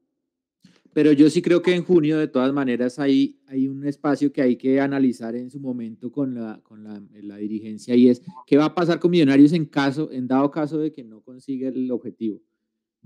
Pero 0.93 1.11
yo 1.11 1.29
sí 1.29 1.43
creo 1.43 1.63
que 1.63 1.75
en 1.75 1.83
junio, 1.83 2.17
de 2.17 2.29
todas 2.29 2.53
maneras, 2.53 3.01
hay, 3.01 3.41
hay 3.49 3.67
un 3.67 3.85
espacio 3.85 4.33
que 4.33 4.41
hay 4.41 4.55
que 4.55 4.81
analizar 4.81 5.35
en 5.35 5.51
su 5.51 5.59
momento 5.59 6.13
con 6.13 6.33
la, 6.33 6.61
con 6.63 6.85
la, 6.85 7.03
la 7.23 7.39
dirigencia 7.39 7.97
y 7.97 8.09
es 8.09 8.23
qué 8.47 8.57
va 8.57 8.67
a 8.67 8.75
pasar 8.75 9.01
con 9.01 9.11
Millonarios 9.11 9.53
en 9.53 9.65
caso, 9.65 10.13
en 10.13 10.29
dado 10.29 10.49
caso 10.53 10.79
de 10.79 10.93
que 10.93 11.03
no 11.03 11.23
consiga 11.23 11.69
el 11.69 11.91
objetivo. 11.91 12.41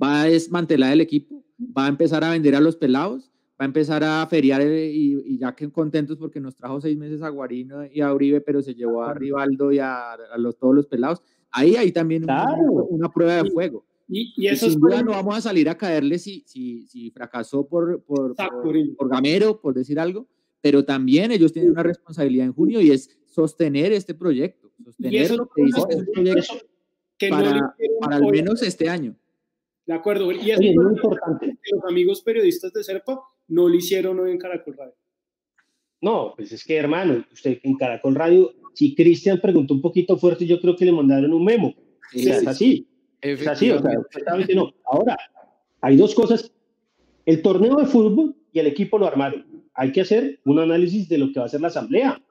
¿Va 0.00 0.22
a 0.22 0.24
desmantelar 0.26 0.92
el 0.92 1.00
equipo? 1.00 1.42
¿Va 1.58 1.86
a 1.86 1.88
empezar 1.88 2.22
a 2.22 2.30
vender 2.30 2.54
a 2.54 2.60
los 2.60 2.76
pelados? 2.76 3.32
va 3.60 3.64
a 3.64 3.66
empezar 3.66 4.02
a 4.02 4.26
feriar 4.26 4.60
eh, 4.62 4.90
y, 4.92 5.38
ya 5.38 5.54
que 5.54 5.70
contentos 5.70 6.18
porque 6.18 6.40
nos 6.40 6.56
trajo 6.56 6.80
seis 6.80 6.96
meses 6.96 7.22
a 7.22 7.28
Guarino 7.28 7.86
y 7.86 8.00
a 8.00 8.12
Uribe, 8.12 8.40
pero 8.40 8.62
se 8.62 8.74
llevó 8.74 9.04
a 9.04 9.14
Rivaldo 9.14 9.70
y 9.72 9.78
a, 9.78 10.16
los, 10.38 10.58
todos 10.58 10.74
los 10.74 10.86
pelados. 10.86 11.22
Ahí 11.56 11.76
hay 11.76 11.92
también 11.92 12.24
una, 12.24 13.08
prueba 13.08 13.42
de 13.42 13.50
fuego. 13.50 13.86
Y, 14.08 14.46
eso 14.46 14.68
sin 14.68 14.80
duda 14.80 15.02
no 15.02 15.12
vamos 15.12 15.36
a 15.36 15.40
salir 15.40 15.68
a 15.68 15.78
caerle 15.78 16.18
si, 16.18 16.42
si, 16.46 16.86
si 16.88 17.10
fracasó 17.12 17.66
por, 17.66 18.02
por, 18.02 18.34
por, 18.34 19.08
Gamero, 19.08 19.60
por 19.60 19.72
decir 19.72 20.00
algo, 20.00 20.26
pero 20.60 20.84
también 20.84 21.30
ellos 21.30 21.52
tienen 21.52 21.70
una 21.70 21.84
responsabilidad 21.84 22.46
en 22.46 22.52
junio 22.52 22.80
y 22.80 22.90
es 22.90 23.16
sostener 23.24 23.92
este 23.92 24.14
proyecto, 24.14 24.72
sostener 24.84 25.30
lo 25.30 25.48
que 25.48 25.62
dice 25.62 25.80
este 25.88 26.12
proyecto 26.12 26.54
para, 27.30 27.76
para 28.00 28.16
al 28.16 28.30
menos 28.30 28.62
este 28.62 28.88
año. 28.88 29.16
De 29.86 29.94
acuerdo, 29.94 30.32
y 30.32 30.50
es 30.50 30.58
muy 30.58 30.94
importante. 30.94 31.56
Los 31.70 31.84
amigos 31.88 32.22
periodistas 32.22 32.72
de 32.72 32.82
Serpa 32.82 33.20
no 33.48 33.68
lo 33.68 33.74
hicieron 33.74 34.18
hoy 34.18 34.32
en 34.32 34.38
Caracol 34.38 34.76
Radio. 34.76 34.94
No, 36.04 36.34
pues 36.36 36.52
es 36.52 36.62
que 36.62 36.76
hermano, 36.76 37.24
usted 37.32 37.60
en 37.62 37.78
Caracol 37.78 38.14
Radio, 38.14 38.52
si 38.74 38.94
Cristian 38.94 39.40
preguntó 39.40 39.72
un 39.72 39.80
poquito 39.80 40.18
fuerte, 40.18 40.44
yo 40.44 40.60
creo 40.60 40.76
que 40.76 40.84
le 40.84 40.92
mandaron 40.92 41.32
un 41.32 41.42
memo. 41.42 41.74
es 42.12 42.46
así. 42.46 42.86
Es 43.22 43.46
así, 43.46 43.70
o 43.70 43.80
sea, 43.80 43.90
no. 44.54 44.74
Ahora, 44.84 45.16
hay 45.80 45.96
dos 45.96 46.14
cosas. 46.14 46.52
El 47.24 47.40
torneo 47.40 47.76
de 47.76 47.86
fútbol 47.86 48.36
y 48.52 48.58
el 48.58 48.66
equipo 48.66 48.98
lo 48.98 49.06
armaron. 49.06 49.46
Hay 49.72 49.92
que 49.92 50.02
hacer 50.02 50.40
un 50.44 50.58
análisis 50.58 51.08
de 51.08 51.16
lo 51.16 51.32
que 51.32 51.40
va 51.40 51.46
a 51.46 51.48
ser 51.48 51.62
la 51.62 51.68
asamblea. 51.68 52.22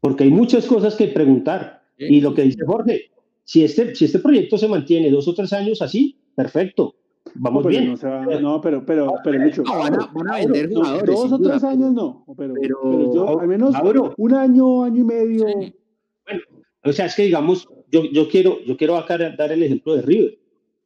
Porque 0.00 0.22
hay 0.22 0.30
muchas 0.30 0.64
cosas 0.66 0.94
que 0.94 1.08
preguntar. 1.08 1.82
Y 1.98 2.20
lo 2.20 2.34
que 2.34 2.42
dice 2.42 2.64
Jorge, 2.64 3.10
si 3.42 3.64
este, 3.64 3.96
si 3.96 4.04
este 4.04 4.20
proyecto 4.20 4.58
se 4.58 4.68
mantiene 4.68 5.10
dos 5.10 5.26
o 5.26 5.34
tres 5.34 5.52
años 5.52 5.82
así, 5.82 6.20
perfecto. 6.36 6.94
Vamos 7.38 7.64
no, 7.64 7.70
bien. 7.70 7.94
No, 8.40 8.60
pero, 8.60 8.84
pero, 8.84 9.14
pero, 9.24 9.40
mucho. 9.40 9.62
No, 9.62 9.78
van, 9.78 9.94
a, 9.94 10.10
van 10.12 10.30
a 10.30 10.36
vender 10.36 10.68
jugadores. 10.68 11.06
Dos 11.06 11.32
o 11.32 11.38
tres 11.38 11.64
años 11.64 11.92
no, 11.92 12.24
pero, 12.36 12.54
pero, 12.60 13.14
yo, 13.14 13.40
al 13.40 13.48
menos 13.48 13.74
un 14.16 14.34
año, 14.34 14.84
año 14.84 15.00
y 15.00 15.04
medio. 15.04 15.44
Bueno, 15.44 16.40
o 16.84 16.92
sea, 16.92 17.06
es 17.06 17.14
que 17.14 17.24
digamos, 17.24 17.68
yo, 17.90 18.04
yo 18.04 18.28
quiero, 18.28 18.58
yo 18.64 18.76
quiero 18.76 18.96
acá 18.96 19.18
dar 19.18 19.52
el 19.52 19.62
ejemplo 19.62 19.94
de 19.96 20.02
River. 20.02 20.38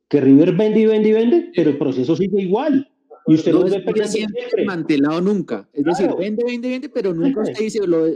Que 0.09 0.21
River 0.21 0.53
vende 0.57 0.81
y 0.81 0.87
vende 0.87 1.09
y 1.09 1.13
vende, 1.13 1.53
pero 1.55 1.71
el 1.71 1.79
proceso 1.79 2.17
sigue 2.17 2.43
igual. 2.43 2.91
Y 3.27 3.35
usted 3.35 3.53
no, 3.53 3.61
no 3.61 3.67
ve 3.67 3.85
desmantelado 4.57 5.21
nunca. 5.21 5.69
Es 5.73 5.85
decir, 5.85 6.11
vende, 6.19 6.43
vende, 6.45 6.69
vende, 6.69 6.89
pero 6.89 7.15
nunca 7.15 7.43
usted 7.43 7.61
dice, 7.61 7.87
lo, 7.87 8.07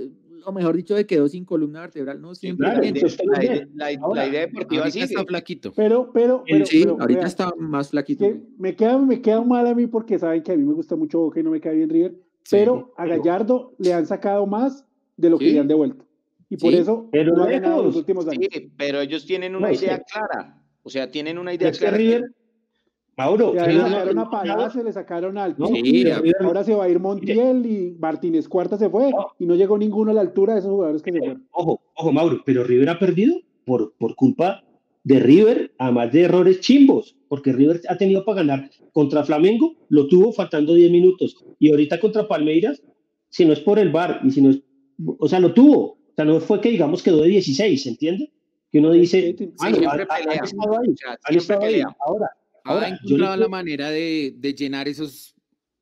o 0.46 0.52
mejor 0.52 0.76
dicho, 0.76 0.94
de 0.94 1.06
quedó 1.06 1.28
sin 1.28 1.44
columna 1.44 1.80
vertebral, 1.80 2.20
no 2.20 2.34
siempre. 2.34 2.68
la, 2.68 3.92
idea 3.92 4.40
deportiva 4.40 4.90
sí 4.90 5.00
está 5.00 5.24
flaquito. 5.24 5.72
Pero, 5.74 6.10
pero, 6.12 6.44
sí, 6.64 6.84
ahorita 6.86 7.26
está 7.26 7.52
más 7.58 7.90
flaquito. 7.90 8.26
Me 8.58 8.74
queda, 8.74 8.98
me 8.98 9.20
queda 9.20 9.42
mal 9.42 9.66
a 9.66 9.74
mí 9.74 9.86
porque 9.86 10.18
saben 10.18 10.42
que 10.42 10.52
a 10.52 10.56
mí 10.56 10.62
me 10.62 10.74
gusta 10.74 10.96
mucho 10.96 11.20
Boca 11.20 11.40
y 11.40 11.42
no 11.42 11.50
me 11.50 11.60
cae 11.60 11.74
bien 11.74 11.90
River, 11.90 12.14
pero 12.50 12.92
a 12.96 13.06
Gallardo 13.06 13.74
le 13.78 13.92
han 13.92 14.06
sacado 14.06 14.46
más 14.46 14.84
de 15.16 15.30
lo 15.30 15.38
que 15.38 15.52
le 15.52 15.60
han 15.60 15.68
devuelto. 15.68 16.04
Y 16.50 16.56
por 16.56 16.74
eso 16.74 17.08
pero 17.10 17.34
no 17.34 17.44
ha 17.44 17.50
ganado 17.50 17.82
los 17.82 17.96
últimos 17.96 18.28
años. 18.28 18.48
Sí, 18.52 18.72
pero 18.76 19.00
ellos 19.00 19.24
tienen 19.24 19.56
una 19.56 19.72
idea 19.72 20.02
clara. 20.02 20.62
O 20.82 20.90
sea, 20.90 21.10
tienen 21.10 21.38
una 21.38 21.54
idea 21.54 21.72
clara. 21.72 21.96
River, 21.96 22.34
Mauro, 23.16 23.54
le 23.54 23.78
sacaron 23.78 24.18
a 24.18 24.30
Palacio, 24.30 24.82
le 24.82 24.92
sacaron 24.92 25.38
al 25.38 25.56
ahora 26.40 26.64
se 26.64 26.74
va 26.74 26.84
a 26.84 26.88
ir 26.88 26.98
Montiel 26.98 27.64
y 27.66 27.96
Martínez 27.98 28.48
Cuarta 28.48 28.76
se 28.76 28.90
fue 28.90 29.12
y 29.38 29.46
no 29.46 29.54
llegó 29.54 29.78
ninguno 29.78 30.10
a 30.10 30.14
la 30.14 30.20
altura 30.20 30.54
de 30.54 30.60
esos 30.60 30.72
jugadores 30.72 31.02
que 31.02 31.12
se 31.12 31.18
fueron. 31.18 31.46
Ojo, 31.52 31.80
ojo, 31.94 32.12
Mauro, 32.12 32.42
pero 32.44 32.64
River 32.64 32.88
ha 32.90 32.98
perdido 32.98 33.36
por, 33.64 33.94
por 33.98 34.14
culpa 34.16 34.64
de 35.04 35.20
River, 35.20 35.72
además 35.78 36.12
de 36.12 36.22
errores 36.22 36.60
chimbos, 36.60 37.16
porque 37.28 37.52
River 37.52 37.82
ha 37.88 37.96
tenido 37.96 38.24
para 38.24 38.38
ganar 38.38 38.70
contra 38.92 39.22
Flamengo, 39.22 39.74
lo 39.90 40.08
tuvo 40.08 40.32
faltando 40.32 40.74
10 40.74 40.90
minutos, 40.90 41.44
y 41.58 41.70
ahorita 41.70 42.00
contra 42.00 42.26
Palmeiras, 42.26 42.82
si 43.28 43.44
no 43.44 43.52
es 43.52 43.60
por 43.60 43.78
el 43.78 43.92
VAR, 43.92 44.20
y 44.24 44.30
si 44.30 44.40
no 44.40 44.50
es, 44.50 44.62
o 45.18 45.28
sea, 45.28 45.40
lo 45.40 45.52
tuvo, 45.52 45.82
o 45.92 46.14
sea, 46.16 46.24
no 46.24 46.40
fue 46.40 46.60
que 46.60 46.70
digamos 46.70 47.02
quedó 47.02 47.20
de 47.20 47.28
16, 47.28 47.82
¿se 47.82 47.88
entiende? 47.90 48.32
Que 48.72 48.78
uno 48.78 48.92
dice, 48.92 49.36
siempre 49.56 50.06
pelea, 50.06 50.40
ahí, 51.60 51.82
ahora, 52.06 52.30
ahora, 52.64 52.86
ha 52.86 52.88
encontrado 52.90 53.36
la 53.36 53.48
manera 53.48 53.90
de, 53.90 54.34
de, 54.36 54.54
llenar 54.54 54.88
esos 54.88 55.34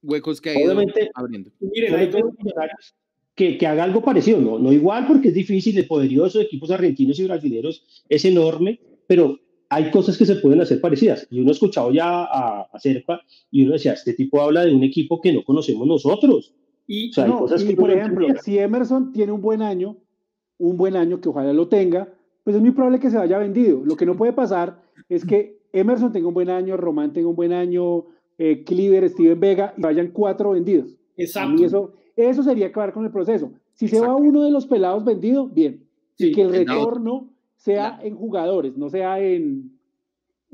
huecos 0.02 0.40
que 0.40 0.50
hay 0.50 0.64
obviamente, 0.64 1.10
abriendo. 1.14 1.50
Miren, 1.60 2.12
que, 3.34 3.56
que, 3.56 3.66
haga 3.66 3.84
algo 3.84 4.02
parecido, 4.02 4.40
no, 4.40 4.59
no 4.59 4.72
igual 4.72 5.06
porque 5.06 5.28
es 5.28 5.34
difícil, 5.34 5.78
el 5.78 5.86
poderoso 5.86 6.38
de 6.38 6.44
equipos 6.44 6.70
argentinos 6.70 7.18
y 7.18 7.24
brasileños 7.24 8.04
es 8.09 8.24
enorme, 8.26 8.78
pero 9.06 9.38
hay 9.70 9.90
cosas 9.90 10.18
que 10.18 10.26
se 10.26 10.36
pueden 10.36 10.60
hacer 10.60 10.82
parecidas. 10.82 11.26
Y 11.30 11.40
uno 11.40 11.48
ha 11.48 11.52
escuchado 11.52 11.90
ya 11.92 12.24
a, 12.24 12.68
a 12.70 12.78
Serpa 12.78 13.22
y 13.50 13.64
uno 13.64 13.72
decía, 13.72 13.94
este 13.94 14.12
tipo 14.12 14.42
habla 14.42 14.66
de 14.66 14.74
un 14.74 14.82
equipo 14.82 15.18
que 15.20 15.32
no 15.32 15.42
conocemos 15.44 15.86
nosotros. 15.86 16.54
Y, 16.86 17.10
por 17.74 17.90
ejemplo, 17.90 18.26
si 18.42 18.59
Emerson 18.59 19.12
tiene 19.12 19.32
un 19.32 19.40
buen 19.40 19.62
año, 19.62 19.96
un 20.59 20.76
buen 20.76 20.96
año 20.96 21.22
que 21.22 21.30
ojalá 21.30 21.54
lo 21.54 21.68
tenga, 21.68 22.12
pues 22.44 22.56
es 22.56 22.60
muy 22.60 22.72
probable 22.72 23.00
que 23.00 23.10
se 23.10 23.16
vaya 23.16 23.38
vendido. 23.38 23.82
Lo 23.82 23.96
que 23.96 24.04
no 24.04 24.16
puede 24.16 24.34
pasar 24.34 24.82
es 25.09 25.24
que 25.24 25.61
Emerson 25.73 26.12
tenga 26.12 26.28
un 26.28 26.35
buen 26.35 26.51
año, 26.51 26.77
Román 26.77 27.12
tenga 27.12 27.28
un 27.28 27.36
buen 27.36 27.53
año, 27.53 28.07
eh, 28.39 28.65
Cleaver, 28.65 29.09
Steven 29.09 29.40
Vega, 29.40 29.74
y 29.77 29.81
vayan 29.81 30.09
cuatro 30.09 30.51
vendidos. 30.51 30.97
Exacto. 31.16 31.65
eso, 31.65 31.93
eso 32.16 32.43
sería 32.43 32.69
acabar 32.69 32.93
con 32.93 33.05
el 33.05 33.11
proceso. 33.11 33.53
Si 33.74 33.89
se 33.89 34.01
va 34.01 34.15
uno 34.15 34.43
de 34.43 34.51
los 34.51 34.66
pelados 34.66 35.05
vendido, 35.05 35.49
bien. 35.49 35.85
y 36.19 36.32
que 36.32 36.43
el 36.43 36.51
retorno 36.51 37.31
sea 37.57 38.01
en 38.03 38.16
jugadores, 38.16 38.77
no 38.77 38.90
sea 38.90 39.20
en, 39.20 39.78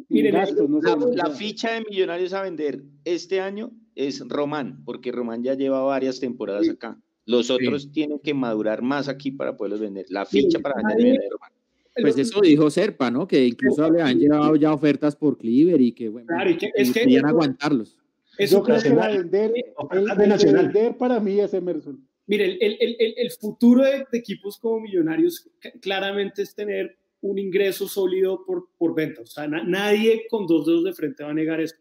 gastos. 0.08 0.68
la, 1.14 1.30
ficha 1.30 1.72
de 1.72 1.84
Millonarios 1.88 2.32
a 2.32 2.42
vender 2.42 2.84
este 3.04 3.40
año 3.40 3.72
es 3.94 4.22
Román, 4.28 4.82
porque 4.84 5.10
Román 5.10 5.42
ya 5.42 5.54
lleva 5.54 5.82
varias 5.82 6.20
temporadas 6.20 6.68
acá. 6.68 7.00
Los 7.24 7.50
otros 7.50 7.92
tienen 7.92 8.20
que 8.20 8.32
madurar 8.32 8.80
más 8.82 9.08
aquí 9.08 9.30
para 9.30 9.56
poderlos 9.56 9.80
vender. 9.80 10.06
La 10.08 10.24
ficha 10.24 10.60
para 10.60 10.76
vender 10.76 11.18
Román. 11.30 11.57
Pues 12.00 12.18
eso 12.18 12.40
dijo 12.40 12.70
Serpa, 12.70 13.10
¿no? 13.10 13.26
Que 13.26 13.46
incluso 13.46 13.90
le 13.90 14.02
han 14.02 14.18
llevado 14.18 14.56
ya 14.56 14.72
ofertas 14.72 15.16
por 15.16 15.38
Cleaver 15.38 15.80
y 15.80 15.92
que, 15.92 16.08
bueno, 16.08 16.26
claro, 16.28 16.50
que, 16.58 16.70
es 16.74 16.92
que, 16.92 17.18
aguantarlos. 17.18 17.98
Yo 18.38 18.62
creo 18.62 18.80
que 18.80 18.90
vender, 18.90 19.52
el, 19.90 20.52
vender 20.52 20.96
para 20.96 21.18
mí 21.18 21.40
es 21.40 21.52
Emerson. 21.54 22.06
Mire, 22.26 22.44
el, 22.44 22.76
el, 22.80 22.96
el 23.16 23.30
futuro 23.32 23.82
de, 23.82 24.06
equipos 24.12 24.58
como 24.58 24.80
Millonarios 24.80 25.48
claramente 25.80 26.42
es 26.42 26.54
tener 26.54 26.96
un 27.20 27.38
ingreso 27.38 27.88
sólido 27.88 28.44
por, 28.44 28.68
por 28.76 28.94
venta. 28.94 29.22
O 29.22 29.26
sea, 29.26 29.48
nadie 29.48 30.26
con 30.28 30.46
dos 30.46 30.66
dedos 30.66 30.84
de 30.84 30.92
frente 30.92 31.24
va 31.24 31.30
a 31.30 31.34
negar 31.34 31.60
eso. 31.60 31.76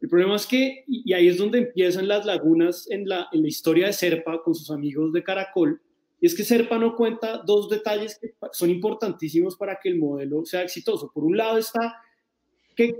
El 0.00 0.08
problema 0.08 0.36
es 0.36 0.46
que, 0.46 0.84
y 0.86 1.12
ahí 1.12 1.28
es 1.28 1.38
donde 1.38 1.58
empiezan 1.58 2.06
las 2.06 2.24
lagunas 2.24 2.88
en 2.90 3.08
la, 3.08 3.28
en 3.32 3.42
la 3.42 3.48
historia 3.48 3.86
de 3.86 3.92
Serpa 3.92 4.42
con 4.42 4.54
sus 4.54 4.70
amigos 4.70 5.12
de 5.12 5.24
Caracol, 5.24 5.80
y 6.20 6.26
es 6.26 6.34
que 6.34 6.44
Serpa 6.44 6.78
no 6.78 6.96
cuenta 6.96 7.42
dos 7.46 7.68
detalles 7.68 8.18
que 8.18 8.34
son 8.52 8.70
importantísimos 8.70 9.56
para 9.56 9.78
que 9.80 9.88
el 9.88 9.98
modelo 9.98 10.44
sea 10.44 10.62
exitoso. 10.62 11.10
Por 11.12 11.24
un 11.24 11.36
lado 11.36 11.58
está 11.58 12.02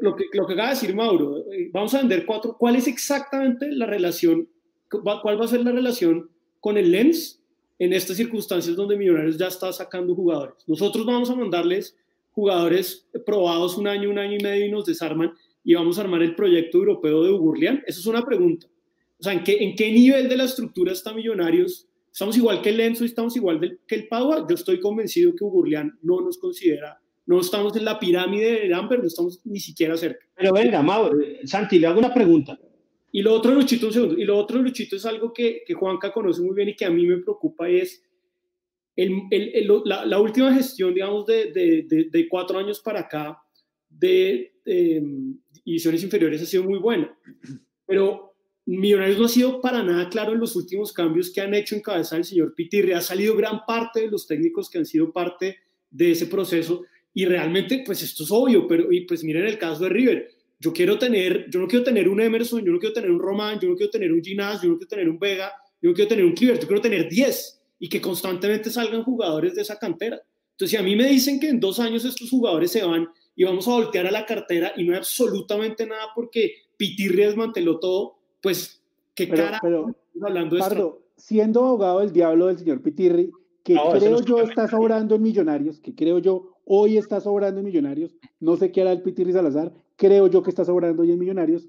lo 0.01 0.17
que, 0.17 0.25
lo 0.33 0.47
que 0.47 0.55
acaba 0.55 0.71
de 0.71 0.75
decir 0.75 0.95
Mauro, 0.95 1.39
eh, 1.53 1.71
vamos 1.73 1.95
a 1.95 1.99
vender 1.99 2.27
cuatro, 2.27 2.57
¿cuál 2.59 2.77
es 2.77 2.89
exactamente 2.89 3.71
la 3.71 3.87
relación, 3.87 4.49
cuál 4.89 5.41
va 5.41 5.45
a 5.45 5.49
ser 5.49 5.65
la 5.65 5.71
relación 5.71 6.31
con 6.61 6.77
el 6.77 6.91
lens 6.91 7.39
en 7.79 7.93
estas 7.93 8.17
circunstancias 8.17 8.77
donde 8.77 8.97
Millonarios 8.97 9.39
ya 9.39 9.47
está 9.47 9.73
sacando 9.73 10.15
jugadores. 10.15 10.57
Nosotros 10.67 11.07
vamos 11.07 11.31
a 11.31 11.37
mandarles 11.37 11.97
jugadores 12.33 13.09
probados 13.25 13.77
un 13.77 13.87
año, 13.87 14.11
un 14.11 14.19
año 14.19 14.37
y 14.39 14.43
medio 14.43 14.67
y 14.67 14.71
nos 14.71 14.85
desarman 14.85 15.33
y 15.65 15.75
vamos 15.75 15.99
a 15.99 16.03
armar 16.03 16.23
el 16.23 16.35
proyecto 16.35 16.79
europeo 16.79 17.23
de 17.23 17.33
Ugurlian. 17.33 17.83
Esa 17.87 18.01
es 18.01 18.07
una 18.07 18.25
pregunta. 18.25 18.67
O 19.19 19.23
sea, 19.23 19.33
¿en 19.33 19.43
qué, 19.43 19.63
¿en 19.63 19.75
qué 19.75 19.93
nivel 19.93 20.29
de 20.29 20.37
la 20.37 20.45
estructura 20.45 20.93
está 20.93 21.13
Millonarios? 21.13 21.88
¿Estamos 22.19 22.37
igual 22.37 22.61
que 22.61 22.71
el 22.71 22.79
Lenzo 22.79 23.05
y 23.05 23.07
estamos 23.07 23.37
igual 23.37 23.79
que 23.87 23.95
el 23.95 24.09
Padua? 24.09 24.45
Yo 24.49 24.57
estoy 24.57 24.81
convencido 24.81 25.37
que 25.37 25.45
Ugurlian 25.45 26.01
no 26.03 26.21
nos 26.21 26.37
considera, 26.37 27.01
no 27.27 27.39
estamos 27.39 27.77
en 27.77 27.85
la 27.85 28.01
pirámide 28.01 28.67
de 28.67 28.75
Amber, 28.75 28.99
no 28.99 29.07
estamos 29.07 29.41
ni 29.45 29.61
siquiera 29.61 29.97
cerca. 29.97 30.27
Pero 30.35 30.53
venga, 30.53 30.83
Mauro, 30.83 31.17
Santi, 31.45 31.79
le 31.79 31.87
hago 31.87 32.01
una 32.01 32.13
pregunta. 32.13 32.59
Y 33.13 33.23
lo 33.23 33.33
otro, 33.35 33.53
Luchito, 33.53 33.87
un 33.87 33.93
segundo, 33.93 34.19
y 34.19 34.25
lo 34.25 34.37
otro, 34.37 34.61
Luchito, 34.61 34.97
es 34.97 35.07
algo 35.07 35.33
que, 35.33 35.63
que 35.65 35.75
Juanca 35.75 36.13
conoce 36.13 36.43
muy 36.43 36.57
bien 36.57 36.71
y 36.71 36.75
que 36.75 36.87
a 36.87 36.91
mí 36.91 37.07
me 37.07 37.19
preocupa 37.19 37.69
es 37.69 38.03
el, 38.97 39.13
el, 39.31 39.69
la, 39.85 40.05
la, 40.05 40.19
última 40.19 40.53
gestión, 40.53 40.95
digamos, 40.95 41.25
de, 41.25 41.53
de, 41.53 42.09
de, 42.11 42.29
cuatro 42.29 42.59
años 42.59 42.81
para 42.81 42.99
acá 42.99 43.41
de, 43.89 44.55
divisiones 45.65 46.03
inferiores 46.03 46.43
ha 46.43 46.47
sido 46.47 46.65
muy 46.65 46.81
buena. 46.81 47.17
Pero 47.87 48.28
Millonarios 48.77 49.19
no 49.19 49.25
ha 49.25 49.29
sido 49.29 49.61
para 49.61 49.83
nada 49.83 50.09
claro 50.09 50.33
en 50.33 50.41
los 50.41 50.55
últimos 50.57 50.93
cambios 50.93 51.31
que 51.31 51.41
han 51.41 51.55
hecho 51.55 51.75
en 51.75 51.83
cabeza 51.83 52.17
el 52.17 52.25
señor 52.25 52.55
Pitirri. 52.55 52.93
Ha 52.93 53.01
salido 53.01 53.37
gran 53.37 53.61
parte 53.67 54.01
de 54.01 54.09
los 54.09 54.27
técnicos 54.27 54.69
que 54.69 54.79
han 54.79 54.87
sido 54.87 55.13
parte 55.13 55.59
de 55.91 56.11
ese 56.11 56.27
proceso 56.27 56.85
y 57.15 57.25
realmente, 57.25 57.83
pues 57.85 58.03
esto 58.03 58.25
es 58.25 58.31
obvio, 58.31 58.69
pero 58.69 58.93
y 58.93 59.03
pues 59.03 59.25
miren 59.25 59.47
el 59.47 59.59
caso 59.59 59.85
de 59.85 59.91
River 59.91 60.39
yo 60.61 60.73
quiero 60.73 60.99
tener, 60.99 61.49
yo 61.51 61.61
no 61.61 61.69
quiero 61.69 61.85
tener 61.85 62.09
un 62.09 62.21
Emerson, 62.21 62.65
yo 62.65 62.73
no 62.73 62.79
quiero 62.79 62.93
tener 62.93 63.11
un 63.11 63.21
Román, 63.21 63.61
yo 63.61 63.69
no 63.69 63.77
quiero 63.77 63.91
tener 63.91 64.13
un 64.13 64.23
Ginás, 64.23 64.63
yo 64.63 64.69
no 64.69 64.77
quiero 64.77 64.89
tener 64.89 65.09
un 65.09 65.19
Vega, 65.19 65.53
yo 65.81 65.91
no 65.91 65.95
quiero 65.95 66.09
tener 66.09 66.25
un 66.25 66.33
Cliver, 66.33 66.59
yo 66.59 66.67
quiero 66.67 66.83
tener 66.83 67.09
10 67.09 67.63
y 67.79 67.89
que 67.89 68.01
constantemente 68.01 68.71
salgan 68.71 69.05
jugadores 69.05 69.55
de 69.55 69.63
esa 69.63 69.79
cantera. 69.79 70.21
Entonces, 70.53 70.71
si 70.71 70.77
a 70.77 70.83
mí 70.83 70.97
me 70.97 71.09
dicen 71.09 71.39
que 71.39 71.49
en 71.49 71.61
dos 71.61 71.79
años 71.79 72.05
estos 72.05 72.29
jugadores 72.29 72.73
se 72.73 72.85
van 72.85 73.09
y 73.37 73.45
vamos 73.45 73.69
a 73.69 73.73
voltear 73.73 74.07
a 74.09 74.11
la 74.11 74.27
cartera 74.27 74.73
y 74.77 74.83
no 74.83 74.93
hay 74.93 74.99
absolutamente 74.99 75.87
nada 75.87 76.09
porque 76.13 76.55
Pitirri 76.77 77.23
desmanteló 77.23 77.79
todo, 77.79 78.18
pues, 78.41 78.81
¿qué 79.15 79.29
cara 79.29 79.59
pero, 79.63 79.95
hablando 80.23 80.57
de 80.57 80.61
Pardo, 80.61 81.03
siendo 81.17 81.65
abogado 81.65 82.01
del 82.01 82.13
diablo 82.13 82.47
del 82.47 82.59
señor 82.59 82.83
Pitirri, 82.83 83.31
que 83.65 83.77
creo 83.93 84.21
yo 84.23 84.41
está 84.41 84.69
sobrando 84.69 85.15
en 85.15 85.23
Millonarios, 85.23 85.81
que 85.81 85.95
creo 85.95 86.19
yo 86.19 86.55
hoy 86.65 86.97
está 86.97 87.21
sobrando 87.21 87.61
en 87.61 87.67
Millonarios, 87.67 88.15
no 88.41 88.57
sé 88.57 88.73
qué 88.73 88.83
hará 88.83 88.93
el 88.93 89.03
Pitirri 89.03 89.33
Salazar, 89.33 89.73
creo 89.97 90.29
yo 90.29 90.43
que 90.43 90.51
está 90.51 90.65
sobrando 90.65 91.03
hoy 91.03 91.13
en 91.13 91.19
Millonarios. 91.19 91.69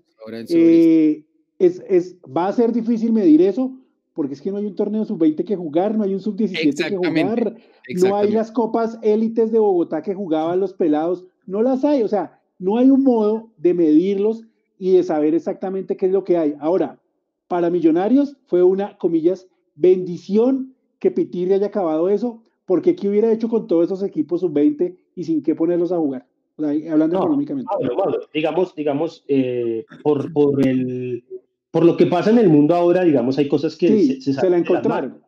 Eh, 0.50 1.24
es, 1.58 1.84
es, 1.88 2.16
va 2.26 2.48
a 2.48 2.54
ser 2.54 2.72
difícil 2.72 3.12
medir 3.12 3.42
eso, 3.42 3.74
porque 4.14 4.34
es 4.34 4.42
que 4.42 4.52
no 4.52 4.58
hay 4.58 4.66
un 4.66 4.76
torneo 4.76 5.06
sub-20 5.06 5.44
que 5.46 5.56
jugar, 5.56 5.98
no 5.98 6.04
hay 6.04 6.14
un 6.14 6.20
sub-17 6.20 6.90
que 6.90 6.98
jugar, 6.98 7.56
no 8.02 8.16
hay 8.16 8.32
las 8.32 8.52
copas 8.52 8.98
élites 9.02 9.52
de 9.52 9.60
Bogotá 9.60 10.02
que 10.02 10.14
jugaban 10.14 10.60
los 10.60 10.74
pelados, 10.74 11.26
no 11.46 11.62
las 11.62 11.84
hay, 11.84 12.04
o 12.04 12.08
sea, 12.08 12.40
no 12.60 12.78
hay 12.78 12.90
un 12.90 13.04
modo 13.04 13.50
de 13.58 13.74
medirlos 13.74 14.44
y 14.80 14.94
de 14.94 15.04
saber 15.04 15.36
exactamente 15.36 15.96
qué 15.98 16.08
es 16.08 16.12
lo 16.12 16.24
que 16.24 16.38
hay. 16.38 16.56
Ahora, 16.60 16.98
para 17.48 17.70
Millonarios 17.70 18.38
fue 18.48 18.64
una, 18.64 18.98
comillas, 18.98 19.48
bendición 19.76 20.74
que 20.98 21.12
Pitirri 21.12 21.54
haya 21.54 21.68
acabado 21.68 22.10
eso, 22.10 22.42
porque 22.66 22.96
¿qué 22.96 23.10
hubiera 23.10 23.32
hecho 23.32 23.50
con 23.50 23.68
todos 23.68 23.86
esos 23.86 24.02
equipos 24.04 24.42
sub-20 24.42 24.96
y 25.16 25.24
sin 25.24 25.44
qué 25.44 25.54
ponerlos 25.54 25.92
a 25.92 25.98
jugar? 25.98 26.26
hablando 26.92 27.18
económicamente. 27.18 27.70
digamos, 28.34 28.76
digamos 28.76 29.24
eh, 29.30 29.86
por, 30.04 30.32
por, 30.34 30.68
el, 30.68 31.24
por 31.72 31.86
lo 31.86 31.96
que 31.96 32.06
pasa 32.06 32.32
en 32.32 32.38
el 32.38 32.50
mundo 32.50 32.76
ahora, 32.76 33.04
digamos, 33.04 33.38
hay 33.38 33.48
cosas 33.48 33.78
que 33.78 34.20
se, 34.22 34.34
se, 34.34 34.50
la 34.50 34.58
encontraron. 34.58 35.22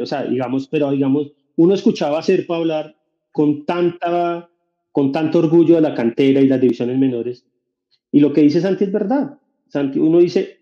o 0.00 0.06
sea, 0.06 0.24
digamos, 0.24 0.66
pero 0.66 0.90
digamos, 0.90 1.32
uno 1.56 1.74
escuchaba 1.74 2.18
a 2.18 2.22
Serpa 2.22 2.56
hablar 2.56 2.96
con 3.30 3.64
tanta, 3.64 4.50
con 4.90 5.12
tanto 5.12 5.38
orgullo 5.38 5.76
de 5.76 5.82
la 5.82 5.94
cantera 5.94 6.40
y 6.40 6.48
las 6.48 6.60
divisiones 6.60 6.98
menores, 6.98 7.46
y 8.12 8.20
lo 8.20 8.32
que 8.32 8.42
dice 8.42 8.60
Santi 8.60 8.84
es 8.84 8.92
verdad. 8.92 9.38
Santi, 9.68 9.98
uno 9.98 10.18
dice, 10.18 10.60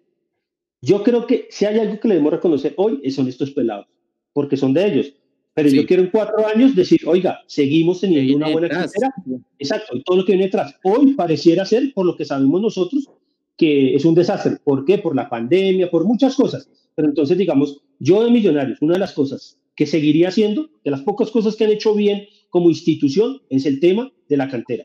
yo 0.81 1.03
creo 1.03 1.27
que 1.27 1.47
si 1.51 1.65
hay 1.65 1.79
algo 1.79 1.99
que 1.99 2.09
le 2.09 2.15
debemos 2.15 2.35
reconocer 2.35 2.75
hoy, 2.77 3.11
son 3.11 3.29
estos 3.29 3.51
pelados, 3.53 3.87
porque 4.33 4.57
son 4.57 4.73
de 4.75 4.87
ellos. 4.87 5.15
Pero 5.55 5.71
yo 5.71 5.87
quiero 5.87 6.05
en 6.05 6.11
cuatro 6.11 6.47
años 6.47 6.77
decir, 6.77 7.01
oiga, 7.05 7.41
seguimos 7.49 8.01
teniendo 8.01 8.37
una 8.37 8.51
buena 8.51 8.69
cartera. 8.69 9.13
Exacto, 9.59 9.97
y 9.97 10.03
todo 10.05 10.19
lo 10.19 10.25
que 10.25 10.33
viene 10.33 10.45
detrás. 10.45 10.73
Hoy 10.85 11.15
pareciera 11.15 11.65
ser, 11.65 11.93
por 11.95 12.07
lo 12.07 12.17
que 12.17 12.25
sabemos 12.25 12.63
nosotros, 12.63 13.09
que 13.57 13.97
es 13.97 14.05
un 14.05 14.15
desastre. 14.15 14.59
¿Por 14.63 14.85
qué? 14.85 14.99
Por 14.99 15.17
la 15.17 15.29
pandemia, 15.29 15.91
por 15.91 16.05
muchas 16.05 16.37
cosas. 16.37 16.71
Pero 16.95 17.09
entonces, 17.09 17.37
digamos, 17.37 17.83
yo 17.99 18.23
de 18.25 18.31
Millonarios, 18.31 18.81
una 18.81 18.95
de 18.95 19.01
las 19.01 19.13
cosas 19.13 19.59
que 19.75 19.87
seguiría 19.87 20.29
haciendo, 20.29 20.71
de 20.85 20.93
las 20.93 21.03
pocas 21.03 21.31
cosas 21.31 21.57
que 21.57 21.65
han 21.65 21.71
hecho 21.71 21.93
bien 21.95 22.27
como 22.51 22.71
institución, 22.71 23.43
es 23.51 23.67
el 23.67 23.81
tema 23.81 24.13
de 24.29 24.37
la 24.37 24.49
cantera. 24.49 24.85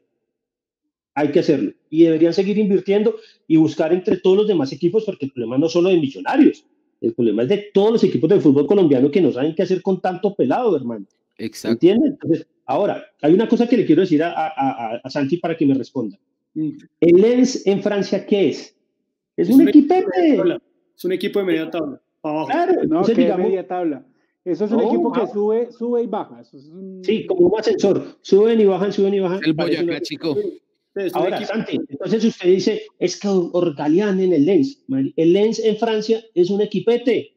Hay 1.16 1.32
que 1.32 1.40
hacerlo. 1.40 1.72
Y 1.90 2.04
deberían 2.04 2.34
seguir 2.34 2.58
invirtiendo 2.58 3.16
y 3.48 3.58
buscar 3.58 3.94
entre 3.94 4.18
todos 4.18 4.38
los 4.38 4.48
demás 4.48 4.72
equipos, 4.72 5.04
porque 5.06 5.26
el 5.26 5.32
problema 5.32 5.58
no 5.58 5.70
solo 5.70 5.90
de 5.90 6.00
Millonarios, 6.00 6.66
el 7.02 7.14
problema 7.14 7.44
es 7.44 7.50
de 7.50 7.70
todos 7.74 7.92
los 7.92 8.04
equipos 8.04 8.30
del 8.30 8.42
fútbol 8.42 8.66
colombiano 8.66 9.12
que 9.12 9.22
no 9.22 9.32
saben 9.32 9.54
qué 9.54 9.64
hacer 9.64 9.82
con 9.82 10.00
tanto 10.02 10.34
pelado, 10.36 10.76
hermano. 10.76 11.06
Exacto. 11.38 11.74
¿Entienden? 11.74 12.14
Entonces, 12.14 12.48
ahora, 12.66 13.04
hay 13.22 13.34
una 13.34 13.48
cosa 13.48 13.68
que 13.68 13.78
le 13.78 13.86
quiero 13.86 14.02
decir 14.02 14.24
a, 14.24 14.32
a, 14.32 15.02
a, 15.04 15.10
Santi 15.10 15.38
para 15.38 15.58
que 15.58 15.66
me 15.66 15.74
responda. 15.74 16.18
¿El 16.56 17.22
Lens 17.22 17.66
en 17.68 17.82
Francia 17.82 18.26
qué 18.26 18.50
es? 18.50 18.76
Es, 19.36 19.50
un, 19.50 19.68
equipete. 19.68 20.42
Es 20.96 21.04
un 21.04 21.12
equipo 21.12 21.40
de 21.40 21.46
media 21.46 21.70
tabla. 21.70 22.02
Claro, 22.22 22.84
no, 22.86 23.04
que 23.04 23.14
digamos, 23.16 23.48
media 23.48 23.68
tabla. 23.68 24.06
Eso 24.46 24.66
es 24.66 24.72
un 24.72 24.82
equipo 24.82 25.12
que 25.12 25.28
sube, 25.28 25.72
sube 25.72 26.04
y 26.04 26.08
baja. 26.08 26.44
Sí, 27.02 27.26
como 27.26 27.48
un 27.48 27.60
ascensor. 27.60 28.18
Suben 28.22 28.60
y 28.60 28.66
bajan, 28.66 28.92
suben 28.92 29.14
y 29.14 29.20
bajan. 29.20 29.42
El 29.44 29.54
Boyacá, 29.54 30.02
chico. 30.02 30.36
Ahora, 31.14 31.44
Santi, 31.44 31.80
entonces 31.90 32.24
usted 32.24 32.50
dice, 32.50 32.84
es 33.00 33.20
que 33.20 33.28
Orgalian 33.28 34.20
en 34.20 34.34
el 34.34 34.46
Lens. 34.46 34.84
El 35.16 35.34
Lens 35.34 35.60
en 35.60 35.78
Francia 35.78 36.24
es 36.36 36.50
un 36.50 36.62
equipete. 36.62 37.36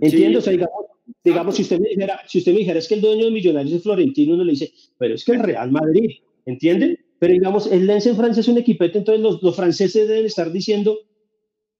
Entiendo, 0.00 0.40
o 0.40 0.42
sea, 0.42 0.52
digamos, 0.52 0.86
digamos 1.24 1.56
si, 1.56 1.62
usted 1.62 1.78
me 1.78 1.88
dijera, 1.88 2.20
si 2.26 2.38
usted 2.38 2.52
me 2.52 2.58
dijera, 2.58 2.78
es 2.78 2.88
que 2.88 2.94
el 2.94 3.00
dueño 3.00 3.26
de 3.26 3.30
Millonarios 3.30 3.72
es 3.72 3.82
Florentino, 3.82 4.34
uno 4.34 4.44
le 4.44 4.52
dice, 4.52 4.72
pero 4.98 5.14
es 5.14 5.24
que 5.24 5.32
el 5.32 5.40
Real 5.40 5.70
Madrid, 5.70 6.10
¿entienden? 6.44 6.98
Pero 7.18 7.32
digamos, 7.32 7.70
el 7.72 7.86
Lens 7.86 8.06
en 8.06 8.16
Francia 8.16 8.40
es 8.40 8.48
un 8.48 8.58
equipete, 8.58 8.98
entonces 8.98 9.22
los, 9.22 9.42
los 9.42 9.56
franceses 9.56 10.06
deben 10.06 10.26
estar 10.26 10.52
diciendo, 10.52 10.98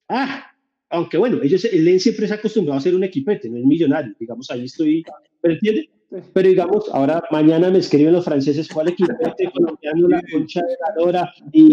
ah, 0.08 0.52
aunque 0.88 1.18
bueno, 1.18 1.42
ellos, 1.42 1.64
el 1.64 1.84
Lens 1.84 2.04
siempre 2.04 2.26
se 2.26 2.34
ha 2.34 2.36
acostumbrado 2.36 2.78
a 2.78 2.82
ser 2.82 2.94
un 2.94 3.04
equipete, 3.04 3.50
no 3.50 3.58
es 3.58 3.64
millonario, 3.64 4.14
digamos, 4.18 4.50
ahí 4.50 4.64
estoy, 4.64 5.02
¿pero 5.42 5.54
entiende? 5.54 5.90
Pero 6.32 6.48
digamos, 6.48 6.88
ahora 6.92 7.22
mañana 7.30 7.70
me 7.70 7.78
escriben 7.78 8.12
los 8.12 8.24
franceses 8.24 8.68
cuál 8.72 8.88
equipete 8.88 9.50
colombiano, 9.52 10.08
la 10.08 10.22
concha 10.30 10.60
de 10.60 10.76
la 10.80 10.94
Dora, 11.04 11.34
y, 11.52 11.68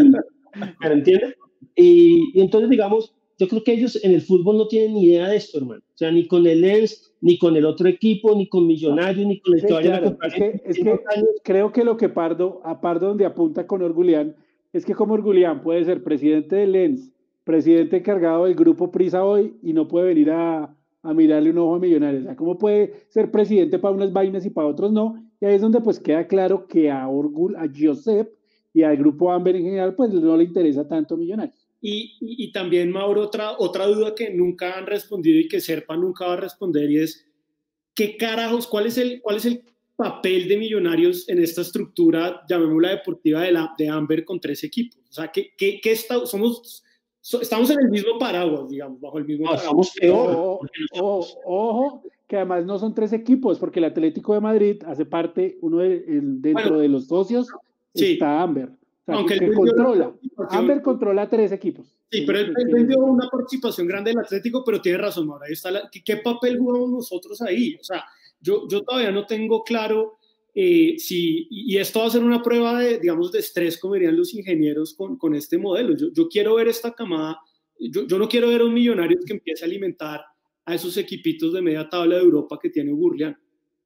¿pero 0.80 0.94
entiende? 0.94 1.36
Y, 1.76 2.32
y, 2.34 2.42
entonces, 2.42 2.70
digamos, 2.70 3.14
yo 3.38 3.48
creo 3.48 3.64
que 3.64 3.74
ellos 3.74 4.04
en 4.04 4.12
el 4.12 4.22
fútbol 4.22 4.58
no 4.58 4.68
tienen 4.68 4.94
ni 4.94 5.06
idea 5.06 5.28
de 5.28 5.38
esto, 5.38 5.58
hermano. 5.58 5.82
O 5.82 5.98
sea, 5.98 6.12
ni 6.12 6.28
con 6.28 6.46
el 6.46 6.62
Lens, 6.62 7.14
ni 7.22 7.38
con 7.38 7.56
el 7.56 7.66
otro 7.66 7.88
equipo, 7.88 8.36
ni 8.36 8.48
con 8.48 8.68
Millonarios, 8.68 9.26
ni 9.26 9.40
con 9.40 9.56
el 9.56 9.66
que 9.66 9.74
vayan 9.74 9.96
a 9.96 10.02
comprar. 10.02 10.32
Es 10.32 10.38
que, 10.38 10.62
es 10.66 10.78
que 10.78 11.00
creo 11.44 11.72
que 11.72 11.84
lo 11.84 11.98
que 11.98 12.10
Pardo, 12.10 12.62
a 12.64 12.82
Pardo 12.82 13.10
donde 13.10 13.26
apunta 13.26 13.68
con 13.68 13.82
Orgulián, 13.82 14.36
es 14.72 14.86
que 14.86 14.96
como 14.96 15.14
Orgulián 15.14 15.62
puede 15.62 15.86
ser 15.86 16.04
presidente 16.04 16.56
del 16.56 16.72
Lens, 16.74 17.12
presidente 17.44 17.98
encargado 17.98 18.46
del 18.46 18.56
grupo 18.56 18.92
Prisa 18.92 19.24
hoy 19.24 19.56
y 19.62 19.74
no 19.74 19.88
puede 19.88 20.08
venir 20.08 20.32
a, 20.32 20.76
a 21.04 21.14
mirarle 21.14 21.52
un 21.52 21.58
ojo 21.58 21.76
a 21.76 21.80
Millonarios. 21.80 22.24
O 22.24 22.26
sea, 22.26 22.36
¿cómo 22.36 22.58
puede 22.58 23.06
ser 23.10 23.30
presidente 23.30 23.78
para 23.78 23.94
unas 23.94 24.12
vainas 24.12 24.46
y 24.46 24.50
para 24.50 24.68
otros 24.68 24.92
no? 24.92 25.30
Y 25.40 25.46
ahí 25.46 25.56
es 25.56 25.62
donde 25.62 25.82
pues 25.82 26.00
queda 26.00 26.26
claro 26.28 26.66
que 26.68 26.90
a 26.90 27.08
Orgul, 27.08 27.58
a 27.58 27.68
Josep 27.68 28.34
y 28.74 28.84
al 28.84 28.98
grupo 28.98 29.32
Amber 29.32 29.56
en 29.58 29.66
general 29.66 29.96
pues 29.96 30.12
no 30.14 30.38
le 30.38 30.46
interesa 30.46 30.88
tanto 30.88 31.18
Millonarios. 31.18 31.68
Y, 31.82 32.16
y, 32.22 32.54
también, 32.54 32.92
Mauro, 32.92 33.24
otra, 33.24 33.58
otra 33.58 33.86
duda 33.88 34.16
que 34.16 34.30
nunca 34.30 34.78
han 34.78 34.86
respondido 34.86 35.38
y 35.38 35.50
que 35.50 35.60
Serpa 35.60 35.98
nunca 35.98 36.26
va 36.26 36.34
a 36.34 36.38
responder 36.38 36.90
y 36.90 37.00
es, 37.00 37.28
¿qué 37.94 38.16
carajos, 38.16 38.68
cuál 38.68 38.86
es 38.86 38.98
el, 38.98 39.20
cuál 39.22 39.36
es 39.36 39.46
el 39.46 39.64
papel 39.98 40.48
de 40.48 40.56
Millonarios 40.56 41.28
en 41.28 41.44
esta 41.44 41.60
estructura, 41.60 42.46
llamémosla 42.48 42.92
deportiva, 42.92 43.42
de, 43.42 43.52
la, 43.52 43.74
de 43.78 43.90
Amber 43.90 44.24
con 44.24 44.40
tres 44.40 44.64
equipos? 44.64 44.98
O 45.10 45.12
sea, 45.12 45.30
¿qué, 45.30 45.52
qué, 45.58 45.82
qué 45.84 45.92
está, 45.92 46.26
somos 46.26 46.83
estamos 47.42 47.70
en 47.70 47.80
el 47.80 47.90
mismo 47.90 48.20
paraguas, 48.20 48.70
digamos, 48.70 49.00
bajo 49.00 49.18
el 49.18 49.26
mismo 49.26 49.46
paraguas. 49.46 49.96
Ojo, 51.46 52.04
que 52.28 52.38
además 52.38 52.66
no 52.66 52.78
son 52.80 52.94
tres 52.94 53.14
equipos, 53.14 53.60
porque 53.60 53.80
el 53.80 53.86
Atlético 53.86 54.34
de 54.34 54.42
Madrid 54.42 54.84
hace 54.86 55.06
parte, 55.06 55.58
uno 55.62 55.80
de, 55.80 56.04
dentro 56.06 56.80
de 56.80 56.88
los 56.90 57.08
socios, 57.08 57.48
está 57.94 58.42
Amber. 58.42 58.70
Aunque 59.08 59.38
que, 59.38 59.52
controla. 59.52 60.14
Amber 60.50 60.82
controla 60.82 61.28
tres 61.28 61.52
equipos. 61.52 61.94
Sí, 62.10 62.24
pero 62.26 62.40
él, 62.40 62.54
vendió 62.72 63.00
una 63.00 63.28
participación 63.30 63.88
grande 63.88 64.12
del 64.12 64.20
Atlético, 64.20 64.64
pero 64.64 64.82
tiene 64.82 64.98
razón, 64.98 65.30
ahora 65.30 65.48
está 65.50 65.90
¿qué, 66.06 66.18
papel 66.18 66.58
jugamos 66.58 66.90
nosotros 66.90 67.42
ahí? 67.42 67.76
O 67.80 67.84
sea, 67.84 68.06
yo, 68.40 68.68
yo 68.68 68.84
todavía 68.84 69.12
no 69.12 69.26
tengo 69.26 69.64
claro 69.64 70.20
eh, 70.56 70.96
si, 71.00 71.48
y 71.50 71.78
esto 71.78 72.00
va 72.00 72.06
a 72.08 72.12
ser 72.12 72.24
una 72.24 72.44
prueba 72.44 72.80
de, 72.80 73.00
digamos, 73.00 73.32
de 73.32 73.40
estrés, 73.40 73.80
como 73.80 73.96
dirían 73.96 74.16
los 74.16 74.34
ingenieros 74.34 74.94
con, 74.94 75.18
con 75.18 75.34
este 75.34 75.58
modelo. 75.58 75.98
Yo, 75.98 76.08
yo, 76.14 76.28
quiero 76.28 76.56
ver 76.56 76.68
esta 76.68 76.94
camada, 76.94 77.40
yo, 77.80 78.06
yo, 78.06 78.20
no 78.20 78.30
quiero 78.30 78.50
ver 78.50 78.62
a 78.62 78.66
un 78.66 78.74
millonario 78.74 79.18
que 79.26 79.34
empiece 79.34 79.64
a 79.64 79.68
alimentar 79.68 80.22
a 80.66 80.76
esos 80.76 80.96
equipitos 80.98 81.54
de 81.54 81.62
media 81.62 81.90
tabla 81.90 82.18
de 82.18 82.22
Europa 82.22 82.60
que 82.62 82.70
tiene 82.70 82.94
Burlian. 82.94 83.36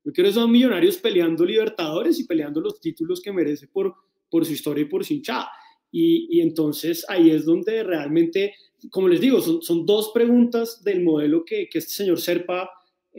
Yo 0.03 0.11
quiero 0.11 0.29
esos 0.29 0.47
millonarios 0.49 0.97
peleando 0.97 1.45
Libertadores 1.45 2.19
y 2.19 2.25
peleando 2.25 2.59
los 2.59 2.79
títulos 2.79 3.21
que 3.21 3.31
merece 3.31 3.67
por, 3.67 3.95
por 4.29 4.45
su 4.45 4.53
historia 4.53 4.83
y 4.83 4.85
por 4.85 5.05
su 5.05 5.13
hinchada. 5.13 5.49
Y, 5.89 6.27
y, 6.29 6.41
entonces 6.41 7.05
ahí 7.07 7.31
es 7.31 7.45
donde 7.45 7.81
realmente, 7.81 8.53
como 8.89 9.07
les 9.07 9.21
digo, 9.21 9.39
son, 9.41 9.61
son 9.61 9.85
dos 9.85 10.11
preguntas 10.13 10.83
del 10.83 11.01
modelo 11.01 11.45
que, 11.45 11.69
que 11.69 11.79
este 11.79 11.91
señor 11.91 12.19
Serpa 12.19 12.69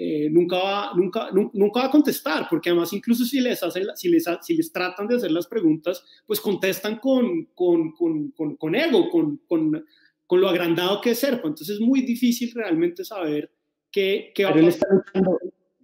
eh, 0.00 0.30
nunca, 0.30 0.56
va, 0.58 0.92
nunca, 0.94 1.28
nunca 1.32 1.80
va 1.80 1.86
a 1.86 1.90
contestar, 1.90 2.46
porque 2.48 2.70
además 2.70 2.92
incluso 2.92 3.24
si 3.24 3.40
les, 3.40 3.60
hacen, 3.64 3.84
si 3.96 4.08
les, 4.08 4.24
si 4.42 4.54
les 4.54 4.70
tratan 4.72 5.08
de 5.08 5.16
hacer 5.16 5.32
las 5.32 5.48
preguntas, 5.48 6.04
pues 6.24 6.40
contestan 6.40 7.00
con, 7.00 7.46
con, 7.52 7.90
con, 7.90 8.30
con 8.30 8.74
ego, 8.76 9.10
con, 9.10 9.40
con, 9.48 10.40
lo 10.40 10.48
agrandado 10.48 11.00
que 11.00 11.10
es 11.10 11.18
Serpa. 11.18 11.48
Entonces 11.48 11.70
es 11.70 11.80
muy 11.80 12.02
difícil 12.02 12.52
realmente 12.54 13.04
saber 13.04 13.50
qué, 13.90 14.30
qué 14.36 14.44
va 14.44 14.50
a 14.50 14.52
pasar. 14.52 14.62
Él 14.62 14.68
está, 14.68 14.86
luchando, 14.94 15.38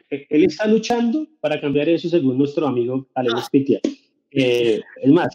él 0.09 0.45
está 0.45 0.67
luchando 0.69 1.29
para 1.41 1.61
cambiar 1.61 1.89
eso 1.89 2.09
según 2.09 2.39
nuestro 2.39 2.69
amigo 2.69 3.09
Alex 3.15 3.35
ah. 3.37 3.43
Spitia. 3.43 3.81
Eh, 4.31 4.81
es 5.03 5.11
más, 5.11 5.35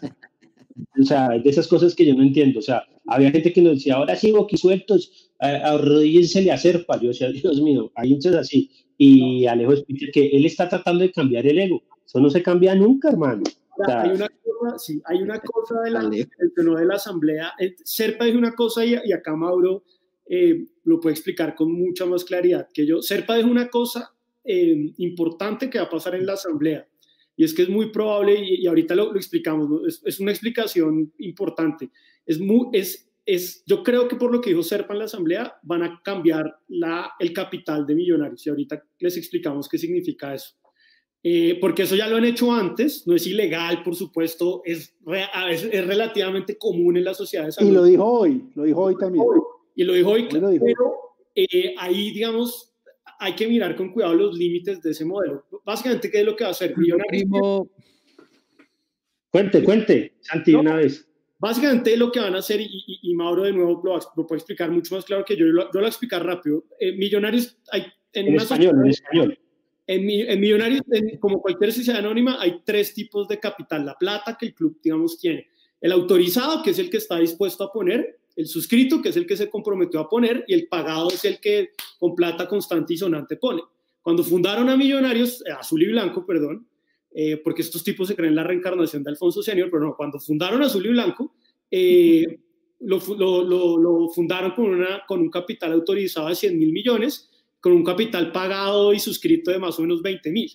o 0.98 1.02
sea, 1.02 1.28
de 1.28 1.50
esas 1.50 1.68
cosas 1.68 1.94
que 1.94 2.06
yo 2.06 2.14
no 2.14 2.22
entiendo. 2.22 2.60
O 2.60 2.62
sea, 2.62 2.82
había 3.06 3.30
gente 3.30 3.52
que 3.52 3.62
nos 3.62 3.74
decía, 3.74 3.96
ahora 3.96 4.16
sí, 4.16 4.32
boquisueltos, 4.32 5.30
arrodíllense 5.38 6.50
a 6.50 6.58
Serpa. 6.58 7.00
Yo 7.00 7.08
decía, 7.08 7.30
Dios 7.30 7.60
mío, 7.60 7.90
hay 7.94 8.14
muchos 8.14 8.34
así. 8.34 8.70
Y 8.98 9.46
Alejo 9.46 9.72
explica 9.72 10.06
que 10.12 10.28
él 10.28 10.44
está 10.44 10.68
tratando 10.68 11.02
de 11.02 11.12
cambiar 11.12 11.46
el 11.46 11.58
ego. 11.58 11.82
Eso 12.04 12.20
no 12.20 12.28
se 12.28 12.42
cambia 12.42 12.74
nunca, 12.74 13.08
hermano. 13.08 13.42
hay, 13.86 14.10
una 14.10 14.28
cosa, 14.28 14.78
sí, 14.78 15.00
hay 15.06 15.22
una 15.22 15.40
cosa 15.40 15.80
de 15.80 15.90
la, 15.90 16.08
de 16.08 16.86
la 16.86 16.94
asamblea. 16.94 17.52
Eh, 17.58 17.74
Serpa 17.84 18.26
dijo 18.26 18.38
una 18.38 18.54
cosa 18.54 18.84
y, 18.84 18.94
y 19.04 19.12
acá 19.12 19.34
Mauro 19.34 19.84
eh, 20.28 20.66
lo 20.84 21.00
puede 21.00 21.14
explicar 21.14 21.54
con 21.54 21.72
mucha 21.72 22.06
más 22.06 22.24
claridad 22.24 22.68
que 22.72 22.86
yo. 22.86 23.00
Serpa 23.00 23.36
dijo 23.36 23.48
una 23.48 23.68
cosa 23.68 24.12
eh, 24.44 24.92
importante 24.98 25.68
que 25.68 25.78
va 25.78 25.84
a 25.86 25.90
pasar 25.90 26.14
en 26.14 26.26
la 26.26 26.34
asamblea. 26.34 26.86
Y 27.40 27.44
es 27.44 27.54
que 27.54 27.62
es 27.62 27.70
muy 27.70 27.90
probable, 27.90 28.38
y, 28.38 28.66
ahorita 28.66 28.94
lo, 28.94 29.14
lo 29.14 29.16
explicamos, 29.16 29.80
es, 29.86 30.02
es, 30.04 30.20
una 30.20 30.30
explicación 30.30 31.10
importante. 31.16 31.88
Es, 32.26 32.38
muy, 32.38 32.68
es 32.74 33.10
es, 33.24 33.64
yo 33.64 33.82
creo 33.82 34.08
que 34.08 34.16
por 34.16 34.30
lo 34.30 34.42
que 34.42 34.50
dijo 34.50 34.62
Serpa 34.62 34.92
en 34.92 34.98
la 34.98 35.04
asamblea, 35.06 35.58
van 35.62 35.82
a 35.82 36.02
cambiar 36.04 36.54
la, 36.68 37.12
el 37.18 37.32
capital 37.32 37.86
de 37.86 37.94
millonarios. 37.94 38.46
Y 38.46 38.50
ahorita 38.50 38.84
les 38.98 39.16
explicamos 39.16 39.70
qué 39.70 39.78
significa 39.78 40.34
eso. 40.34 40.54
Eh, 41.22 41.56
porque 41.58 41.84
eso 41.84 41.96
ya 41.96 42.08
lo 42.08 42.16
han 42.16 42.26
hecho 42.26 42.52
antes, 42.52 43.06
no 43.06 43.16
es 43.16 43.26
ilegal, 43.26 43.82
por 43.82 43.96
supuesto, 43.96 44.60
es, 44.66 44.94
es, 45.48 45.86
relativamente 45.86 46.58
común 46.58 46.98
en 46.98 47.04
las 47.04 47.16
sociedades. 47.16 47.56
Y 47.58 47.70
lo 47.70 47.84
dijo 47.84 48.04
hoy, 48.04 48.50
lo 48.54 48.64
dijo 48.64 48.82
hoy 48.82 48.96
también. 48.98 49.24
Y 49.74 49.84
lo 49.84 49.94
dijo 49.94 50.10
hoy, 50.10 50.28
pero 50.30 50.92
eh, 51.34 51.74
ahí, 51.78 52.10
digamos, 52.10 52.69
hay 53.20 53.34
que 53.34 53.46
mirar 53.46 53.76
con 53.76 53.92
cuidado 53.92 54.14
los 54.14 54.36
límites 54.36 54.80
de 54.80 54.90
ese 54.90 55.04
modelo. 55.04 55.44
Básicamente, 55.64 56.10
¿qué 56.10 56.20
es 56.20 56.24
lo 56.24 56.34
que 56.34 56.44
va 56.44 56.48
a 56.48 56.52
hacer? 56.52 56.76
Millonarios. 56.76 57.68
Cuente, 59.30 59.62
cuente, 59.62 60.14
Santi, 60.20 60.54
una 60.54 60.76
vez. 60.76 61.06
Básicamente 61.38 61.96
lo 61.96 62.10
que 62.10 62.18
van 62.18 62.34
a 62.34 62.38
hacer, 62.38 62.60
y, 62.62 63.14
Mauro 63.14 63.44
de 63.44 63.52
nuevo 63.52 63.82
lo, 63.84 64.26
puede 64.26 64.38
explicar 64.38 64.70
mucho 64.70 64.94
más 64.94 65.04
claro 65.04 65.24
que 65.24 65.36
yo, 65.36 65.46
yo 65.46 65.52
lo, 65.52 65.70
voy 65.70 65.84
a 65.84 65.88
explicar 65.88 66.24
rápido. 66.24 66.64
Eh, 66.78 66.92
millonarios, 66.92 67.58
hay, 67.70 67.86
en, 68.14 68.34
español, 68.34 68.74
en 68.84 68.90
español. 68.90 69.38
En, 69.86 70.40
Millonarios, 70.40 70.82
como 71.18 71.42
cualquier 71.42 71.72
sociedad 71.72 72.00
anónima, 72.00 72.40
hay 72.40 72.62
tres 72.64 72.94
tipos 72.94 73.28
de 73.28 73.38
capital. 73.38 73.84
La 73.84 73.98
plata 73.98 74.36
que 74.38 74.46
el 74.46 74.54
club, 74.54 74.78
digamos, 74.82 75.18
tiene. 75.18 75.48
El 75.80 75.92
autorizado, 75.92 76.62
que 76.62 76.70
es 76.70 76.78
el 76.78 76.88
que 76.88 76.98
está 76.98 77.18
dispuesto 77.18 77.64
a 77.64 77.72
poner. 77.72 78.19
El 78.36 78.46
suscrito, 78.46 79.02
que 79.02 79.10
es 79.10 79.16
el 79.16 79.26
que 79.26 79.36
se 79.36 79.50
comprometió 79.50 80.00
a 80.00 80.08
poner. 80.08 80.44
Y 80.46 80.54
el 80.54 80.68
pagado 80.68 81.08
es 81.08 81.24
el 81.24 81.40
que 81.40 81.70
con 81.98 82.14
plata 82.14 82.48
constante 82.48 82.94
y 82.94 82.96
sonante 82.96 83.36
pone. 83.36 83.62
Cuando 84.02 84.24
fundaron 84.24 84.68
a 84.68 84.76
Millonarios, 84.76 85.44
eh, 85.46 85.52
azul 85.52 85.82
y 85.82 85.88
blanco, 85.88 86.24
perdón, 86.24 86.66
eh, 87.12 87.38
porque 87.38 87.62
estos 87.62 87.82
tipos 87.82 88.08
se 88.08 88.14
creen 88.14 88.34
la 88.34 88.44
reencarnación 88.44 89.02
de 89.02 89.10
Alfonso 89.10 89.42
Senior, 89.42 89.68
pero 89.70 89.84
no, 89.84 89.96
cuando 89.96 90.18
fundaron 90.20 90.62
Azul 90.62 90.86
y 90.86 90.90
Blanco, 90.90 91.34
eh, 91.70 92.38
lo, 92.80 93.00
lo, 93.16 93.78
lo, 93.78 94.08
fundaron 94.08 94.52
con, 94.52 94.66
una, 94.66 95.02
con 95.06 95.20
un 95.20 95.30
capital 95.30 95.72
autorizado 95.72 96.28
de 96.28 96.34
100 96.34 96.58
mil 96.58 96.72
millones, 96.72 97.28
con 97.60 97.72
un 97.72 97.84
capital 97.84 98.32
pagado 98.32 98.94
y 98.94 99.00
suscrito 99.00 99.50
de 99.50 99.58
más 99.58 99.78
o 99.78 99.82
menos 99.82 100.02
20 100.02 100.30
mil. 100.30 100.50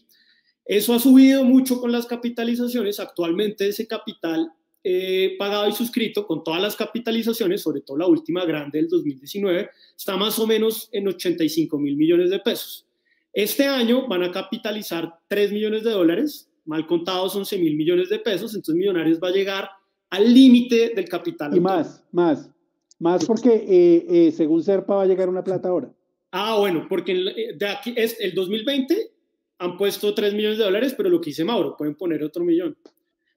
Eso 0.66 0.96
ha 0.96 1.00
subido 1.00 1.44
mucho 1.44 1.80
con 1.80 1.92
las 1.92 2.08
capitalizaciones. 2.08 3.00
Actualmente 3.00 3.68
ese 3.68 3.86
capital 3.86 4.52
eh, 4.88 5.36
pagado 5.40 5.68
y 5.68 5.72
suscrito 5.72 6.28
con 6.28 6.44
todas 6.44 6.62
las 6.62 6.76
capitalizaciones, 6.76 7.64
sobre 7.64 7.82
todo 7.82 7.98
la 7.98 8.06
última 8.06 8.46
grande 8.46 8.78
del 8.78 8.88
2019, 8.88 9.68
está 9.98 10.16
más 10.16 10.38
o 10.38 10.46
menos 10.46 10.90
en 10.92 11.08
85 11.08 11.80
mil 11.80 11.98
millones 11.98 12.30
de 12.30 12.38
pesos. 12.38 12.86
Este 13.34 13.66
año 13.66 14.08
van 14.08 14.22
a 14.22 14.32
capitalizar 14.32 15.20
3 15.28 15.52
millones 15.52 15.84
de 15.84 15.90
dólares, 15.90 16.52
mal 16.66 16.86
contados 16.86 17.36
11 17.36 17.58
mil 17.58 17.76
millones 17.76 18.10
de 18.10 18.20
pesos, 18.20 18.54
entonces 18.54 18.76
Millonarios 18.76 19.20
va 19.22 19.30
a 19.30 19.32
llegar 19.32 19.70
al 20.12 20.32
límite 20.32 20.94
del 20.96 21.10
capital. 21.10 21.58
Y 21.58 21.60
más, 21.60 22.06
más, 22.12 22.52
más 23.00 23.26
porque 23.26 23.50
eh, 23.54 24.06
eh, 24.08 24.32
según 24.32 24.62
Serpa 24.62 24.98
va 24.98 25.02
a 25.02 25.08
llegar 25.08 25.30
una 25.30 25.44
plata 25.44 25.70
ahora. 25.70 25.92
Ah, 26.32 26.58
bueno, 26.60 26.86
porque 26.88 27.12
eh, 27.12 27.56
de 27.58 27.68
aquí 27.68 27.94
es 27.98 28.20
el 28.20 28.36
2020 28.36 29.12
han 29.58 29.78
puesto 29.78 30.14
3 30.14 30.34
millones 30.36 30.58
de 30.60 30.66
dólares, 30.66 30.94
pero 30.96 31.10
lo 31.10 31.20
que 31.20 31.32
dice 31.32 31.44
Mauro, 31.44 31.76
pueden 31.76 31.96
poner 31.96 32.24
otro 32.24 32.44
millón. 32.44 32.78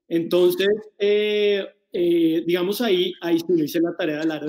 Entonces, 0.09 0.69
eh, 0.99 2.43
digamos 2.47 2.81
ahí, 2.81 3.13
ahí 3.21 3.39
sí 3.39 3.63
hice 3.63 3.81
la 3.81 3.95
tarea 3.97 4.21
de 4.21 4.27
la 4.27 4.37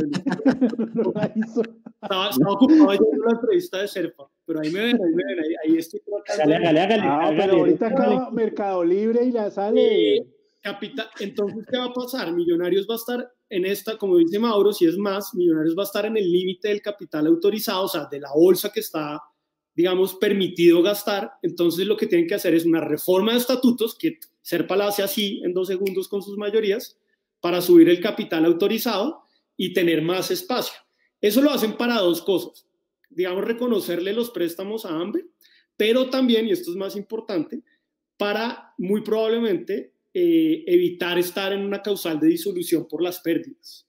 estaba, 2.02 2.30
estaba 2.30 2.54
ocupado 2.54 2.94
yo 2.94 3.10
en 3.12 3.20
la 3.26 3.32
entrevista 3.32 3.82
de 3.82 3.88
Serpa, 3.88 4.30
pero 4.46 4.62
ahí 4.62 4.72
me 4.72 4.80
ven, 4.80 4.96
ahí 4.96 5.14
me 5.14 5.24
ven, 5.24 5.40
ahí, 5.66 5.78
estoy 5.78 6.02
tratando. 6.26 6.56
Hágale, 6.56 6.80
hágale, 6.80 7.04
ah, 7.06 7.34
pero 7.36 7.54
ahorita 7.58 7.88
acaba 7.88 8.32
Mercado 8.32 8.84
Libre 8.84 9.26
y 9.26 9.32
la 9.32 9.52
sale. 9.52 10.16
Eh, 10.16 10.26
capital, 10.62 11.10
entonces, 11.20 11.66
¿qué 11.70 11.78
va 11.78 11.86
a 11.86 11.94
pasar? 11.94 12.34
Millonarios 12.34 12.88
va 12.90 12.94
a 12.94 12.98
estar 12.98 13.32
en 13.50 13.66
esta, 13.66 13.98
como 13.98 14.18
dice 14.18 14.40
Mauro, 14.40 14.72
si 14.72 14.86
es 14.86 14.98
más, 14.98 15.34
Millonarios 15.34 15.78
va 15.78 15.84
a 15.84 15.86
estar 15.86 16.06
en 16.06 16.18
el 16.18 16.32
límite 16.32 16.70
del 16.70 16.82
capital 16.82 17.28
autorizado, 17.28 17.84
o 17.84 17.88
sea, 17.88 18.08
de 18.10 18.20
la 18.20 18.32
bolsa 18.34 18.72
que 18.72 18.80
está 18.80 19.22
digamos, 19.80 20.16
permitido 20.16 20.82
gastar. 20.82 21.32
Entonces 21.42 21.88
lo 21.88 21.96
que 21.96 22.06
tienen 22.06 22.28
que 22.28 22.36
hacer 22.36 22.54
es 22.54 22.66
una 22.66 22.82
reforma 22.82 23.32
de 23.32 23.38
estatutos, 23.38 23.96
que 23.98 24.20
Serpa 24.50 24.76
la 24.76 24.88
hace 24.88 25.04
así 25.04 25.44
en 25.44 25.54
dos 25.54 25.68
segundos 25.68 26.08
con 26.08 26.24
sus 26.24 26.36
mayorías, 26.36 26.98
para 27.40 27.62
subir 27.62 27.88
el 27.88 28.02
capital 28.02 28.46
autorizado 28.46 29.22
y 29.56 29.74
tener 29.74 30.02
más 30.02 30.32
espacio. 30.32 30.74
Eso 31.22 31.44
lo 31.44 31.52
hacen 31.52 31.78
para 31.78 32.00
dos 32.00 32.24
cosas. 32.24 32.66
Digamos, 33.12 33.46
reconocerle 33.46 34.12
los 34.12 34.32
préstamos 34.32 34.88
a 34.88 35.00
AMBE, 35.00 35.28
pero 35.78 36.10
también, 36.10 36.48
y 36.48 36.52
esto 36.52 36.72
es 36.72 36.78
más 36.78 36.96
importante, 36.96 37.62
para 38.18 38.74
muy 38.80 39.02
probablemente 39.02 39.94
eh, 40.16 40.64
evitar 40.66 41.20
estar 41.20 41.54
en 41.54 41.62
una 41.62 41.84
causal 41.84 42.20
de 42.20 42.30
disolución 42.30 42.88
por 42.88 43.04
las 43.04 43.20
pérdidas. 43.20 43.88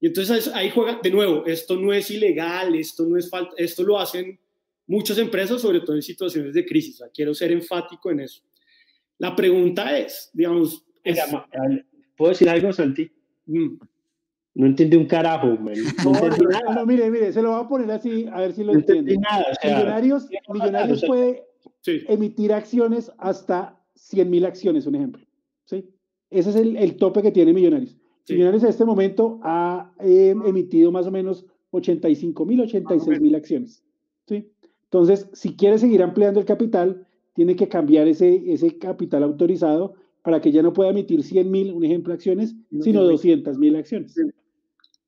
Y 0.00 0.08
entonces 0.08 0.48
ahí 0.48 0.68
juega, 0.68 1.00
de 1.02 1.10
nuevo, 1.10 1.46
esto 1.46 1.76
no 1.76 1.94
es 1.94 2.10
ilegal, 2.10 2.74
esto 2.74 3.06
no 3.06 3.16
es 3.16 3.30
falta, 3.30 3.54
esto 3.56 3.84
lo 3.84 3.98
hacen 3.98 4.38
muchas 4.86 5.16
empresas, 5.16 5.62
sobre 5.62 5.80
todo 5.80 5.96
en 5.96 6.02
situaciones 6.02 6.52
de 6.52 6.66
crisis. 6.66 7.02
quiero 7.14 7.32
ser 7.32 7.52
enfático 7.52 8.10
en 8.10 8.20
eso. 8.20 8.42
La 9.18 9.34
pregunta 9.36 9.96
es, 9.98 10.30
digamos... 10.32 10.84
¿Puedo 12.16 12.30
decir 12.30 12.48
algo, 12.48 12.72
Santi? 12.72 13.10
Mm. 13.46 13.78
No 14.54 14.66
entendí 14.66 14.96
un 14.96 15.06
carajo, 15.06 15.56
man. 15.56 15.74
No, 16.04 16.12
no, 16.12 16.74
no, 16.74 16.86
mire, 16.86 17.10
mire, 17.10 17.32
se 17.32 17.40
lo 17.40 17.52
voy 17.52 17.64
a 17.64 17.68
poner 17.68 17.90
así, 17.92 18.26
a 18.32 18.40
ver 18.40 18.52
si 18.52 18.64
lo 18.64 18.72
entiende. 18.72 19.16
millonarios, 19.62 20.28
millonarios 20.52 21.04
puede 21.06 21.44
emitir 22.08 22.52
acciones 22.52 23.12
hasta 23.18 23.80
100 23.94 24.30
mil 24.30 24.44
acciones, 24.44 24.86
un 24.86 24.96
ejemplo. 24.96 25.24
¿sí? 25.64 25.88
Ese 26.30 26.50
es 26.50 26.56
el, 26.56 26.76
el 26.76 26.96
tope 26.96 27.22
que 27.22 27.30
tiene 27.30 27.52
Millonarios. 27.52 27.96
Millonarios 28.28 28.64
en 28.64 28.70
este 28.70 28.84
momento 28.84 29.40
ha 29.42 29.92
eh, 30.00 30.34
emitido 30.44 30.90
más 30.92 31.06
o 31.06 31.10
menos 31.10 31.46
85 31.70 32.44
mil, 32.44 32.60
86 32.60 33.20
mil 33.20 33.34
acciones. 33.34 33.82
¿sí? 34.26 34.50
Entonces, 34.84 35.30
si 35.32 35.56
quiere 35.56 35.78
seguir 35.78 36.02
ampliando 36.02 36.40
el 36.40 36.46
capital, 36.46 37.06
tiene 37.38 37.54
que 37.54 37.68
cambiar 37.68 38.08
ese, 38.08 38.52
ese 38.52 38.78
capital 38.78 39.22
autorizado 39.22 39.94
para 40.22 40.40
que 40.40 40.50
ya 40.50 40.60
no 40.60 40.72
pueda 40.72 40.90
emitir 40.90 41.22
100 41.22 41.48
mil, 41.48 41.72
un 41.72 41.84
ejemplo, 41.84 42.12
acciones, 42.12 42.56
sino 42.80 43.04
200 43.04 43.56
mil 43.58 43.76
acciones. 43.76 44.16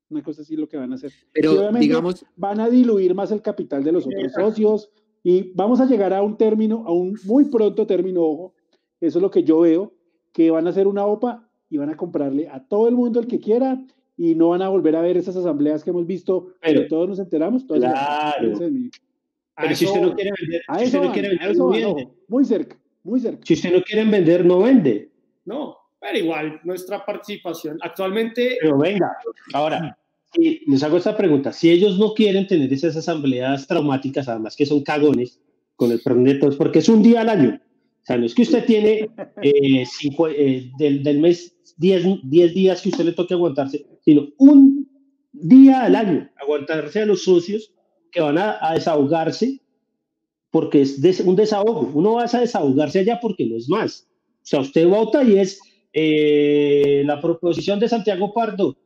Una 0.08 0.22
cosa 0.22 0.42
así 0.42 0.54
es 0.54 0.60
lo 0.60 0.68
que 0.68 0.76
van 0.76 0.92
a 0.92 0.94
hacer. 0.94 1.10
Pero 1.32 1.72
digamos, 1.72 2.24
van 2.36 2.60
a 2.60 2.70
diluir 2.70 3.16
más 3.16 3.32
el 3.32 3.42
capital 3.42 3.82
de 3.82 3.90
los 3.90 4.06
otros 4.06 4.32
socios 4.32 4.92
y 5.24 5.50
vamos 5.54 5.80
a 5.80 5.86
llegar 5.86 6.14
a 6.14 6.22
un 6.22 6.36
término, 6.36 6.84
a 6.86 6.92
un 6.92 7.18
muy 7.24 7.46
pronto 7.46 7.84
término, 7.84 8.22
ojo, 8.22 8.54
eso 9.00 9.18
es 9.18 9.22
lo 9.22 9.32
que 9.32 9.42
yo 9.42 9.62
veo, 9.62 9.92
que 10.32 10.52
van 10.52 10.68
a 10.68 10.70
hacer 10.70 10.86
una 10.86 11.04
OPA 11.06 11.50
y 11.68 11.78
van 11.78 11.90
a 11.90 11.96
comprarle 11.96 12.46
a 12.46 12.64
todo 12.64 12.86
el 12.86 12.94
mundo 12.94 13.18
el 13.18 13.26
que 13.26 13.40
quiera 13.40 13.84
y 14.16 14.36
no 14.36 14.50
van 14.50 14.62
a 14.62 14.68
volver 14.68 14.94
a 14.94 15.02
ver 15.02 15.16
esas 15.16 15.34
asambleas 15.34 15.82
que 15.82 15.90
hemos 15.90 16.06
visto, 16.06 16.54
pero 16.60 16.86
todos 16.86 17.08
nos 17.08 17.18
enteramos. 17.18 17.64
claro. 17.64 18.52
Pero 19.60 19.74
si 19.76 19.84
usted 19.86 20.00
no 20.00 20.14
quiere 20.14 20.30
vender, 20.40 20.62
si 20.78 20.84
usted 20.84 21.00
no 21.00 21.12
quiere 21.12 21.28
vender, 21.28 21.56
no 21.56 21.68
vende. 21.68 22.08
Muy 22.28 22.44
cerca, 22.44 22.78
muy 23.02 23.20
cerca. 23.20 23.40
Si 23.44 23.54
usted 23.54 23.72
no 23.72 23.82
quiere 23.82 24.04
vender, 24.04 24.44
no 24.44 24.58
vende. 24.60 25.10
No, 25.44 25.76
pero 26.00 26.18
igual, 26.18 26.60
nuestra 26.64 27.04
participación 27.04 27.78
actualmente. 27.82 28.58
Pero 28.60 28.78
venga, 28.78 29.16
ahora, 29.52 29.98
y 30.34 30.70
les 30.70 30.82
hago 30.82 30.96
esta 30.96 31.16
pregunta. 31.16 31.52
Si 31.52 31.70
ellos 31.70 31.98
no 31.98 32.14
quieren 32.14 32.46
tener 32.46 32.72
esas 32.72 32.96
asambleas 32.96 33.66
traumáticas, 33.66 34.28
además 34.28 34.56
que 34.56 34.66
son 34.66 34.82
cagones, 34.82 35.40
con 35.76 35.90
el 35.92 36.00
perdón 36.00 36.24
de 36.24 36.34
todos, 36.34 36.56
porque 36.56 36.80
es 36.80 36.88
un 36.88 37.02
día 37.02 37.22
al 37.22 37.28
año. 37.28 37.60
O 38.02 38.06
sea, 38.06 38.16
no 38.16 38.26
es 38.26 38.34
que 38.34 38.42
usted 38.42 38.64
tiene 38.64 39.10
eh, 39.42 39.84
cinco, 39.86 40.28
eh, 40.28 40.70
del, 40.78 41.02
del, 41.02 41.20
mes 41.20 41.56
10 41.78 42.22
días 42.54 42.82
que 42.82 42.90
usted 42.90 43.04
le 43.04 43.12
toque 43.12 43.34
aguantarse, 43.34 43.86
sino 44.04 44.28
un 44.38 44.88
día 45.32 45.84
al 45.84 45.96
año, 45.96 46.30
aguantarse 46.36 47.02
a 47.02 47.06
los 47.06 47.24
socios 47.24 47.72
que 48.10 48.20
van 48.20 48.38
a, 48.38 48.58
desahogarse 48.74 49.60
porque 50.50 50.82
es 50.82 51.20
un 51.20 51.36
desahogo. 51.36 51.90
Uno 51.94 52.14
va 52.14 52.24
a 52.24 52.40
desahogarse 52.40 53.00
allá 53.00 53.18
porque 53.20 53.46
no 53.46 53.56
es 53.56 53.68
más. 53.68 54.08
O 54.42 54.46
sea, 54.46 54.60
usted 54.60 54.86
vota 54.88 55.22
y 55.22 55.38
es 55.38 55.60
eh, 55.92 57.02
la 57.04 57.20
proposición 57.20 57.78
de 57.78 57.88
Santiago 57.88 58.32
Pardo 58.32 58.76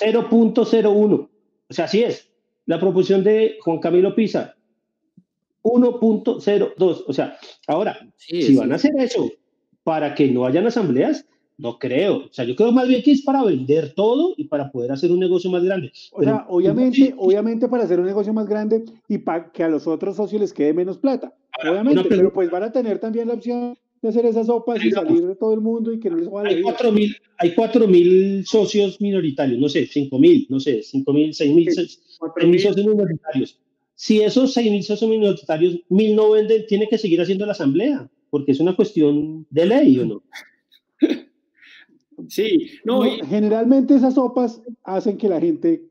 0.01. 0.00 1.28
O 1.68 1.72
sea, 1.72 1.84
así 1.84 2.02
es. 2.02 2.28
La 2.66 2.78
proposición 2.78 3.24
de 3.24 3.56
Juan 3.60 3.78
Camilo 3.78 4.14
Pisa 4.14 4.54
1.02. 5.62 7.04
O 7.06 7.12
sea, 7.12 7.38
ahora, 7.66 7.98
si 8.16 8.54
van 8.56 8.72
a 8.72 8.76
hacer 8.76 8.92
eso 8.98 9.30
para 9.82 10.14
que 10.14 10.28
no 10.28 10.46
hayan 10.46 10.66
asambleas, 10.66 11.26
no 11.60 11.78
creo. 11.78 12.24
O 12.24 12.32
sea, 12.32 12.44
yo 12.44 12.56
creo 12.56 12.72
más 12.72 12.88
bien 12.88 13.02
que 13.02 13.12
es 13.12 13.22
para 13.22 13.44
vender 13.44 13.92
todo 13.94 14.34
y 14.36 14.44
para 14.44 14.70
poder 14.72 14.92
hacer 14.92 15.10
un 15.12 15.20
negocio 15.20 15.50
más 15.50 15.62
grande. 15.62 15.92
O 16.12 16.22
sea, 16.22 16.46
obviamente, 16.48 17.14
obviamente 17.16 17.68
para 17.68 17.84
hacer 17.84 18.00
un 18.00 18.06
negocio 18.06 18.32
más 18.32 18.48
grande 18.48 18.84
y 19.08 19.18
para 19.18 19.52
que 19.52 19.62
a 19.62 19.68
los 19.68 19.86
otros 19.86 20.16
socios 20.16 20.40
les 20.40 20.52
quede 20.52 20.72
menos 20.72 20.98
plata. 20.98 21.34
obviamente, 21.62 22.04
pero, 22.08 22.32
pues 22.32 22.50
van 22.50 22.62
a 22.64 22.72
tener 22.72 22.98
también 22.98 23.28
la 23.28 23.34
opción 23.34 23.76
de 24.02 24.08
hacer 24.08 24.24
esas 24.24 24.46
sopas 24.46 24.82
y 24.82 24.90
salir 24.90 25.26
de 25.26 25.36
todo 25.36 25.52
el 25.52 25.60
mundo 25.60 25.92
y 25.92 26.00
que 26.00 26.08
no 26.08 26.16
les 26.16 26.30
vaya 26.30 26.48
hay 26.48 26.62
cuatro 26.62 26.90
mil 26.90 27.14
Hay 27.36 27.54
cuatro 27.54 27.86
mil 27.86 28.46
socios 28.46 28.98
minoritarios, 29.00 29.58
no 29.58 29.68
sé, 29.68 29.86
cinco 29.86 30.18
mil, 30.18 30.46
no 30.48 30.58
sé, 30.58 30.82
cinco 30.82 31.12
mil, 31.12 31.34
seis 31.34 31.54
mil, 31.54 31.70
seis 31.70 32.00
mil 32.42 32.60
socios 32.60 32.86
minoritarios. 32.86 33.60
Si 33.94 34.22
esos 34.22 34.54
seis 34.54 34.70
mil 34.70 34.82
socios 34.82 35.10
minoritarios, 35.10 35.78
mil 35.90 36.16
no 36.16 36.30
venden, 36.30 36.66
tiene 36.66 36.88
que 36.88 36.96
seguir 36.96 37.20
haciendo 37.20 37.44
la 37.44 37.52
asamblea, 37.52 38.08
porque 38.30 38.52
es 38.52 38.60
una 38.60 38.74
cuestión 38.74 39.46
de 39.50 39.66
ley, 39.66 39.98
¿o 39.98 40.06
no? 40.06 40.22
Sí, 42.28 42.70
no, 42.84 43.02
generalmente 43.26 43.94
esas 43.94 44.14
sopas 44.14 44.62
hacen 44.84 45.16
que 45.16 45.28
la 45.28 45.40
gente 45.40 45.90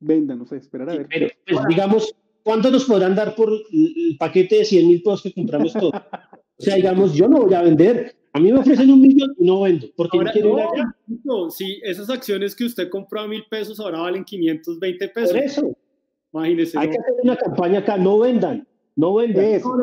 venda, 0.00 0.34
no 0.34 0.46
sé, 0.46 0.56
esperar 0.56 0.90
a 0.90 0.96
ver. 0.96 1.06
Pero, 1.08 1.28
pues, 1.46 1.66
digamos, 1.68 2.14
¿cuánto 2.42 2.70
nos 2.70 2.84
podrán 2.84 3.14
dar 3.14 3.34
por 3.34 3.50
el 3.50 4.16
paquete 4.18 4.58
de 4.58 4.64
100 4.64 4.88
mil 4.88 5.02
pesos 5.02 5.22
que 5.22 5.32
compramos 5.32 5.72
todo? 5.72 5.90
o 5.90 6.62
sea, 6.62 6.76
digamos, 6.76 7.14
yo 7.14 7.28
no 7.28 7.42
voy 7.42 7.54
a 7.54 7.62
vender. 7.62 8.16
A 8.32 8.40
mí 8.40 8.52
me 8.52 8.58
ofrecen 8.58 8.90
un 8.90 9.00
millón 9.00 9.32
y 9.38 9.46
no 9.46 9.62
vendo, 9.62 9.86
porque 9.96 10.18
ahora, 10.18 10.32
quiero 10.32 10.58
ir 10.58 10.64
allá. 10.64 10.96
No, 11.22 11.50
si 11.50 11.80
esas 11.84 12.10
acciones 12.10 12.56
que 12.56 12.64
usted 12.64 12.88
compró 12.88 13.20
a 13.20 13.28
mil 13.28 13.44
pesos 13.48 13.78
ahora 13.78 14.00
valen 14.00 14.24
520 14.24 15.08
pesos. 15.08 15.30
Por 15.30 15.40
eso. 15.40 15.76
Imagínese. 16.32 16.76
Hay 16.78 16.90
que 16.90 16.98
hacer 16.98 17.14
una 17.22 17.36
campaña 17.36 17.78
acá, 17.78 17.96
no 17.96 18.18
vendan. 18.18 18.66
No 18.96 19.14
vende 19.14 19.56
eso, 19.56 19.76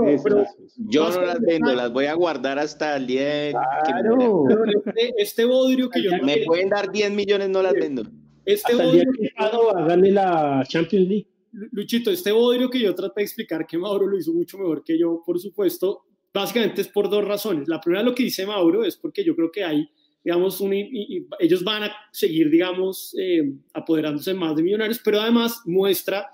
Yo 0.78 1.10
no 1.10 1.22
las 1.22 1.42
vendo, 1.42 1.74
las 1.74 1.92
voy 1.92 2.06
a 2.06 2.14
guardar 2.14 2.60
hasta 2.60 2.96
el 2.96 3.08
día 3.08 3.52
claro. 3.84 4.46
este, 4.86 5.14
este, 5.18 5.46
bodrio 5.46 5.90
que 5.90 6.02
yo 6.02 6.12
Me 6.24 6.46
pueden 6.46 6.70
dar 6.70 6.90
10 6.92 7.12
millones, 7.12 7.50
no 7.50 7.62
las 7.62 7.74
vendo. 7.74 8.04
Este 8.46 8.72
hasta 8.72 8.86
bodrio, 8.86 9.02
el 9.02 9.18
día 9.18 9.32
que 9.36 9.44
a 9.44 9.98
la 9.98 10.64
Champions 10.66 11.08
League. 11.10 11.28
Luchito, 11.52 12.10
este 12.10 12.32
bodrio 12.32 12.70
que 12.70 12.80
yo 12.80 12.96
traté 12.96 13.20
de 13.20 13.26
explicar 13.26 13.68
que 13.68 13.78
Mauro 13.78 14.08
lo 14.08 14.18
hizo 14.18 14.32
mucho 14.32 14.58
mejor 14.58 14.84
que 14.84 14.98
yo, 14.98 15.22
por 15.26 15.38
supuesto, 15.38 16.06
básicamente 16.34 16.82
es 16.82 16.88
por 16.88 17.10
dos 17.10 17.26
razones. 17.26 17.68
La 17.68 17.82
primera, 17.82 18.04
lo 18.04 18.16
que 18.16 18.24
dice 18.24 18.46
Mauro, 18.46 18.86
es 18.86 18.96
porque 18.96 19.26
yo 19.26 19.36
creo 19.36 19.52
que 19.52 19.66
hay, 19.66 19.90
digamos, 20.24 20.62
un, 20.62 20.74
y, 20.74 21.28
ellos 21.40 21.66
van 21.66 21.84
a 21.84 21.92
seguir, 22.14 22.50
digamos, 22.50 23.14
eh, 23.20 23.54
apoderándose 23.74 24.34
más 24.34 24.56
de 24.56 24.64
millonarios, 24.64 25.02
pero 25.04 25.20
además 25.20 25.62
muestra 25.66 26.30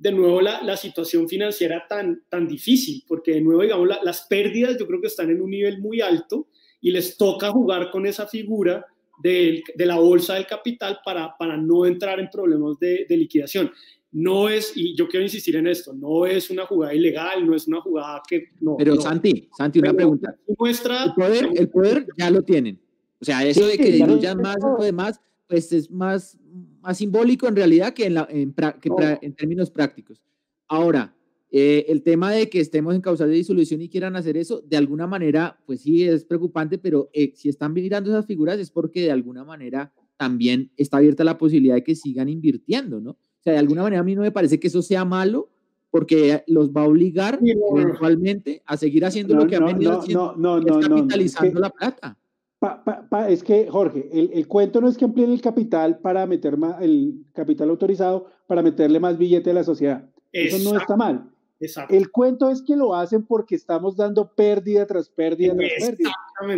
de 0.00 0.12
nuevo 0.12 0.40
la, 0.40 0.62
la, 0.62 0.78
situación 0.78 1.28
financiera 1.28 1.84
tan, 1.86 2.22
tan 2.30 2.48
difícil, 2.48 3.04
porque 3.06 3.32
de 3.32 3.42
nuevo, 3.42 3.60
digamos, 3.60 3.86
las 4.02 4.22
pérdidas 4.22 4.78
yo 4.78 4.86
creo 4.86 5.00
que 5.00 5.08
están 5.08 5.28
en 5.28 5.42
un 5.42 5.50
nivel 5.50 5.78
muy 5.78 6.00
alto 6.00 6.48
y 6.80 6.90
les 6.90 7.18
toca 7.18 7.50
jugar 7.50 7.90
con 7.90 8.06
esa 8.06 8.26
figura 8.26 8.86
de, 9.22 9.62
de 9.74 9.86
la 9.86 9.96
bolsa 9.96 10.36
del 10.36 10.46
capital 10.46 11.00
para, 11.04 11.36
para 11.38 11.58
no 11.58 11.84
entrar 11.84 12.18
en 12.18 12.30
problemas 12.30 12.78
de, 12.78 13.04
de, 13.06 13.16
liquidación. 13.18 13.70
No 14.10 14.48
es, 14.48 14.72
y 14.74 14.96
yo 14.96 15.06
quiero 15.06 15.22
insistir 15.22 15.56
en 15.56 15.66
esto, 15.66 15.92
no 15.92 16.24
es 16.24 16.48
una 16.48 16.64
jugada 16.64 16.94
ilegal, 16.94 17.46
no 17.46 17.54
es 17.54 17.68
una 17.68 17.82
jugada 17.82 18.22
que... 18.26 18.44
No, 18.58 18.76
Pero 18.78 18.98
Santi, 18.98 19.50
Santi, 19.54 19.80
una 19.80 19.92
pregunta. 19.92 20.34
Muestra, 20.58 21.04
el, 21.04 21.12
poder, 21.12 21.50
el 21.54 21.68
poder 21.68 22.06
ya 22.16 22.30
lo 22.30 22.42
tienen. 22.42 22.80
O 23.20 23.24
sea, 23.26 23.44
eso 23.44 23.66
de 23.66 23.76
que 23.76 23.92
diluyan 23.92 24.38
más 24.38 24.56
o 24.64 24.82
demás, 24.82 25.20
pues 25.46 25.70
es 25.74 25.90
más, 25.90 26.38
más 26.80 26.98
simbólico 26.98 27.48
en 27.48 27.56
realidad 27.56 27.92
que 27.92 28.06
en, 28.06 28.14
la, 28.14 28.26
en, 28.30 28.54
en 29.22 29.34
términos 29.34 29.70
prácticos. 29.70 30.22
Ahora, 30.68 31.14
eh, 31.52 31.86
el 31.88 32.02
tema 32.02 32.30
de 32.30 32.48
que 32.48 32.60
estemos 32.60 32.94
en 32.94 33.00
causa 33.00 33.26
de 33.26 33.34
disolución 33.34 33.82
y 33.82 33.88
quieran 33.88 34.14
hacer 34.14 34.36
eso, 34.36 34.60
de 34.60 34.76
alguna 34.76 35.06
manera, 35.06 35.58
pues 35.66 35.80
sí 35.80 36.04
es 36.04 36.24
preocupante, 36.24 36.78
pero 36.78 37.10
eh, 37.12 37.32
si 37.34 37.48
están 37.48 37.72
mirando 37.72 38.10
esas 38.10 38.26
figuras 38.26 38.58
es 38.58 38.70
porque 38.70 39.02
de 39.02 39.10
alguna 39.10 39.44
manera 39.44 39.92
también 40.16 40.70
está 40.76 40.98
abierta 40.98 41.24
la 41.24 41.38
posibilidad 41.38 41.74
de 41.74 41.82
que 41.82 41.96
sigan 41.96 42.28
invirtiendo, 42.28 43.00
¿no? 43.00 43.12
O 43.12 43.42
sea, 43.42 43.54
de 43.54 43.58
alguna 43.58 43.82
manera 43.82 44.00
a 44.00 44.04
mí 44.04 44.14
no 44.14 44.20
me 44.20 44.30
parece 44.30 44.60
que 44.60 44.68
eso 44.68 44.82
sea 44.82 45.04
malo, 45.04 45.50
porque 45.90 46.44
los 46.46 46.70
va 46.70 46.82
a 46.82 46.86
obligar 46.86 47.40
eventualmente 47.42 48.62
a 48.64 48.76
seguir 48.76 49.04
haciendo 49.04 49.34
lo 49.34 49.46
que 49.46 49.56
han 49.56 49.64
venido 49.64 49.98
haciendo, 49.98 50.36
capitalizando 50.80 51.58
la 51.58 51.70
plata. 51.70 52.19
Es 53.28 53.42
que, 53.42 53.68
Jorge, 53.70 54.08
el, 54.12 54.46
cuento 54.46 54.80
no 54.80 54.88
es 54.88 54.96
que 54.96 55.04
amplíen 55.04 55.30
el 55.30 55.40
capital 55.40 55.98
para 55.98 56.26
meter 56.26 56.56
más, 56.56 56.80
el 56.82 57.24
capital 57.32 57.70
autorizado 57.70 58.26
para 58.46 58.62
meterle 58.62 59.00
más 59.00 59.16
billete 59.16 59.50
a 59.50 59.54
la 59.54 59.64
sociedad. 59.64 60.08
Eso 60.32 60.70
no 60.70 60.78
está 60.78 60.96
mal. 60.96 61.30
El 61.88 62.10
cuento 62.10 62.50
es 62.50 62.62
que 62.62 62.76
lo 62.76 62.94
hacen 62.94 63.24
porque 63.24 63.54
estamos 63.54 63.96
dando 63.96 64.32
pérdida 64.32 64.86
tras 64.86 65.08
pérdida 65.08 65.54
tras 65.54 65.88
pérdida. 65.88 66.10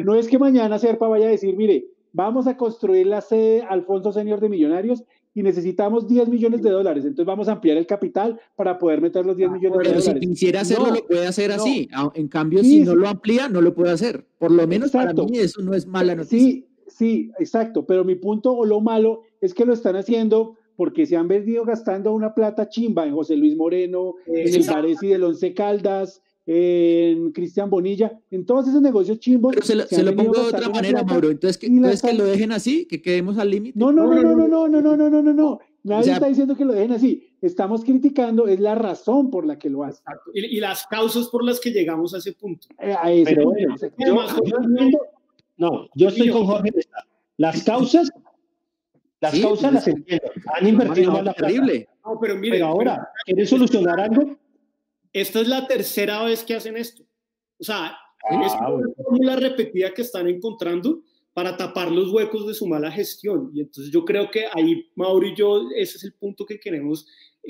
No 0.04 0.14
es 0.14 0.28
que 0.28 0.38
mañana 0.38 0.78
Serpa 0.78 1.08
vaya 1.08 1.26
a 1.26 1.30
decir, 1.30 1.56
mire, 1.56 1.86
vamos 2.12 2.46
a 2.46 2.56
construir 2.56 3.06
la 3.06 3.20
sede 3.20 3.62
Alfonso 3.62 4.12
Senior 4.12 4.40
de 4.40 4.48
Millonarios 4.48 5.02
y 5.34 5.42
necesitamos 5.42 6.06
10 6.06 6.28
millones 6.28 6.62
de 6.62 6.70
dólares. 6.70 7.04
Entonces 7.04 7.26
vamos 7.26 7.48
a 7.48 7.52
ampliar 7.52 7.76
el 7.76 7.86
capital 7.86 8.38
para 8.54 8.78
poder 8.78 9.00
meter 9.00 9.24
los 9.24 9.36
10 9.36 9.48
ah, 9.48 9.52
millones 9.52 9.78
de 9.78 9.84
dólares. 9.84 10.04
Pero 10.06 10.20
si 10.20 10.26
quisiera 10.28 10.60
hacerlo, 10.60 10.90
lo 10.90 11.06
puede 11.06 11.26
hacer 11.26 11.52
así. 11.52 11.88
En 12.14 12.28
cambio, 12.28 12.62
si 12.62 12.80
no 12.80 12.94
lo 12.94 13.08
amplía, 13.08 13.48
no 13.48 13.60
lo 13.60 13.74
puede 13.74 13.92
hacer. 13.92 14.26
Por 14.38 14.50
lo 14.50 14.66
menos 14.66 14.90
para 14.90 15.12
mí 15.12 15.38
eso 15.38 15.62
no 15.62 15.74
es 15.74 15.86
mala 15.86 16.14
noticia. 16.14 16.38
Sí, 16.38 16.66
sí, 16.86 17.30
exacto. 17.38 17.86
Pero 17.86 18.04
mi 18.04 18.16
punto 18.16 18.52
o 18.52 18.64
lo 18.64 18.80
malo 18.80 19.22
es 19.40 19.54
que 19.54 19.64
lo 19.64 19.72
están 19.72 19.96
haciendo 19.96 20.56
porque 20.76 21.06
se 21.06 21.16
han 21.16 21.28
venido 21.28 21.64
gastando 21.64 22.12
una 22.12 22.34
plata 22.34 22.68
chimba 22.68 23.06
en 23.06 23.14
José 23.14 23.36
Luis 23.36 23.56
Moreno, 23.56 24.14
en 24.26 24.54
el 24.54 24.66
Varese 24.66 25.06
del 25.08 25.24
Once 25.24 25.54
Caldas, 25.54 26.22
en 26.44 27.30
Cristian 27.32 27.70
Bonilla, 27.70 28.18
en 28.30 28.44
todos 28.44 28.68
esos 28.68 28.82
negocios 28.82 29.18
chimbos. 29.20 29.54
Pero 29.54 29.86
se 29.86 30.02
lo, 30.02 30.16
pongo 30.16 30.34
de 30.34 30.48
otra 30.48 30.68
manera, 30.68 31.04
Mauro. 31.04 31.30
Entonces, 31.30 31.58
que, 31.58 31.66
entonces 31.66 32.02
que 32.02 32.14
lo 32.14 32.24
dejen 32.24 32.52
así, 32.52 32.86
que 32.86 33.00
quedemos 33.00 33.38
al 33.38 33.50
límite. 33.50 33.78
No, 33.78 33.92
no, 33.92 34.06
no, 34.06 34.22
no, 34.22 34.34
no, 34.34 34.48
no, 34.48 34.68
no, 34.68 34.80
no, 34.80 34.96
no, 34.96 35.10
no, 35.10 35.22
no, 35.22 35.32
no. 35.32 35.58
Nadie 35.84 36.12
está 36.12 36.26
diciendo 36.28 36.56
que 36.56 36.64
lo 36.64 36.72
dejen 36.72 36.92
así. 36.92 37.28
Estamos 37.40 37.84
criticando, 37.84 38.46
es 38.46 38.60
la 38.60 38.74
razón 38.74 39.30
por 39.30 39.46
la 39.46 39.58
que 39.58 39.68
lo 39.68 39.84
hacen. 39.84 40.04
Y, 40.32 40.56
y, 40.56 40.60
las 40.60 40.86
causas 40.86 41.28
por 41.28 41.44
las 41.44 41.58
que 41.58 41.70
llegamos 41.70 42.14
a 42.14 42.18
ese 42.18 42.32
punto. 42.32 42.68
a 42.78 43.10
ese 43.10 43.36
punto. 43.36 44.98
no, 45.56 45.88
yo 45.94 46.08
estoy 46.08 46.28
con 46.28 46.46
Jorge. 46.46 46.70
Las 47.36 47.64
causas, 47.64 48.10
las 49.20 49.40
causas 49.40 49.72
las 49.72 49.88
entiendo. 49.88 50.30
Han 50.54 50.68
invertido 50.68 51.12
más 51.12 51.24
la 51.24 51.34
terrible. 51.34 51.88
No, 52.04 52.18
pero 52.20 52.36
mire, 52.36 52.56
pero 52.56 52.66
ahora, 52.66 53.08
¿quieren 53.24 53.46
solucionar 53.46 53.98
algo? 54.00 54.36
Esta 55.12 55.40
es 55.40 55.48
la 55.48 55.66
tercera 55.66 56.24
vez 56.24 56.42
que 56.42 56.54
hacen 56.54 56.76
esto. 56.76 57.04
O 57.58 57.64
sea, 57.64 57.86
ah, 57.86 58.46
es 58.46 58.52
una 58.52 58.94
fórmula 58.96 59.36
repetida 59.36 59.92
que 59.92 60.02
están 60.02 60.26
encontrando 60.28 61.02
para 61.34 61.56
tapar 61.56 61.90
los 61.90 62.10
huecos 62.10 62.46
de 62.46 62.54
su 62.54 62.66
mala 62.66 62.90
gestión. 62.90 63.50
Y 63.54 63.60
entonces 63.60 63.92
yo 63.92 64.04
creo 64.04 64.30
que 64.30 64.46
ahí, 64.52 64.90
Mauro 64.94 65.26
y 65.26 65.34
yo, 65.34 65.62
ese 65.76 65.96
es 65.96 66.04
el 66.04 66.14
punto 66.14 66.44
que 66.44 66.60
queremos 66.60 67.06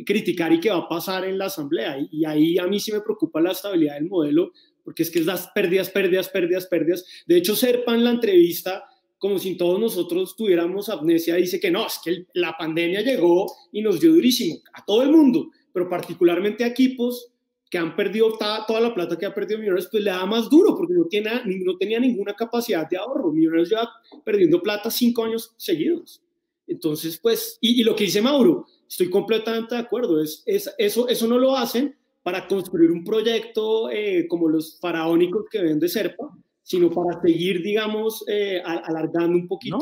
criticar 0.06 0.52
y 0.52 0.60
que 0.60 0.70
va 0.70 0.78
a 0.78 0.88
pasar 0.88 1.24
en 1.24 1.38
la 1.38 1.46
asamblea. 1.46 1.96
Y, 2.10 2.24
ahí 2.24 2.58
a 2.58 2.66
mí 2.66 2.80
sí 2.80 2.92
me 2.92 3.00
preocupa 3.00 3.40
la 3.40 3.52
estabilidad 3.52 3.94
del 3.94 4.08
modelo, 4.08 4.52
porque 4.84 5.02
es 5.02 5.10
que 5.10 5.18
es 5.18 5.26
las 5.26 5.48
pérdidas, 5.48 5.90
pérdidas, 5.90 6.28
pérdidas, 6.28 6.66
pérdidas. 6.66 7.04
De 7.26 7.36
hecho, 7.36 7.56
Serpa 7.56 7.94
en 7.94 8.04
la 8.04 8.10
entrevista, 8.10 8.84
como 9.18 9.38
si 9.38 9.56
todos 9.56 9.78
nosotros 9.78 10.34
tuviéramos 10.36 10.88
amnesia, 10.88 11.36
dice 11.36 11.60
que 11.60 11.70
no, 11.70 11.86
es 11.86 12.00
que 12.04 12.26
la 12.34 12.56
pandemia 12.58 13.02
llegó 13.02 13.46
y 13.70 13.82
nos 13.82 14.00
dio 14.00 14.12
durísimo 14.12 14.56
a 14.72 14.84
todo 14.84 15.02
el 15.02 15.10
mundo, 15.10 15.50
pero 15.72 15.88
particularmente 15.88 16.64
a 16.64 16.68
equipos 16.68 17.31
que 17.72 17.78
han 17.78 17.96
perdido 17.96 18.36
toda, 18.36 18.80
la 18.80 18.92
plata 18.92 19.16
que 19.16 19.24
ha 19.24 19.32
perdido 19.32 19.58
Millonarios, 19.58 19.88
pues 19.90 20.04
le 20.04 20.10
da 20.10 20.26
más 20.26 20.50
duro 20.50 20.76
porque 20.76 20.92
no, 20.92 21.06
tiene, 21.06 21.30
no 21.64 21.78
tenía 21.78 21.98
ninguna 21.98 22.34
capacidad 22.34 22.86
de 22.86 22.98
ahorro. 22.98 23.32
Millonarios 23.32 23.70
lleva 23.70 23.88
perdiendo 24.26 24.60
plata 24.60 24.90
cinco 24.90 25.24
años 25.24 25.54
seguidos. 25.56 26.22
Entonces, 26.66 27.18
pues, 27.18 27.56
y, 27.62 27.82
lo 27.82 27.96
que 27.96 28.04
dice 28.04 28.20
Mauro, 28.20 28.66
estoy 28.86 29.08
completamente 29.08 29.74
de 29.74 29.80
acuerdo, 29.80 30.22
es, 30.22 30.42
es, 30.44 30.70
eso, 30.76 31.08
eso 31.08 31.26
no 31.26 31.38
lo 31.38 31.56
hacen 31.56 31.96
para 32.22 32.46
construir 32.46 32.90
un 32.90 33.04
proyecto 33.04 33.90
eh, 33.90 34.26
como 34.28 34.50
los 34.50 34.78
faraónicos 34.78 35.46
que 35.50 35.62
ven 35.62 35.80
de 35.80 35.88
Serpa, 35.88 36.28
sino 36.62 36.90
para 36.90 37.22
seguir, 37.22 37.62
digamos, 37.62 38.22
eh, 38.28 38.60
alargando 38.62 39.38
un 39.38 39.48
poquito. 39.48 39.78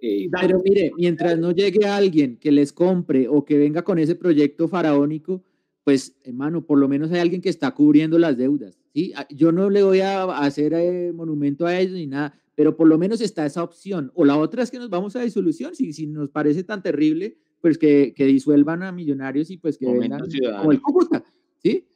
Eh, 0.00 0.30
pero 0.40 0.62
mire, 0.64 0.90
mientras 0.96 1.38
no 1.38 1.50
llegue 1.50 1.86
alguien 1.86 2.38
que 2.38 2.50
les 2.50 2.72
compre 2.72 3.28
o 3.28 3.44
que 3.44 3.58
venga 3.58 3.82
con 3.84 3.98
ese 3.98 4.14
proyecto 4.14 4.66
faraónico, 4.66 5.44
pues, 5.84 6.16
hermano, 6.24 6.64
por 6.64 6.78
lo 6.78 6.88
menos 6.88 7.10
hay 7.10 7.20
alguien 7.20 7.42
que 7.42 7.48
está 7.48 7.70
cubriendo 7.72 8.18
las 8.18 8.36
deudas. 8.36 8.78
¿sí? 8.94 9.12
Ah, 9.16 9.26
yo 9.30 9.52
no 9.52 9.70
le 9.70 9.82
voy 9.82 10.00
a 10.00 10.24
hacer 10.38 10.74
eh, 10.74 11.12
monumento 11.12 11.66
a 11.66 11.78
ellos 11.78 11.94
ni 11.94 12.06
nada, 12.06 12.38
pero 12.54 12.76
por 12.76 12.86
lo 12.86 12.98
menos 12.98 13.20
está 13.20 13.44
esa 13.46 13.62
opción. 13.62 14.12
O 14.14 14.24
la 14.24 14.36
otra 14.36 14.62
es 14.62 14.70
que 14.70 14.78
nos 14.78 14.90
vamos 14.90 15.16
a 15.16 15.22
disolución, 15.22 15.74
si, 15.74 15.92
si 15.92 16.06
nos 16.06 16.28
parece 16.28 16.64
tan 16.64 16.82
terrible, 16.82 17.36
pues 17.60 17.78
que, 17.78 18.12
que 18.14 18.26
disuelvan 18.26 18.82
a 18.82 18.92
millonarios 18.92 19.50
y 19.50 19.56
pues 19.56 19.78
que 19.78 19.86
vengan 19.86 20.20
como 20.58 20.72
el 20.72 20.80
Cúcuta, 20.80 21.24
¿sí? 21.58 21.86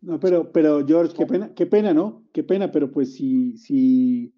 No, 0.00 0.20
pero, 0.20 0.52
pero 0.52 0.86
George, 0.86 1.14
qué 1.16 1.26
pena, 1.26 1.54
qué 1.54 1.64
pena, 1.64 1.94
¿no? 1.94 2.24
Qué 2.30 2.44
pena, 2.44 2.70
pero 2.70 2.92
pues 2.92 3.14
si, 3.14 3.56
si, 3.56 4.34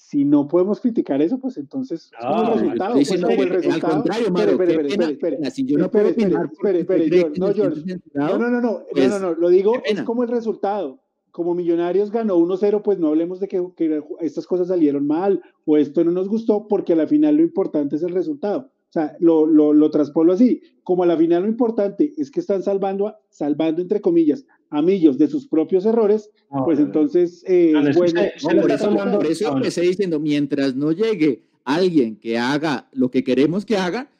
si 0.00 0.24
no 0.24 0.48
podemos 0.48 0.80
criticar 0.80 1.20
eso, 1.20 1.38
pues 1.38 1.56
entonces 1.56 2.10
no, 2.20 2.42
el 2.42 2.60
resultado. 2.60 2.94
Pues, 2.94 3.20
no, 3.20 3.28
el 3.28 3.48
resultado. 3.48 3.86
Al 3.86 4.02
contrario, 4.02 4.30
Maro, 4.32 4.50
espere, 4.52 4.88
espere, 4.88 5.12
espere, 5.12 5.50
Si 5.50 5.64
yo 5.66 5.78
no 5.78 5.90
puedo 5.90 6.08
opinar, 6.08 6.50
espere, 6.50 6.80
espere, 6.80 7.32
no, 7.36 7.52
George, 7.54 7.82
no, 8.14 8.38
no, 8.38 8.50
no, 8.50 8.60
no, 8.60 8.82
no, 8.92 9.18
no, 9.20 9.34
lo 9.34 9.48
digo, 9.50 9.74
es 9.84 10.02
como 10.02 10.24
el 10.24 10.30
resultado. 10.30 11.00
Como 11.30 11.54
Millonarios 11.54 12.10
ganó 12.10 12.38
1-0, 12.38 12.82
pues 12.82 12.98
no 12.98 13.08
hablemos 13.08 13.38
de 13.38 13.46
que, 13.46 13.64
que, 13.76 14.02
estas 14.20 14.48
cosas 14.48 14.66
salieron 14.66 15.06
mal 15.06 15.40
o 15.64 15.76
esto 15.76 16.02
no 16.02 16.10
nos 16.10 16.28
gustó, 16.28 16.66
porque 16.66 16.94
a 16.94 16.96
la 16.96 17.06
final 17.06 17.36
lo 17.36 17.42
importante 17.42 17.94
es 17.94 18.02
el 18.02 18.10
resultado. 18.10 18.72
O 18.88 18.92
sea, 18.92 19.16
lo, 19.20 19.46
lo, 19.46 19.72
lo 19.72 19.90
traspolo 19.92 20.32
así. 20.32 20.60
Como 20.82 21.04
a 21.04 21.06
la 21.06 21.16
final 21.16 21.42
lo 21.44 21.48
importante 21.48 22.12
es 22.16 22.32
que 22.32 22.40
están 22.40 22.64
salvando, 22.64 23.14
salvando 23.28 23.80
entre 23.80 24.00
comillas, 24.00 24.44
a 24.70 24.82
Millos 24.82 25.18
de 25.18 25.28
sus 25.28 25.46
propios 25.46 25.84
errores, 25.84 26.30
pues 26.64 26.78
entonces, 26.78 27.44
eh, 27.46 27.72
bueno, 27.72 27.90
por, 27.92 28.70
eso, 28.70 28.90
por 28.90 29.26
eso 29.26 29.56
empecé 29.56 29.82
diciendo, 29.82 30.20
mientras 30.20 30.74
no 30.76 30.92
llegue 30.92 31.42
alguien 31.64 32.16
que 32.16 32.38
haga 32.38 32.88
lo 32.92 33.10
que 33.10 33.24
queremos 33.24 33.64
que 33.64 33.76
haga, 33.76 34.10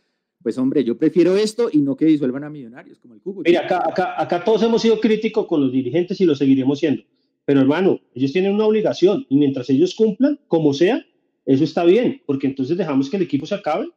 pues 0.42 0.58
hombre, 0.58 0.82
yo 0.84 0.98
prefiero 0.98 1.36
esto 1.36 1.68
y 1.72 1.78
no 1.78 1.96
que 1.96 2.06
disuelvan 2.06 2.44
a 2.44 2.50
millonarios 2.50 2.98
como 2.98 3.14
el 3.14 3.20
Cúcuta. 3.20 3.48
Mira, 3.48 3.64
acá, 3.64 3.82
acá, 3.86 4.14
acá 4.20 4.44
todos 4.44 4.62
hemos 4.62 4.82
sido 4.82 4.98
críticos 5.00 5.46
con 5.46 5.60
los 5.60 5.70
dirigentes 5.70 6.20
y 6.20 6.24
lo 6.24 6.34
seguiremos 6.34 6.78
siendo. 6.78 7.02
Pero 7.44 7.60
hermano, 7.60 8.00
ellos 8.14 8.32
tienen 8.32 8.54
una 8.54 8.66
obligación 8.66 9.26
y 9.28 9.36
mientras 9.36 9.70
ellos 9.70 9.94
cumplan, 9.94 10.40
como 10.48 10.72
sea, 10.72 11.04
eso 11.46 11.64
está 11.64 11.84
bien, 11.84 12.22
porque 12.26 12.46
entonces 12.46 12.76
dejamos 12.76 13.10
que 13.10 13.16
el 13.16 13.22
equipo 13.22 13.46
se 13.46 13.54
acabe 13.54 13.88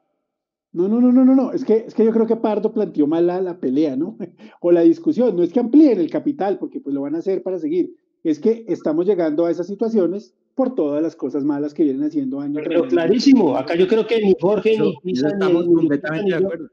no, 0.73 0.87
no, 0.87 0.99
no, 0.99 1.11
no, 1.11 1.23
no, 1.23 1.35
no. 1.35 1.51
Es 1.51 1.63
que, 1.63 1.85
es 1.87 1.93
que 1.93 2.03
yo 2.03 2.11
creo 2.11 2.25
que 2.25 2.35
Pardo 2.35 2.73
planteó 2.73 3.05
mal 3.05 3.27
la, 3.27 3.59
pelea, 3.59 3.95
¿no? 3.95 4.17
o 4.61 4.71
la 4.71 4.81
discusión. 4.81 5.35
No 5.35 5.43
es 5.43 5.53
que 5.53 5.59
amplíen 5.59 5.99
el 5.99 6.09
capital, 6.09 6.57
porque 6.57 6.79
pues 6.79 6.93
lo 6.95 7.01
van 7.01 7.15
a 7.15 7.19
hacer 7.19 7.43
para 7.43 7.59
seguir. 7.59 7.95
Es 8.23 8.39
que 8.39 8.65
estamos 8.67 9.05
llegando 9.05 9.45
a 9.45 9.51
esas 9.51 9.67
situaciones 9.67 10.33
por 10.55 10.75
todas 10.75 11.01
las 11.01 11.15
cosas 11.15 11.43
malas 11.43 11.73
que 11.73 11.83
vienen 11.83 12.03
haciendo 12.03 12.39
años. 12.39 12.63
Pero 12.65 12.87
clarísimo, 12.87 13.55
acá 13.55 13.75
yo 13.75 13.87
creo 13.87 14.07
que 14.07 14.21
ni 14.21 14.33
Jorge 14.39 14.79
ni 14.79 14.95
Pisa 15.03 15.27
estamos 15.27 15.65
completamente 15.65 16.29
de 16.31 16.35
acuerdo. 16.37 16.69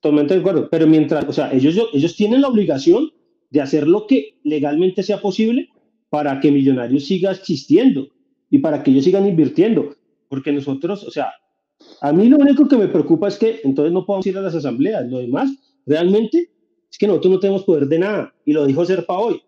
Totalmente 0.00 0.34
de 0.34 0.40
acuerdo. 0.40 0.68
Pero 0.70 0.86
mientras, 0.86 1.28
o 1.28 1.32
sea, 1.32 1.52
ellos, 1.52 1.76
ellos 1.92 2.16
tienen 2.16 2.40
la 2.40 2.48
obligación 2.48 3.10
de 3.50 3.60
hacer 3.60 3.86
lo 3.86 4.06
que 4.06 4.38
legalmente 4.42 5.02
sea 5.02 5.20
posible 5.20 5.68
para 6.08 6.40
que 6.40 6.50
Millonarios 6.50 7.06
siga 7.06 7.30
existiendo 7.30 8.08
y 8.50 8.58
para 8.58 8.82
que 8.82 8.90
ellos 8.90 9.04
sigan 9.04 9.26
invirtiendo. 9.26 9.94
Porque 10.28 10.52
nosotros, 10.52 11.04
o 11.04 11.10
sea, 11.10 11.32
a 12.00 12.12
mí 12.12 12.28
lo 12.28 12.38
único 12.38 12.68
que 12.68 12.76
me 12.76 12.88
preocupa 12.88 13.28
es 13.28 13.38
que 13.38 13.60
entonces 13.64 13.92
no 13.92 14.04
podemos 14.04 14.26
ir 14.26 14.36
a 14.38 14.42
las 14.42 14.54
asambleas. 14.54 15.06
Lo 15.08 15.18
demás, 15.18 15.50
realmente, 15.86 16.50
es 16.90 16.98
que 16.98 17.06
nosotros 17.06 17.34
no 17.34 17.40
tenemos 17.40 17.64
poder 17.64 17.86
de 17.86 17.98
nada. 17.98 18.34
Y 18.44 18.52
lo 18.52 18.66
dijo 18.66 18.84
Serpa 18.84 19.18
hoy. 19.18 19.42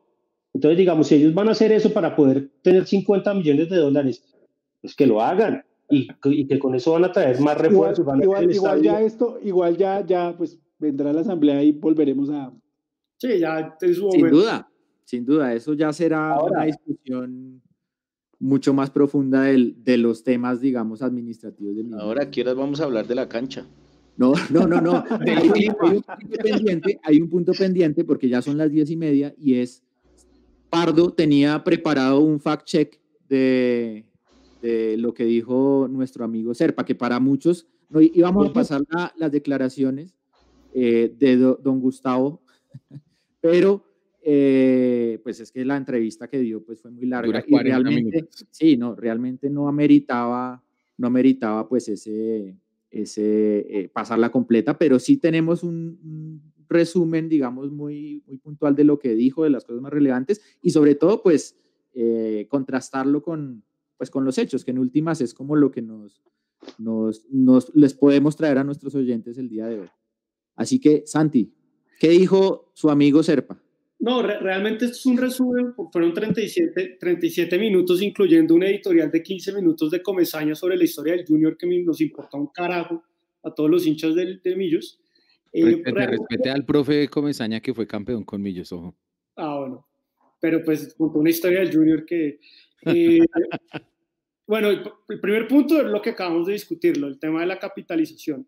Entonces, 0.54 0.78
digamos, 0.78 1.06
si 1.06 1.16
ellos 1.16 1.34
van 1.34 1.48
a 1.48 1.52
hacer 1.52 1.72
eso 1.72 1.92
para 1.92 2.16
poder 2.16 2.48
tener 2.62 2.86
50 2.86 3.34
millones 3.34 3.68
de 3.68 3.76
dólares, 3.76 4.24
pues 4.80 4.94
que 4.94 5.06
lo 5.06 5.20
hagan. 5.20 5.62
Y, 5.90 6.06
que 6.46 6.58
con 6.58 6.74
eso 6.74 6.92
van 6.92 7.04
a 7.04 7.12
traer 7.12 7.40
más 7.40 7.56
refuerzos. 7.56 8.06
Igual, 8.20 8.82
ya 8.82 9.00
esto, 9.00 9.38
igual 9.42 9.76
ya, 9.76 10.04
ya, 10.04 10.34
pues 10.36 10.58
vendrá 10.78 11.12
la 11.12 11.22
asamblea 11.22 11.62
y 11.62 11.72
volveremos 11.72 12.28
a... 12.30 12.52
Sí, 13.16 13.38
ya 13.40 13.76
Sin 13.80 14.28
duda, 14.28 14.70
sin 15.04 15.24
duda, 15.24 15.52
eso 15.54 15.74
ya 15.74 15.92
será 15.92 16.38
una 16.40 16.64
discusión 16.64 17.60
mucho 18.40 18.72
más 18.72 18.90
profunda 18.90 19.42
del, 19.42 19.76
de 19.84 19.98
los 19.98 20.22
temas, 20.22 20.60
digamos, 20.60 21.02
administrativos 21.02 21.76
del 21.76 21.92
Ahora, 21.94 22.30
¿qué 22.30 22.42
horas 22.42 22.56
vamos 22.56 22.80
a 22.80 22.84
hablar 22.84 23.06
de 23.06 23.14
la 23.14 23.28
cancha? 23.28 23.66
No, 24.16 24.32
no, 24.50 24.66
no, 24.66 24.80
no. 24.80 25.04
hay, 25.20 25.68
un, 25.68 25.74
punto 25.74 26.12
pendiente, 26.42 27.00
hay 27.02 27.20
un 27.20 27.28
punto 27.28 27.52
pendiente 27.52 28.04
porque 28.04 28.28
ya 28.28 28.42
son 28.42 28.58
las 28.58 28.70
diez 28.70 28.90
y 28.90 28.96
media 28.96 29.34
y 29.38 29.54
es, 29.54 29.82
Pardo 30.70 31.12
tenía 31.12 31.64
preparado 31.64 32.20
un 32.20 32.40
fact-check 32.40 32.98
de, 33.28 34.04
de, 34.60 34.96
lo 34.98 35.14
que 35.14 35.24
dijo 35.24 35.86
nuestro 35.88 36.24
amigo 36.24 36.52
Serpa, 36.52 36.84
que 36.84 36.94
para 36.94 37.20
muchos, 37.20 37.66
no, 37.88 38.00
íbamos 38.00 38.50
a 38.50 38.52
pasar 38.52 38.82
las 39.16 39.32
declaraciones 39.32 40.14
eh, 40.74 41.14
de 41.18 41.36
don 41.36 41.80
Gustavo, 41.80 42.42
pero 43.40 43.87
eh, 44.30 45.20
pues 45.22 45.40
es 45.40 45.50
que 45.50 45.64
la 45.64 45.78
entrevista 45.78 46.28
que 46.28 46.38
dio 46.38 46.62
pues 46.62 46.82
fue 46.82 46.90
muy 46.90 47.06
larga 47.06 47.42
y 47.46 47.56
realmente, 47.56 48.28
sí, 48.50 48.76
no, 48.76 48.94
realmente 48.94 49.48
no 49.48 49.68
ameritaba, 49.68 50.62
no 50.98 51.06
ameritaba 51.06 51.66
pues 51.66 51.88
ese, 51.88 52.54
ese 52.90 53.60
eh, 53.70 53.88
pasarla 53.88 54.30
completa, 54.30 54.76
pero 54.76 54.98
sí 54.98 55.16
tenemos 55.16 55.62
un, 55.62 56.42
resumen, 56.68 57.30
digamos, 57.30 57.72
muy, 57.72 58.22
muy 58.26 58.36
puntual 58.36 58.76
de 58.76 58.84
lo 58.84 58.98
que 58.98 59.14
dijo, 59.14 59.44
de 59.44 59.48
las 59.48 59.64
cosas 59.64 59.80
más 59.80 59.94
relevantes 59.94 60.42
y 60.60 60.72
sobre 60.72 60.94
todo 60.94 61.22
pues 61.22 61.56
eh, 61.94 62.46
contrastarlo 62.50 63.22
con, 63.22 63.64
pues 63.96 64.10
con 64.10 64.26
los 64.26 64.36
hechos, 64.36 64.62
que 64.62 64.72
en 64.72 64.78
últimas 64.78 65.22
es 65.22 65.32
como 65.32 65.56
lo 65.56 65.70
que 65.70 65.80
nos, 65.80 66.22
nos, 66.76 67.24
nos 67.30 67.74
les 67.74 67.94
podemos 67.94 68.36
traer 68.36 68.58
a 68.58 68.64
nuestros 68.64 68.94
oyentes 68.94 69.38
el 69.38 69.48
día 69.48 69.68
de 69.68 69.80
hoy. 69.80 69.88
Así 70.54 70.78
que, 70.78 71.04
Santi, 71.06 71.54
¿qué 71.98 72.10
dijo 72.10 72.70
su 72.74 72.90
amigo 72.90 73.22
Serpa? 73.22 73.58
No, 74.00 74.22
realmente 74.22 74.84
esto 74.84 74.96
es 74.96 75.06
un 75.06 75.16
resumen, 75.16 75.74
fueron 75.92 76.14
37, 76.14 76.98
37 77.00 77.58
minutos, 77.58 78.00
incluyendo 78.00 78.54
un 78.54 78.62
editorial 78.62 79.10
de 79.10 79.22
15 79.22 79.52
minutos 79.54 79.90
de 79.90 80.00
Comesaña 80.02 80.54
sobre 80.54 80.76
la 80.76 80.84
historia 80.84 81.14
del 81.14 81.26
Junior 81.26 81.56
que 81.56 81.66
nos 81.84 82.00
importa 82.00 82.36
un 82.36 82.46
carajo 82.46 83.02
a 83.42 83.52
todos 83.52 83.68
los 83.68 83.86
hinchas 83.86 84.14
del, 84.14 84.40
Millos. 84.56 85.00
Eh, 85.52 85.82
respete, 85.84 86.50
al 86.50 86.64
profe 86.64 87.08
Comesaña 87.08 87.60
que 87.60 87.74
fue 87.74 87.88
campeón 87.88 88.22
con 88.22 88.40
Millos, 88.40 88.70
ojo. 88.70 88.94
Ah, 89.34 89.58
bueno. 89.58 89.88
Pero 90.40 90.62
pues 90.64 90.94
contó 90.96 91.18
una 91.18 91.30
historia 91.30 91.58
del 91.58 91.74
Junior 91.74 92.04
que... 92.04 92.38
Eh, 92.86 93.18
bueno, 94.46 94.68
el 94.70 95.20
primer 95.20 95.48
punto 95.48 95.76
es 95.76 95.86
lo 95.86 96.00
que 96.00 96.10
acabamos 96.10 96.46
de 96.46 96.52
discutirlo, 96.52 97.08
el 97.08 97.18
tema 97.18 97.40
de 97.40 97.46
la 97.46 97.58
capitalización. 97.58 98.46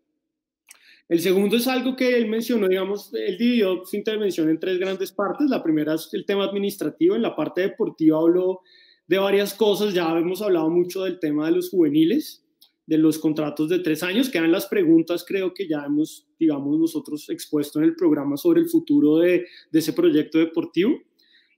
El 1.09 1.19
segundo 1.19 1.57
es 1.57 1.67
algo 1.67 1.95
que 1.95 2.15
él 2.15 2.29
mencionó, 2.29 2.67
digamos, 2.67 3.13
él 3.13 3.37
dividió 3.37 3.83
su 3.85 3.95
intervención 3.97 4.49
en 4.49 4.59
tres 4.59 4.79
grandes 4.79 5.11
partes. 5.11 5.49
La 5.49 5.61
primera 5.61 5.95
es 5.95 6.09
el 6.13 6.25
tema 6.25 6.45
administrativo, 6.45 7.15
en 7.15 7.21
la 7.21 7.35
parte 7.35 7.61
deportiva 7.61 8.17
habló 8.17 8.61
de 9.07 9.17
varias 9.17 9.53
cosas, 9.53 9.93
ya 9.93 10.09
hemos 10.17 10.41
hablado 10.41 10.69
mucho 10.69 11.03
del 11.03 11.19
tema 11.19 11.47
de 11.47 11.51
los 11.51 11.69
juveniles, 11.69 12.45
de 12.85 12.97
los 12.97 13.19
contratos 13.19 13.67
de 13.69 13.79
tres 13.79 14.03
años, 14.03 14.29
quedan 14.29 14.51
las 14.51 14.67
preguntas, 14.67 15.25
creo 15.27 15.53
que 15.53 15.67
ya 15.67 15.83
hemos, 15.85 16.27
digamos, 16.39 16.79
nosotros 16.79 17.29
expuesto 17.29 17.79
en 17.79 17.85
el 17.85 17.95
programa 17.95 18.37
sobre 18.37 18.61
el 18.61 18.69
futuro 18.69 19.17
de, 19.17 19.45
ese 19.73 19.93
proyecto 19.93 20.37
deportivo. 20.37 20.93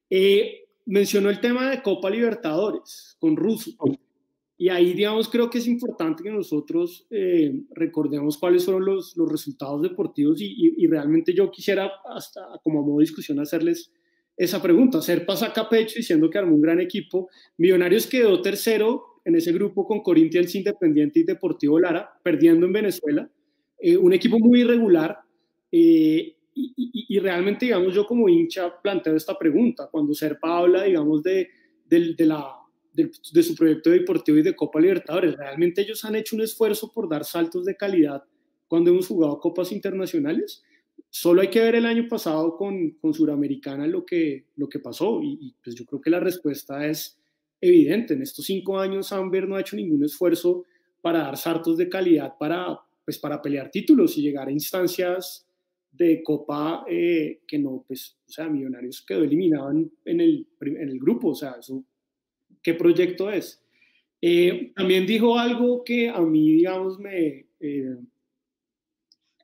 Eh, 0.10 0.66
mencionó 0.86 1.30
el 1.30 1.40
tema 1.40 1.70
de 1.70 1.82
Copa 1.82 2.10
Libertadores 2.10 3.16
con 3.20 3.36
Russo. 3.36 3.72
Y 4.58 4.70
ahí, 4.70 4.94
digamos, 4.94 5.30
creo 5.30 5.50
que 5.50 5.58
es 5.58 5.68
importante 5.68 6.24
que 6.24 6.32
nosotros 6.32 7.08
eh, 7.10 7.64
recordemos 7.72 8.38
cuáles 8.38 8.66
fueron 8.66 8.86
los, 8.86 9.18
los 9.18 9.30
resultados 9.30 9.82
deportivos 9.82 10.40
y, 10.40 10.76
y, 10.78 10.88
realmente 10.88 11.34
yo 11.34 11.50
quisiera, 11.50 11.92
hasta 12.06 12.42
como 12.64 12.84
modo 12.84 13.00
de 13.00 13.04
discusión, 13.04 13.40
hacerles 13.40 13.92
esa 14.38 14.62
pregunta. 14.62 15.02
Serpa 15.02 15.36
saca 15.36 15.68
pecho 15.68 15.96
diciendo 15.98 16.30
que 16.30 16.38
armó 16.38 16.56
un 16.56 16.62
gran 16.62 16.80
equipo. 16.80 17.30
Millonarios 17.58 18.08
quedó 18.08 18.42
tercero 18.42 19.20
en 19.26 19.36
ese 19.36 19.52
grupo 19.52 19.88
con 19.88 20.02
Corinthians 20.02 20.54
Independiente 20.56 21.20
y 21.20 21.24
Deportivo 21.24 21.80
Lara, 21.80 22.10
perdiendo 22.24 22.66
en 22.66 22.74
Venezuela. 22.74 23.30
Eh, 23.80 23.98
un 23.98 24.14
equipo 24.14 24.40
muy 24.40 24.62
irregular. 24.62 25.18
Eh, 25.72 26.36
y, 26.56 27.06
y, 27.10 27.20
realmente, 27.20 27.66
digamos, 27.66 27.96
yo 27.96 28.06
como 28.06 28.30
hincha 28.30 28.80
planteo 28.82 29.16
esta 29.16 29.38
pregunta. 29.38 29.90
Cuando 29.92 30.14
Serpa 30.14 30.60
habla, 30.60 30.84
digamos, 30.84 31.24
de, 31.24 31.50
de, 31.88 32.14
de 32.14 32.26
la 32.28 32.63
de, 32.94 33.44
su 33.44 33.56
proyecto 33.56 33.90
deportivo 33.90 34.38
y 34.38 34.44
de 34.44 34.56
Copa 34.56 34.80
Libertadores. 34.80 35.36
Realmente 35.36 35.82
ellos 35.82 36.06
han 36.06 36.16
hecho 36.16 36.36
un 36.36 36.44
esfuerzo 36.44 36.92
por 36.92 37.10
dar 37.10 37.26
saltos 37.26 37.66
de 37.66 37.76
calidad 37.76 38.24
cuando 38.68 38.92
hemos 38.92 39.08
jugado 39.08 39.40
copas 39.40 39.72
internacionales. 39.72 40.64
Solo 41.10 41.42
hay 41.42 41.50
que 41.50 41.62
ver 41.62 41.76
el 41.76 41.86
año 41.86 42.08
pasado 42.08 42.56
con, 42.56 42.92
con 43.02 43.14
Suramericana 43.14 43.88
lo 43.88 44.06
que, 44.06 44.46
lo 44.56 44.70
que 44.70 44.80
pasó 44.80 45.22
y, 45.22 45.56
pues 45.64 45.76
yo 45.76 45.86
creo 45.86 46.02
que 46.02 46.10
la 46.10 46.20
respuesta 46.20 46.86
es 46.88 47.20
evidente. 47.60 48.14
En 48.14 48.22
estos 48.22 48.46
cinco 48.46 48.80
años 48.80 49.12
Amber 49.12 49.48
no 49.48 49.56
ha 49.56 49.62
hecho 49.62 49.76
ningún 49.76 50.04
esfuerzo 50.04 50.64
para 51.02 51.20
dar 51.20 51.38
saltos 51.38 51.78
de 51.78 51.90
calidad 51.90 52.34
para, 52.40 52.80
pues, 53.04 53.18
para 53.18 53.42
pelear 53.42 53.70
títulos 53.70 54.18
y 54.18 54.22
llegar 54.22 54.48
a 54.48 54.52
instancias 54.52 55.48
de 55.92 56.24
Copa 56.24 56.86
eh, 56.90 57.42
que 57.48 57.60
no, 57.60 57.84
pues, 57.88 58.18
o 58.28 58.32
sea, 58.32 58.50
Millonarios 58.50 59.04
quedó 59.06 59.24
eliminado 59.24 59.72
en, 59.72 59.92
en, 60.06 60.22
el, 60.22 60.48
en 60.62 60.90
el 60.90 61.00
grupo, 61.00 61.30
o 61.30 61.36
sea, 61.36 61.56
eso 61.60 61.84
qué 62.64 62.74
proyecto 62.74 63.30
es. 63.30 63.62
Eh, 64.22 64.72
también 64.76 65.06
dijo 65.06 65.38
algo 65.38 65.84
que 65.84 66.10
a 66.10 66.22
mí, 66.22 66.54
digamos, 66.54 66.98
me, 66.98 67.48
eh, 67.60 67.98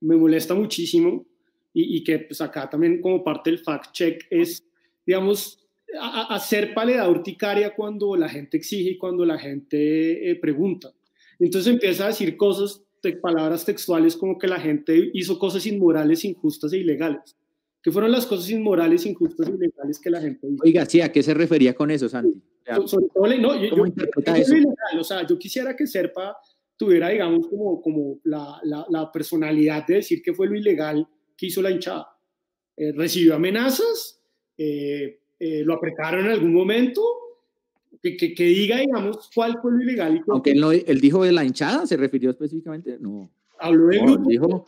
me 0.02 0.16
molesta 0.16 0.54
muchísimo 0.56 1.28
y, 1.74 1.98
y, 1.98 2.04
que 2.04 2.20
pues 2.20 2.40
acá 2.40 2.70
también 2.70 3.02
como 3.02 3.24
parte 3.24 3.52
del 3.52 3.60
fact 3.60 3.92
check 3.92 4.26
es, 4.30 4.66
digamos, 5.06 5.60
hacer 6.02 6.74
paledad 6.74 7.10
urticaria 7.10 7.74
cuando 7.76 8.16
la 8.16 8.30
gente 8.30 8.58
exige 8.58 8.92
y 8.92 8.98
cuando 8.98 9.26
la 9.26 9.38
gente 9.38 10.32
eh, 10.32 10.36
pregunta. 10.36 10.94
Entonces 11.40 11.74
empieza 11.74 12.06
a 12.06 12.08
decir 12.08 12.38
cosas, 12.38 12.84
palabras 13.22 13.66
textuales 13.66 14.18
como 14.18 14.38
que 14.38 14.48
la 14.48 14.60
gente 14.60 15.12
hizo 15.14 15.40
cosas 15.40 15.66
inmorales, 15.66 16.26
injustas 16.26 16.74
e 16.74 16.78
ilegales. 16.78 17.36
¿Qué 17.82 17.92
fueron 17.92 18.12
las 18.12 18.26
cosas 18.26 18.50
inmorales, 18.50 19.06
injustas 19.06 19.48
e 19.48 19.52
ilegales 19.52 20.00
que 20.00 20.10
la 20.10 20.20
gente 20.20 20.48
hizo? 20.48 20.64
Oiga, 20.64 20.86
sí, 20.86 21.00
¿a 21.00 21.12
qué 21.12 21.24
se 21.24 21.34
refería 21.34 21.74
con 21.74 21.92
eso, 21.92 22.10
Santi? 22.10 22.42
No, 22.78 23.56
yo, 23.62 23.84
o 25.00 25.04
sea, 25.04 25.26
yo 25.26 25.40
quisiera 25.40 25.76
que 25.76 25.88
Serpa 25.88 26.38
tuviera, 26.78 27.10
digamos, 27.10 27.48
como, 27.48 27.82
como 27.82 28.20
la, 28.24 28.62
la, 28.64 29.12
personalidad 29.12 29.86
de 29.86 29.96
decir 29.96 30.22
que 30.22 30.34
fue 30.34 30.48
lo 30.48 30.56
ilegal 30.56 31.08
que 31.36 31.48
hizo 31.48 31.62
la 31.62 31.72
hinchada. 31.72 32.08
Eh, 32.78 32.94
recibió 32.94 33.36
amenazas, 33.36 34.22
eh, 34.58 35.20
eh, 35.40 35.64
lo 35.66 35.74
apretaron 35.74 36.26
en 36.26 36.32
algún 36.32 36.54
momento, 36.54 37.02
que, 38.02 38.16
que, 38.16 38.34
que, 38.34 38.46
diga, 38.46 38.78
digamos, 38.78 39.30
cuál 39.36 39.60
fue 39.62 39.74
lo 39.74 39.82
ilegal. 39.82 40.16
Y 40.16 40.22
Aunque 40.30 40.52
él, 40.52 40.62
no, 40.62 40.72
él 40.72 41.02
dijo 41.02 41.24
de 41.24 41.34
la 41.34 41.44
hinchada, 41.44 41.86
¿se 41.86 41.98
refirió 41.98 42.30
específicamente? 42.30 42.98
No. 42.98 43.30
Habló 43.60 43.88
de 43.88 44.00
grupos. 44.00 44.28
Dijo, 44.28 44.66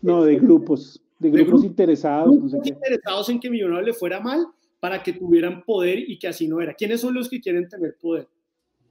no, 0.00 0.24
de 0.24 0.36
grupos, 0.36 1.02
de 1.18 1.30
grupos, 1.30 1.64
interesados. 1.64 2.30
Grupos 2.30 2.66
interesados 2.66 3.28
en 3.28 3.38
que 3.38 3.50
Millonarios 3.50 3.86
le 3.86 3.92
fuera 3.92 4.18
mal 4.20 4.46
para 4.80 5.02
que 5.02 5.12
tuvieran 5.12 5.62
poder 5.62 5.98
y 5.98 6.18
que 6.18 6.28
así 6.28 6.48
no 6.48 6.60
era. 6.60 6.74
¿Quiénes 6.74 7.02
son 7.02 7.14
los 7.14 7.28
que 7.28 7.40
quieren 7.40 7.68
tener 7.68 7.96
poder? 8.00 8.26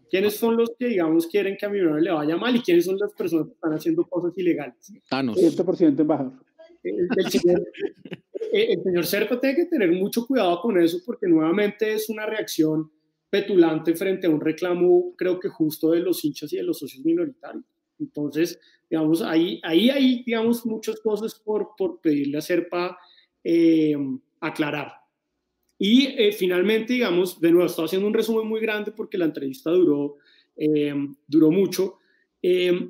¿Quiénes 0.09 0.37
son 0.37 0.57
los 0.57 0.71
que, 0.77 0.87
digamos, 0.87 1.27
quieren 1.27 1.55
que 1.57 1.65
a 1.65 1.69
mi 1.69 1.79
le 1.79 2.11
vaya 2.11 2.37
mal 2.37 2.55
y 2.55 2.61
quiénes 2.61 2.85
son 2.85 2.97
las 2.97 3.13
personas 3.13 3.47
que 3.47 3.53
están 3.53 3.73
haciendo 3.73 4.03
cosas 4.07 4.35
ilegales? 4.37 4.91
Thanos. 5.09 5.37
100% 5.37 5.99
embajador. 5.99 6.33
El, 6.83 7.07
el, 7.15 7.31
señor, 7.31 7.67
eh, 8.53 8.73
el 8.73 8.83
señor 8.83 9.05
Serpa 9.05 9.39
tiene 9.39 9.55
que 9.55 9.65
tener 9.65 9.91
mucho 9.91 10.25
cuidado 10.25 10.61
con 10.61 10.79
eso 10.81 10.99
porque 11.05 11.27
nuevamente 11.27 11.93
es 11.93 12.09
una 12.09 12.25
reacción 12.25 12.89
petulante 13.29 13.95
frente 13.95 14.27
a 14.27 14.29
un 14.29 14.41
reclamo, 14.41 15.13
creo 15.15 15.39
que 15.39 15.49
justo 15.49 15.91
de 15.91 15.99
los 15.99 16.23
hinchas 16.25 16.51
y 16.53 16.57
de 16.57 16.63
los 16.63 16.79
socios 16.79 17.05
minoritarios. 17.05 17.63
Entonces, 17.99 18.59
digamos, 18.89 19.21
ahí, 19.21 19.59
ahí 19.63 19.89
hay, 19.89 20.23
digamos, 20.23 20.65
muchas 20.65 20.99
cosas 21.01 21.35
por, 21.35 21.71
por 21.77 21.99
pedirle 22.01 22.37
a 22.37 22.41
Serpa 22.41 22.97
eh, 23.43 23.95
aclarar. 24.39 24.93
Y 25.81 26.07
eh, 26.07 26.33
finalmente, 26.33 26.91
digamos, 26.91 27.39
de 27.39 27.51
nuevo, 27.51 27.65
estoy 27.65 27.85
haciendo 27.85 28.05
un 28.05 28.13
resumen 28.13 28.45
muy 28.45 28.59
grande 28.59 28.91
porque 28.91 29.17
la 29.17 29.23
entrevista 29.23 29.71
duró, 29.71 30.17
eh, 30.57 30.93
duró 31.25 31.51
mucho. 31.51 31.99
Eh, 32.41 32.89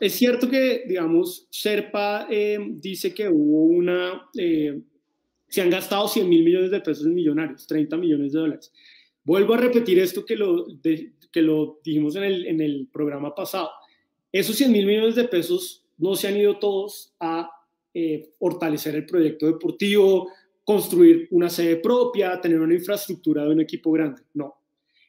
es 0.00 0.12
cierto 0.12 0.50
que, 0.50 0.82
digamos, 0.88 1.46
Sherpa 1.52 2.26
dice 2.28 3.14
que 3.14 3.28
hubo 3.28 3.66
una, 3.66 4.28
se 4.34 5.62
han 5.62 5.70
gastado 5.70 6.08
100 6.08 6.28
mil 6.28 6.44
millones 6.44 6.72
de 6.72 6.80
pesos 6.80 7.06
en 7.06 7.14
millonarios, 7.14 7.64
30 7.68 7.96
millones 7.96 8.32
de 8.32 8.40
dólares. 8.40 8.72
Vuelvo 9.22 9.54
a 9.54 9.58
repetir 9.58 10.00
esto 10.00 10.26
que 10.26 10.34
lo, 10.34 10.66
que 10.82 11.42
lo 11.42 11.78
dijimos 11.84 12.16
en 12.16 12.24
el, 12.24 12.46
en 12.46 12.60
el 12.60 12.88
programa 12.92 13.36
pasado. 13.36 13.70
Esos 14.32 14.56
100 14.56 14.72
mil 14.72 14.84
millones 14.84 15.14
de 15.14 15.28
pesos 15.28 15.86
no 15.96 16.16
se 16.16 16.26
han 16.26 16.36
ido 16.36 16.58
todos 16.58 17.14
a 17.20 17.48
fortalecer 18.40 18.96
el 18.96 19.06
proyecto 19.06 19.46
deportivo, 19.46 20.28
construir 20.64 21.28
una 21.30 21.48
sede 21.48 21.76
propia, 21.76 22.40
tener 22.40 22.60
una 22.60 22.74
infraestructura 22.74 23.44
de 23.44 23.50
un 23.50 23.60
equipo 23.60 23.92
grande. 23.92 24.22
No. 24.32 24.54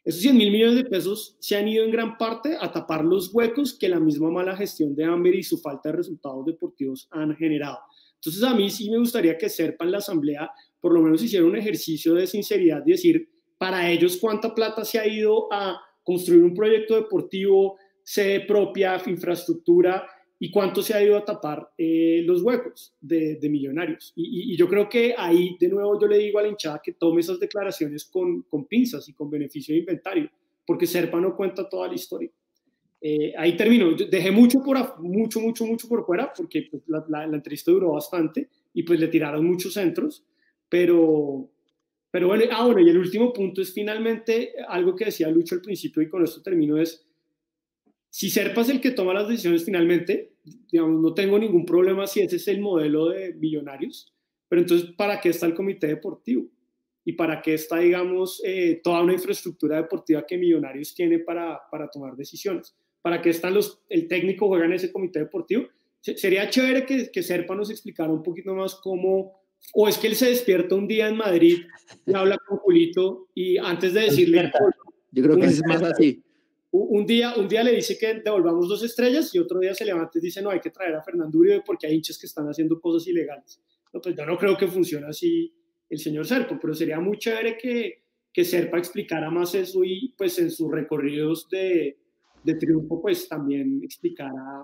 Esos 0.03 0.21
100 0.21 0.37
mil 0.37 0.51
millones 0.51 0.75
de 0.75 0.85
pesos 0.85 1.35
se 1.39 1.55
han 1.55 1.67
ido 1.67 1.83
en 1.83 1.89
gran 1.89 2.17
parte 2.17 2.55
a 2.59 2.71
tapar 2.71 3.03
los 3.03 3.33
huecos 3.33 3.73
que 3.73 3.89
la 3.89 3.99
misma 3.99 4.29
mala 4.29 4.55
gestión 4.55 4.95
de 4.95 5.05
Amber 5.05 5.33
y 5.33 5.41
su 5.41 5.57
falta 5.57 5.89
de 5.89 5.95
resultados 5.95 6.45
deportivos 6.45 7.07
han 7.09 7.35
generado. 7.35 7.79
Entonces 8.15 8.43
a 8.43 8.53
mí 8.53 8.69
sí 8.69 8.89
me 8.89 8.99
gustaría 8.99 9.37
que 9.37 9.49
Serpa 9.49 9.85
en 9.85 9.91
la 9.91 9.97
asamblea 9.97 10.51
por 10.79 10.93
lo 10.93 11.01
menos 11.01 11.23
hiciera 11.23 11.45
un 11.45 11.55
ejercicio 11.55 12.13
de 12.13 12.27
sinceridad 12.27 12.83
y 12.85 12.91
decir 12.91 13.27
para 13.57 13.89
ellos 13.89 14.17
cuánta 14.17 14.53
plata 14.53 14.85
se 14.85 14.99
ha 14.99 15.07
ido 15.07 15.51
a 15.51 15.81
construir 16.03 16.43
un 16.43 16.53
proyecto 16.53 16.95
deportivo, 16.95 17.77
sede 18.03 18.41
propia, 18.41 19.01
infraestructura 19.07 20.05
y 20.39 20.51
cuánto 20.51 20.81
se 20.81 20.93
ha 20.93 21.03
ido 21.03 21.17
a 21.17 21.23
tapar 21.23 21.71
eh, 21.77 22.21
los 22.25 22.41
huecos 22.41 22.93
de, 22.99 23.39
millonarios. 23.49 24.11
Y, 24.15 24.55
yo 24.57 24.67
creo 24.67 24.89
que 24.89 25.15
ahí, 25.17 25.55
de 25.59 25.69
nuevo, 25.69 25.99
yo 25.99 26.07
le 26.07 26.17
digo 26.17 26.39
a 26.39 26.41
la 26.41 26.49
hinchada 26.49 26.81
que 26.83 26.93
tome 26.93 27.21
esas 27.21 27.39
declaraciones 27.39 28.05
con, 28.05 28.41
con 28.43 28.65
pinzas 28.65 29.07
y 29.07 29.13
con 29.13 29.29
beneficio 29.29 29.73
de 29.73 29.79
inventario, 29.79 30.29
porque 30.65 30.87
Serpa 30.87 31.19
no 31.21 31.35
cuenta 31.35 31.69
toda 31.69 31.87
la 31.87 31.95
historia. 31.95 32.29
Eh, 32.99 33.33
ahí 33.37 33.55
termino. 33.55 33.95
Dejé 33.95 34.31
mucho, 34.31 34.61
por, 34.63 34.99
mucho, 34.99 35.39
mucho, 35.39 35.65
mucho 35.65 35.87
por 35.87 36.05
fuera, 36.05 36.33
porque 36.35 36.67
pues, 36.69 36.83
la, 36.87 37.05
la, 37.07 37.35
entrevista 37.35 37.71
duró 37.71 37.91
bastante 37.91 38.49
y 38.73 38.83
pues 38.83 38.99
le 38.99 39.07
tiraron 39.07 39.45
muchos 39.45 39.73
centros, 39.73 40.25
pero, 40.67 41.49
pero 42.11 42.27
bueno, 42.27 42.45
ah, 42.51 42.65
bueno, 42.65 42.81
y 42.81 42.89
el 42.89 42.97
último 42.97 43.31
punto 43.31 43.61
es 43.61 43.71
finalmente 43.73 44.53
algo 44.67 44.95
que 44.95 45.05
decía 45.05 45.29
Lucho 45.29 45.55
al 45.55 45.61
principio 45.61 46.01
y 46.01 46.09
con 46.09 46.23
esto 46.23 46.41
termino 46.41 46.77
es 46.77 47.05
si 48.15 48.29
Serpa 48.29 48.61
es 48.61 48.69
el 48.69 48.79
que 48.79 48.91
toma 48.91 49.13
las 49.13 49.27
decisiones 49.27 49.65
finalmente, 49.65 50.35
digamos, 50.71 51.01
no 51.01 51.13
tengo 51.13 51.37
ningún 51.37 51.65
problema 51.65 52.07
si 52.07 52.21
ese 52.21 52.37
es 52.37 52.47
el 52.47 52.61
modelo 52.61 53.09
de 53.09 53.33
millonarios, 53.33 54.13
pero 54.47 54.61
entonces, 54.61 54.91
¿para 54.95 55.19
qué 55.19 55.27
está 55.27 55.47
el 55.47 55.53
comité 55.53 55.87
deportivo? 55.87 56.49
y 57.07 57.13
para 57.13 57.41
qué 57.41 57.53
está, 57.55 57.79
digamos, 57.79 58.41
eh, 58.43 58.79
toda 58.83 59.03
una 59.03 59.13
infraestructura 59.13 59.75
deportiva 59.75 60.25
que 60.25 60.39
Millonarios 60.39 60.95
tiene 60.95 61.19
para, 61.19 61.59
para 61.69 61.87
tomar 61.87 62.15
decisiones. 62.15 62.75
¿Para 63.03 63.21
qué 63.21 63.29
están 63.29 63.53
los, 63.53 63.83
el 63.89 64.07
técnico 64.07 64.47
juega 64.47 64.65
en 64.65 64.73
ese 64.73 64.91
comité 64.91 65.19
deportivo? 65.19 65.67
Sería 65.99 66.49
chévere 66.49 66.83
que, 66.85 67.11
que 67.11 67.21
Serpa 67.21 67.53
nos 67.53 67.69
explicara 67.69 68.11
un 68.11 68.23
poquito 68.23 68.55
más 68.55 68.73
cómo, 68.75 69.43
o 69.75 69.87
es 69.87 69.99
que 69.99 70.07
él 70.07 70.15
se 70.15 70.29
despierta 70.29 70.73
un 70.73 70.87
día 70.87 71.07
en 71.09 71.17
Madrid 71.17 71.57
y 72.07 72.15
habla 72.15 72.39
con 72.47 72.57
Julito 72.57 73.27
y 73.35 73.57
antes 73.57 73.93
de 73.93 74.01
decirle... 74.01 74.51
Yo 75.11 75.23
creo 75.23 75.37
que 75.37 75.45
es 75.45 75.61
más 75.67 75.83
así. 75.83 76.24
Un 76.77 77.05
día, 77.05 77.35
un 77.35 77.47
día 77.47 77.63
le 77.63 77.71
dice 77.71 77.97
que 77.97 78.15
devolvamos 78.15 78.67
dos 78.67 78.83
estrellas 78.83 79.33
y 79.33 79.39
otro 79.39 79.59
día 79.59 79.73
se 79.73 79.85
levanta 79.85 80.17
y 80.17 80.21
dice, 80.21 80.41
no, 80.41 80.49
hay 80.49 80.59
que 80.59 80.71
traer 80.71 80.95
a 80.95 81.01
Fernando 81.01 81.37
Uribe 81.37 81.61
porque 81.65 81.87
hay 81.87 81.95
hinchas 81.95 82.17
que 82.17 82.25
están 82.25 82.47
haciendo 82.47 82.81
cosas 82.81 83.07
ilegales. 83.07 83.61
No, 83.93 84.01
pues 84.01 84.15
yo 84.15 84.25
no 84.25 84.37
creo 84.37 84.57
que 84.57 84.67
funcione 84.67 85.07
así 85.07 85.53
el 85.89 85.99
señor 85.99 86.25
Serpa, 86.25 86.59
pero 86.59 86.73
sería 86.73 86.99
muy 86.99 87.17
chévere 87.17 87.57
que, 87.57 88.03
que 88.33 88.43
Serpa 88.43 88.77
explicara 88.77 89.29
más 89.29 89.55
eso 89.55 89.85
y 89.85 90.13
pues 90.17 90.37
en 90.39 90.51
sus 90.51 90.69
recorridos 90.69 91.47
de, 91.49 91.97
de 92.43 92.55
triunfo 92.55 93.01
pues 93.01 93.27
también 93.29 93.81
explicara, 93.83 94.63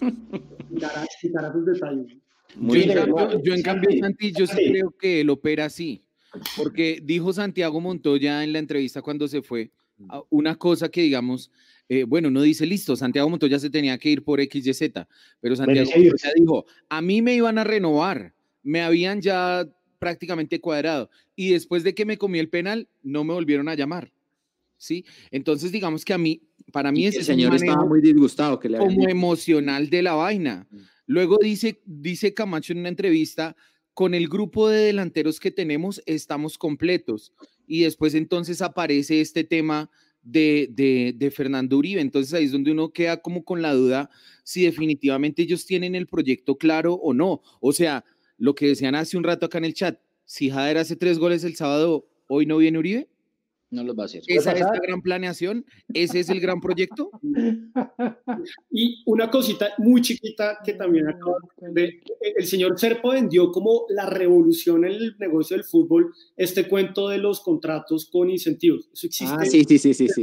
explicara, 0.00 1.04
explicara 1.04 1.52
sus 1.52 1.66
detalles. 1.66 2.18
Muy 2.56 2.84
yo, 2.84 2.92
en 2.92 2.94
cambio, 2.94 3.42
yo, 3.42 3.54
en 3.54 3.62
cambio, 3.62 3.90
Santi, 3.98 4.32
yo 4.32 4.46
sí 4.46 4.70
creo 4.70 4.90
que 4.90 5.20
él 5.20 5.30
opera 5.30 5.64
así, 5.64 6.04
porque 6.56 7.00
dijo 7.02 7.32
Santiago 7.32 7.80
Montoya 7.80 8.44
en 8.44 8.52
la 8.52 8.58
entrevista 8.58 9.02
cuando 9.02 9.26
se 9.26 9.42
fue, 9.42 9.70
una 10.30 10.56
cosa 10.56 10.88
que 10.88 11.02
digamos, 11.02 11.50
eh, 11.88 12.04
bueno, 12.04 12.30
no 12.30 12.42
dice 12.42 12.66
listo, 12.66 12.96
Santiago 12.96 13.28
Montoya 13.28 13.58
se 13.58 13.70
tenía 13.70 13.98
que 13.98 14.10
ir 14.10 14.24
por 14.24 14.40
XYZ, 14.40 14.90
pero 15.40 15.56
Santiago 15.56 15.90
Montoya 15.90 16.32
dijo, 16.36 16.66
a 16.88 17.00
mí 17.00 17.22
me 17.22 17.34
iban 17.34 17.58
a 17.58 17.64
renovar, 17.64 18.34
me 18.62 18.82
habían 18.82 19.20
ya 19.20 19.68
prácticamente 19.98 20.60
cuadrado 20.60 21.10
y 21.36 21.50
después 21.50 21.82
de 21.82 21.94
que 21.94 22.04
me 22.04 22.18
comí 22.18 22.38
el 22.38 22.48
penal, 22.48 22.88
no 23.02 23.24
me 23.24 23.34
volvieron 23.34 23.68
a 23.68 23.74
llamar. 23.74 24.12
¿Sí? 24.76 25.04
Entonces, 25.30 25.72
digamos 25.72 26.04
que 26.04 26.12
a 26.12 26.18
mí, 26.18 26.42
para 26.72 26.92
mí 26.92 27.06
ese 27.06 27.22
señor 27.22 27.54
estaba 27.54 27.86
muy 27.86 28.02
disgustado 28.02 28.58
que 28.58 28.68
le 28.68 28.76
como 28.76 29.08
emocional 29.08 29.88
de 29.88 30.02
la 30.02 30.14
vaina. 30.14 30.66
Mm. 30.70 30.78
Luego 31.06 31.38
dice, 31.40 31.80
dice 31.86 32.34
Camacho 32.34 32.72
en 32.72 32.80
una 32.80 32.88
entrevista, 32.88 33.56
con 33.94 34.12
el 34.12 34.28
grupo 34.28 34.68
de 34.68 34.86
delanteros 34.86 35.38
que 35.38 35.50
tenemos 35.50 36.02
estamos 36.04 36.58
completos. 36.58 37.32
Y 37.66 37.82
después 37.82 38.14
entonces 38.14 38.62
aparece 38.62 39.20
este 39.20 39.44
tema 39.44 39.90
de, 40.22 41.14
de, 41.16 41.30
Fernando 41.30 41.78
Uribe. 41.78 42.00
Entonces 42.00 42.32
ahí 42.34 42.44
es 42.44 42.52
donde 42.52 42.72
uno 42.72 42.92
queda 42.92 43.20
como 43.20 43.44
con 43.44 43.62
la 43.62 43.74
duda 43.74 44.10
si 44.42 44.64
definitivamente 44.64 45.42
ellos 45.42 45.66
tienen 45.66 45.94
el 45.94 46.06
proyecto 46.06 46.56
claro 46.56 46.94
o 46.94 47.12
no. 47.12 47.42
O 47.60 47.72
sea, 47.72 48.04
lo 48.38 48.54
que 48.54 48.68
decían 48.68 48.94
hace 48.94 49.16
un 49.16 49.24
rato 49.24 49.46
acá 49.46 49.58
en 49.58 49.64
el 49.64 49.74
chat, 49.74 49.98
si 50.24 50.50
Jader 50.50 50.78
hace 50.78 50.96
tres 50.96 51.18
goles 51.18 51.44
el 51.44 51.56
sábado, 51.56 52.08
¿hoy 52.28 52.46
no 52.46 52.56
viene 52.56 52.78
Uribe? 52.78 53.08
No 53.74 53.82
los 53.82 53.98
va 53.98 54.02
a 54.02 54.06
hacer. 54.06 54.22
¿Esa 54.28 54.52
es 54.52 54.60
la 54.60 54.78
gran 54.80 55.02
planeación? 55.02 55.66
¿Ese 55.92 56.20
es 56.20 56.28
el 56.28 56.40
gran 56.40 56.60
proyecto? 56.60 57.10
Y 58.70 59.02
una 59.06 59.30
cosita 59.30 59.70
muy 59.78 60.00
chiquita 60.00 60.58
que 60.64 60.74
también 60.74 61.08
acabo 61.08 61.36
de... 61.60 62.00
El 62.20 62.46
señor 62.46 62.78
Serpo 62.78 63.10
vendió 63.10 63.50
como 63.50 63.86
la 63.88 64.06
revolución 64.06 64.84
en 64.84 64.92
el 64.92 65.16
negocio 65.18 65.56
del 65.56 65.64
fútbol 65.64 66.12
este 66.36 66.68
cuento 66.68 67.08
de 67.08 67.18
los 67.18 67.40
contratos 67.40 68.08
con 68.10 68.30
incentivos. 68.30 68.88
Eso 68.92 69.06
existe. 69.06 69.36
Ah, 69.38 69.44
sí, 69.44 69.64
sí, 69.64 69.78
sí, 69.78 69.94
sí. 69.94 70.08
sí. 70.08 70.22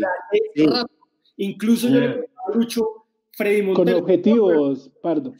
Incluso 1.37 1.89
yo 1.89 1.99
le 1.99 2.07
ah. 2.07 2.21
a 2.47 2.55
Lucho, 2.55 3.05
Freddy 3.31 3.63
Montero. 3.63 3.97
Con 3.97 4.03
objetivos, 4.03 4.91
Pardo. 5.01 5.33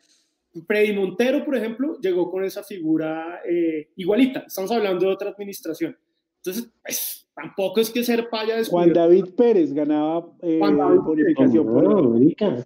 Freddy 0.68 0.94
Montero, 0.94 1.46
por 1.46 1.56
ejemplo, 1.56 1.98
llegó 2.02 2.30
con 2.30 2.44
esa 2.44 2.64
figura 2.64 3.42
eh, 3.50 3.90
igualita. 3.96 4.44
Estamos 4.48 4.72
hablando 4.72 5.06
de 5.06 5.14
otra 5.14 5.30
administración. 5.30 5.96
Entonces, 6.44 6.72
pues, 6.84 7.28
tampoco 7.36 7.80
es 7.82 7.92
que 7.92 8.04
ser 8.04 8.28
paya 8.30 8.64
Juan 8.66 8.94
David 8.94 9.26
Pérez 9.38 9.74
ganaba 9.74 10.28
eh, 10.42 10.60
bonificación. 10.60 11.68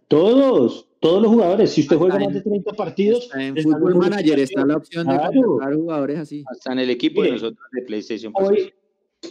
todos, 0.07 0.87
todos 1.01 1.21
los 1.21 1.31
jugadores. 1.31 1.71
Si 1.71 1.81
usted 1.81 1.97
juega 1.97 2.17
más 2.17 2.33
de 2.33 2.41
30 2.41 2.71
partidos. 2.73 3.29
en 3.35 3.57
Fútbol 3.57 3.95
Manager 3.95 4.39
está 4.39 4.65
la 4.65 4.77
opción 4.77 5.07
de 5.07 5.17
contratar 5.17 5.75
jugadores 5.75 6.19
así. 6.19 6.43
Hasta 6.49 6.71
en 6.71 6.79
el 6.79 6.89
equipo 6.89 7.23
de 7.23 7.31
nosotros 7.31 7.59
de 7.73 7.81
PlayStation. 7.81 8.31
Hoy, 8.35 8.73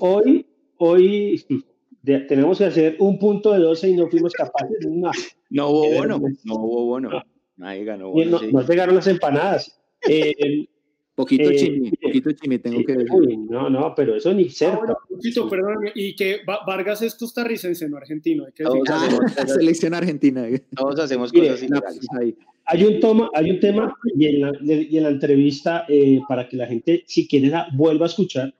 hoy, 0.00 0.46
hoy 0.76 1.64
tenemos 2.04 2.58
que 2.58 2.64
hacer 2.66 2.96
un 2.98 3.18
punto 3.18 3.52
de 3.52 3.60
12 3.60 3.88
y 3.88 3.96
no 3.96 4.08
fuimos 4.08 4.34
capaces 4.34 4.78
de 4.78 4.88
una. 4.88 5.10
No 5.48 5.70
hubo 5.70 5.90
bono, 5.90 6.20
no 6.44 6.54
hubo 6.54 6.84
bono. 6.84 7.22
Nadie 7.56 7.84
ganó 7.84 8.12
no, 8.12 8.40
no 8.42 8.66
pegaron 8.66 8.94
las 8.94 9.06
empanadas. 9.06 9.80
Eh, 10.06 10.68
Poquito 11.14 11.48
eh, 11.48 11.56
chimi, 11.56 11.90
poquito 11.92 12.32
chimi, 12.32 12.58
tengo 12.58 12.84
que 12.84 12.92
decir. 12.92 13.38
no, 13.48 13.70
no, 13.70 13.94
pero 13.94 14.16
eso 14.16 14.34
ni 14.34 14.48
cerca. 14.48 14.80
Ah, 14.88 14.96
poquito, 15.08 15.48
perdón, 15.48 15.76
y 15.94 16.16
que 16.16 16.40
Vargas 16.44 17.02
es 17.02 17.14
costarricense, 17.14 17.88
no 17.88 17.98
argentino. 17.98 18.44
Hay 18.46 18.52
que 18.52 18.64
ah, 18.64 19.46
selección 19.46 19.94
argentina. 19.94 20.44
Todos 20.74 20.98
hacemos 20.98 21.32
cosas 21.32 21.62
ilegales. 21.62 22.00
Ahí. 22.20 22.36
Hay 22.66 22.84
un, 22.84 22.98
toma, 22.98 23.30
hay 23.34 23.50
un 23.52 23.60
tema, 23.60 23.94
y 24.16 24.26
en 24.26 24.40
la, 24.40 24.52
y 24.60 24.96
en 24.96 25.02
la 25.04 25.10
entrevista, 25.10 25.84
eh, 25.88 26.20
para 26.28 26.48
que 26.48 26.56
la 26.56 26.66
gente, 26.66 27.04
si 27.06 27.28
quiere, 27.28 27.52
vuelva 27.74 28.06
a 28.06 28.08
escuchar, 28.08 28.52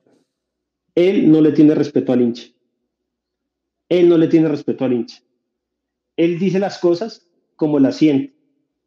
él 0.93 1.29
no 1.29 1.41
le 1.41 1.51
tiene 1.51 1.75
respeto 1.75 2.13
al 2.13 2.21
hincha. 2.21 2.47
Él 3.89 4.07
no 4.07 4.17
le 4.17 4.27
tiene 4.27 4.47
respeto 4.47 4.85
al 4.85 4.93
hincha. 4.93 5.21
Él 6.15 6.39
dice 6.39 6.59
las 6.59 6.77
cosas 6.77 7.27
como 7.57 7.79
las 7.79 7.97
siente. 7.97 8.33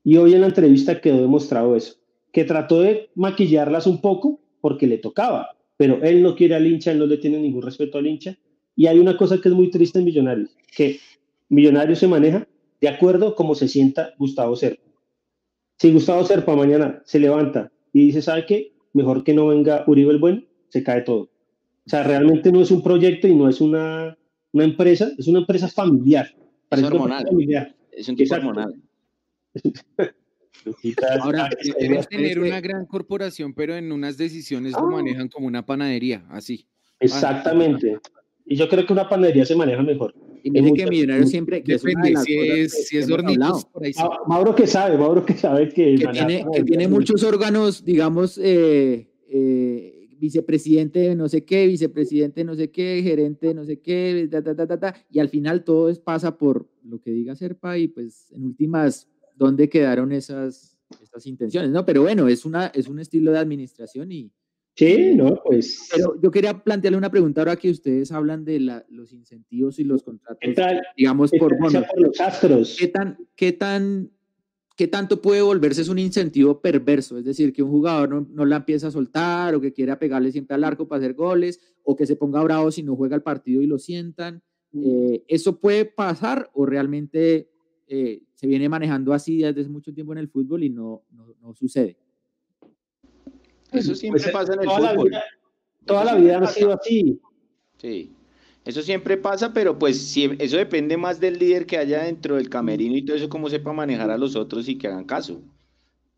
Y 0.04 0.16
hoy 0.16 0.32
en 0.32 0.40
la 0.40 0.46
entrevista 0.46 1.02
quedó 1.02 1.20
demostrado 1.20 1.76
eso 1.76 1.97
que 2.32 2.44
trató 2.44 2.80
de 2.80 3.10
maquillarlas 3.14 3.86
un 3.86 4.00
poco 4.00 4.40
porque 4.60 4.86
le 4.86 4.98
tocaba, 4.98 5.56
pero 5.76 6.02
él 6.02 6.22
no 6.22 6.34
quiere 6.34 6.54
al 6.54 6.66
hincha, 6.66 6.92
él 6.92 6.98
no 6.98 7.06
le 7.06 7.18
tiene 7.18 7.38
ningún 7.38 7.62
respeto 7.62 7.98
al 7.98 8.06
hincha. 8.06 8.36
Y 8.76 8.86
hay 8.86 8.98
una 8.98 9.16
cosa 9.16 9.40
que 9.40 9.48
es 9.48 9.54
muy 9.54 9.70
triste 9.70 9.98
en 9.98 10.04
Millonarios, 10.04 10.50
que 10.76 11.00
Millonarios 11.48 11.98
se 11.98 12.08
maneja 12.08 12.46
de 12.80 12.88
acuerdo 12.88 13.34
como 13.34 13.54
se 13.54 13.68
sienta 13.68 14.14
Gustavo 14.18 14.54
Serpa. 14.56 14.82
Si 15.78 15.92
Gustavo 15.92 16.24
Serpa 16.24 16.54
mañana 16.56 17.02
se 17.04 17.18
levanta 17.18 17.72
y 17.92 18.06
dice, 18.06 18.22
¿sabe 18.22 18.46
qué? 18.46 18.72
Mejor 18.92 19.24
que 19.24 19.34
no 19.34 19.48
venga 19.48 19.84
Uribe 19.86 20.12
el 20.12 20.18
Buen, 20.18 20.48
se 20.68 20.82
cae 20.82 21.02
todo. 21.02 21.22
O 21.86 21.90
sea, 21.90 22.02
realmente 22.02 22.52
no 22.52 22.60
es 22.60 22.70
un 22.70 22.82
proyecto 22.82 23.28
y 23.28 23.34
no 23.34 23.48
es 23.48 23.60
una, 23.60 24.16
una 24.52 24.64
empresa, 24.64 25.10
es 25.16 25.26
una 25.26 25.40
empresa 25.40 25.68
familiar. 25.68 26.28
Es 26.70 26.82
hormonal. 26.82 27.24
Es 27.92 28.08
un 28.08 28.16
tipo 28.16 28.34
hormonal. 28.34 28.74
Ahora, 31.20 31.48
deben 31.78 32.04
tener 32.04 32.38
una 32.40 32.60
gran 32.60 32.86
corporación, 32.86 33.54
pero 33.54 33.76
en 33.76 33.92
unas 33.92 34.16
decisiones 34.16 34.72
lo 34.72 34.86
ah. 34.88 34.90
manejan 34.90 35.28
como 35.28 35.46
una 35.46 35.64
panadería, 35.64 36.24
así. 36.30 36.66
Exactamente. 37.00 37.98
Y 38.46 38.56
yo 38.56 38.68
creo 38.68 38.86
que 38.86 38.92
una 38.92 39.08
panadería 39.08 39.44
se 39.44 39.54
maneja 39.54 39.82
mejor. 39.82 40.14
Y 40.42 40.50
mire 40.50 40.72
que 40.72 40.86
Millonario 40.86 41.26
siempre... 41.26 41.62
Que 41.62 41.76
Depende, 41.76 42.16
si 42.16 42.38
es, 42.38 42.88
si 42.88 42.98
es 42.98 43.10
hornitos, 43.10 43.64
por 43.66 43.84
ahí 43.84 43.92
Mauro 44.26 44.54
que 44.54 44.66
sabe, 44.66 44.96
Mauro 44.96 45.24
que 45.24 45.34
sabe 45.34 45.68
que... 45.68 45.96
Que 45.96 46.06
tiene, 46.08 46.46
que 46.52 46.64
tiene 46.64 46.88
muchos 46.88 47.22
órganos, 47.22 47.84
digamos, 47.84 48.38
eh, 48.38 49.08
eh, 49.28 49.98
vicepresidente 50.18 51.14
no 51.14 51.28
sé 51.28 51.44
qué, 51.44 51.66
vicepresidente 51.66 52.44
no 52.44 52.54
sé 52.54 52.70
qué, 52.70 53.00
gerente 53.02 53.54
no 53.54 53.64
sé 53.64 53.80
qué, 53.80 54.28
ta, 54.30 54.42
ta, 54.42 54.80
ta, 54.80 54.94
y 55.10 55.18
al 55.18 55.28
final 55.28 55.64
todo 55.64 55.88
es, 55.88 55.98
pasa 55.98 56.36
por 56.36 56.68
lo 56.82 57.00
que 57.00 57.10
diga 57.10 57.36
Serpa 57.36 57.78
y 57.78 57.88
pues 57.88 58.32
en 58.32 58.44
últimas 58.44 59.08
dónde 59.38 59.68
quedaron 59.68 60.12
esas, 60.12 60.76
esas 61.02 61.26
intenciones, 61.26 61.70
¿no? 61.70 61.86
Pero 61.86 62.02
bueno, 62.02 62.28
es, 62.28 62.44
una, 62.44 62.66
es 62.68 62.88
un 62.88 62.98
estilo 62.98 63.32
de 63.32 63.38
administración 63.38 64.12
y... 64.12 64.32
Sí, 64.74 65.14
no, 65.14 65.40
pues... 65.44 65.88
Pero 65.92 66.20
yo 66.20 66.30
quería 66.30 66.62
plantearle 66.62 66.98
una 66.98 67.10
pregunta 67.10 67.40
ahora 67.40 67.56
que 67.56 67.70
ustedes 67.70 68.12
hablan 68.12 68.44
de 68.44 68.60
la, 68.60 68.86
los 68.88 69.12
incentivos 69.12 69.78
y 69.80 69.84
los 69.84 70.04
contratos, 70.04 70.38
digamos, 70.96 71.32
por, 71.32 71.56
por 71.58 71.72
los 71.72 72.20
astros. 72.20 72.76
¿Qué 72.78 72.88
tan, 72.88 73.18
qué 73.34 73.52
tan 73.52 74.10
¿qué 74.78 74.86
tanto 74.86 75.20
puede 75.20 75.42
volverse 75.42 75.90
un 75.90 75.98
incentivo 75.98 76.60
perverso? 76.60 77.18
Es 77.18 77.24
decir, 77.24 77.52
que 77.52 77.64
un 77.64 77.70
jugador 77.70 78.10
no, 78.10 78.28
no, 78.30 78.44
la 78.44 78.58
empieza 78.58 78.86
a 78.86 78.92
soltar 78.92 79.56
o 79.56 79.60
que 79.60 79.72
quiera 79.72 79.98
pegarle 79.98 80.30
siempre 80.30 80.54
al 80.54 80.62
arco 80.62 80.86
para 80.86 81.00
hacer 81.00 81.14
goles 81.14 81.60
o 81.82 81.96
que 81.96 82.06
se 82.06 82.14
ponga 82.14 82.40
bravo 82.44 82.70
si 82.70 82.84
no 82.84 82.94
juega 82.94 83.16
el 83.16 83.22
partido 83.22 83.60
y 83.60 83.66
lo 83.66 83.80
sientan. 83.80 84.40
Mm. 84.70 84.82
Eh, 84.86 85.24
¿Eso 85.26 85.58
puede 85.58 85.84
pasar 85.84 86.48
o 86.54 86.64
realmente 86.64 87.50
eh, 87.88 88.22
se 88.34 88.46
viene 88.46 88.68
manejando 88.68 89.12
así 89.12 89.38
desde 89.38 89.62
hace 89.62 89.70
mucho 89.70 89.92
tiempo 89.92 90.12
en 90.12 90.18
el 90.18 90.28
fútbol 90.28 90.62
y 90.62 90.70
no, 90.70 91.02
no, 91.40 91.54
sucede. 91.54 91.96
Eso 93.72 93.94
siempre 93.94 94.22
pues, 94.22 94.32
pasa 94.32 94.54
en 94.54 94.60
el 94.60 94.68
fútbol. 94.68 95.12
toda 95.84 96.04
la 96.04 96.14
vida 96.16 96.38
ha 96.38 96.46
sido 96.46 96.72
así. 96.72 97.18
Sí. 97.78 98.12
Eso 98.64 98.82
siempre 98.82 99.16
pasa, 99.16 99.54
pero 99.54 99.78
pues 99.78 100.14
eso 100.16 100.56
depende 100.58 100.98
más 100.98 101.18
del 101.20 101.38
líder 101.38 101.64
que 101.64 101.78
haya 101.78 102.02
dentro 102.02 102.36
del 102.36 102.50
camerino 102.50 102.96
y 102.96 103.02
todo 103.02 103.16
eso, 103.16 103.30
cómo 103.30 103.48
sepa 103.48 103.72
manejar 103.72 104.10
a 104.10 104.18
los 104.18 104.36
otros 104.36 104.68
y 104.68 104.76
que 104.76 104.88
hagan 104.88 105.04
caso. 105.04 105.40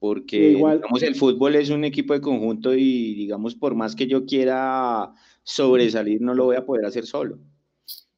Porque 0.01 0.49
digamos, 0.57 1.03
el 1.03 1.15
fútbol 1.15 1.55
es 1.55 1.71
un 1.71 1.85
equipo 1.85 2.13
de 2.15 2.21
conjunto 2.21 2.75
y 2.75 3.15
digamos, 3.15 3.55
por 3.55 3.77
más 3.77 3.95
que 3.95 4.09
yo 4.09 4.25
quiera 4.25 5.15
sobresalir, 5.45 6.21
no 6.23 6.35
lo 6.35 6.47
voy 6.47 6.57
a 6.57 6.65
poder 6.67 6.87
hacer 6.87 7.07
solo. 7.07 7.39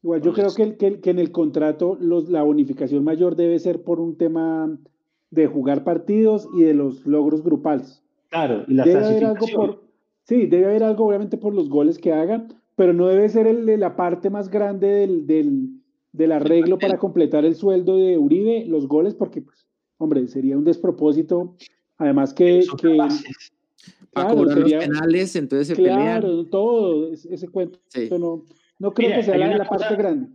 Igual 0.03 0.21
yo 0.21 0.33
creo 0.33 0.53
que, 0.53 0.75
que, 0.75 0.99
que, 0.99 1.09
en 1.09 1.19
el 1.19 1.31
contrato 1.31 1.97
los, 1.99 2.29
la 2.29 2.43
bonificación 2.43 3.03
mayor 3.03 3.35
debe 3.35 3.57
ser 3.59 3.83
por 3.83 3.99
un 3.99 4.17
tema 4.17 4.77
de 5.31 5.47
jugar 5.47 5.83
partidos 5.83 6.47
y 6.55 6.63
de 6.63 6.73
los 6.73 7.05
logros 7.05 7.41
grupales. 7.41 8.03
Claro, 8.29 8.65
y 8.67 8.73
la 8.73 8.83
debe 8.83 9.05
haber 9.05 9.25
algo 9.25 9.45
por, 9.55 9.83
Sí, 10.23 10.45
debe 10.45 10.65
haber 10.65 10.83
algo 10.83 11.05
obviamente 11.05 11.37
por 11.37 11.53
los 11.53 11.69
goles 11.69 11.97
que 11.97 12.13
haga, 12.13 12.47
pero 12.75 12.93
no 12.93 13.07
debe 13.07 13.27
ser 13.29 13.45
el, 13.47 13.79
la 13.79 13.95
parte 13.95 14.29
más 14.29 14.49
grande 14.49 14.87
del, 14.87 15.27
del, 15.27 15.69
del 16.13 16.31
arreglo 16.31 16.77
para 16.77 16.97
completar 16.97 17.43
el 17.45 17.55
sueldo 17.55 17.97
de 17.97 18.17
Uribe, 18.17 18.65
los 18.65 18.87
goles, 18.87 19.13
porque, 19.13 19.41
pues, 19.41 19.67
hombre, 19.97 20.27
sería 20.27 20.57
un 20.57 20.63
despropósito. 20.63 21.55
Además 21.97 22.33
que... 22.33 22.61
que 22.77 22.97
para 24.13 24.33
cobrar 24.33 24.59
los 24.59 24.71
penales, 24.71 25.35
entonces 25.35 25.67
se 25.67 25.75
claro, 25.75 26.45
todo 26.45 27.11
ese 27.11 27.47
cuento. 27.49 27.79
No, 28.17 28.45
no, 28.83 28.93
creo 28.93 29.15
que 29.15 29.23
sea 29.23 29.37
la, 29.37 29.63
parte 29.63 29.95
grande. 29.95 30.27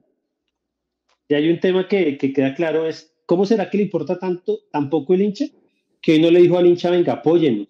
Y 1.29 1.35
hay 1.35 1.51
un 1.51 1.61
tema 1.61 1.87
que, 1.87 2.17
que, 2.17 2.33
queda 2.33 2.55
claro, 2.55 2.87
es 2.89 3.15
¿cómo 3.27 3.45
será 3.45 3.69
que 3.69 3.77
le 3.77 3.85
importa 3.85 4.19
tanto, 4.19 4.61
tampoco 4.73 5.13
el 5.13 5.21
hincha? 5.21 5.45
Que 6.01 6.13
hoy 6.13 6.23
no 6.23 6.31
le 6.31 6.41
dijo 6.41 6.57
al 6.57 6.67
hincha, 6.67 6.89
venga, 6.91 7.13
apóyennos, 7.13 7.69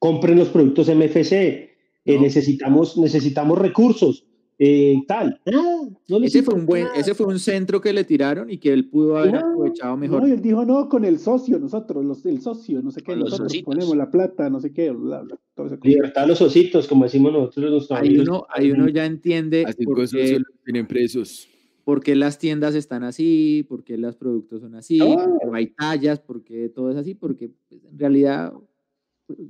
compren 0.00 0.36
los 0.36 0.48
productos 0.48 0.88
MFC, 0.88 1.32
eh, 1.32 2.18
necesitamos, 2.18 2.98
necesitamos 2.98 3.58
recursos, 3.60 4.26
eh, 4.62 5.02
tal. 5.06 5.40
ese, 6.22 6.42
fue 6.42 6.52
un 6.52 6.66
buen, 6.66 6.88
ese 6.94 7.14
fue 7.14 7.26
un 7.26 7.38
centro 7.38 7.80
que 7.80 7.94
le 7.94 8.04
tiraron 8.04 8.50
y 8.50 8.58
que 8.58 8.70
él 8.70 8.90
pudo 8.90 9.16
haber 9.16 9.36
aprovechado 9.36 9.96
mejor. 9.96 10.20
No, 10.20 10.28
él 10.28 10.42
dijo, 10.42 10.66
no, 10.66 10.86
con 10.86 11.06
el 11.06 11.18
socio, 11.18 11.58
nosotros, 11.58 12.04
los, 12.04 12.26
el 12.26 12.42
socio, 12.42 12.82
no 12.82 12.90
sé 12.90 13.00
qué, 13.00 13.16
nosotros 13.16 13.56
ponemos 13.64 13.96
la 13.96 14.10
plata, 14.10 14.50
no 14.50 14.60
sé 14.60 14.70
qué, 14.70 14.90
bla, 14.90 15.22
bla, 15.22 15.38
Libertad 15.82 16.24
a 16.24 16.26
los 16.26 16.42
ositos, 16.42 16.86
como 16.86 17.04
decimos 17.04 17.32
nosotros. 17.32 17.90
ahí, 17.92 18.18
uno, 18.18 18.46
ahí 18.50 18.70
uno 18.70 18.86
ya 18.90 19.06
entiende 19.06 19.64
por 19.82 20.06
qué, 20.10 20.42
tienen 20.62 20.86
presos. 20.86 21.48
por 21.82 22.02
qué 22.02 22.14
las 22.14 22.38
tiendas 22.38 22.74
están 22.74 23.02
así, 23.02 23.64
por 23.66 23.82
qué 23.82 23.96
los 23.96 24.16
productos 24.16 24.60
son 24.60 24.74
así, 24.74 25.00
ah. 25.00 25.26
no 25.46 25.54
hay 25.54 25.68
tallas, 25.68 26.20
por 26.20 26.44
qué 26.44 26.68
todo 26.68 26.90
es 26.90 26.98
así, 26.98 27.14
porque 27.14 27.50
pues, 27.70 27.82
en 27.90 27.98
realidad 27.98 28.52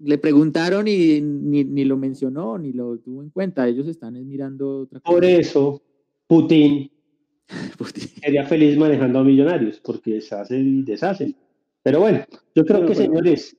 le 0.02 0.18
preguntaron 0.18 0.86
y 0.88 1.20
ni, 1.20 1.84
lo 1.84 1.96
mencionó, 1.96 2.58
ni 2.58 2.72
lo 2.72 2.98
tuvo 2.98 3.22
en 3.22 3.30
cuenta. 3.30 3.66
Ellos 3.68 3.86
están 3.86 4.14
mirando 4.26 4.80
otra 4.80 5.00
cosa. 5.00 5.12
Por 5.12 5.24
eso, 5.24 5.82
Putin, 6.26 6.90
sería 8.22 8.46
feliz 8.46 8.76
manejando 8.76 9.20
a 9.20 9.24
millonarios, 9.24 9.80
porque 9.80 10.20
se 10.20 10.34
hacen 10.34 10.80
y 10.80 10.82
deshacen. 10.82 11.34
Pero 11.82 12.00
bueno, 12.00 12.24
yo 12.54 12.64
creo 12.64 12.86
que, 12.86 12.94
señores, 12.94 13.56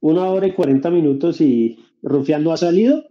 una 0.00 0.24
hora 0.30 0.46
y 0.46 0.52
cuarenta 0.52 0.90
minutos 0.90 1.40
y 1.40 1.78
Rufián 2.02 2.42
no 2.42 2.52
ha 2.52 2.56
salido. 2.56 3.04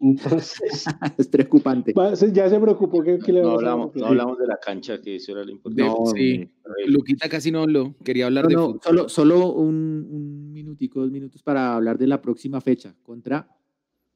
Entonces. 0.00 0.86
es 1.18 1.28
preocupante. 1.28 1.92
Ya 2.32 2.48
se 2.48 2.58
preocupó 2.58 3.02
que, 3.02 3.18
le 3.18 3.42
no, 3.42 3.50
hablamos, 3.52 3.94
no 3.94 4.06
hablamos 4.06 4.38
de 4.38 4.46
la 4.46 4.58
cancha, 4.58 5.00
que 5.00 5.16
eso 5.16 5.32
era 5.32 5.44
lo 5.44 5.50
importante. 5.50 5.84
No, 5.84 6.06
sí. 6.06 6.48
Luquita 6.86 7.28
casi 7.28 7.50
no 7.50 7.62
habló. 7.62 7.94
Quería 8.02 8.26
hablar 8.26 8.46
de 8.46 8.54
fútbol. 8.54 8.80
Solo, 8.82 9.08
solo 9.08 9.52
un, 9.52 10.08
un, 10.10 10.39
minutico, 10.62 11.00
dos 11.00 11.10
minutos 11.10 11.42
para 11.42 11.74
hablar 11.74 11.98
de 11.98 12.06
la 12.06 12.20
próxima 12.20 12.60
fecha 12.60 12.94
contra. 13.02 13.48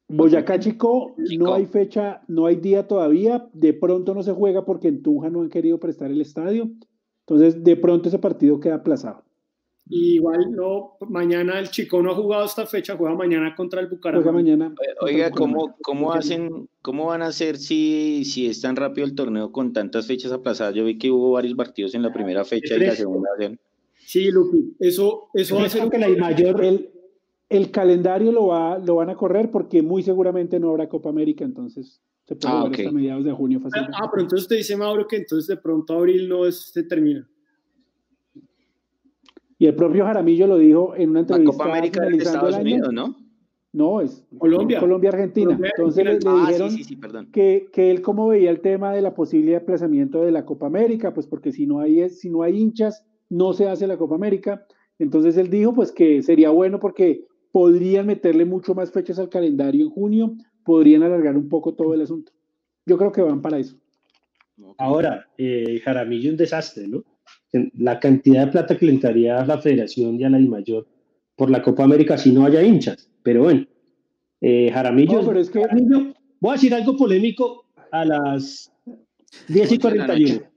Boyacá 0.09 0.59
Chico, 0.61 1.15
no 1.39 1.55
hay 1.55 1.67
fecha, 1.67 2.23
no 2.29 2.47
hay 2.47 2.57
día 2.57 2.87
todavía. 2.87 3.49
De 3.53 3.73
pronto 3.73 4.15
no 4.15 4.23
se 4.23 4.33
juega 4.33 4.65
porque 4.65 4.89
en 4.89 5.03
Tunja 5.03 5.31
no 5.31 5.41
han 5.41 5.49
querido 5.49 5.81
prestar 5.81 6.11
el 6.11 6.21
estadio. 6.21 6.71
Entonces, 7.21 7.65
de 7.65 7.77
pronto 7.77 8.09
ese 8.09 8.19
partido 8.19 8.61
queda 8.61 8.77
aplazado 8.77 9.25
igual 9.89 10.53
no, 10.53 10.97
mañana 11.09 11.59
el 11.59 11.71
chico 11.71 12.03
no 12.03 12.13
ha 12.13 12.15
jugado 12.15 12.45
esta 12.45 12.67
fecha, 12.67 12.97
juega 12.97 13.15
mañana 13.15 13.55
contra 13.55 13.81
el 13.81 13.89
Bucaramanga. 13.89 14.33
mañana. 14.33 14.75
Oiga, 15.01 15.31
¿cómo, 15.31 15.77
cómo 15.83 16.13
hacen, 16.13 16.69
cómo 16.81 17.07
van 17.07 17.23
a 17.23 17.27
hacer 17.27 17.57
si, 17.59 18.25
si 18.25 18.47
es 18.47 18.61
tan 18.61 18.77
rápido 18.77 19.07
el 19.07 19.15
torneo 19.15 19.53
con 19.53 19.73
tantas 19.73 20.07
fechas 20.07 20.33
aplazadas? 20.33 20.75
Yo 20.75 20.85
vi 20.85 20.99
que 20.99 21.11
hubo 21.11 21.33
varios 21.33 21.55
partidos 21.55 21.95
en 21.95 22.03
la 22.03 22.13
primera 22.13 22.45
fecha 22.45 22.77
y 22.77 22.81
la 22.81 22.95
segunda. 22.95 23.29
Sí, 24.07 24.31
Lupi, 24.31 24.77
eso, 24.79 25.29
eso 25.35 25.57
va 25.57 25.65
a 25.65 25.69
ser 25.69 25.89
que 25.89 25.99
la 25.99 26.09
mayor, 26.09 26.63
el, 26.63 26.91
el 27.49 27.71
calendario 27.71 28.33
lo, 28.33 28.47
va, 28.49 28.79
lo 28.79 28.97
van 28.97 29.11
a 29.11 29.17
correr 29.17 29.51
porque 29.51 29.83
muy 29.83 30.03
seguramente 30.03 30.61
no 30.61 30.71
habrá 30.71 30.89
Copa 30.89 31.09
América, 31.09 31.45
entonces 31.45 32.03
se 32.27 32.37
puede 32.37 32.55
ah, 32.55 32.69
hasta 32.71 32.93
mediados 32.93 33.25
de 33.25 33.33
junio 33.33 33.61
fácilmente. 33.61 33.97
Ah, 34.01 34.09
pero 34.11 34.23
entonces 34.23 34.49
te 34.49 34.57
dice 34.57 34.77
Mauro 34.77 35.07
que 35.07 35.17
entonces 35.17 35.47
de 35.47 35.57
pronto 35.57 35.95
abril 35.95 36.29
no 36.29 36.51
se 36.51 36.83
termina. 36.85 37.29
Y 39.59 39.67
el 39.67 39.75
propio 39.75 40.05
Jaramillo 40.05 40.47
lo 40.47 40.59
dijo 40.59 40.95
en 40.97 41.11
una 41.11 41.21
entrevista. 41.21 41.53
La 41.53 41.59
Copa 41.59 41.79
América 41.79 42.05
de 42.05 42.17
Estados 42.17 42.57
Unidos, 42.57 42.93
¿no? 42.93 43.17
No, 43.73 44.01
es 44.01 44.25
Colombia. 44.39 44.79
Colombia-Argentina. 44.79 45.59
Entonces 45.61 46.05
le, 46.05 46.19
ah, 46.27 46.47
dijeron 46.47 47.31
que, 47.33 47.69
que, 47.73 47.91
él 47.91 48.03
cómo 48.03 48.29
veía 48.29 48.51
el 48.51 48.61
tema 48.61 48.93
de 48.93 49.03
la 49.03 49.15
posible 49.15 49.57
aplazamiento 49.57 50.23
de 50.23 50.31
la 50.31 50.45
Copa 50.45 50.67
América, 50.67 51.13
pues 51.13 51.27
porque 51.27 51.51
si 51.51 51.67
no 51.67 51.81
hay, 51.81 52.09
si 52.09 52.31
no 52.31 52.43
hay 52.43 52.57
hinchas, 52.57 53.05
no 53.29 53.53
se 53.53 53.69
hace 53.69 53.87
la 53.87 53.97
Copa 53.97 54.15
América. 54.15 54.67
Entonces 54.99 55.37
él 55.37 55.51
dijo 55.51 55.75
pues 55.75 55.93
que 55.93 56.23
sería 56.23 56.51
bueno 56.51 56.81
porque 56.81 57.25
podrían 57.53 58.07
meterle 58.07 58.45
mucho 58.45 58.75
más 58.75 58.91
fechas 58.91 59.19
al 59.19 59.29
calendario 59.29 59.85
en 59.85 59.91
junio, 59.91 60.37
podrían 60.65 61.03
alargar 61.03 61.37
un 61.37 61.49
poco 61.49 61.75
todo 61.75 61.95
el 61.95 62.03
asunto. 62.03 62.33
Yo 62.87 62.99
creo 62.99 63.13
que 63.13 63.23
van 63.23 63.43
para 63.43 63.59
eso. 63.59 63.77
Ahora, 64.79 65.27
eh, 65.37 65.81
Jaramillo 65.85 66.31
un 66.31 66.37
desastre, 66.37 66.87
¿no? 66.87 67.05
la 67.79 68.01
cantidad 68.01 68.47
de 68.47 68.53
plata 68.53 68.77
que 68.77 68.87
le 68.87 68.93
entraría 68.93 69.41
a 69.41 69.47
la 69.47 69.59
federación 69.59 70.19
y 70.19 70.25
a 70.25 70.31
la 70.31 70.39
mayor 70.41 70.89
por 71.37 71.51
la 71.51 71.63
Copa 71.63 71.85
América 71.85 72.19
si 72.19 72.33
no 72.33 72.45
haya 72.45 72.63
hinchas. 72.63 73.09
Pero 73.23 73.45
bueno, 73.45 73.67
eh, 74.41 74.71
Jaramillo, 74.73 75.23
voy 75.23 76.51
a 76.51 76.53
decir 76.53 76.75
algo 76.75 76.97
polémico 76.97 77.67
a 77.91 78.05
las 78.05 78.73
10 79.49 79.73
y 79.73 79.79
41. 79.79 80.54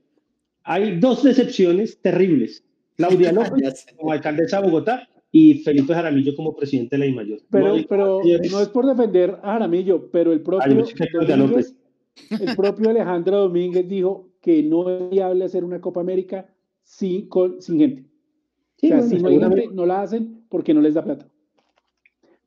Hay 0.69 0.99
dos 0.99 1.23
decepciones 1.23 1.98
terribles. 2.02 2.61
Claudia 2.98 3.31
López 3.34 3.85
como 3.95 4.11
alcaldesa 4.11 4.60
de 4.60 4.68
Bogotá 4.68 5.07
y 5.31 5.60
Felipe 5.60 5.94
Jaramillo 5.94 6.35
como 6.35 6.53
presidente 6.56 6.98
de 6.98 6.99
la 6.99 7.06
IMAYOR. 7.06 7.39
Pero, 7.49 7.77
no, 7.77 7.84
pero 7.88 8.22
no 8.52 8.61
es 8.61 8.68
por 8.68 8.85
defender 8.85 9.39
a 9.44 9.53
Jaramillo, 9.53 10.11
pero 10.11 10.34
el 10.34 10.41
propio, 10.41 10.84
el 10.84 12.56
propio 12.56 12.89
Alejandro 12.89 13.38
Domínguez 13.38 13.88
dijo 13.88 14.30
que 14.41 14.61
no 14.61 14.89
es 14.89 15.10
viable 15.10 15.45
hacer 15.45 15.64
una 15.64 15.80
Copa 15.80 16.02
América 16.02 16.53
con, 17.30 17.61
sin 17.61 17.80
gente. 17.80 18.06
o 18.84 18.88
sea, 18.88 19.02
si 19.03 19.19
no 19.19 19.30
hay 19.30 19.39
gente, 19.39 19.69
no 19.72 19.85
la 19.85 20.02
hacen 20.02 20.44
porque 20.49 20.73
no 20.73 20.81
les 20.81 20.95
da 20.95 21.03
plata. 21.03 21.30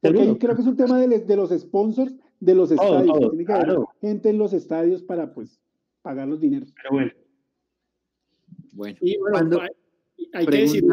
Porque 0.02 0.36
creo 0.38 0.54
que 0.54 0.62
es 0.62 0.68
un 0.68 0.76
tema 0.76 1.00
de, 1.00 1.20
de 1.20 1.36
los 1.36 1.50
sponsors 1.50 2.14
de 2.38 2.54
los 2.54 2.70
estadios. 2.70 3.18
Tiene 3.30 3.44
que 3.46 3.52
haber 3.52 3.78
gente 4.02 4.28
en 4.28 4.38
los 4.38 4.52
estadios 4.52 5.02
para 5.02 5.32
pues 5.32 5.58
pagar 6.02 6.28
los 6.28 6.40
dineros. 6.40 6.72
Pero 6.74 6.90
bueno. 6.92 7.12
Bueno, 8.72 8.98
y 9.00 9.16
bueno 9.18 9.60
hay, 10.32 10.46
que 10.46 10.56
decir. 10.56 10.84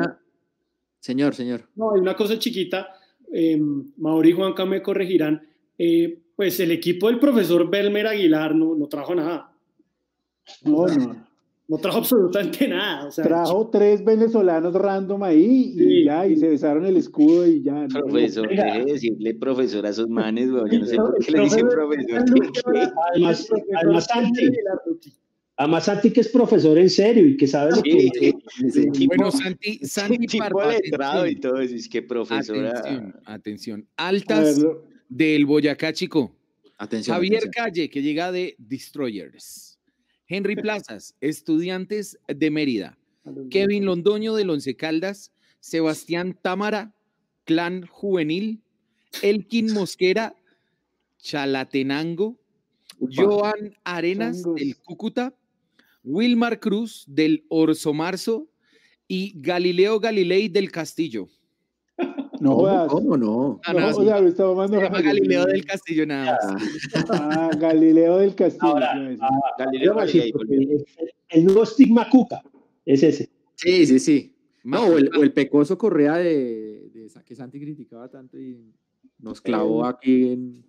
Señor, 0.99 1.36
señor. 1.36 1.70
No, 1.76 1.94
hay 1.94 2.02
una 2.02 2.16
cosa 2.16 2.38
chiquita. 2.40 2.90
Eh, 3.32 3.60
Mauri 3.98 4.30
y 4.30 4.34
Juanca 4.34 4.66
me 4.66 4.82
corregirán. 4.82 5.48
Eh, 5.78 6.24
pues 6.36 6.60
el 6.60 6.72
equipo 6.72 7.08
del 7.08 7.20
profesor 7.20 7.70
Belmer 7.70 8.08
Aguilar 8.08 8.56
no, 8.56 8.76
no 8.76 8.88
trajo 8.88 9.16
nada. 9.16 9.54
No, 10.64 10.88
no 10.88 11.28
no 11.70 11.78
trajo 11.78 11.98
absolutamente 11.98 12.68
nada. 12.68 13.10
trajo 13.10 13.70
tres 13.70 14.04
venezolanos 14.04 14.74
random 14.74 15.24
ahí 15.24 15.74
y 15.76 16.06
ya, 16.06 16.26
y 16.26 16.38
se 16.38 16.48
besaron 16.48 16.86
el 16.86 16.95
escudo 16.95 17.45
y 17.45 17.62
ya. 17.62 17.88
Profesor, 17.90 18.48
deje 18.48 18.86
de 18.86 18.86
decirle 18.94 19.34
profesor 19.34 19.86
a 19.86 19.90
esos 19.90 20.08
manes, 20.08 20.49
güey. 20.49 20.64
Yo 20.72 20.80
no 20.80 20.86
sé 20.86 20.95
por 20.95 21.20
qué 21.20 21.32
le 21.32 21.41
dicen 21.41 21.68
profesor. 21.68 22.24
Además, 23.12 23.49
además 23.76 24.08
además 25.57 25.85
Santi 25.85 26.11
que 26.11 26.21
es 26.21 26.29
profesor 26.29 26.77
en 26.77 26.89
serio 26.89 27.27
y 27.27 27.35
que 27.35 27.47
sabe 27.47 27.71
lo 27.75 27.81
que... 27.81 28.09
Sí, 28.71 29.07
bueno, 29.07 29.31
Santi, 29.31 29.79
Santi 29.84 30.25
tipo 30.27 30.63
letrado 30.63 31.27
y 31.27 31.35
todo 31.35 31.59
eso, 31.59 31.75
es 31.75 31.89
que 31.89 32.01
profesora... 32.01 32.69
Atención, 32.79 33.15
atención. 33.25 33.88
Altas 33.97 34.65
del 35.09 35.45
Boyacá, 35.45 35.91
chico. 35.93 36.34
Atención, 36.77 37.15
Javier 37.15 37.49
Calle, 37.49 37.89
que 37.89 38.01
llega 38.01 38.31
de 38.31 38.55
Destroyers. 38.59 39.79
Henry 40.27 40.55
Plazas, 40.55 41.15
Estudiantes 41.21 42.19
de 42.27 42.51
Mérida. 42.51 42.97
Kevin 43.49 43.85
Londoño 43.85 44.35
del 44.35 44.49
Once 44.49 44.75
Caldas. 44.75 45.31
Sebastián 45.59 46.38
Támara, 46.39 46.93
Clan 47.45 47.88
Juvenil. 47.88 48.61
Elkin 49.21 49.73
Mosquera, 49.73 50.35
Chalatenango. 51.19 52.38
Joan 52.99 53.75
Arenas 53.84 54.43
del 54.43 54.77
Cúcuta. 54.77 55.34
Wilmar 56.07 56.59
Cruz 56.59 57.03
del 57.07 57.45
Orso 57.49 57.93
Marzo. 57.93 58.47
Y 59.07 59.34
Galileo 59.35 59.99
Galilei 59.99 60.49
del 60.49 60.71
Castillo. 60.71 61.27
No, 62.39 62.88
¿Cómo, 62.88 63.17
no? 63.17 63.59
Ah, 63.65 63.73
no, 63.73 63.79
no 63.79 63.93
se 63.95 64.79
llama 64.84 65.01
Galileo 65.01 65.45
del 65.45 65.65
Castillo 65.65 66.05
nada 66.05 66.38
más. 66.53 67.05
Ah, 67.09 67.49
Galileo 67.57 68.17
del 68.17 68.35
Castillo. 68.35 68.73
Ahora, 68.73 68.91
ah, 69.19 69.29
Galileo 69.57 69.95
Galileo. 69.95 70.35
El 71.29 71.45
nuevo 71.45 71.63
estigma 71.63 72.07
Cuca 72.11 72.43
es 72.85 73.01
ese. 73.01 73.31
Sí, 73.55 73.88
sí, 73.88 73.97
sí. 73.97 74.35
No, 74.63 74.85
o 74.85 74.97
el, 74.99 75.09
o 75.17 75.23
el 75.23 75.34
pecoso 75.34 75.79
Correa 75.79 76.17
de, 76.17 76.89
de, 76.93 77.09
que 77.25 77.35
Santi 77.35 77.59
criticaba 77.59 78.07
tanto 78.07 78.38
y 78.38 78.71
nos 79.17 79.41
clavó 79.41 79.85
eh, 79.85 79.89
aquí 79.89 80.31
en. 80.31 80.65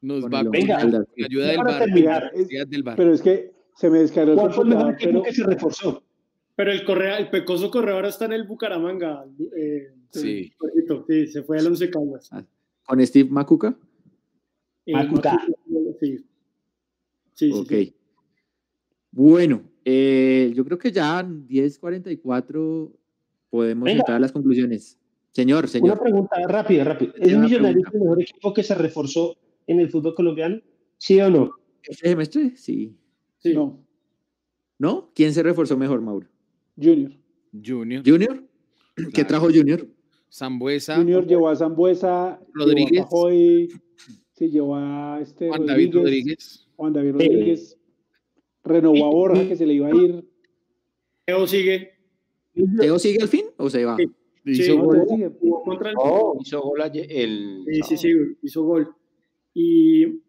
Nos 0.00 0.26
va 0.26 0.42
venga, 0.42 0.80
con 0.80 1.06
ayuda 1.24 1.46
del 1.46 1.58
bar, 1.58 2.32
del 2.68 2.82
bar. 2.82 2.96
Pero 2.96 3.14
es 3.14 3.22
que 3.22 3.53
se 3.76 3.90
me 3.90 3.98
descargó 4.00 4.34
¿Cuál 4.36 4.52
fue 4.52 4.64
el 4.64 4.70
mejor 4.70 4.94
equipo 4.94 5.22
que 5.22 5.32
se 5.32 5.44
reforzó? 5.44 6.02
Pero 6.56 6.70
el 6.70 6.84
Correa, 6.84 7.18
el 7.18 7.30
pecoso 7.30 7.70
Correa 7.70 7.94
ahora 7.96 8.08
está 8.08 8.26
en 8.26 8.32
el 8.32 8.44
Bucaramanga. 8.46 9.24
Eh, 9.56 9.92
sí. 10.10 10.52
sí, 11.08 11.26
se 11.26 11.42
fue 11.42 11.58
al 11.58 11.66
Once 11.66 11.90
Caldas. 11.90 12.28
Ah, 12.32 12.44
¿Con 12.86 13.04
Steve 13.04 13.28
Macuca? 13.30 13.76
Eh, 14.86 14.92
Macuca. 14.92 15.36
sí. 16.00 16.18
Sí, 17.34 17.50
sí, 17.50 17.52
Ok. 17.52 17.68
sí. 17.68 17.94
Bueno, 19.10 19.62
eh, 19.84 20.52
yo 20.54 20.64
creo 20.64 20.78
que 20.78 20.92
ya 20.92 21.24
10.44 21.24 22.92
podemos 23.50 23.84
Venga. 23.86 23.98
entrar 24.00 24.16
a 24.16 24.20
las 24.20 24.32
conclusiones. 24.32 24.98
Señor, 25.32 25.64
Una 25.64 25.68
señor. 25.68 26.00
pregunta 26.00 26.36
rápida, 26.46 26.84
rápida. 26.84 27.12
¿Es 27.16 27.32
Una 27.34 27.44
Millonarios 27.46 27.84
el 27.92 28.00
mejor 28.00 28.22
equipo 28.22 28.54
que 28.54 28.62
se 28.62 28.74
reforzó 28.76 29.36
en 29.66 29.80
el 29.80 29.90
fútbol 29.90 30.14
colombiano? 30.14 30.60
¿Sí 30.98 31.20
o 31.20 31.28
no? 31.28 31.50
¿Este 31.82 32.08
semestre? 32.08 32.56
Sí. 32.56 32.94
Sí. 33.44 33.52
No, 33.52 33.84
¿No? 34.78 35.12
¿Quién 35.14 35.32
se 35.34 35.42
reforzó 35.42 35.76
mejor, 35.76 36.00
Mauro? 36.00 36.26
Junior. 36.76 37.12
Junior, 37.52 38.02
¿Junior? 38.04 38.42
¿Qué 38.96 39.04
Claro. 39.10 39.28
trajo 39.28 39.46
Junior? 39.54 39.86
Zambuesa, 40.32 40.96
Junior 40.96 41.26
llevó 41.26 41.48
a 41.50 41.54
Zambuesa, 41.56 42.40
Rodríguez. 42.54 42.90
llevó 42.90 43.02
a 43.04 43.08
Pajoy, 43.10 43.68
se 44.32 44.50
llevó 44.50 44.76
a 44.76 45.18
este 45.20 45.48
Juan 45.48 45.66
David 45.66 45.94
Rodríguez. 45.94 46.66
Juan 46.74 46.92
David 46.92 47.08
Sí. 47.18 47.28
Rodríguez, 47.28 47.78
renovó 48.64 49.04
a 49.04 49.10
Borja 49.10 49.46
que 49.48 49.54
se 49.56 49.66
le 49.66 49.74
iba 49.74 49.88
a 49.88 49.94
ir. 49.94 50.24
Teo 51.26 51.46
sigue. 51.46 51.90
¿Teo 52.80 52.98
sigue 52.98 53.22
al 53.22 53.28
fin 53.28 53.44
o 53.58 53.68
se 53.70 53.84
va? 53.84 53.96
Sí. 53.96 54.06
Hizo 54.46 54.62
Sí, 54.64 54.76
gol. 54.78 55.02
Sigue. 55.08 55.30
Contra 55.64 55.90
el 55.90 55.96
Oh, 55.98 56.36
Hizo 56.40 56.60
gol 56.62 56.80
ayer- 56.82 57.06
el 57.10 57.64
Sí, 57.70 57.80
sí, 57.82 57.96
sí, 57.96 58.08
hizo 58.42 58.62
gol. 58.64 58.94
Y, 59.54 60.20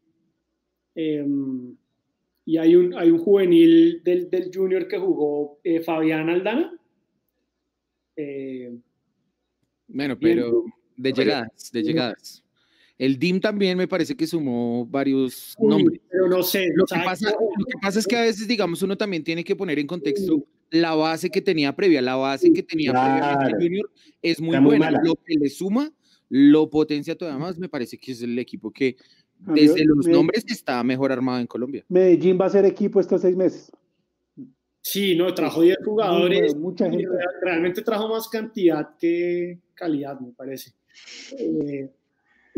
em, 0.93 1.75
y 2.45 2.57
hay, 2.57 2.76
un, 2.76 2.93
hay 2.95 3.09
un 3.11 3.17
juvenil 3.19 4.01
del, 4.03 4.30
del 4.30 4.51
Junior 4.53 4.88
que 4.88 4.97
jugó 4.99 5.59
eh, 5.63 5.81
Fabián 5.81 6.30
Aldana. 6.30 6.72
Eh, 8.15 8.77
Bueno, 9.88 10.17
pero 10.19 10.63
de 10.95 11.11
llegadas, 11.11 11.72
de 11.72 11.84
llegadas. 11.84 12.41
El 12.97 13.19
DIM 13.19 13.41
también 13.41 13.77
me 13.77 13.88
parece 13.89 14.15
que 14.15 14.26
sumó 14.26 14.85
varios 14.85 15.53
uy, 15.57 15.69
nombres. 15.69 15.99
pero 16.09 16.30
no 16.30 16.41
sé. 16.43 16.67
Lo 16.73 16.85
que, 16.85 16.95
pasa, 17.03 17.31
lo 17.31 17.65
que 17.65 17.77
pasa 17.81 17.99
es 17.99 18.07
que 18.07 18.15
a 18.15 18.22
veces, 18.22 18.47
digamos, 18.47 18.81
uno 18.84 18.95
también 18.97 19.22
tiene 19.23 19.43
que 19.43 19.55
poner 19.55 19.80
en 19.80 19.88
contexto 19.88 20.45
la 20.72 20.95
base 20.95 21.30
que 21.30 21.41
tenía 21.41 21.76
previa. 21.76 22.01
La 22.01 22.15
base 22.15 22.53
que 22.53 22.63
tenía 22.63 22.91
Claro. 22.91 23.38
previamente 23.39 23.65
Junior 23.65 23.91
es 24.22 24.39
muy 24.39 24.49
Está 24.51 24.61
muy 24.61 24.69
buena. 24.69 24.85
mala. 24.91 25.01
Lo 25.03 25.15
que 25.15 25.35
le 25.35 25.49
suma, 25.49 25.91
lo 26.30 26.69
potencia 26.69 27.17
todavía 27.17 27.38
más, 27.39 27.57
me 27.59 27.67
parece 27.67 27.97
que 27.97 28.13
es 28.13 28.22
el 28.22 28.39
equipo 28.39 28.72
que 28.72 28.95
Desde 29.53 29.85
los 29.85 30.05
me- 30.05 30.11
nombres 30.13 30.43
está 30.47 30.84
mejor 30.84 31.11
armado 31.11 31.39
en 31.39 31.47
Colombia. 31.47 31.84
Medellín 31.89 32.38
va 32.39 32.45
a 32.45 32.49
ser 32.49 32.65
equipo 32.65 32.99
estos 32.99 33.22
seis 33.22 33.35
meses. 33.35 33.72
Sí, 34.81 35.15
no, 35.17 35.34
trajo 35.34 35.61
10 35.61 35.77
jugadores. 35.84 36.53
Muy- 36.55 36.63
mucha 36.63 36.89
gente. 36.89 37.07
real- 37.07 37.34
realmente 37.41 37.81
trajo 37.81 38.07
más 38.07 38.27
cantidad 38.30 38.89
que 38.99 39.59
calidad, 39.73 40.19
me 40.19 40.31
parece. 40.31 40.72
Eh, 41.39 41.89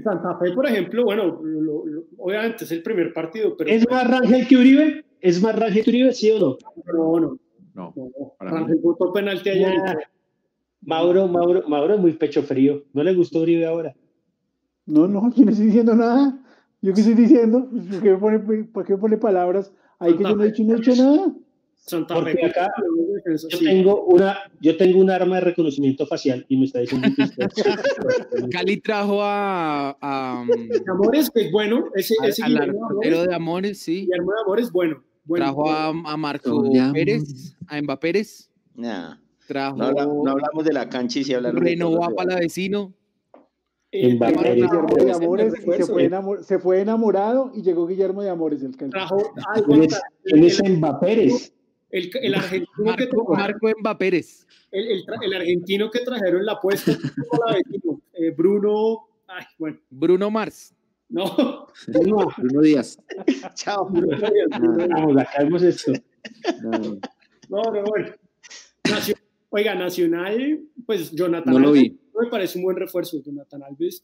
Santa 0.03 0.38
Fe, 0.38 0.51
por 0.51 0.65
ejemplo, 0.68 1.03
bueno, 1.05 1.39
lo- 1.41 1.85
lo- 1.85 2.03
obviamente 2.18 2.65
es 2.65 2.72
el 2.72 2.84
primer 2.84 3.14
partido, 3.14 3.55
pero 3.57 3.69
¿Es 3.69 3.89
más 3.89 4.07
Rangel 4.09 4.47
que 4.47 4.57
Uribe? 4.57 5.05
¿Es 5.22 5.41
más 5.41 5.57
Rangel 5.57 5.84
que 5.84 5.89
Uribe, 5.89 6.14
sí 6.14 6.30
o 6.31 6.39
no? 6.39 6.57
no, 6.93 7.89
no, 7.95 8.34
Rangel 8.39 8.77
votó 8.81 9.11
penalti 9.14 9.49
ayer. 9.49 9.76
Nah. 9.77 9.95
Mauro, 10.81 11.27
Mauro, 11.27 11.68
Mauro 11.68 11.95
es 11.95 11.99
muy 11.99 12.14
pecho 12.14 12.43
frío. 12.43 12.84
¿No 12.93 13.03
le 13.03 13.14
gustó 13.15 13.39
Uribe 13.41 13.65
ahora? 13.65 13.95
No, 14.85 15.07
no, 15.07 15.34
yo 15.35 15.43
no 15.45 15.51
estoy 15.51 15.65
diciendo 15.68 15.95
nada. 15.95 16.38
¿Yo 16.81 16.93
qué 16.93 17.01
estoy 17.01 17.15
diciendo? 17.15 17.69
¿Por 17.69 18.01
qué 18.01 18.11
me 18.11 18.17
pone, 18.17 18.39
por 18.65 18.85
qué 18.85 18.93
me 18.93 18.99
pone 18.99 19.17
palabras? 19.17 19.71
Ahí 19.99 20.15
que 20.15 20.23
yo 20.23 20.35
no 20.35 20.43
he 20.43 20.51
dicho, 20.51 20.63
no 20.63 20.73
he 20.73 20.77
dicho 20.77 20.95
nada. 20.95 21.33
Santa 21.73 22.15
Porque 22.15 22.45
acá 22.45 22.69
defensa, 23.15 23.47
Yo 23.49 23.59
tengo 23.59 24.03
una, 24.07 24.37
yo 24.59 24.75
tengo 24.75 24.99
un 24.99 25.09
arma 25.09 25.35
de 25.35 25.41
reconocimiento 25.41 26.05
facial 26.05 26.45
y 26.49 26.57
me 26.57 26.65
está 26.65 26.79
diciendo 26.79 27.07
que 27.15 27.23
usted. 27.23 27.47
Cali 28.51 28.77
trajo 28.81 29.23
a, 29.23 29.97
a, 30.01 30.45
De 30.47 30.83
Amores 30.91 31.31
es 31.33 31.51
bueno, 31.51 31.85
ese, 31.95 32.13
al- 32.21 32.29
ese 32.29 32.43
al 32.43 32.53
de 32.53 32.59
arquero 32.59 32.85
Amores, 32.89 33.27
de 33.27 33.35
Amores, 33.35 33.79
sí. 33.79 34.01
Guillermo 34.01 34.31
de 34.33 34.41
Amores 34.43 34.65
es 34.65 34.71
bueno. 34.73 35.03
bueno 35.23 35.45
Trajo 35.45 35.69
a, 35.71 35.87
a 35.87 36.17
Marco 36.17 36.61
de 36.63 36.89
Pérez, 36.93 37.55
a 37.67 37.77
Emba 37.77 37.97
Pérez. 37.99 38.51
Nah, 38.75 39.15
Trajo, 39.47 39.77
no, 39.77 39.85
habla- 39.85 40.05
no 40.05 40.29
hablamos 40.29 40.65
de 40.65 40.73
la 40.73 40.89
cancha 40.89 41.19
y 41.19 41.23
si 41.23 41.33
hablamos 41.33 41.61
de 41.61 41.69
renovó 41.69 41.99
todos 42.09 42.19
a 42.19 42.25
los 42.25 42.35
Palavecino. 44.19 44.47
Eh, 44.47 44.55
Guillermo 44.55 44.95
de 44.95 45.11
Amores 45.11 45.53
se 45.53 45.85
fue, 45.85 46.09
enamor- 46.09 46.41
se 46.43 46.59
fue 46.59 46.81
enamorado 46.81 47.51
y 47.55 47.61
llegó 47.61 47.88
Guillermo 47.88 48.22
de 48.22 48.30
Amores. 48.30 48.61
El 48.64 48.76
que- 48.77 48.88
trajo 48.88 49.18
ay, 49.53 49.61
¿Quién 49.65 49.84
es, 49.84 49.93
el, 49.93 50.01
quién 50.34 50.43
es 50.43 50.59
Pérez? 50.99 51.53
el- 51.89 52.11
el 52.22 52.35
argentino 52.35 52.68
que 52.84 52.84
Marco, 52.84 53.07
trajo- 53.26 53.34
Marco 53.35 53.69
Emba 53.69 53.97
Pérez. 53.97 54.45
el, 54.72 54.88
el 54.91 55.03
el 55.22 55.34
argentino 55.34 55.89
que 55.89 55.99
trajeron 55.99 56.45
la 56.45 56.51
apuesta 56.53 56.91
eh, 58.14 58.31
Bruno, 58.31 59.07
ay, 59.27 59.45
bueno, 59.57 59.77
Bruno 59.89 60.30
Mars. 60.30 60.73
no, 61.09 61.23
No, 61.88 62.27
Bruno 62.38 62.61
Díaz. 62.61 62.99
Chao. 63.55 63.89
acá 65.22 65.43
vemos 65.43 65.64
esto. 65.64 65.93
No, 66.61 66.72
no, 67.49 67.64
no, 67.72 67.84
bueno. 67.84 68.09
Nacio- 68.84 69.15
Oiga, 69.49 69.76
Nacional, 69.76 70.61
pues 70.86 71.11
Jonathan 71.11 71.53
no 71.53 71.60
lo 71.60 71.68
Alves 71.69 71.84
vi. 71.84 71.98
me 72.22 72.30
parece 72.30 72.57
un 72.57 72.64
buen 72.65 72.78
refuerzo, 72.78 73.22
Jonathan 73.24 73.64
Alves. 73.64 74.03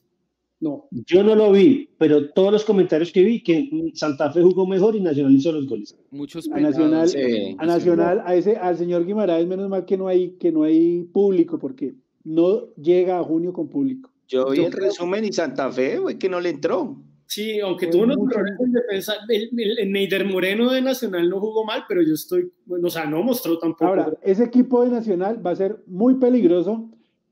No, 0.59 0.87
Yo 0.91 1.23
no 1.25 1.35
lo 1.35 1.51
vi, 1.51 1.89
pero 1.97 2.29
todos 2.29 2.53
los 2.53 2.63
comentarios 2.63 3.11
que 3.11 3.21
vi, 3.21 3.43
que 3.43 3.69
Santa 3.95 4.31
Fe 4.31 4.41
jugó 4.41 4.65
mejor 4.65 4.95
y 4.95 5.01
Nacional 5.01 5.35
hizo 5.35 5.51
los 5.51 5.67
goles. 5.67 5.93
Muchos 6.11 6.49
A 6.49 6.55
pegados. 6.55 6.77
Nacional, 6.77 7.09
Sí. 7.09 7.55
a 7.59 7.65
Nacional, 7.65 8.23
a 8.25 8.35
ese, 8.35 8.55
al 8.55 8.77
señor 8.77 9.05
Guimaraes, 9.05 9.45
menos 9.45 9.67
mal 9.67 9.83
que 9.83 9.97
no 9.97 10.07
hay, 10.07 10.31
que 10.39 10.53
no 10.53 10.63
hay 10.63 11.03
público, 11.11 11.59
porque 11.59 11.95
no 12.23 12.73
llega 12.75 13.19
a 13.19 13.23
junio 13.23 13.51
con 13.51 13.67
público. 13.67 14.09
Yo 14.29 14.51
vi 14.51 14.57
Yo 14.59 14.67
el 14.67 14.71
creo- 14.71 14.85
resumen 14.87 15.25
y 15.25 15.33
Santa 15.33 15.69
Fe, 15.69 15.97
güey, 15.99 16.17
que 16.17 16.29
no 16.29 16.39
le 16.39 16.49
entró. 16.51 16.95
Sí, 17.33 17.59
aunque 17.59 17.87
tuvo 17.87 18.03
unos 18.03 18.17
errores 18.31 18.53
en 18.59 18.71
defensa, 18.73 19.13
el, 19.27 19.49
el- 19.57 19.79
el 19.79 19.91
Neider 19.91 20.23
Moreno 20.25 20.71
de 20.71 20.81
Nacional 20.81 21.27
no 21.29 21.39
jugó 21.39 21.65
mal, 21.65 21.83
pero 21.87 22.01
yo 22.03 22.13
estoy, 22.13 22.51
bueno, 22.65 22.87
o 22.87 22.91
sea, 22.91 23.05
no 23.05 23.23
mostró 23.23 23.57
tampoco. 23.57 23.85
Ahora, 23.85 24.13
ese 24.21 24.43
equipo 24.43 24.83
de 24.83 24.89
Nacional 24.91 25.43
va 25.45 25.51
a 25.51 25.55
ser 25.55 25.77
muy 25.87 26.15
peligroso. 26.15 26.89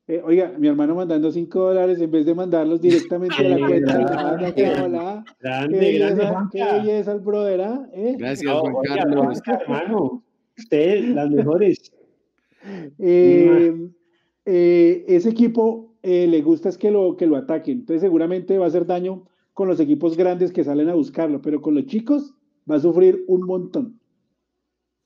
Eh, 0.08 0.20
oiga, 0.26 0.52
mi 0.58 0.68
hermano 0.68 0.96
mandando 0.96 1.32
5 1.32 1.60
dólares 1.60 2.02
en 2.02 2.10
vez 2.10 2.26
de 2.26 2.34
mandarlos 2.34 2.82
directamente 3.12 3.36
a 3.38 3.44
la 3.50 3.68
cuenta. 3.68 3.98
grande, 4.00 4.54
Qué 4.56 4.70
hola, 4.82 5.24
qué 5.28 5.34
Grande, 5.48 5.78
belleza, 5.80 6.50
qué 6.52 6.64
belleza 6.64 7.12
el 7.12 7.20
brother, 7.20 7.62
¿ah? 7.62 7.88
¿Eh? 7.94 8.16
Gracias, 8.18 8.52
No, 8.54 8.62
Juan 8.62 8.76
oiga, 8.78 8.96
Carlos. 8.96 9.40
Hermano. 9.46 10.24
Usted, 10.58 11.04
las 11.14 11.30
mejores. 11.30 11.94
Eh, 13.00 13.74
eh, 14.46 15.06
ese 15.08 15.30
equipo 15.30 15.94
eh, 16.04 16.28
le 16.28 16.42
gusta 16.42 16.70
es 16.70 16.78
que 16.78 16.92
lo, 16.92 17.16
que 17.16 17.26
lo 17.28 17.36
ataquen, 17.38 17.80
entonces 17.80 18.02
seguramente 18.02 18.58
va 18.58 18.66
a 18.66 18.68
hacer 18.68 18.86
daño 18.86 19.28
con 19.54 19.68
los 19.68 19.80
equipos 19.80 20.16
grandes 20.18 20.52
que 20.52 20.64
salen 20.64 20.90
a 20.90 20.94
buscarlo, 20.96 21.42
pero 21.42 21.62
con 21.62 21.76
los 21.76 21.86
chicos 21.86 22.34
va 22.70 22.76
a 22.76 22.80
sufrir 22.80 23.24
un 23.28 23.42
montón. 23.46 24.00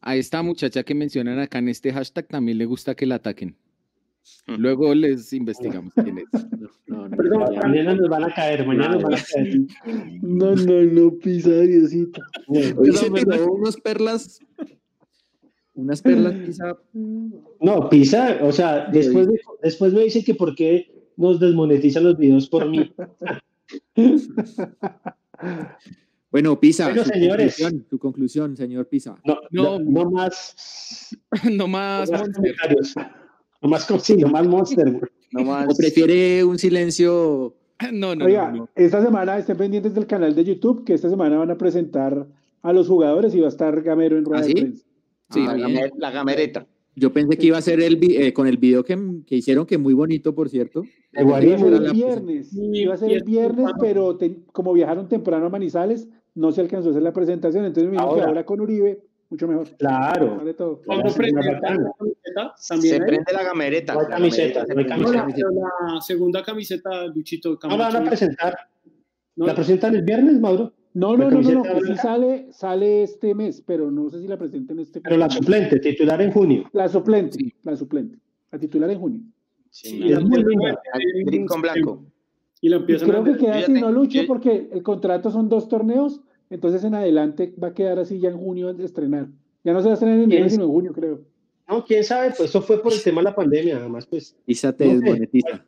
A 0.01 0.15
esta 0.15 0.43
muchacha 0.43 0.84
que 0.84 0.93
mencionan 0.93 1.39
acá 1.39 1.57
en 1.59 1.69
este 1.69 1.91
hashtag 1.91 2.27
también 2.27 2.57
le 2.59 2.65
gusta 2.65 2.93
que 2.95 3.05
la 3.07 3.15
ataquen. 3.15 3.55
Mm. 4.47 4.55
Luego 4.57 4.93
les 4.93 5.34
investigamos 5.34 5.93
quién 6.03 6.19
es. 6.19 6.26
No, 6.88 6.97
no, 6.97 7.09
no, 7.09 7.17
Perdón, 7.17 7.45
ya. 7.53 7.61
Mañana 7.61 7.95
nos 7.95 8.09
van 8.09 8.23
a 8.23 8.34
caer, 8.34 8.65
mañana 8.67 8.89
nos 8.95 9.03
van 9.03 9.13
a 9.13 9.17
caer. 9.17 9.57
No, 10.22 10.55
no, 10.55 10.81
no, 10.84 11.11
pisa, 11.17 11.49
Diosito. 11.61 12.22
Hoy 12.47 12.91
se 12.93 13.09
tiró 13.09 13.51
unas 13.51 13.77
perlas. 13.77 14.39
Unas 15.73 16.01
perlas, 16.01 16.34
quizá. 16.45 16.77
No, 16.93 17.89
Pisa, 17.89 18.39
o 18.41 18.51
sea, 18.53 18.88
después, 18.91 19.27
de- 19.27 19.41
después 19.61 19.93
me 19.93 20.03
dicen 20.05 20.23
que 20.23 20.34
por 20.34 20.55
qué 20.55 20.89
nos 21.17 21.39
desmonetizan 21.39 22.03
los 22.05 22.17
videos 22.17 22.47
por 22.47 22.69
mí. 22.69 22.93
Bueno, 26.31 26.59
Pisa, 26.59 26.85
Bueno, 26.89 27.03
su 27.03 27.09
señores. 27.09 27.55
conclusión, 27.57 27.85
su 27.89 27.99
conclusión, 27.99 28.57
señor 28.57 28.87
Pisa. 28.89 29.15
No, 29.23 29.37
No. 29.51 29.79
no, 29.83 30.09
más, 30.11 31.15
no 31.49 31.67
más 31.67 32.09
no 32.11 32.17
más 32.17 32.29
comentarios. 32.35 32.93
No 33.61 33.69
más, 33.69 33.87
sí, 34.03 34.17
no 34.17 34.27
más 34.27 34.45
Monster. 34.45 34.99
No 35.31 35.43
más. 35.45 35.67
¿O 35.69 35.75
prefiere 35.77 36.43
un 36.43 36.57
silencio? 36.59 37.55
No, 37.91 38.15
no, 38.15 38.25
Oiga, 38.25 38.51
no, 38.51 38.57
no. 38.57 38.69
esta 38.75 39.01
semana 39.03 39.37
estén 39.37 39.57
pendientes 39.57 39.93
del 39.95 40.07
canal 40.07 40.35
de 40.35 40.43
YouTube, 40.43 40.83
que 40.85 40.93
esta 40.93 41.09
semana 41.09 41.37
van 41.37 41.51
a 41.51 41.57
presentar 41.57 42.27
a 42.61 42.73
los 42.73 42.87
jugadores 42.87 43.33
y 43.35 43.39
va 43.39 43.45
a 43.47 43.49
estar 43.49 43.81
Gamero 43.81 44.17
en 44.17 44.25
rueda 44.25 44.39
¿Ah, 44.39 44.43
de 44.43 44.47
sí? 44.49 44.53
prensa. 44.55 44.85
Sí, 45.31 45.45
la, 45.45 45.53
gamer- 45.55 45.91
la 45.97 46.11
gamereta. 46.11 46.67
Yo 46.95 47.11
pensé 47.11 47.38
que 47.38 47.47
iba 47.47 47.57
a 47.57 47.61
ser 47.61 47.81
el 47.81 47.99
eh, 48.01 48.31
con 48.34 48.47
el 48.47 48.57
video 48.57 48.84
que, 48.84 48.97
que 49.27 49.35
hicieron, 49.35 49.65
que 49.65 49.77
muy 49.77 49.93
bonito, 49.93 50.34
por 50.34 50.49
cierto. 50.49 50.84
Iba 51.13 51.38
a 51.38 51.41
ser 51.41 51.73
el 51.73 51.91
viernes, 51.91 52.49
iba 52.53 52.93
a 52.93 52.97
ser 52.97 53.11
el 53.11 53.17
es 53.17 53.23
viernes, 53.26 53.72
pero 53.80 54.15
te- 54.17 54.43
como 54.51 54.72
viajaron 54.73 55.07
temprano 55.09 55.45
a 55.45 55.49
Manizales, 55.49 56.07
no 56.35 56.51
se 56.51 56.61
alcanzó 56.61 56.88
a 56.88 56.91
hacer 56.91 57.03
la 57.03 57.13
presentación, 57.13 57.65
entonces 57.65 57.89
me 57.89 57.95
imagino 57.95 58.13
que 58.15 58.19
Ahora. 58.22 58.27
ahora 58.30 58.45
con 58.45 58.61
Uribe, 58.61 59.01
mucho 59.30 59.47
mejor. 59.47 59.67
Claro. 59.77 60.38
Vale 60.38 60.53
todo. 60.53 60.81
Cuando 60.85 61.03
bacano. 61.09 61.84
la 61.84 61.91
camiseta, 61.97 62.55
también 62.69 62.93
Se 62.95 62.99
prende 63.01 63.34
la 63.34 63.43
gamereta. 63.43 63.95
La 63.95 64.07
camiseta, 64.07 64.59
no 64.61 64.76
prende. 64.76 65.41
la, 65.93 66.01
segunda 66.01 66.43
camiseta, 66.43 67.07
Luchito 67.07 67.49
No 67.51 67.59
Camacho. 67.59 67.77
la 67.81 67.89
van 67.89 68.03
a 68.03 68.09
presentar. 68.09 68.57
no, 69.35 69.45
¿La 69.47 69.55
presentan 69.55 69.95
el 69.95 70.03
viernes, 70.03 70.39
Mauro? 70.39 70.72
No, 70.95 71.15
La 71.17 71.26
no, 71.30 71.41
no, 71.41 71.41
no, 71.51 71.63
no, 71.65 71.80
sí 71.81 71.95
sale, 71.97 72.47
sale 72.53 73.03
este 73.03 73.35
mes, 73.35 73.61
pero 73.65 73.91
no 73.91 74.09
sé 74.09 74.22
si 74.22 74.27
la 74.30 74.38
presenten 74.38 74.80
este 74.80 75.01
Pero 75.01 75.17
la 75.17 75.30
suplente, 75.30 75.77
titular 75.81 76.22
en 76.22 76.31
junio. 76.31 76.69
La 76.72 76.88
suplente, 76.88 77.38
Sí. 77.38 77.53
la 77.63 77.76
suplente. 77.76 78.17
La 78.49 78.57
titular 78.57 78.89
en 78.89 78.99
junio. 78.99 79.22
Sí, 79.69 80.01
una- 80.03 80.17
es 80.19 80.23
muy 80.23 80.41
linda. 80.43 80.80
Con 81.49 81.61
blanco. 81.61 82.05
Y 82.61 82.69
lo 82.69 82.77
empiezan 82.77 83.09
creo 83.09 83.22
a 83.22 83.26
que 83.26 83.35
queda 83.38 83.57
así, 83.57 83.73
no 83.73 83.91
Lucho, 83.91 84.22
yo- 84.22 84.27
porque 84.27 84.69
el 84.72 84.81
contrato 84.84 85.30
son 85.30 85.49
dos 85.49 85.67
torneos, 85.67 86.22
entonces 86.49 86.81
en 86.85 86.95
adelante 86.95 87.53
va 87.61 87.67
a 87.67 87.73
quedar 87.73 87.99
así 87.99 88.17
ya 88.19 88.30
en 88.30 88.38
junio 88.38 88.73
de 88.73 88.85
estrenar. 88.85 89.27
Ya 89.65 89.73
no 89.73 89.81
se 89.81 89.88
va 89.88 89.91
a 89.91 89.93
estrenar 89.95 90.17
en 90.19 90.31
enero, 90.31 90.49
sino 90.49 90.63
en 90.63 90.69
junio, 90.72 90.93
creo. 90.93 91.19
No, 91.67 91.84
quién 91.84 92.05
sabe, 92.05 92.30
pues 92.30 92.49
eso 92.51 92.61
fue 92.61 92.81
por 92.81 92.93
el 92.93 93.03
tema 93.03 93.19
de 93.19 93.26
la 93.26 93.35
pandemia, 93.35 93.77
además, 93.77 94.05
pues. 94.05 94.34
Pisa 94.45 94.72
te 94.72 94.85
No 94.85 94.93
desmonetiza. 94.93 95.65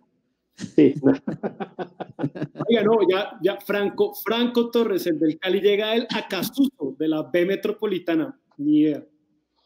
Sí. 0.58 0.94
Oiga, 2.70 2.84
no, 2.84 2.98
ya, 3.10 3.38
ya 3.42 3.58
Franco, 3.62 4.14
Franco 4.16 4.70
Torres, 4.72 5.06
el 5.08 5.20
del 5.20 5.38
Cali, 5.38 5.62
llega 5.62 5.96
él 5.96 6.08
a 6.16 6.28
Casuso, 6.28 6.96
de 6.98 7.08
la 7.08 7.24
B 7.24 7.46
Metropolitana. 7.46 8.38
Ni 8.58 8.80
idea. 8.82 9.04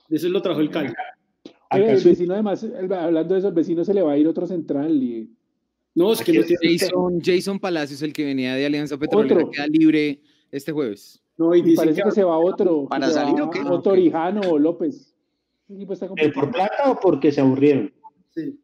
De 0.09 0.17
eso 0.17 0.27
lo 0.29 0.41
trajo 0.41 0.59
el 0.59 0.69
Cali. 0.69 0.89
Oye, 0.89 1.83
el 1.85 1.89
¿Acaso- 1.91 2.09
vecino, 2.09 2.33
además, 2.33 2.63
el- 2.63 2.91
hablando 2.91 3.33
de 3.33 3.39
eso, 3.39 3.47
el 3.47 3.53
vecino 3.53 3.83
se 3.85 3.93
le 3.93 4.01
va 4.01 4.11
a 4.13 4.17
ir 4.17 4.27
otro 4.27 4.45
central 4.45 5.01
y 5.01 5.29
No, 5.95 6.11
es 6.11 6.21
que 6.21 6.33
no 6.33 6.43
tiene. 6.43 6.77
Jason, 6.77 7.19
Jason 7.23 7.59
Palacios, 7.59 8.01
el 8.01 8.11
que 8.13 8.25
venía 8.25 8.55
de 8.55 8.65
Alianza 8.65 8.97
Petrolera, 8.97 9.35
Otro. 9.35 9.51
queda 9.51 9.67
libre 9.67 10.21
este 10.51 10.71
jueves. 10.73 11.21
No, 11.37 11.55
y 11.55 11.75
parece 11.75 12.01
que, 12.01 12.09
que 12.09 12.15
se 12.15 12.23
va 12.23 12.37
otro. 12.37 12.87
¿Para 12.89 13.09
salir 13.09 13.41
va 13.41 13.45
o 13.45 13.49
qué? 13.49 13.59
O 13.61 13.81
Torijano 13.81 14.41
o 14.41 14.59
López. 14.59 15.15
El 15.69 15.81
¿Eh. 16.17 16.31
¿Por 16.33 16.51
plata 16.51 16.91
o 16.91 16.99
porque 16.99 17.31
se 17.31 17.39
aburrieron? 17.41 17.93
sí. 18.29 18.59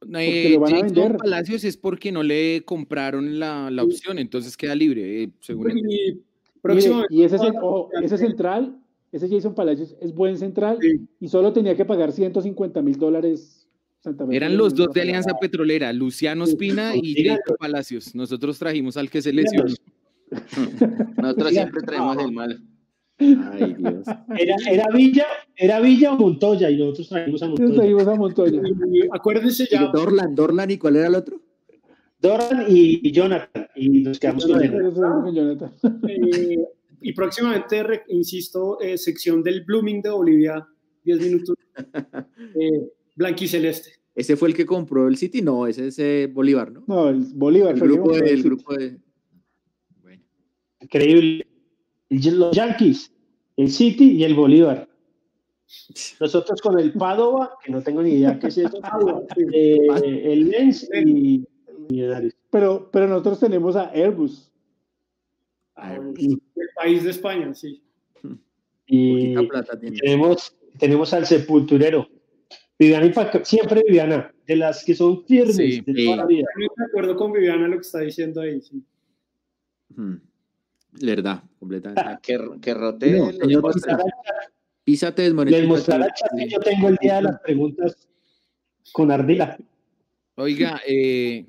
Eh, 0.00 0.50
lo 0.54 0.60
van 0.60 0.72
a 0.74 0.76
Jason 0.80 0.94
vender. 0.94 1.16
Palacios 1.18 1.64
es 1.64 1.76
porque 1.76 2.12
no 2.12 2.22
le 2.22 2.62
compraron 2.64 3.38
la, 3.38 3.70
la 3.70 3.82
opción, 3.82 4.18
entonces 4.18 4.56
queda 4.56 4.74
libre, 4.74 5.24
eh, 5.24 5.30
según. 5.40 5.70
Y 5.76 5.82
Mire, 5.82 6.16
próximamente. 6.62 7.14
y 7.14 7.22
ese, 7.24 7.36
cen- 7.36 7.58
ojo, 7.60 7.90
ese 8.02 8.16
central, 8.18 8.78
ese 9.12 9.28
Jason 9.28 9.54
Palacios 9.54 9.96
es 10.00 10.14
buen 10.14 10.36
central 10.38 10.78
Sí. 10.80 11.00
y 11.20 11.28
solo 11.28 11.52
tenía 11.52 11.74
que 11.76 11.84
pagar 11.84 12.12
150 12.12 12.80
mil 12.82 12.96
dólares. 12.96 13.66
Santa 14.00 14.24
Fe. 14.26 14.36
Eran 14.36 14.56
los 14.56 14.74
dos 14.74 14.92
de 14.94 15.00
Alianza 15.00 15.32
Petrolera, 15.40 15.92
Luciano 15.92 16.44
Espina 16.44 16.92
y. 16.94 17.24
Jason 17.24 17.56
Palacios. 17.58 18.14
Nosotros 18.14 18.56
trajimos 18.58 18.96
al 18.96 19.10
que 19.10 19.20
se 19.20 19.32
lesionó. 19.32 19.64
Nosotros 21.16 21.50
siempre 21.50 21.82
traemos 21.82 22.16
el 22.18 22.32
mal. 22.32 22.62
Ay, 23.20 23.74
Dios. 23.78 24.06
Era, 24.38 24.56
era 24.70 24.84
Villa, 24.94 25.26
era 25.56 25.80
Villa 25.80 26.12
o 26.12 26.16
Montoya, 26.16 26.70
y 26.70 26.76
nosotros 26.76 27.08
trajimos 27.08 27.42
a 27.42 27.48
Montoya. 27.48 27.80
seguimos 27.80 28.06
a 28.06 28.14
Montoya. 28.14 28.62
Acuérdense 29.12 29.64
Y 29.64 29.68
ya, 29.72 29.86
Dorlan, 29.92 30.34
Dorlan, 30.34 30.70
¿y 30.70 30.78
cuál 30.78 30.96
era 30.96 31.08
el 31.08 31.14
otro? 31.14 31.40
Doran 32.20 32.64
y, 32.68 33.00
y 33.06 33.12
Jonathan, 33.12 33.66
y 33.76 33.88
nos 34.02 34.18
quedamos 34.18 34.44
con 34.46 35.34
Jonathan. 35.34 35.72
eh, 36.08 36.58
y 37.00 37.12
próximamente, 37.12 37.82
re- 37.84 38.02
insisto, 38.08 38.80
eh, 38.80 38.98
sección 38.98 39.42
del 39.42 39.64
Blooming 39.64 40.02
de 40.02 40.10
Bolivia, 40.10 40.66
10 41.04 41.20
minutos. 41.20 41.54
Eh, 42.60 42.88
blanquiceleste. 43.14 43.90
¿Ese 44.16 44.36
fue 44.36 44.48
el 44.48 44.54
que 44.54 44.66
compró 44.66 45.06
el 45.06 45.16
City? 45.16 45.42
No, 45.42 45.66
ese 45.68 45.88
es 45.88 45.98
eh, 46.00 46.28
Bolívar, 46.32 46.72
¿no? 46.72 46.82
No, 46.88 47.08
el 47.08 47.18
Bolívar. 47.34 47.74
El 47.74 47.80
grupo 47.80 48.14
el 48.16 48.26
el 48.26 48.42
grupo 48.42 48.74
de... 48.74 48.98
Bueno. 50.02 50.22
Increíble. 50.80 51.46
Y 52.10 52.30
Los 52.30 52.56
Yankees, 52.56 53.12
el 53.56 53.70
City 53.70 54.12
y 54.12 54.24
el 54.24 54.34
Bolívar. 54.34 54.88
Nosotros 56.20 56.60
con 56.62 56.78
el 56.78 56.92
Padova, 56.92 57.52
que 57.62 57.70
no 57.70 57.82
tengo 57.82 58.02
ni 58.02 58.12
idea 58.14 58.38
qué 58.38 58.46
es 58.48 58.58
eso, 58.58 58.80
eh, 59.52 59.86
el 60.32 60.48
Lens 60.48 60.88
y 61.06 61.44
Millonarios. 61.90 62.34
Pero, 62.50 62.88
pero 62.90 63.06
nosotros 63.06 63.40
tenemos 63.40 63.76
a 63.76 63.90
Airbus. 63.90 64.50
El 65.76 66.38
país 66.74 67.04
de 67.04 67.10
España, 67.10 67.54
sí. 67.54 67.82
Y 68.86 69.34
Poquita 69.34 69.52
plata 69.52 69.78
tiene. 69.78 69.98
tenemos, 69.98 70.56
tenemos 70.78 71.12
al 71.12 71.26
Sepulturero. 71.26 72.08
Viviana 72.78 73.06
y 73.06 73.10
Paca- 73.12 73.44
siempre 73.44 73.82
Viviana, 73.86 74.32
de 74.46 74.56
las 74.56 74.84
que 74.84 74.94
son 74.94 75.24
firmes 75.26 75.56
Sí, 75.56 75.80
de 75.80 75.92
sí. 75.94 76.04
toda 76.04 76.16
la 76.18 76.26
vida. 76.26 76.46
Estoy 76.48 76.68
de 76.76 76.84
acuerdo 76.84 77.16
con 77.16 77.32
Viviana 77.32 77.66
lo 77.68 77.74
que 77.74 77.80
está 77.82 78.00
diciendo 78.00 78.40
ahí. 78.40 78.60
sí. 78.60 78.82
Hmm. 79.94 80.14
Verdad, 80.92 81.42
completamente. 81.58 82.02
Que, 82.22 82.38
que 82.60 82.74
rote 82.74 83.12
No, 83.18 83.30
el- 83.30 83.36
señor 83.38 83.62
mostrará, 83.62 84.04
Pisa 84.84 85.14
te 85.14 85.22
desmonetiza. 85.22 85.60
les 85.60 85.68
mostrará 85.68 86.06
el 86.06 86.12
chat 86.12 86.30
que 86.38 86.48
yo 86.48 86.58
tengo 86.60 86.88
el 86.88 86.96
día 86.96 87.16
de 87.16 87.22
las 87.22 87.40
preguntas 87.40 88.08
con 88.92 89.10
Ardila. 89.10 89.58
Oiga, 90.36 90.80
eh, 90.86 91.44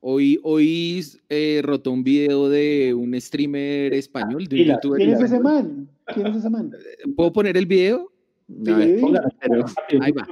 hoy, 0.00 0.40
hoy 0.42 1.04
eh, 1.28 1.60
rotó 1.62 1.92
un 1.92 2.02
video 2.02 2.48
de 2.48 2.92
un 2.92 3.18
streamer 3.20 3.94
español, 3.94 4.46
de 4.48 4.56
un 4.56 4.62
Mira, 4.62 4.74
youtuber. 4.74 4.98
¿Quién 4.98 5.10
es 5.12 5.20
ese 5.20 5.38
man? 5.40 5.88
¿Quién 6.12 6.26
es 6.26 6.36
ese 6.36 6.50
man? 6.50 6.72
¿Puedo 7.14 7.32
poner 7.32 7.56
el 7.56 7.66
video? 7.66 8.10
A 8.66 8.76
ver, 8.76 8.96
Sí. 8.96 9.00
Póngala, 9.00 9.28
pero- 9.40 9.64
rápido, 9.66 10.02
Ahí 10.02 10.12
va. 10.12 10.26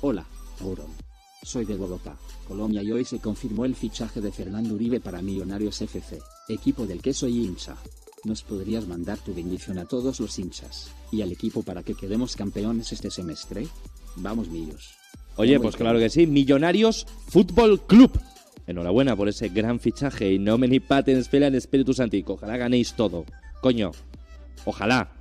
Hola, 0.00 0.26
Auron. 0.60 0.86
Soy 1.46 1.64
de 1.64 1.76
Bogotá, 1.76 2.16
Colombia 2.48 2.82
y 2.82 2.90
hoy 2.90 3.04
se 3.04 3.20
confirmó 3.20 3.64
el 3.66 3.76
fichaje 3.76 4.20
de 4.20 4.32
Fernando 4.32 4.74
Uribe 4.74 4.98
para 4.98 5.22
Millonarios 5.22 5.80
FC, 5.80 6.18
equipo 6.48 6.88
del 6.88 7.00
que 7.00 7.14
soy 7.14 7.44
hincha. 7.44 7.76
¿Nos 8.24 8.42
podrías 8.42 8.88
mandar 8.88 9.18
tu 9.18 9.32
bendición 9.32 9.78
a 9.78 9.84
todos 9.84 10.18
los 10.18 10.36
hinchas 10.40 10.90
y 11.12 11.22
al 11.22 11.30
equipo 11.30 11.62
para 11.62 11.84
que 11.84 11.94
quedemos 11.94 12.34
campeones 12.34 12.90
este 12.90 13.12
semestre? 13.12 13.68
Vamos, 14.16 14.48
millos. 14.48 14.96
Oye, 15.36 15.60
pues 15.60 15.76
claro 15.76 16.00
que 16.00 16.10
sí. 16.10 16.26
Millonarios 16.26 17.06
Fútbol 17.28 17.80
Club. 17.82 18.10
Enhorabuena 18.66 19.14
por 19.14 19.28
ese 19.28 19.48
gran 19.48 19.78
fichaje 19.78 20.32
y 20.32 20.40
no 20.40 20.58
me 20.58 20.66
ni 20.66 20.80
paten 20.80 21.16
espera 21.16 21.46
en 21.46 21.54
Espíritu 21.54 21.94
Santico. 21.94 22.32
Ojalá 22.32 22.56
ganéis 22.56 22.94
todo. 22.94 23.24
Coño. 23.60 23.92
Ojalá. 24.64 25.12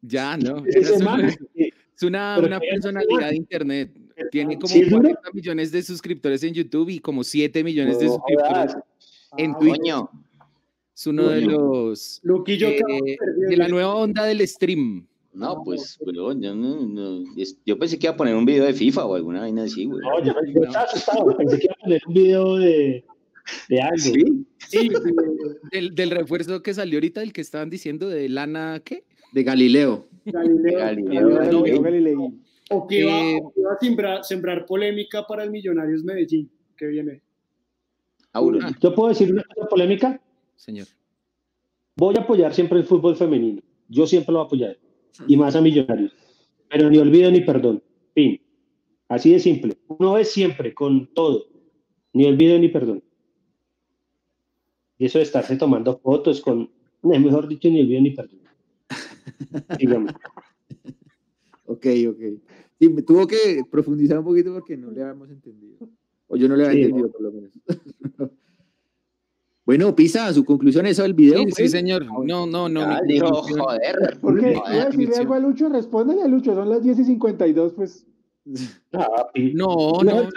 Ya, 0.00 0.36
no. 0.36 0.64
Es 0.66 1.00
man, 1.00 1.20
una, 1.20 1.30
sí, 1.30 1.71
es 2.06 2.08
una, 2.08 2.38
una 2.38 2.60
personalidad 2.60 3.30
de 3.30 3.36
internet. 3.36 3.90
Tiene 4.30 4.56
como 4.56 4.68
¿Sí 4.68 4.80
es 4.80 4.90
duro? 4.90 5.02
40 5.02 5.30
millones 5.32 5.72
de 5.72 5.82
suscriptores 5.82 6.42
en 6.44 6.54
YouTube 6.54 6.88
y 6.90 6.98
como 7.00 7.24
7 7.24 7.64
millones 7.64 7.98
de 7.98 8.06
no 8.06 8.12
suscriptores 8.14 8.76
en 9.36 9.50
Ah, 9.52 9.58
Twitch. 9.58 9.76
Coño, 9.78 10.10
Es 10.94 11.06
uno 11.06 11.28
de 11.28 11.40
los 11.42 12.20
Luquillo 12.22 12.68
eh, 12.68 13.16
de 13.48 13.56
la 13.56 13.68
nueva 13.68 13.94
onda 13.94 14.24
del 14.24 14.46
stream. 14.46 15.06
no, 15.32 15.62
pues, 15.64 15.98
weón, 16.00 16.42
yo, 16.42 16.54
no, 16.54 16.86
no, 16.86 17.24
es- 17.36 17.56
yo 17.64 17.78
pensé 17.78 17.98
que 17.98 18.06
iba 18.06 18.12
a 18.14 18.16
poner 18.16 18.34
un 18.36 18.44
video 18.44 18.64
de 18.66 18.74
FIFA 18.74 19.06
o 19.06 19.14
alguna 19.16 19.40
vaina 19.40 19.64
así, 19.64 19.86
güey. 19.86 20.00
No, 20.00 20.22
yo, 20.24 20.34
yo 20.54 20.62
estaba 20.64 20.84
asustado. 20.84 21.36
Pensé 21.36 21.58
que 21.58 21.64
iba 21.64 21.74
a 21.74 21.82
poner 21.82 22.02
un 22.06 22.14
video 22.14 22.56
de, 22.56 23.04
de 23.70 23.80
algo. 23.80 23.96
¿Sí? 23.96 24.24
Sí, 24.68 24.90
Del, 25.72 25.94
del 25.94 26.10
refuerzo 26.10 26.62
que 26.62 26.74
salió 26.74 26.98
ahorita, 26.98 27.22
el 27.22 27.32
que 27.32 27.40
estaban 27.40 27.70
diciendo 27.70 28.08
de 28.08 28.28
Lana, 28.28 28.80
¿qué? 28.84 29.04
de 29.32 29.42
Galileo. 29.42 30.06
Galileo. 30.24 30.78
Galileo, 30.78 31.28
Galileo 31.28 31.62
Galileo. 31.62 31.82
Galilei. 31.82 32.14
O 32.70 32.86
que 32.86 33.00
iba, 33.00 33.10
Eh, 33.10 33.40
o 33.42 33.52
que 33.52 33.60
iba 33.60 33.72
a 33.72 33.78
sembrar, 33.78 34.24
sembrar 34.24 34.66
polémica 34.66 35.26
para 35.26 35.44
el 35.44 35.50
Millonarios 35.50 36.04
Medellín, 36.04 36.50
que 36.76 36.86
viene. 36.86 37.22
Auro. 38.32 38.58
Ah. 38.62 38.70
Yo 38.80 38.94
puedo 38.94 39.10
decir 39.10 39.30
una 39.32 39.44
cosa 39.44 39.68
polémica. 39.68 40.20
Señor. 40.56 40.86
Voy 41.96 42.14
a 42.16 42.20
apoyar 42.22 42.54
siempre 42.54 42.78
el 42.78 42.84
fútbol 42.84 43.16
femenino. 43.16 43.62
Yo 43.88 44.06
siempre 44.06 44.32
lo 44.32 44.38
voy 44.38 44.44
a 44.44 44.46
apoyar. 44.46 44.78
Y 45.26 45.36
más 45.36 45.54
a 45.54 45.60
Millonarios. 45.60 46.14
Pero 46.70 46.88
ni 46.88 46.98
olvido 46.98 47.30
ni 47.30 47.42
perdón. 47.42 47.82
Fin. 48.14 48.40
Así 49.08 49.30
de 49.30 49.40
simple. 49.40 49.76
Uno 49.88 50.16
es 50.16 50.30
siempre 50.30 50.72
con 50.72 51.12
todo. 51.12 51.46
Ni 52.14 52.24
olvido 52.24 52.58
ni 52.58 52.68
perdón. 52.68 53.02
Y 54.96 55.06
eso 55.06 55.18
de 55.18 55.24
estarse 55.24 55.56
tomando 55.56 55.98
fotos 55.98 56.40
con, 56.40 56.70
no, 57.02 57.10
mejor 57.18 57.48
dicho, 57.48 57.68
ni 57.68 57.80
olvido 57.80 58.00
ni 58.00 58.12
perdón. 58.12 58.41
Digamos. 59.78 60.12
Ok, 61.64 61.86
ok. 62.08 62.18
Sí, 62.78 62.88
me 62.90 63.00
tuvo 63.02 63.26
que 63.26 63.62
profundizar 63.70 64.18
un 64.18 64.24
poquito 64.24 64.52
porque 64.52 64.76
no 64.76 64.90
le 64.90 65.00
habíamos 65.00 65.30
entendido. 65.30 65.88
O 66.26 66.36
yo 66.36 66.46
no 66.48 66.56
le 66.56 66.66
había 66.66 66.74
Sí. 66.76 66.82
entendido, 66.82 67.10
por 67.10 67.22
lo 67.22 67.32
menos. 67.32 67.50
bueno, 69.64 69.94
Pisa, 69.94 70.30
su 70.34 70.44
conclusión 70.44 70.84
es 70.86 70.92
eso 70.92 71.02
del 71.04 71.14
video. 71.14 71.38
Sí, 71.38 71.44
pues? 71.44 71.54
sí, 71.54 71.68
señor. 71.68 72.04
No, 72.26 72.46
no, 72.46 72.68
no. 72.68 72.82
Ah, 72.82 73.00
mi 73.06 73.14
dijo, 73.14 73.32
joder. 73.42 74.18
Porque 74.20 74.54
No, 74.54 74.66
a 74.66 74.84
decirle 74.86 75.16
algo 75.16 75.34
a 75.34 75.38
Lucho, 75.38 75.68
respóndele 75.70 76.22
a 76.22 76.28
Lucho, 76.28 76.54
son 76.54 76.68
las 76.68 76.82
10 76.82 76.98
y 76.98 77.04
52, 77.04 77.72
pues. 77.74 78.06
Ah, 78.92 79.30
No, 79.54 80.02
no, 80.02 80.04
no, 80.04 80.04
no, 80.04 80.22
no, 80.24 80.30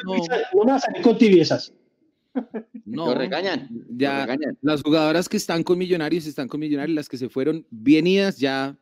no 0.53 0.63
me 0.65 0.71
vas 0.71 0.83
a 0.83 0.85
salir 0.85 1.01
con 1.01 1.17
tibiezas. 1.17 1.73
no. 2.85 3.07
Lo 3.07 3.15
regañan. 3.15 3.69
Ya. 3.89 4.19
Lo 4.19 4.21
regañan. 4.21 4.57
Las 4.61 4.81
jugadoras 4.81 5.27
que 5.27 5.37
están 5.37 5.63
con 5.63 5.77
Millonarios 5.77 6.25
están 6.25 6.47
con 6.47 6.59
Millonarios, 6.59 6.95
las 6.95 7.09
que 7.09 7.17
se 7.17 7.29
fueron 7.29 7.65
bien 7.69 8.07
idas 8.07 8.37
ya 8.37 8.77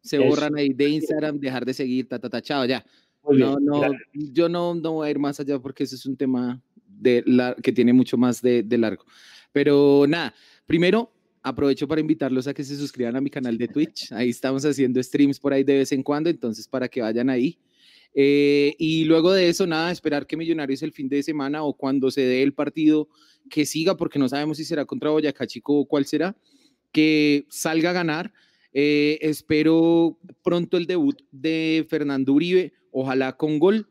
se 0.00 0.16
Eso. 0.16 0.26
borran 0.26 0.56
ahí 0.56 0.72
de 0.72 0.88
Instagram, 0.88 1.38
dejar 1.38 1.64
de 1.64 1.74
seguir, 1.74 2.08
ta, 2.08 2.18
ta, 2.18 2.30
ta, 2.30 2.40
chao, 2.40 2.64
ya. 2.64 2.84
Muy 3.24 3.38
bien. 3.38 3.56
No, 3.60 3.80
no, 3.80 3.92
yo 4.12 4.48
no, 4.48 4.74
no 4.74 4.92
voy 4.92 5.08
a 5.08 5.10
ir 5.10 5.18
más 5.18 5.40
allá 5.40 5.58
porque 5.58 5.84
ese 5.84 5.96
es 5.96 6.06
un 6.06 6.16
tema 6.16 6.62
de 6.86 7.22
la, 7.26 7.54
que 7.54 7.72
tiene 7.72 7.92
mucho 7.92 8.16
más 8.16 8.40
de, 8.40 8.62
de 8.62 8.78
largo. 8.78 9.04
Pero 9.52 10.04
nada, 10.08 10.34
primero 10.66 11.12
aprovecho 11.42 11.86
para 11.86 12.00
invitarlos 12.00 12.46
a 12.48 12.54
que 12.54 12.64
se 12.64 12.76
suscriban 12.76 13.14
a 13.16 13.20
mi 13.20 13.30
canal 13.30 13.56
de 13.56 13.68
Twitch. 13.68 14.12
Ahí 14.12 14.30
estamos 14.30 14.64
haciendo 14.64 15.00
streams 15.02 15.38
por 15.38 15.52
ahí 15.52 15.62
de 15.62 15.78
vez 15.78 15.92
en 15.92 16.02
cuando, 16.02 16.28
entonces 16.28 16.66
para 16.66 16.88
que 16.88 17.00
vayan 17.00 17.30
ahí. 17.30 17.58
Eh, 18.18 18.74
y 18.78 19.04
luego 19.04 19.30
de 19.34 19.50
eso, 19.50 19.66
nada, 19.66 19.92
esperar 19.92 20.26
que 20.26 20.38
Millonarios 20.38 20.82
el 20.82 20.92
fin 20.92 21.06
de 21.06 21.22
semana 21.22 21.62
o 21.62 21.74
cuando 21.74 22.10
se 22.10 22.22
dé 22.22 22.42
el 22.42 22.54
partido 22.54 23.08
que 23.50 23.66
siga, 23.66 23.98
porque 23.98 24.18
no 24.18 24.26
sabemos 24.26 24.56
si 24.56 24.64
será 24.64 24.86
contra 24.86 25.10
Boyacá 25.10 25.46
Chico 25.46 25.80
o 25.80 25.84
cuál 25.86 26.06
será, 26.06 26.34
que 26.92 27.44
salga 27.50 27.90
a 27.90 27.92
ganar. 27.92 28.32
Eh, 28.72 29.18
espero 29.20 30.18
pronto 30.42 30.78
el 30.78 30.86
debut 30.86 31.20
de 31.30 31.86
Fernando 31.90 32.32
Uribe, 32.32 32.72
ojalá 32.90 33.36
con 33.36 33.58
gol. 33.58 33.86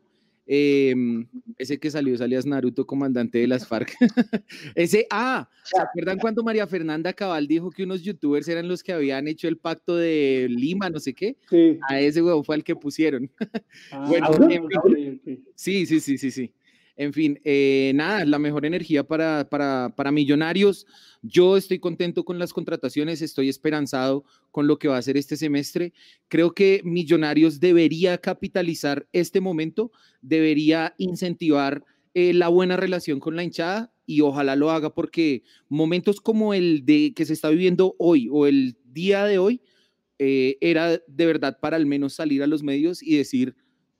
Em, 0.46 1.26
ese 1.58 1.78
que 1.78 1.90
salió, 1.90 2.16
salías 2.16 2.46
Naruto, 2.46 2.86
comandante 2.86 3.38
de 3.38 3.48
las 3.48 3.66
FARC. 3.68 3.92
ese, 4.74 5.06
ah, 5.10 5.48
¿se 5.64 5.80
acuerdan 5.80 6.18
cuando 6.18 6.44
María 6.44 6.66
Fernanda 6.66 7.12
Cabal 7.12 7.46
dijo 7.48 7.70
que 7.70 7.82
unos 7.82 8.02
youtubers 8.02 8.46
eran 8.48 8.68
los 8.68 8.82
que 8.82 8.92
habían 8.92 9.26
hecho 9.26 9.48
el 9.48 9.58
pacto 9.58 9.96
de 9.96 10.46
Lima, 10.48 10.88
no 10.88 11.00
sé 11.00 11.14
qué? 11.14 11.36
Sí. 11.50 11.78
A 11.88 12.00
ese 12.00 12.22
huevo 12.22 12.44
fue 12.44 12.54
al 12.54 12.64
que 12.64 12.76
pusieron. 12.76 13.30
Ah, 13.90 14.06
Bueno, 14.08 14.28
en 14.50 15.20
fin. 15.20 15.44
Sí, 15.54 15.86
sí, 15.86 16.00
sí, 16.00 16.18
sí, 16.18 16.30
sí. 16.30 16.52
En 16.96 17.12
fin, 17.12 17.38
eh, 17.44 17.92
nada, 17.94 18.24
la 18.24 18.38
mejor 18.38 18.64
energía 18.64 19.04
para, 19.04 19.48
para, 19.50 19.92
para 19.94 20.10
Millonarios. 20.10 20.86
Yo 21.22 21.56
estoy 21.56 21.78
contento 21.78 22.24
con 22.24 22.38
las 22.38 22.52
contrataciones, 22.54 23.20
estoy 23.20 23.50
esperanzado 23.50 24.24
con 24.50 24.66
lo 24.66 24.78
que 24.78 24.88
va 24.88 24.96
a 24.96 25.00
hacer 25.00 25.18
este 25.18 25.36
semestre. 25.36 25.92
Creo 26.28 26.54
que 26.54 26.80
Millonarios 26.84 27.60
debería 27.60 28.16
capitalizar 28.18 29.06
este 29.12 29.40
momento, 29.40 29.92
debería 30.22 30.94
incentivar 30.96 31.84
eh, 32.14 32.32
la 32.32 32.48
buena 32.48 32.78
relación 32.78 33.20
con 33.20 33.36
la 33.36 33.44
hinchada 33.44 33.92
y 34.06 34.22
ojalá 34.22 34.56
lo 34.56 34.70
haga 34.70 34.94
porque 34.94 35.42
momentos 35.68 36.20
como 36.20 36.54
el 36.54 36.86
de 36.86 37.12
que 37.14 37.26
se 37.26 37.34
está 37.34 37.50
viviendo 37.50 37.94
hoy 37.98 38.28
o 38.32 38.46
el 38.46 38.78
día 38.84 39.26
de 39.26 39.36
hoy 39.36 39.60
eh, 40.18 40.56
era 40.62 40.96
de 41.06 41.26
verdad 41.26 41.58
para 41.60 41.76
al 41.76 41.84
menos 41.84 42.14
salir 42.14 42.42
a 42.42 42.46
los 42.46 42.62
medios 42.62 43.02
y 43.02 43.18
decir, 43.18 43.54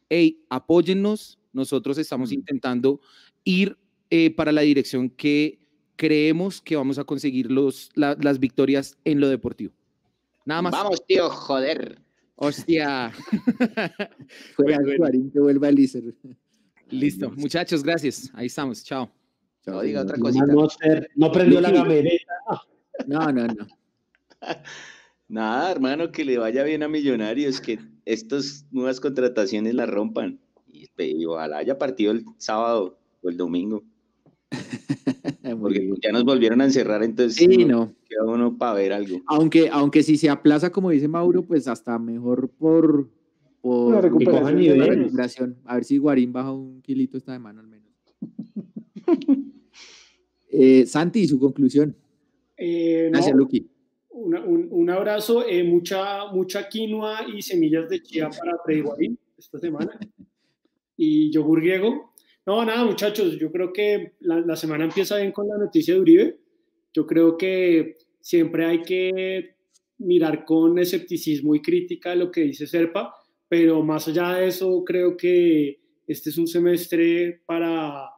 hey, 0.08 0.40
apóyennos, 0.48 1.38
nosotros 1.56 1.98
estamos 1.98 2.30
intentando 2.30 3.00
ir 3.42 3.76
eh, 4.10 4.30
para 4.34 4.52
la 4.52 4.60
dirección 4.60 5.10
que 5.10 5.58
creemos 5.96 6.60
que 6.60 6.76
vamos 6.76 6.98
a 6.98 7.04
conseguir 7.04 7.50
los, 7.50 7.90
la- 7.94 8.16
las 8.20 8.38
victorias 8.38 8.96
en 9.04 9.18
lo 9.18 9.28
deportivo. 9.28 9.72
Nada 10.44 10.62
más. 10.62 10.72
Vamos, 10.72 11.04
tío, 11.06 11.28
joder. 11.30 11.98
Hostia. 12.36 13.10
Fuera 14.54 14.78
Bueno, 14.80 14.92
bueno. 14.98 15.30
Que 15.32 15.40
vuelva 15.40 15.68
el 15.70 15.78
Iser. 15.78 16.14
Listo, 16.90 17.30
muchachos, 17.32 17.82
gracias. 17.82 18.30
Ahí 18.34 18.46
estamos. 18.46 18.84
Chao. 18.84 19.10
Chao, 19.64 19.74
No 19.76 19.80
diga 19.82 20.02
otra 20.02 20.18
cosita. 20.18 20.46
no, 20.46 20.68
no 21.16 21.32
prendió 21.32 21.60
la 21.60 21.70
gamereta. 21.72 22.34
No, 23.06 23.32
no, 23.32 23.46
no. 23.46 23.66
Nada, 25.28 25.72
hermano, 25.72 26.12
que 26.12 26.24
le 26.24 26.38
vaya 26.38 26.62
bien 26.62 26.84
a 26.84 26.88
Millonarios, 26.88 27.60
que 27.60 27.80
estas 28.04 28.64
nuevas 28.70 29.00
contrataciones 29.00 29.74
la 29.74 29.86
rompan. 29.86 30.38
Y, 30.98 31.24
ojalá 31.26 31.58
haya 31.58 31.78
partido 31.78 32.12
el 32.12 32.24
sábado 32.38 32.98
o 33.22 33.28
el 33.28 33.36
domingo, 33.36 33.82
porque 35.60 35.90
ya 36.02 36.12
nos 36.12 36.24
volvieron 36.24 36.60
a 36.60 36.64
encerrar, 36.64 37.02
entonces 37.02 37.34
Sí, 37.36 37.64
no 37.64 37.66
no. 37.86 37.94
queda 38.08 38.24
uno 38.24 38.56
para 38.56 38.74
ver 38.74 38.92
algo. 38.92 39.20
Aunque, 39.26 39.68
aunque 39.70 40.02
si 40.02 40.16
se 40.16 40.28
aplaza, 40.30 40.70
como 40.70 40.90
dice 40.90 41.08
Mauro, 41.08 41.42
pues 41.42 41.66
hasta 41.68 41.98
mejor 41.98 42.48
por, 42.50 43.08
por 43.60 43.94
La 43.94 44.00
recuperación 44.00 44.56
nivel. 44.56 45.10
la. 45.12 45.28
A 45.64 45.74
ver 45.74 45.84
si 45.84 45.98
Guarín 45.98 46.32
baja 46.32 46.52
un 46.52 46.80
kilito 46.82 47.16
esta 47.18 47.32
semana 47.34 47.60
al 47.60 47.66
menos. 47.68 47.90
Eh, 50.58 50.86
Santi, 50.86 51.26
su 51.26 51.38
conclusión. 51.38 51.94
Eh, 52.56 53.08
no, 53.12 53.18
Gracias, 53.18 53.36
Luqui. 53.36 53.68
una- 54.10 54.42
un, 54.42 54.68
un 54.70 54.88
abrazo, 54.88 55.46
eh, 55.46 55.62
mucha, 55.64 56.32
mucha 56.32 56.66
quinoa 56.68 57.18
y 57.28 57.42
semillas 57.42 57.90
de 57.90 58.02
chía 58.02 58.30
para 58.30 58.56
Freddy 58.64 58.80
Guarín 58.80 59.18
esta 59.36 59.58
semana. 59.58 59.98
Y 60.96 61.30
yogur 61.32 61.60
griego. 61.60 62.12
No, 62.46 62.64
nada, 62.64 62.84
muchachos, 62.84 63.38
yo 63.38 63.50
creo 63.50 63.72
que 63.72 64.12
la, 64.20 64.40
la 64.40 64.56
semana 64.56 64.84
empieza 64.84 65.16
bien 65.18 65.32
con 65.32 65.48
la 65.48 65.58
noticia 65.58 65.94
de 65.94 66.00
Uribe. 66.00 66.38
Yo 66.94 67.06
creo 67.06 67.36
que 67.36 67.96
siempre 68.20 68.64
hay 68.66 68.82
que 68.82 69.56
mirar 69.98 70.44
con 70.44 70.78
escepticismo 70.78 71.54
y 71.54 71.62
crítica 71.62 72.14
lo 72.14 72.30
que 72.30 72.42
dice 72.42 72.66
Serpa, 72.66 73.14
pero 73.48 73.82
más 73.82 74.08
allá 74.08 74.34
de 74.34 74.48
eso, 74.48 74.84
creo 74.84 75.16
que 75.16 75.80
este 76.06 76.30
es 76.30 76.38
un 76.38 76.46
semestre 76.46 77.42
para 77.46 78.08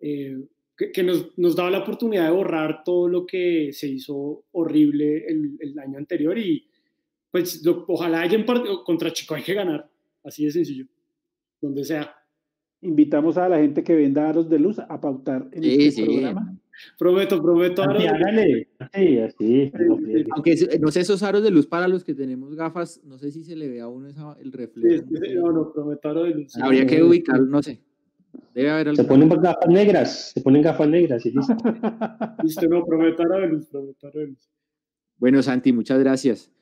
eh, 0.00 0.36
que, 0.76 0.92
que 0.92 1.02
nos, 1.02 1.36
nos 1.38 1.54
daba 1.54 1.70
la 1.70 1.78
oportunidad 1.80 2.26
de 2.26 2.36
borrar 2.36 2.82
todo 2.84 3.08
lo 3.08 3.26
que 3.26 3.70
se 3.72 3.86
hizo 3.88 4.44
horrible 4.52 5.26
el, 5.26 5.56
el 5.60 5.78
año 5.78 5.98
anterior 5.98 6.36
y 6.38 6.66
pues 7.30 7.64
lo- 7.64 7.84
ojalá 7.88 8.22
haya 8.22 8.44
partido 8.44 8.82
contra 8.82 9.12
Chico 9.12 9.34
hay 9.34 9.42
que 9.42 9.54
ganar, 9.54 9.88
así 10.24 10.44
de 10.44 10.50
sencillo, 10.50 10.86
donde 11.60 11.84
sea. 11.84 12.14
Invitamos 12.82 13.36
a 13.38 13.48
la 13.48 13.58
gente 13.58 13.82
que 13.82 13.94
venda 13.94 14.28
aros 14.28 14.48
de 14.48 14.58
luz 14.58 14.78
a 14.78 15.00
pautar 15.00 15.48
en 15.52 15.62
Sí, 15.62 15.86
este 15.86 16.02
sí. 16.02 16.04
programa. 16.04 16.56
Prometo, 16.98 17.42
prometo. 17.42 17.82
Aaron. 17.82 18.02
hágale. 18.02 18.68
Sí, 18.94 19.18
así. 19.18 19.72
Aunque 20.32 20.54
no 20.78 20.90
sé, 20.90 21.00
esos 21.00 21.22
aros 21.22 21.42
de 21.42 21.50
luz 21.50 21.66
para 21.66 21.88
los 21.88 22.04
que 22.04 22.14
tenemos 22.14 22.54
gafas, 22.54 23.00
no 23.02 23.18
sé 23.18 23.30
si 23.32 23.44
se 23.44 23.56
le 23.56 23.68
ve 23.68 23.80
a 23.80 23.88
uno 23.88 24.08
esa- 24.08 24.36
el 24.40 24.52
reflejo. 24.52 25.04
sí, 25.08 25.16
sí, 25.16 25.34
no, 25.36 25.52
no, 25.52 25.72
prometo. 25.72 26.08
Aaron, 26.10 26.48
sí. 26.48 26.60
Habría 26.62 26.86
que 26.86 27.02
ubicarlo, 27.02 27.46
no 27.46 27.62
sé. 27.62 27.80
Debe 28.54 28.70
haber 28.70 28.94
Se 28.94 29.00
algo. 29.00 29.08
ponen 29.14 29.28
gafas 29.30 29.68
negras, 29.68 30.30
se 30.34 30.40
ponen 30.42 30.60
gafas 30.62 30.88
negras 30.88 31.24
y 31.24 31.30
listo. 31.30 31.56
Listo, 32.44 32.68
no, 32.68 32.84
prometo 32.84 33.22
Aaron, 33.22 33.66
prometo 33.70 34.06
Aaron. 34.08 34.36
Bueno, 35.16 35.42
Santi, 35.42 35.72
muchas 35.72 35.98
gracias. 35.98 36.52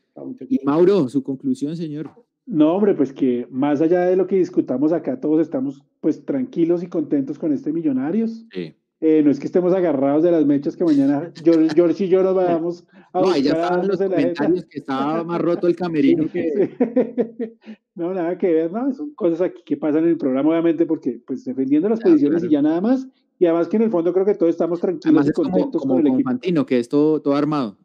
Y 0.49 0.61
Mauro, 0.65 1.09
su 1.09 1.25
conclusión, 1.25 1.77
señor. 1.77 2.09
No, 2.47 2.75
hombre, 2.75 2.95
pues 2.95 3.13
que 3.13 3.47
más 3.51 3.81
allá 3.81 4.03
de 4.03 4.17
lo 4.17 4.27
que 4.27 4.37
discutamos 4.37 4.93
acá, 4.93 5.19
todos 5.19 5.41
estamos 5.41 5.83
pues 6.01 6.25
tranquilos 6.25 6.83
y 6.83 6.89
contentos 6.89 7.39
con 7.39 7.53
este 7.53 7.73
Millonarios. 7.73 8.45
Sí. 8.53 8.75
Eh, 9.01 9.23
no 9.23 9.31
es 9.31 9.39
que 9.39 9.47
estemos 9.47 9.75
agarrados 9.75 10.23
de 10.23 10.31
las 10.31 10.47
mechas 10.47 10.77
que 10.77 10.85
mañana 10.85 11.31
George, 11.75 12.05
y 12.05 12.09
yo 12.09 12.23
nos 12.23 12.35
vayamos 12.35 12.87
a 13.13 13.21
No, 13.21 13.37
ya 13.37 13.53
estaban 13.53 13.87
los 13.87 13.99
comentarios 13.99 14.65
que 14.65 14.79
estaba 14.79 15.25
más 15.25 15.41
roto 15.41 15.67
el 15.67 15.77
camerino 15.77 16.27
que. 16.33 17.55
no, 17.95 18.15
nada 18.15 18.39
que 18.39 18.53
ver, 18.53 18.73
no, 18.73 18.93
son 18.95 19.15
cosas 19.15 19.43
aquí 19.43 19.63
que 19.65 19.77
pasan 19.77 20.05
en 20.05 20.11
el 20.11 20.17
programa, 20.17 20.51
obviamente, 20.51 20.87
porque 20.87 21.21
pues 21.27 21.45
defendiendo 21.45 21.89
las 21.89 22.01
Claro, 22.01 22.13
posiciones 22.15 22.43
claro. 22.43 22.51
y 22.51 22.55
ya 22.55 22.63
nada 22.63 22.81
más, 22.81 23.07
y 23.39 23.47
además 23.47 23.69
que 23.69 23.77
en 23.77 23.83
el 23.83 23.91
fondo 23.91 24.13
creo 24.13 24.25
que 24.25 24.35
todos 24.35 24.51
estamos 24.51 24.81
tranquilos 24.81 25.05
Además 25.07 25.27
y 25.27 25.29
es 25.29 25.35
como, 25.35 25.51
contentos 25.51 25.83
como 25.83 25.95
con 25.95 26.07
el 26.07 26.13
equipo. 26.15 26.31
Fantino, 26.31 26.67
que 26.67 26.79
es 26.79 26.89
todo, 26.89 27.21
todo 27.21 27.35
armado, 27.35 27.77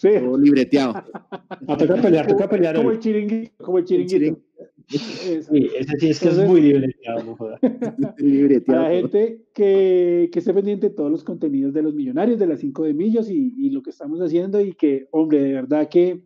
Sí. 0.00 0.08
todo 0.18 0.38
libreteado. 0.38 0.94
Ah, 1.68 1.76
toca 1.76 1.96
pelear, 1.96 2.26
toca 2.26 2.48
pelear. 2.48 2.74
Como 2.74 2.90
el 2.90 2.98
chiringuito, 2.98 3.52
como 3.62 3.78
el 3.78 3.84
chiringuito. 3.84 4.40
Ese 4.88 5.42
sí 5.98 6.08
es 6.08 6.20
que 6.20 6.28
es 6.30 6.38
muy 6.48 6.62
libreteado, 6.62 7.22
no 7.22 7.36
joda. 7.36 7.58
a 7.62 8.14
libreteado. 8.16 8.82
la 8.82 8.90
gente 8.90 9.44
que, 9.52 10.30
que 10.32 10.38
esté 10.38 10.54
pendiente 10.54 10.88
de 10.88 10.94
todos 10.94 11.10
los 11.10 11.22
contenidos 11.22 11.74
de 11.74 11.82
los 11.82 11.94
millonarios, 11.94 12.38
de 12.38 12.46
las 12.46 12.60
5 12.60 12.84
de 12.84 12.94
millos 12.94 13.30
y, 13.30 13.54
y 13.58 13.68
lo 13.70 13.82
que 13.82 13.90
estamos 13.90 14.20
haciendo 14.20 14.58
y 14.62 14.72
que, 14.72 15.06
hombre, 15.10 15.42
de 15.42 15.52
verdad 15.52 15.86
que, 15.90 16.24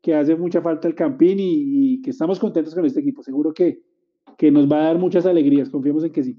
que 0.00 0.14
hace 0.14 0.36
mucha 0.36 0.62
falta 0.62 0.86
el 0.86 0.94
Campín 0.94 1.40
y, 1.40 1.94
y 1.94 2.02
que 2.02 2.10
estamos 2.10 2.38
contentos 2.38 2.76
con 2.76 2.86
este 2.86 3.00
equipo. 3.00 3.24
Seguro 3.24 3.52
que, 3.52 3.82
que 4.38 4.52
nos 4.52 4.70
va 4.70 4.78
a 4.78 4.84
dar 4.84 4.98
muchas 4.98 5.26
alegrías, 5.26 5.68
confiemos 5.68 6.04
en 6.04 6.12
que 6.12 6.22
sí. 6.22 6.38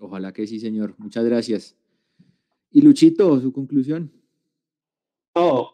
Ojalá 0.00 0.34
que 0.34 0.46
sí, 0.46 0.60
señor. 0.60 0.94
Muchas 0.98 1.24
gracias. 1.24 1.78
Y 2.70 2.82
Luchito, 2.82 3.40
su 3.40 3.54
conclusión. 3.54 4.12
No, 5.34 5.70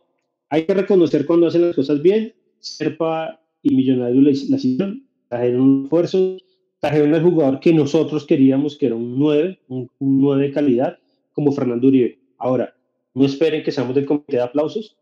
hay 0.50 0.64
que 0.66 0.74
reconocer 0.74 1.24
cuando 1.24 1.46
hacen 1.46 1.62
las 1.62 1.76
cosas 1.76 2.02
bien. 2.02 2.34
Serpa 2.58 3.40
y 3.62 3.74
Millonarios 3.74 4.48
las 4.50 4.64
hicieron, 4.64 5.06
trajeron 5.28 5.60
un 5.60 5.84
esfuerzo, 5.84 6.36
trajeron 6.80 7.14
al 7.14 7.22
jugador 7.22 7.60
que 7.60 7.72
nosotros 7.72 8.26
queríamos, 8.26 8.76
que 8.76 8.86
era 8.86 8.96
un 8.96 9.18
9, 9.18 9.60
un, 9.68 9.90
un 9.98 10.20
9 10.20 10.42
de 10.42 10.52
calidad, 10.52 10.98
como 11.32 11.52
Fernando 11.52 11.88
Uribe. 11.88 12.18
Ahora, 12.36 12.74
no 13.14 13.24
esperen 13.24 13.62
que 13.62 13.70
seamos 13.70 13.94
del 13.94 14.06
comité 14.06 14.36
de 14.36 14.42
aplausos. 14.42 14.96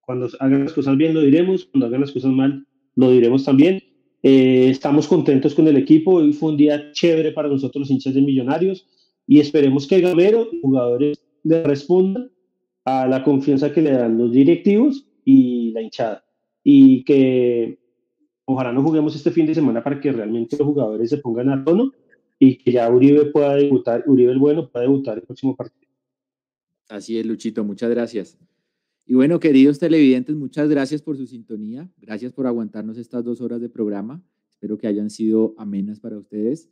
Cuando 0.00 0.28
hagan 0.40 0.64
las 0.64 0.72
cosas 0.72 0.96
bien 0.96 1.14
lo 1.14 1.20
diremos, 1.20 1.64
cuando 1.66 1.86
hagan 1.86 2.00
las 2.00 2.12
cosas 2.12 2.32
mal 2.32 2.66
lo 2.96 3.10
diremos 3.10 3.44
también. 3.44 3.82
Eh, 4.22 4.68
estamos 4.68 5.06
contentos 5.06 5.54
con 5.54 5.66
el 5.68 5.76
equipo, 5.76 6.14
hoy 6.14 6.32
fue 6.32 6.50
un 6.50 6.56
día 6.56 6.92
chévere 6.92 7.32
para 7.32 7.48
nosotros 7.48 7.80
los 7.80 7.90
hinchas 7.90 8.14
de 8.14 8.20
Millonarios 8.20 8.86
y 9.26 9.40
esperemos 9.40 9.86
que 9.86 10.00
Gamero 10.00 10.48
jugadores 10.60 11.24
le 11.44 11.62
respondan 11.64 12.30
a 12.84 13.06
la 13.06 13.22
confianza 13.22 13.72
que 13.72 13.82
le 13.82 13.92
dan 13.92 14.18
los 14.18 14.32
directivos 14.32 15.06
y 15.24 15.70
la 15.72 15.82
hinchada. 15.82 16.24
Y 16.64 17.04
que 17.04 17.78
ojalá 18.44 18.72
no 18.72 18.82
juguemos 18.82 19.14
este 19.14 19.30
fin 19.30 19.46
de 19.46 19.54
semana 19.54 19.82
para 19.82 20.00
que 20.00 20.12
realmente 20.12 20.56
los 20.56 20.66
jugadores 20.66 21.10
se 21.10 21.18
pongan 21.18 21.50
a 21.50 21.64
tono 21.64 21.92
y 22.38 22.58
que 22.58 22.72
ya 22.72 22.90
Uribe 22.90 23.26
pueda 23.26 23.54
debutar, 23.54 24.04
Uribe 24.06 24.32
el 24.32 24.38
bueno 24.38 24.68
pueda 24.68 24.84
debutar 24.84 25.18
el 25.18 25.22
próximo 25.22 25.56
partido. 25.56 25.90
Así 26.88 27.18
es, 27.18 27.24
Luchito, 27.24 27.64
muchas 27.64 27.90
gracias. 27.90 28.38
Y 29.06 29.14
bueno, 29.14 29.40
queridos 29.40 29.78
televidentes, 29.78 30.36
muchas 30.36 30.68
gracias 30.68 31.02
por 31.02 31.16
su 31.16 31.26
sintonía. 31.26 31.90
Gracias 31.98 32.32
por 32.32 32.46
aguantarnos 32.46 32.98
estas 32.98 33.24
dos 33.24 33.40
horas 33.40 33.60
de 33.60 33.68
programa. 33.68 34.22
Espero 34.48 34.78
que 34.78 34.86
hayan 34.86 35.10
sido 35.10 35.54
amenas 35.56 36.00
para 36.00 36.18
ustedes. 36.18 36.70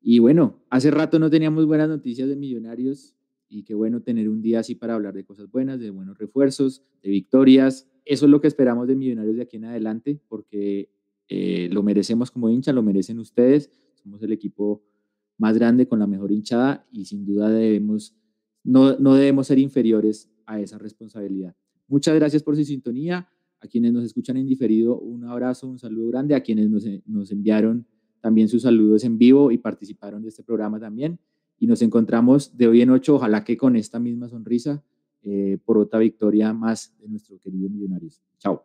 Y 0.00 0.18
bueno, 0.18 0.62
hace 0.70 0.90
rato 0.90 1.18
no 1.18 1.30
teníamos 1.30 1.66
buenas 1.66 1.88
noticias 1.88 2.28
de 2.28 2.36
Millonarios 2.36 3.17
y 3.48 3.62
qué 3.62 3.74
bueno 3.74 4.02
tener 4.02 4.28
un 4.28 4.42
día 4.42 4.60
así 4.60 4.74
para 4.74 4.94
hablar 4.94 5.14
de 5.14 5.24
cosas 5.24 5.50
buenas, 5.50 5.80
de 5.80 5.90
buenos 5.90 6.18
refuerzos, 6.18 6.82
de 7.02 7.10
victorias. 7.10 7.88
Eso 8.04 8.26
es 8.26 8.30
lo 8.30 8.40
que 8.40 8.48
esperamos 8.48 8.86
de 8.88 8.96
Millonarios 8.96 9.36
de 9.36 9.42
aquí 9.42 9.56
en 9.56 9.64
adelante, 9.64 10.20
porque 10.28 10.90
eh, 11.28 11.68
lo 11.72 11.82
merecemos 11.82 12.30
como 12.30 12.48
hincha, 12.48 12.72
lo 12.72 12.82
merecen 12.82 13.18
ustedes. 13.18 13.70
Somos 13.94 14.22
el 14.22 14.32
equipo 14.32 14.82
más 15.38 15.56
grande 15.56 15.86
con 15.86 15.98
la 15.98 16.06
mejor 16.06 16.32
hinchada 16.32 16.86
y 16.92 17.04
sin 17.04 17.24
duda 17.24 17.48
debemos, 17.48 18.14
no, 18.64 18.98
no 18.98 19.14
debemos 19.14 19.46
ser 19.46 19.58
inferiores 19.58 20.30
a 20.46 20.60
esa 20.60 20.78
responsabilidad. 20.78 21.54
Muchas 21.86 22.14
gracias 22.14 22.42
por 22.42 22.56
su 22.56 22.64
sintonía. 22.64 23.28
A 23.60 23.66
quienes 23.66 23.92
nos 23.92 24.04
escuchan 24.04 24.36
en 24.36 24.46
diferido, 24.46 25.00
un 25.00 25.24
abrazo, 25.24 25.66
un 25.66 25.78
saludo 25.78 26.08
grande. 26.08 26.34
A 26.34 26.42
quienes 26.42 26.70
nos, 26.70 26.84
nos 27.06 27.32
enviaron 27.32 27.86
también 28.20 28.48
sus 28.48 28.62
saludos 28.62 29.04
en 29.04 29.18
vivo 29.18 29.50
y 29.50 29.58
participaron 29.58 30.22
de 30.22 30.28
este 30.28 30.44
programa 30.44 30.78
también. 30.78 31.18
Y 31.58 31.66
nos 31.66 31.82
encontramos 31.82 32.56
de 32.56 32.68
hoy 32.68 32.82
en 32.82 32.90
ocho, 32.90 33.16
ojalá 33.16 33.44
que 33.44 33.56
con 33.56 33.76
esta 33.76 33.98
misma 33.98 34.28
sonrisa, 34.28 34.82
eh, 35.22 35.58
por 35.64 35.78
otra 35.78 35.98
victoria 35.98 36.52
más 36.52 36.94
de 37.00 37.08
nuestro 37.08 37.38
querido 37.38 37.68
Millonarios. 37.68 38.22
Chao. 38.38 38.64